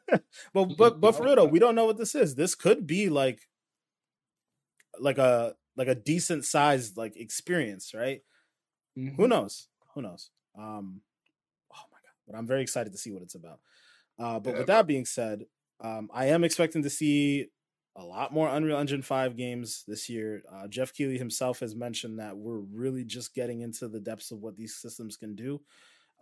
but 0.54 0.78
but 0.78 1.00
but 1.00 1.16
for 1.16 1.24
real 1.24 1.36
though, 1.36 1.46
we 1.46 1.60
don't 1.60 1.76
know 1.76 1.86
what 1.86 1.98
this 1.98 2.16
is. 2.16 2.36
This 2.36 2.56
could 2.56 2.86
be 2.86 3.10
like 3.10 3.40
like 5.00 5.18
a 5.18 5.56
like 5.78 5.88
a 5.88 5.96
decent 5.96 6.44
sized 6.44 6.98
like 6.98 7.16
experience, 7.16 7.94
right? 7.94 8.22
Mm-hmm. 8.98 9.16
Who 9.16 9.28
knows? 9.28 9.68
Who 9.94 10.02
knows? 10.02 10.32
Um, 10.58 11.02
oh 11.74 11.86
my 11.92 12.00
god! 12.00 12.16
But 12.28 12.36
I'm 12.36 12.48
very 12.48 12.62
excited 12.62 12.92
to 12.92 12.98
see 12.98 13.12
what 13.12 13.22
it's 13.22 13.36
about. 13.36 13.60
Uh, 14.20 14.40
but 14.40 14.52
yeah, 14.52 14.58
with 14.58 14.68
that 14.68 14.88
being 14.88 15.06
said, 15.06 15.46
um, 15.80 16.10
I 16.14 16.26
am 16.28 16.44
expecting 16.44 16.84
to 16.84 16.90
see 16.90 17.48
a 17.96 18.04
lot 18.04 18.32
more 18.32 18.48
Unreal 18.48 18.78
Engine 18.78 19.02
5 19.02 19.36
games 19.36 19.84
this 19.88 20.08
year. 20.08 20.44
Uh, 20.52 20.68
Geoff 20.68 20.94
Keighley 20.94 21.18
himself 21.18 21.60
has 21.62 21.76
mentioned 21.76 22.20
that 22.20 22.38
we're 22.38 22.60
really 22.60 23.04
just 23.04 23.34
getting 23.34 23.62
into 23.62 23.88
the 23.88 24.00
depths 24.00 24.32
of 24.32 24.40
what 24.40 24.56
these 24.56 24.76
systems 24.76 25.18
can 25.18 25.36
do. 25.36 25.62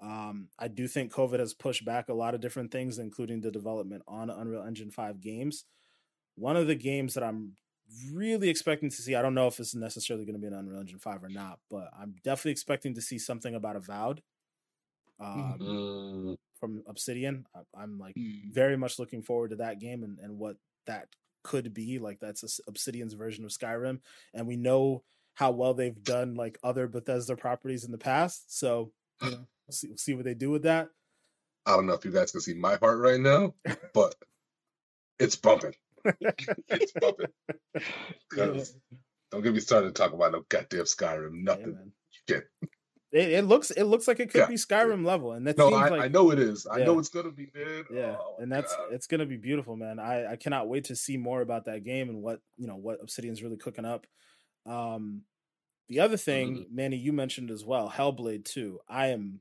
Um, 0.01 0.47
I 0.58 0.70
do 0.70 0.88
think 0.88 1.14
COVID 1.14 1.39
has 1.39 1.53
pushed 1.53 1.86
back 1.86 2.08
a 2.08 2.14
lot 2.14 2.34
of 2.34 2.41
different 2.41 2.72
things, 2.72 2.97
including 2.97 3.41
the 3.41 3.51
development 3.51 4.03
on 4.08 4.30
Unreal 4.30 4.64
Engine 4.64 4.89
5 4.89 5.22
games. 5.22 5.66
One 6.36 6.56
of 6.56 6.68
the 6.68 6.76
games 6.76 7.14
that 7.14 7.24
I'm 7.24 7.53
really 8.12 8.50
expecting 8.50 8.90
to 8.90 8.96
see. 8.96 9.16
I 9.16 9.22
don't 9.22 9.34
know 9.34 9.48
if 9.48 9.60
it's 9.60 9.76
necessarily 9.76 10.26
going 10.26 10.36
to 10.36 10.42
be 10.42 10.48
an 10.48 10.54
Unreal 10.54 10.80
Engine 10.80 11.00
five 11.00 11.24
or 11.24 11.30
not, 11.30 11.60
but 11.70 11.90
I'm 11.98 12.16
definitely 12.24 12.52
expecting 12.52 12.96
to 12.96 13.02
see 13.02 13.20
something 13.20 13.56
about 13.56 13.76
Avowed 13.76 14.22
um, 15.20 15.58
mm. 15.60 16.38
from 16.60 16.84
Obsidian. 16.88 17.46
I, 17.56 17.84
am 17.84 18.00
like 18.00 18.16
mm. 18.16 18.54
very 18.54 18.78
much 18.78 19.00
looking 19.00 19.22
forward 19.22 19.52
to 19.52 19.58
that 19.58 19.80
game 19.80 20.04
and, 20.04 20.20
and 20.20 20.38
what 20.38 20.58
that 20.88 21.08
could 21.44 21.74
be. 21.74 22.00
Like 22.00 22.20
that's 22.20 22.60
Obsidian's 22.68 23.14
version 23.14 23.46
of 23.46 23.52
Skyrim, 23.52 24.00
and 24.34 24.48
we 24.48 24.58
know 24.58 25.04
how 25.36 25.52
well 25.52 25.74
they've 25.74 26.04
done 26.04 26.36
like 26.36 26.58
other 26.64 26.88
Bethesda 26.88 27.36
properties 27.36 27.84
in 27.84 27.92
the 27.92 27.98
past. 27.98 28.58
So 28.58 28.92
you 29.22 29.32
know, 29.32 29.48
we'll 29.68 29.72
see, 29.72 29.88
we'll 29.88 29.98
see 29.98 30.14
what 30.14 30.26
they 30.26 30.34
do 30.34 30.50
with 30.50 30.64
that. 30.64 30.90
I 31.66 31.72
don't 31.72 31.88
know 31.88 31.94
if 31.94 32.06
you 32.06 32.12
guys 32.12 32.32
can 32.32 32.42
see 32.42 32.54
my 32.54 32.76
heart 32.76 33.00
right 33.00 33.20
now, 33.20 33.56
but 33.94 34.16
it's 35.20 35.36
bumping 35.36 35.74
it's 36.70 36.93
bumping. 36.93 37.28
Don't 39.32 39.41
get 39.41 39.53
me 39.53 39.60
started 39.60 39.88
to 39.88 39.93
talk 39.93 40.14
about 40.14 40.32
no 40.32 40.43
goddamn 40.47 40.84
Skyrim. 40.84 41.43
Nothing. 41.43 41.91
Yeah, 42.28 42.38
it, 43.12 43.32
it, 43.32 43.45
looks 43.45 43.72
it 43.72 43.84
looks 43.84 44.08
like 44.08 44.20
it 44.20 44.30
could 44.30 44.41
yeah. 44.41 44.47
be 44.47 44.56
Skyrim 44.56 45.06
level, 45.06 45.32
and 45.32 45.47
that 45.47 45.58
no, 45.58 45.74
I, 45.74 45.89
like, 45.89 46.01
I, 46.01 46.08
know 46.10 46.32
it 46.32 46.39
is. 46.39 46.68
I 46.68 46.80
yeah. 46.80 46.86
know 46.86 46.99
it's 46.99 47.10
gonna 47.10 47.32
be, 47.32 47.47
man. 47.53 47.86
Yeah, 47.91 48.18
oh, 48.20 48.36
and 48.39 48.51
that's 48.51 48.76
God. 48.76 48.88
it's 48.91 49.08
gonna 49.08 49.26
be 49.26 49.38
beautiful, 49.38 49.76
man. 49.76 49.99
I 49.99 50.34
I 50.34 50.36
cannot 50.36 50.68
wait 50.68 50.86
to 50.86 50.95
see 50.95 51.18
more 51.18 51.41
about 51.41 51.66
that 51.66 51.84
game 51.84 52.10
and 52.10 52.22
what 52.22 52.41
you 52.58 52.68
know 52.68 52.76
what 52.76 52.99
Obsidian's 53.01 53.41
really 53.41 53.58
cooking 53.58 53.86
up. 53.86 54.06
Um, 54.66 55.22
the 55.88 56.01
other 56.01 56.18
thing, 56.18 56.56
mm-hmm. 56.56 56.76
Manny, 56.76 56.97
you 56.97 57.14
mentioned 57.14 57.51
as 57.51 57.64
well, 57.64 57.89
Hellblade 57.89 58.45
Two. 58.45 58.80
I 58.89 59.08
am 59.08 59.39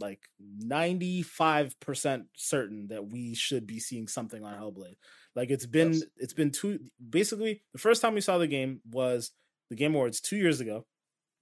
like 0.00 0.20
95% 0.64 2.24
certain 2.36 2.88
that 2.88 3.06
we 3.08 3.34
should 3.34 3.66
be 3.66 3.80
seeing 3.80 4.08
something 4.08 4.44
on 4.44 4.54
Hellblade. 4.58 4.96
Like 5.34 5.50
it's 5.50 5.66
been 5.66 5.92
yes. 5.92 6.02
it's 6.16 6.32
been 6.32 6.50
two 6.50 6.80
basically 7.08 7.62
the 7.72 7.78
first 7.78 8.02
time 8.02 8.14
we 8.14 8.20
saw 8.20 8.38
the 8.38 8.46
game 8.46 8.80
was 8.90 9.30
the 9.70 9.76
Game 9.76 9.94
Awards 9.94 10.20
two 10.20 10.36
years 10.36 10.60
ago. 10.60 10.86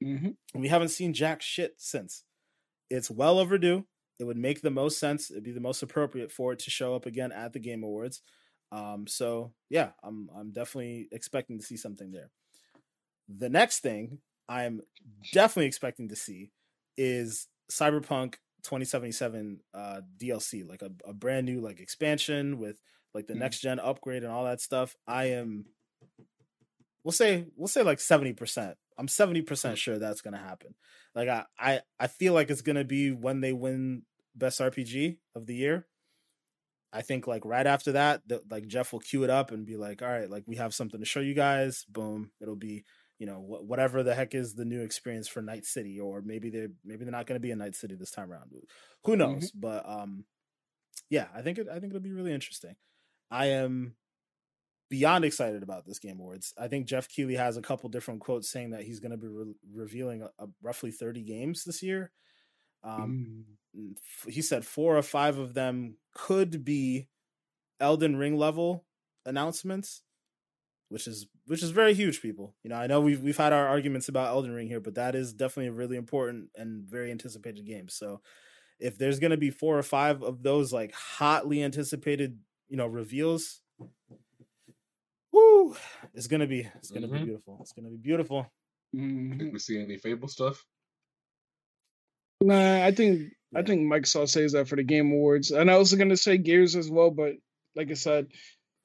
Mm-hmm. 0.05 0.31
And 0.55 0.63
we 0.63 0.69
haven't 0.69 0.89
seen 0.89 1.15
jack 1.15 1.41
shit 1.41 1.75
since. 1.79 2.25
it's 2.91 3.11
well 3.11 3.39
overdue. 3.39 3.85
It 4.19 4.25
would 4.25 4.37
make 4.37 4.63
the 4.63 4.71
most 4.71 4.99
sense. 4.99 5.31
It'd 5.31 5.43
be 5.43 5.53
the 5.53 5.61
most 5.61 5.83
appropriate 5.83 6.33
for 6.33 6.53
it 6.53 6.59
to 6.61 6.71
show 6.71 6.95
up 6.95 7.07
again 7.07 7.33
at 7.33 7.53
the 7.53 7.59
Game 7.59 7.83
Awards. 7.83 8.23
Um, 8.73 9.07
so 9.07 9.53
yeah, 9.71 9.91
I'm 10.03 10.29
I'm 10.37 10.53
definitely 10.53 11.09
expecting 11.13 11.59
to 11.59 11.65
see 11.65 11.77
something 11.77 12.13
there. 12.13 12.31
The 13.29 13.49
next 13.49 13.81
thing 13.81 14.19
I'm 14.49 14.81
definitely 15.33 15.67
expecting 15.67 16.09
to 16.09 16.17
see 16.17 16.51
is 16.97 17.49
Cyberpunk 17.71 18.37
2077 18.67 19.61
uh, 19.73 20.01
DLC, 20.19 20.69
like 20.69 20.83
a, 20.83 20.91
a 21.07 21.15
brand 21.15 21.47
new 21.47 21.61
like 21.61 21.81
expansion 21.81 22.59
with 22.59 22.79
like 23.15 23.27
the 23.27 23.35
mm. 23.35 23.39
next 23.39 23.61
gen 23.61 23.79
upgrade 23.79 24.23
and 24.23 24.33
all 24.33 24.45
that 24.45 24.61
stuff. 24.61 24.95
I 25.07 25.27
am 25.27 25.67
we'll 27.05 27.13
say 27.13 27.47
we'll 27.57 27.69
say 27.69 27.83
like 27.83 27.99
70%. 27.99 28.75
I'm 28.99 29.07
70% 29.07 29.45
mm. 29.45 29.77
sure 29.77 29.99
that's 29.99 30.21
gonna 30.21 30.39
happen. 30.39 30.75
Like 31.15 31.29
I 31.29 31.45
I, 31.59 31.81
I 31.99 32.07
feel 32.09 32.35
like 32.35 32.51
it's 32.51 32.63
gonna 32.63 32.85
be 32.85 33.13
when 33.13 33.41
they 33.41 33.53
win 33.53 34.03
best 34.35 34.61
RPG 34.61 35.19
of 35.35 35.47
the 35.47 35.55
year. 35.55 35.87
I 36.93 37.03
think 37.03 37.27
like 37.27 37.45
right 37.45 37.67
after 37.67 37.93
that, 37.93 38.23
the, 38.27 38.43
like 38.51 38.67
Geoff 38.67 38.93
will 38.93 39.01
cue 39.01 39.25
it 39.25 39.31
up 39.31 39.51
and 39.51 39.67
be 39.67 39.77
like, 39.77 40.03
"All 40.03 40.09
right, 40.09 40.31
like 40.31 40.45
we 40.47 40.57
have 40.57 40.75
something 40.75 41.01
to 41.01 41.07
show 41.07 41.21
you 41.21 41.35
guys." 41.35 41.85
Boom, 41.89 42.31
it'll 42.41 42.57
be 42.57 42.85
you 43.19 43.27
know 43.27 43.39
wh- 43.39 43.69
whatever 43.69 44.03
the 44.03 44.15
heck 44.15 44.35
is 44.35 44.55
the 44.55 44.65
new 44.65 44.83
experience 44.83 45.29
for 45.29 45.43
Night 45.43 45.65
City, 45.65 46.01
or 46.01 46.23
maybe 46.23 46.51
they're 46.51 46.71
maybe 46.85 47.05
they're 47.05 47.13
not 47.13 47.27
going 47.27 47.41
to 47.41 47.47
be 47.47 47.51
in 47.51 47.59
Night 47.59 47.75
City 47.75 47.95
this 47.95 48.11
time 48.11 48.31
around. 48.31 48.51
Who 49.05 49.13
mm-hmm. 49.13 49.19
knows? 49.19 49.51
Mm-hmm. 49.51 49.61
But 49.61 49.89
um, 49.89 50.25
yeah, 51.11 51.27
I 51.35 51.43
think 51.43 51.59
it, 51.59 51.69
I 51.69 51.79
think 51.79 51.93
it'll 51.93 52.01
be 52.01 52.13
really 52.13 52.33
interesting. 52.33 52.77
I 53.31 53.47
am 53.47 53.95
beyond 54.89 55.25
excited 55.25 55.63
about 55.63 55.87
this 55.87 55.99
game 55.99 56.19
awards. 56.21 56.53
I 56.59 56.69
think 56.69 56.87
Geoff 56.87 57.09
Keighley 57.09 57.35
has 57.37 57.57
a 57.57 57.63
couple 57.63 57.89
different 57.89 58.21
quotes 58.21 58.51
saying 58.51 58.71
that 58.71 58.83
he's 58.83 59.01
going 59.01 59.11
to 59.11 59.17
be 59.17 59.27
re- 59.27 59.55
revealing 59.73 60.23
a, 60.23 60.27
a 60.39 60.47
roughly 60.63 60.91
30 60.91 61.23
games 61.23 61.65
this 61.65 61.83
year. 61.83 62.13
Um, 62.85 63.47
mm. 63.77 63.97
He 64.29 64.43
said 64.43 64.65
four 64.65 64.97
or 64.97 65.03
five 65.03 65.39
of 65.39 65.55
them 65.55 65.97
could 66.15 66.65
be 66.65 67.09
Elden 67.81 68.17
Ring 68.17 68.37
level 68.37 68.85
announcements, 69.25 70.03
which 70.89 71.07
is 71.07 71.27
which 71.47 71.63
is 71.63 71.71
very 71.71 71.95
huge. 71.95 72.23
People, 72.23 72.55
you 72.63 72.71
know, 72.71 72.77
I 72.77 72.87
know 72.87 73.01
we've 73.01 73.21
we've 73.21 73.37
had 73.37 73.53
our 73.53 73.67
arguments 73.67 74.09
about 74.09 74.29
Elden 74.29 74.53
Ring 74.53 74.69
here, 74.69 74.81
but 74.81 74.95
that 74.95 75.15
is 75.15 75.33
definitely 75.33 75.69
a 75.69 75.73
really 75.73 75.97
important 75.97 76.51
and 76.55 76.85
very 76.85 77.11
anticipated 77.11 77.67
game. 77.67 77.89
So, 77.89 78.21
if 78.79 78.99
there's 78.99 79.19
going 79.19 79.33
to 79.33 79.37
be 79.37 79.51
four 79.51 79.79
or 79.79 79.83
five 79.83 80.23
of 80.23 80.43
those 80.43 80.73
like 80.73 80.93
hotly 80.93 81.63
anticipated, 81.63 82.39
you 82.69 82.77
know, 82.77 82.87
reveals, 82.87 83.61
woo, 85.33 85.77
it's 86.15 86.27
gonna 86.27 86.47
be 86.47 86.69
it's 86.77 86.91
gonna 86.91 87.07
mm-hmm. 87.07 87.19
be 87.19 87.25
beautiful. 87.25 87.59
It's 87.61 87.73
gonna 87.73 87.91
be 87.91 87.97
beautiful. 87.97 88.47
Mm-hmm. 88.95 89.53
We 89.53 89.59
see 89.59 89.83
any 89.83 89.99
Fable 89.99 90.29
stuff? 90.29 90.65
Nah, 92.41 92.85
I 92.85 92.93
think 92.93 93.33
yeah. 93.53 93.61
I 93.61 93.63
think 93.63 93.91
Microsoft 93.91 94.29
says 94.29 94.53
that 94.53 94.69
for 94.69 94.77
the 94.77 94.83
Game 94.83 95.11
Awards, 95.13 95.51
and 95.51 95.71
I 95.71 95.79
was 95.79 95.93
gonna 95.95 96.17
say 96.17 96.39
Gears 96.39 96.77
as 96.77 96.91
well, 96.91 97.11
but 97.11 97.33
like 97.75 97.91
I 97.91 97.95
said, 97.95 98.29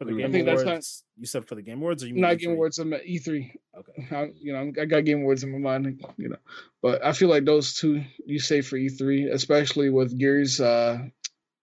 for 0.02 0.06
the 0.06 0.18
Game 0.18 0.30
I 0.30 0.32
think 0.32 0.47
Awards, 0.47 0.64
that's 0.64 1.04
not, 1.06 1.22
you 1.22 1.28
said 1.28 1.47
for 1.47 1.54
the 1.54 1.62
Game 1.62 1.78
Awards, 1.78 2.04
or 2.04 2.08
you 2.08 2.16
mean 2.16 2.22
not 2.22 2.38
E3? 2.38 2.39
Game 2.39 2.52
Awards? 2.52 2.80
I'm 2.80 2.93
at 2.93 3.06
E3. 3.06 3.52
Okay, 3.78 4.16
I, 4.16 4.32
you 4.39 4.52
know, 4.52 4.72
I 4.82 4.86
got 4.86 5.06
Game 5.06 5.22
Awards 5.22 5.43
in 5.43 5.52
my 5.52 5.60
mind, 5.60 6.04
you 6.18 6.30
know, 6.30 6.38
but 6.82 7.06
I 7.06 7.14
feel 7.14 7.30
like 7.30 7.45
those 7.45 7.76
two 7.76 8.04
you 8.26 8.39
say 8.39 8.62
for 8.62 8.78
E3, 8.78 9.32
especially 9.32 9.91
with 9.91 10.18
Gears, 10.18 10.60
uh, 10.60 10.97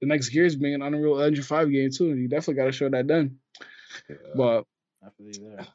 the 0.00 0.06
next 0.06 0.28
Gears 0.28 0.54
being 0.54 0.74
an 0.74 0.82
Unreal 0.82 1.20
Engine 1.20 1.42
Five 1.42 1.72
game 1.72 1.90
too. 1.90 2.14
You 2.14 2.28
definitely 2.28 2.62
got 2.62 2.66
to 2.66 2.72
show 2.72 2.88
that 2.88 3.08
then. 3.08 3.38
Yeah, 4.08 4.16
but 4.36 4.64
I 5.04 5.08
feel 5.18 5.48
there. 5.48 5.66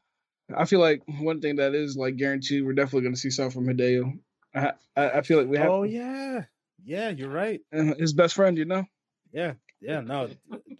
I 0.55 0.65
feel 0.65 0.79
like 0.79 1.01
one 1.07 1.41
thing 1.41 1.57
that 1.57 1.75
is 1.75 1.97
like 1.97 2.15
guaranteed, 2.15 2.65
we're 2.65 2.73
definitely 2.73 3.01
going 3.01 3.15
to 3.15 3.19
see 3.19 3.29
something 3.29 3.65
from 3.65 3.75
Hideo. 3.75 4.17
I, 4.55 4.73
I 4.95 5.21
feel 5.21 5.39
like 5.39 5.47
we 5.47 5.57
have. 5.57 5.69
Oh 5.69 5.83
yeah, 5.83 6.45
yeah, 6.85 7.09
you're 7.09 7.29
right. 7.29 7.59
His 7.71 8.13
best 8.13 8.35
friend, 8.35 8.57
you 8.57 8.65
know. 8.65 8.85
Yeah, 9.33 9.53
yeah, 9.81 9.99
no. 9.99 10.29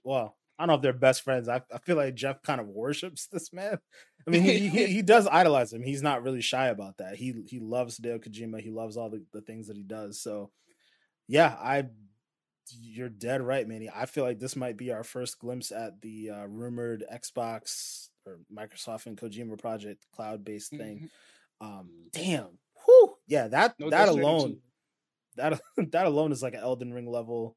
well, 0.06 0.38
I 0.58 0.64
don't 0.64 0.68
know 0.68 0.76
if 0.76 0.82
they're 0.82 0.94
best 0.94 1.24
friends. 1.24 1.50
I, 1.50 1.62
I 1.74 1.80
feel 1.80 1.96
like 1.96 2.16
Geoff 2.16 2.42
kind 2.44 2.62
of 2.62 2.68
worships 2.68 3.28
this 3.28 3.52
man. 3.52 3.80
I 4.28 4.30
mean, 4.30 4.44
he, 4.44 4.68
he, 4.68 4.86
he 4.94 5.02
does 5.02 5.28
idolize 5.28 5.74
him. 5.74 5.84
He's 5.84 6.04
not 6.04 6.24
really 6.24 6.42
shy 6.42 6.68
about 6.68 6.98
that. 6.98 7.16
He 7.16 7.44
he 7.48 7.60
loves 7.60 8.00
Hideo 8.00 8.24
Kojima. 8.24 8.62
He 8.62 8.70
loves 8.70 8.98
all 8.98 9.10
the, 9.10 9.24
the 9.34 9.42
things 9.42 9.68
that 9.68 9.78
he 9.78 9.84
does. 9.84 10.22
So, 10.22 10.52
yeah, 11.28 11.56
I 11.60 11.86
you're 12.80 13.10
dead 13.10 13.42
right, 13.42 13.68
Manny. 13.68 13.90
I 13.94 14.06
feel 14.06 14.24
like 14.24 14.40
this 14.40 14.56
might 14.56 14.78
be 14.78 14.92
our 14.92 15.04
first 15.04 15.40
glimpse 15.40 15.72
at 15.72 16.02
the 16.02 16.30
uh, 16.30 16.46
rumored 16.46 17.04
Xbox 17.14 18.10
or 18.26 18.40
Microsoft 18.56 19.06
and 19.06 19.18
Kojima 19.18 19.60
project 19.60 20.06
cloud 20.16 20.46
based 20.46 20.72
thing. 20.72 21.10
Mm-hmm. 21.62 21.68
Um, 21.68 21.90
damn, 22.12 22.58
Whew, 22.86 23.16
yeah, 23.28 23.48
that 23.48 23.76
no, 23.80 23.90
that 23.90 24.10
alone, 24.10 24.58
that 25.36 25.62
that 25.92 26.06
alone 26.06 26.32
is 26.32 26.44
like 26.44 26.54
an 26.54 26.62
Elden 26.62 26.94
Ring 26.94 27.08
level 27.10 27.56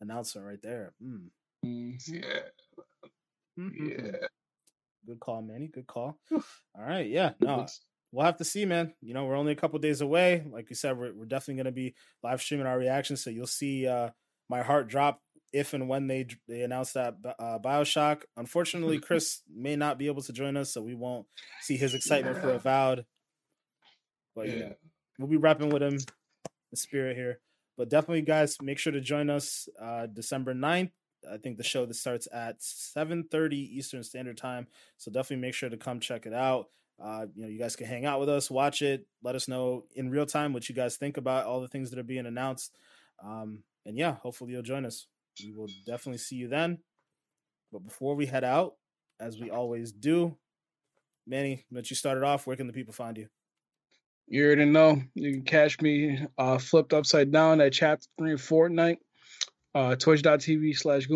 announcement 0.00 0.46
right 0.46 0.62
there. 0.62 0.94
Mm. 1.02 1.28
Yeah, 1.62 2.40
mm-hmm. 3.58 3.88
yeah. 3.88 4.16
Good 5.06 5.20
call, 5.20 5.42
Manny. 5.42 5.68
Good 5.68 5.86
call. 5.86 6.18
All 6.32 6.42
right, 6.76 7.08
yeah. 7.08 7.32
No, 7.40 7.66
we'll 8.12 8.26
have 8.26 8.38
to 8.38 8.44
see, 8.44 8.64
man. 8.64 8.94
You 9.00 9.14
know, 9.14 9.24
we're 9.24 9.36
only 9.36 9.52
a 9.52 9.56
couple 9.56 9.78
days 9.78 10.00
away. 10.00 10.44
Like 10.50 10.70
you 10.70 10.76
said, 10.76 10.96
we're, 10.98 11.12
we're 11.12 11.26
definitely 11.26 11.56
going 11.62 11.66
to 11.66 11.72
be 11.72 11.94
live 12.22 12.40
streaming 12.40 12.66
our 12.66 12.78
reactions, 12.78 13.22
so 13.22 13.30
you'll 13.30 13.46
see 13.46 13.86
uh, 13.86 14.10
my 14.48 14.62
heart 14.62 14.88
drop 14.88 15.20
if 15.52 15.74
and 15.74 15.88
when 15.88 16.06
they 16.06 16.26
they 16.48 16.62
announce 16.62 16.92
that 16.92 17.16
uh, 17.38 17.58
Bioshock. 17.58 18.22
Unfortunately, 18.36 18.98
Chris 19.00 19.42
may 19.52 19.76
not 19.76 19.98
be 19.98 20.06
able 20.06 20.22
to 20.22 20.32
join 20.32 20.56
us, 20.56 20.72
so 20.72 20.82
we 20.82 20.94
won't 20.94 21.26
see 21.60 21.76
his 21.76 21.94
excitement 21.94 22.36
yeah. 22.36 22.42
for 22.42 22.50
Avowed. 22.50 23.04
But 24.34 24.48
yeah. 24.48 24.54
yeah, 24.54 24.72
we'll 25.18 25.28
be 25.28 25.36
rapping 25.36 25.70
with 25.70 25.82
him, 25.82 25.98
the 26.70 26.76
spirit 26.76 27.16
here. 27.16 27.40
But 27.76 27.88
definitely, 27.88 28.22
guys, 28.22 28.56
make 28.62 28.78
sure 28.78 28.92
to 28.92 29.00
join 29.00 29.30
us 29.30 29.68
uh, 29.80 30.06
December 30.06 30.54
9th. 30.54 30.90
I 31.30 31.36
think 31.36 31.56
the 31.56 31.62
show 31.62 31.86
that 31.86 31.94
starts 31.94 32.28
at 32.32 32.60
7:30 32.60 33.56
Eastern 33.56 34.02
Standard 34.02 34.36
Time. 34.36 34.66
So 34.96 35.10
definitely 35.10 35.42
make 35.42 35.54
sure 35.54 35.70
to 35.70 35.76
come 35.76 36.00
check 36.00 36.26
it 36.26 36.32
out. 36.32 36.68
Uh, 37.02 37.26
you 37.34 37.42
know, 37.42 37.48
you 37.48 37.58
guys 37.58 37.74
can 37.74 37.86
hang 37.86 38.04
out 38.04 38.20
with 38.20 38.28
us, 38.28 38.50
watch 38.50 38.82
it, 38.82 39.06
let 39.22 39.34
us 39.34 39.48
know 39.48 39.84
in 39.96 40.10
real 40.10 40.26
time 40.26 40.52
what 40.52 40.68
you 40.68 40.74
guys 40.74 40.96
think 40.96 41.16
about 41.16 41.46
all 41.46 41.60
the 41.60 41.68
things 41.68 41.90
that 41.90 41.98
are 41.98 42.04
being 42.04 42.26
announced. 42.26 42.76
Um, 43.22 43.64
and 43.84 43.96
yeah, 43.96 44.16
hopefully 44.16 44.52
you'll 44.52 44.62
join 44.62 44.84
us. 44.84 45.06
We 45.42 45.52
will 45.52 45.68
definitely 45.86 46.18
see 46.18 46.36
you 46.36 46.48
then. 46.48 46.78
But 47.72 47.84
before 47.84 48.14
we 48.14 48.26
head 48.26 48.44
out, 48.44 48.74
as 49.18 49.38
we 49.40 49.50
always 49.50 49.92
do, 49.92 50.36
Manny, 51.26 51.64
that 51.70 51.88
you 51.90 51.96
started 51.96 52.24
off, 52.24 52.46
where 52.46 52.56
can 52.56 52.66
the 52.66 52.72
people 52.72 52.92
find 52.92 53.16
you? 53.16 53.28
You 54.28 54.46
already 54.46 54.66
know. 54.66 55.02
You 55.14 55.32
can 55.32 55.42
catch 55.42 55.80
me 55.80 56.26
uh, 56.38 56.58
flipped 56.58 56.92
upside 56.92 57.32
down 57.32 57.60
at 57.60 57.72
chapter 57.72 58.06
three 58.18 58.34
of 58.34 58.40
Fortnite, 58.40 58.98
uh, 59.74 59.96
twitch.tv 59.96 60.76
slash 60.76 61.06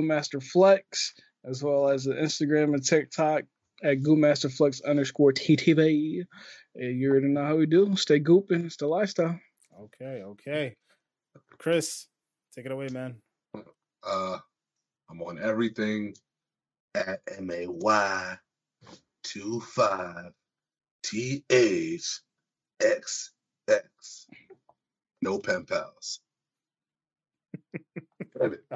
Flex, 0.43 1.15
as 1.45 1.63
well 1.63 1.89
as 1.89 2.05
the 2.05 2.15
Instagram 2.15 2.75
and 2.75 2.85
TikTok 2.85 3.45
at 3.83 4.03
Flex 4.53 4.81
underscore 4.81 5.33
TTV. 5.33 6.25
And 6.75 7.01
you 7.01 7.11
already 7.11 7.29
know 7.29 7.45
how 7.45 7.57
we 7.57 7.67
do. 7.67 7.97
Stay 7.97 8.21
gooping. 8.21 8.67
It's 8.67 8.77
the 8.77 8.87
lifestyle. 8.87 9.39
Okay, 9.81 10.23
okay. 10.23 10.77
Chris, 11.59 12.07
take 12.55 12.67
it 12.67 12.73
away, 12.73 12.89
man. 12.91 13.17
Uh, 14.07 14.39
I'm 15.11 15.23
on 15.23 15.39
everything 15.39 16.15
at 16.95 17.21
M 17.37 17.51
A 17.51 17.67
Y 17.67 18.37
two 19.23 19.61
five 19.61 20.33
T 21.03 21.45
H 21.51 22.21
X 22.81 23.33
X. 23.69 24.27
No 25.23 25.39
pen 25.39 25.65
pals. 25.65 26.21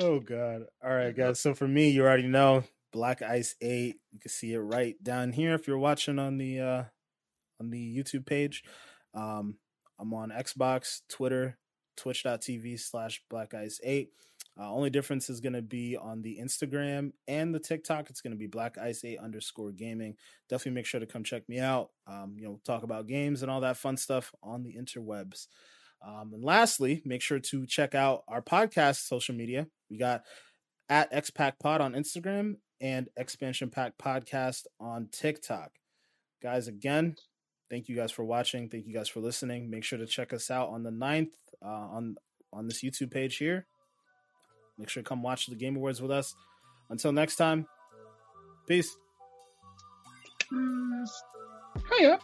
oh 0.00 0.20
god. 0.20 0.62
All 0.82 0.94
right, 0.94 1.16
guys. 1.16 1.40
So 1.40 1.54
for 1.54 1.68
me, 1.68 1.90
you 1.90 2.02
already 2.02 2.26
know 2.26 2.64
Black 2.92 3.22
Ice 3.22 3.54
8. 3.60 3.96
You 4.12 4.20
can 4.20 4.30
see 4.30 4.52
it 4.52 4.58
right 4.58 5.02
down 5.02 5.32
here 5.32 5.54
if 5.54 5.66
you're 5.66 5.78
watching 5.78 6.18
on 6.18 6.38
the 6.38 6.60
uh 6.60 6.84
on 7.60 7.70
the 7.70 7.96
YouTube 7.96 8.26
page. 8.26 8.64
Um 9.14 9.56
I'm 9.98 10.14
on 10.14 10.30
Xbox, 10.30 11.00
Twitter, 11.08 11.58
twitch.tv 11.96 12.78
slash 12.78 13.22
black 13.28 13.52
ice 13.54 13.80
8 13.82 14.10
uh, 14.60 14.72
only 14.72 14.90
difference 14.90 15.30
is 15.30 15.40
going 15.40 15.52
to 15.52 15.62
be 15.62 15.96
on 15.96 16.20
the 16.20 16.38
Instagram 16.42 17.12
and 17.28 17.54
the 17.54 17.60
TikTok. 17.60 18.10
It's 18.10 18.20
going 18.20 18.32
to 18.32 18.38
be 18.38 18.48
Black 18.48 18.76
Ice 18.76 19.04
Eight 19.04 19.18
underscore 19.18 19.70
Gaming. 19.70 20.16
Definitely 20.48 20.72
make 20.72 20.86
sure 20.86 20.98
to 20.98 21.06
come 21.06 21.22
check 21.22 21.48
me 21.48 21.60
out. 21.60 21.90
Um, 22.08 22.34
you 22.36 22.44
know, 22.44 22.60
talk 22.64 22.82
about 22.82 23.06
games 23.06 23.42
and 23.42 23.50
all 23.52 23.60
that 23.60 23.76
fun 23.76 23.96
stuff 23.96 24.32
on 24.42 24.64
the 24.64 24.74
interwebs. 24.74 25.46
Um, 26.06 26.32
and 26.32 26.44
lastly, 26.44 27.02
make 27.04 27.22
sure 27.22 27.38
to 27.38 27.66
check 27.66 27.94
out 27.94 28.22
our 28.28 28.42
podcast 28.42 29.06
social 29.06 29.34
media. 29.34 29.66
We 29.90 29.98
got 29.98 30.22
at 30.88 31.12
XPack 31.12 31.54
Pod 31.60 31.80
on 31.80 31.94
Instagram 31.94 32.56
and 32.80 33.08
Expansion 33.16 33.70
Pack 33.70 33.98
Podcast 33.98 34.66
on 34.80 35.08
TikTok. 35.10 35.72
Guys, 36.42 36.68
again, 36.68 37.16
thank 37.70 37.88
you 37.88 37.96
guys 37.96 38.12
for 38.12 38.24
watching. 38.24 38.68
Thank 38.68 38.86
you 38.86 38.94
guys 38.94 39.08
for 39.08 39.20
listening. 39.20 39.70
Make 39.70 39.84
sure 39.84 39.98
to 39.98 40.06
check 40.06 40.32
us 40.32 40.50
out 40.50 40.68
on 40.68 40.82
the 40.82 40.90
9th 40.90 41.30
uh, 41.64 41.68
on 41.68 42.16
on 42.52 42.66
this 42.66 42.82
YouTube 42.82 43.10
page 43.10 43.36
here. 43.36 43.66
Make 44.78 44.88
sure 44.88 45.02
to 45.02 45.08
come 45.08 45.22
watch 45.22 45.46
the 45.46 45.56
Game 45.56 45.76
Awards 45.76 46.00
with 46.00 46.10
us. 46.10 46.34
Until 46.88 47.12
next 47.12 47.36
time, 47.36 47.66
peace. 48.66 48.96
Hiya. 51.90 52.18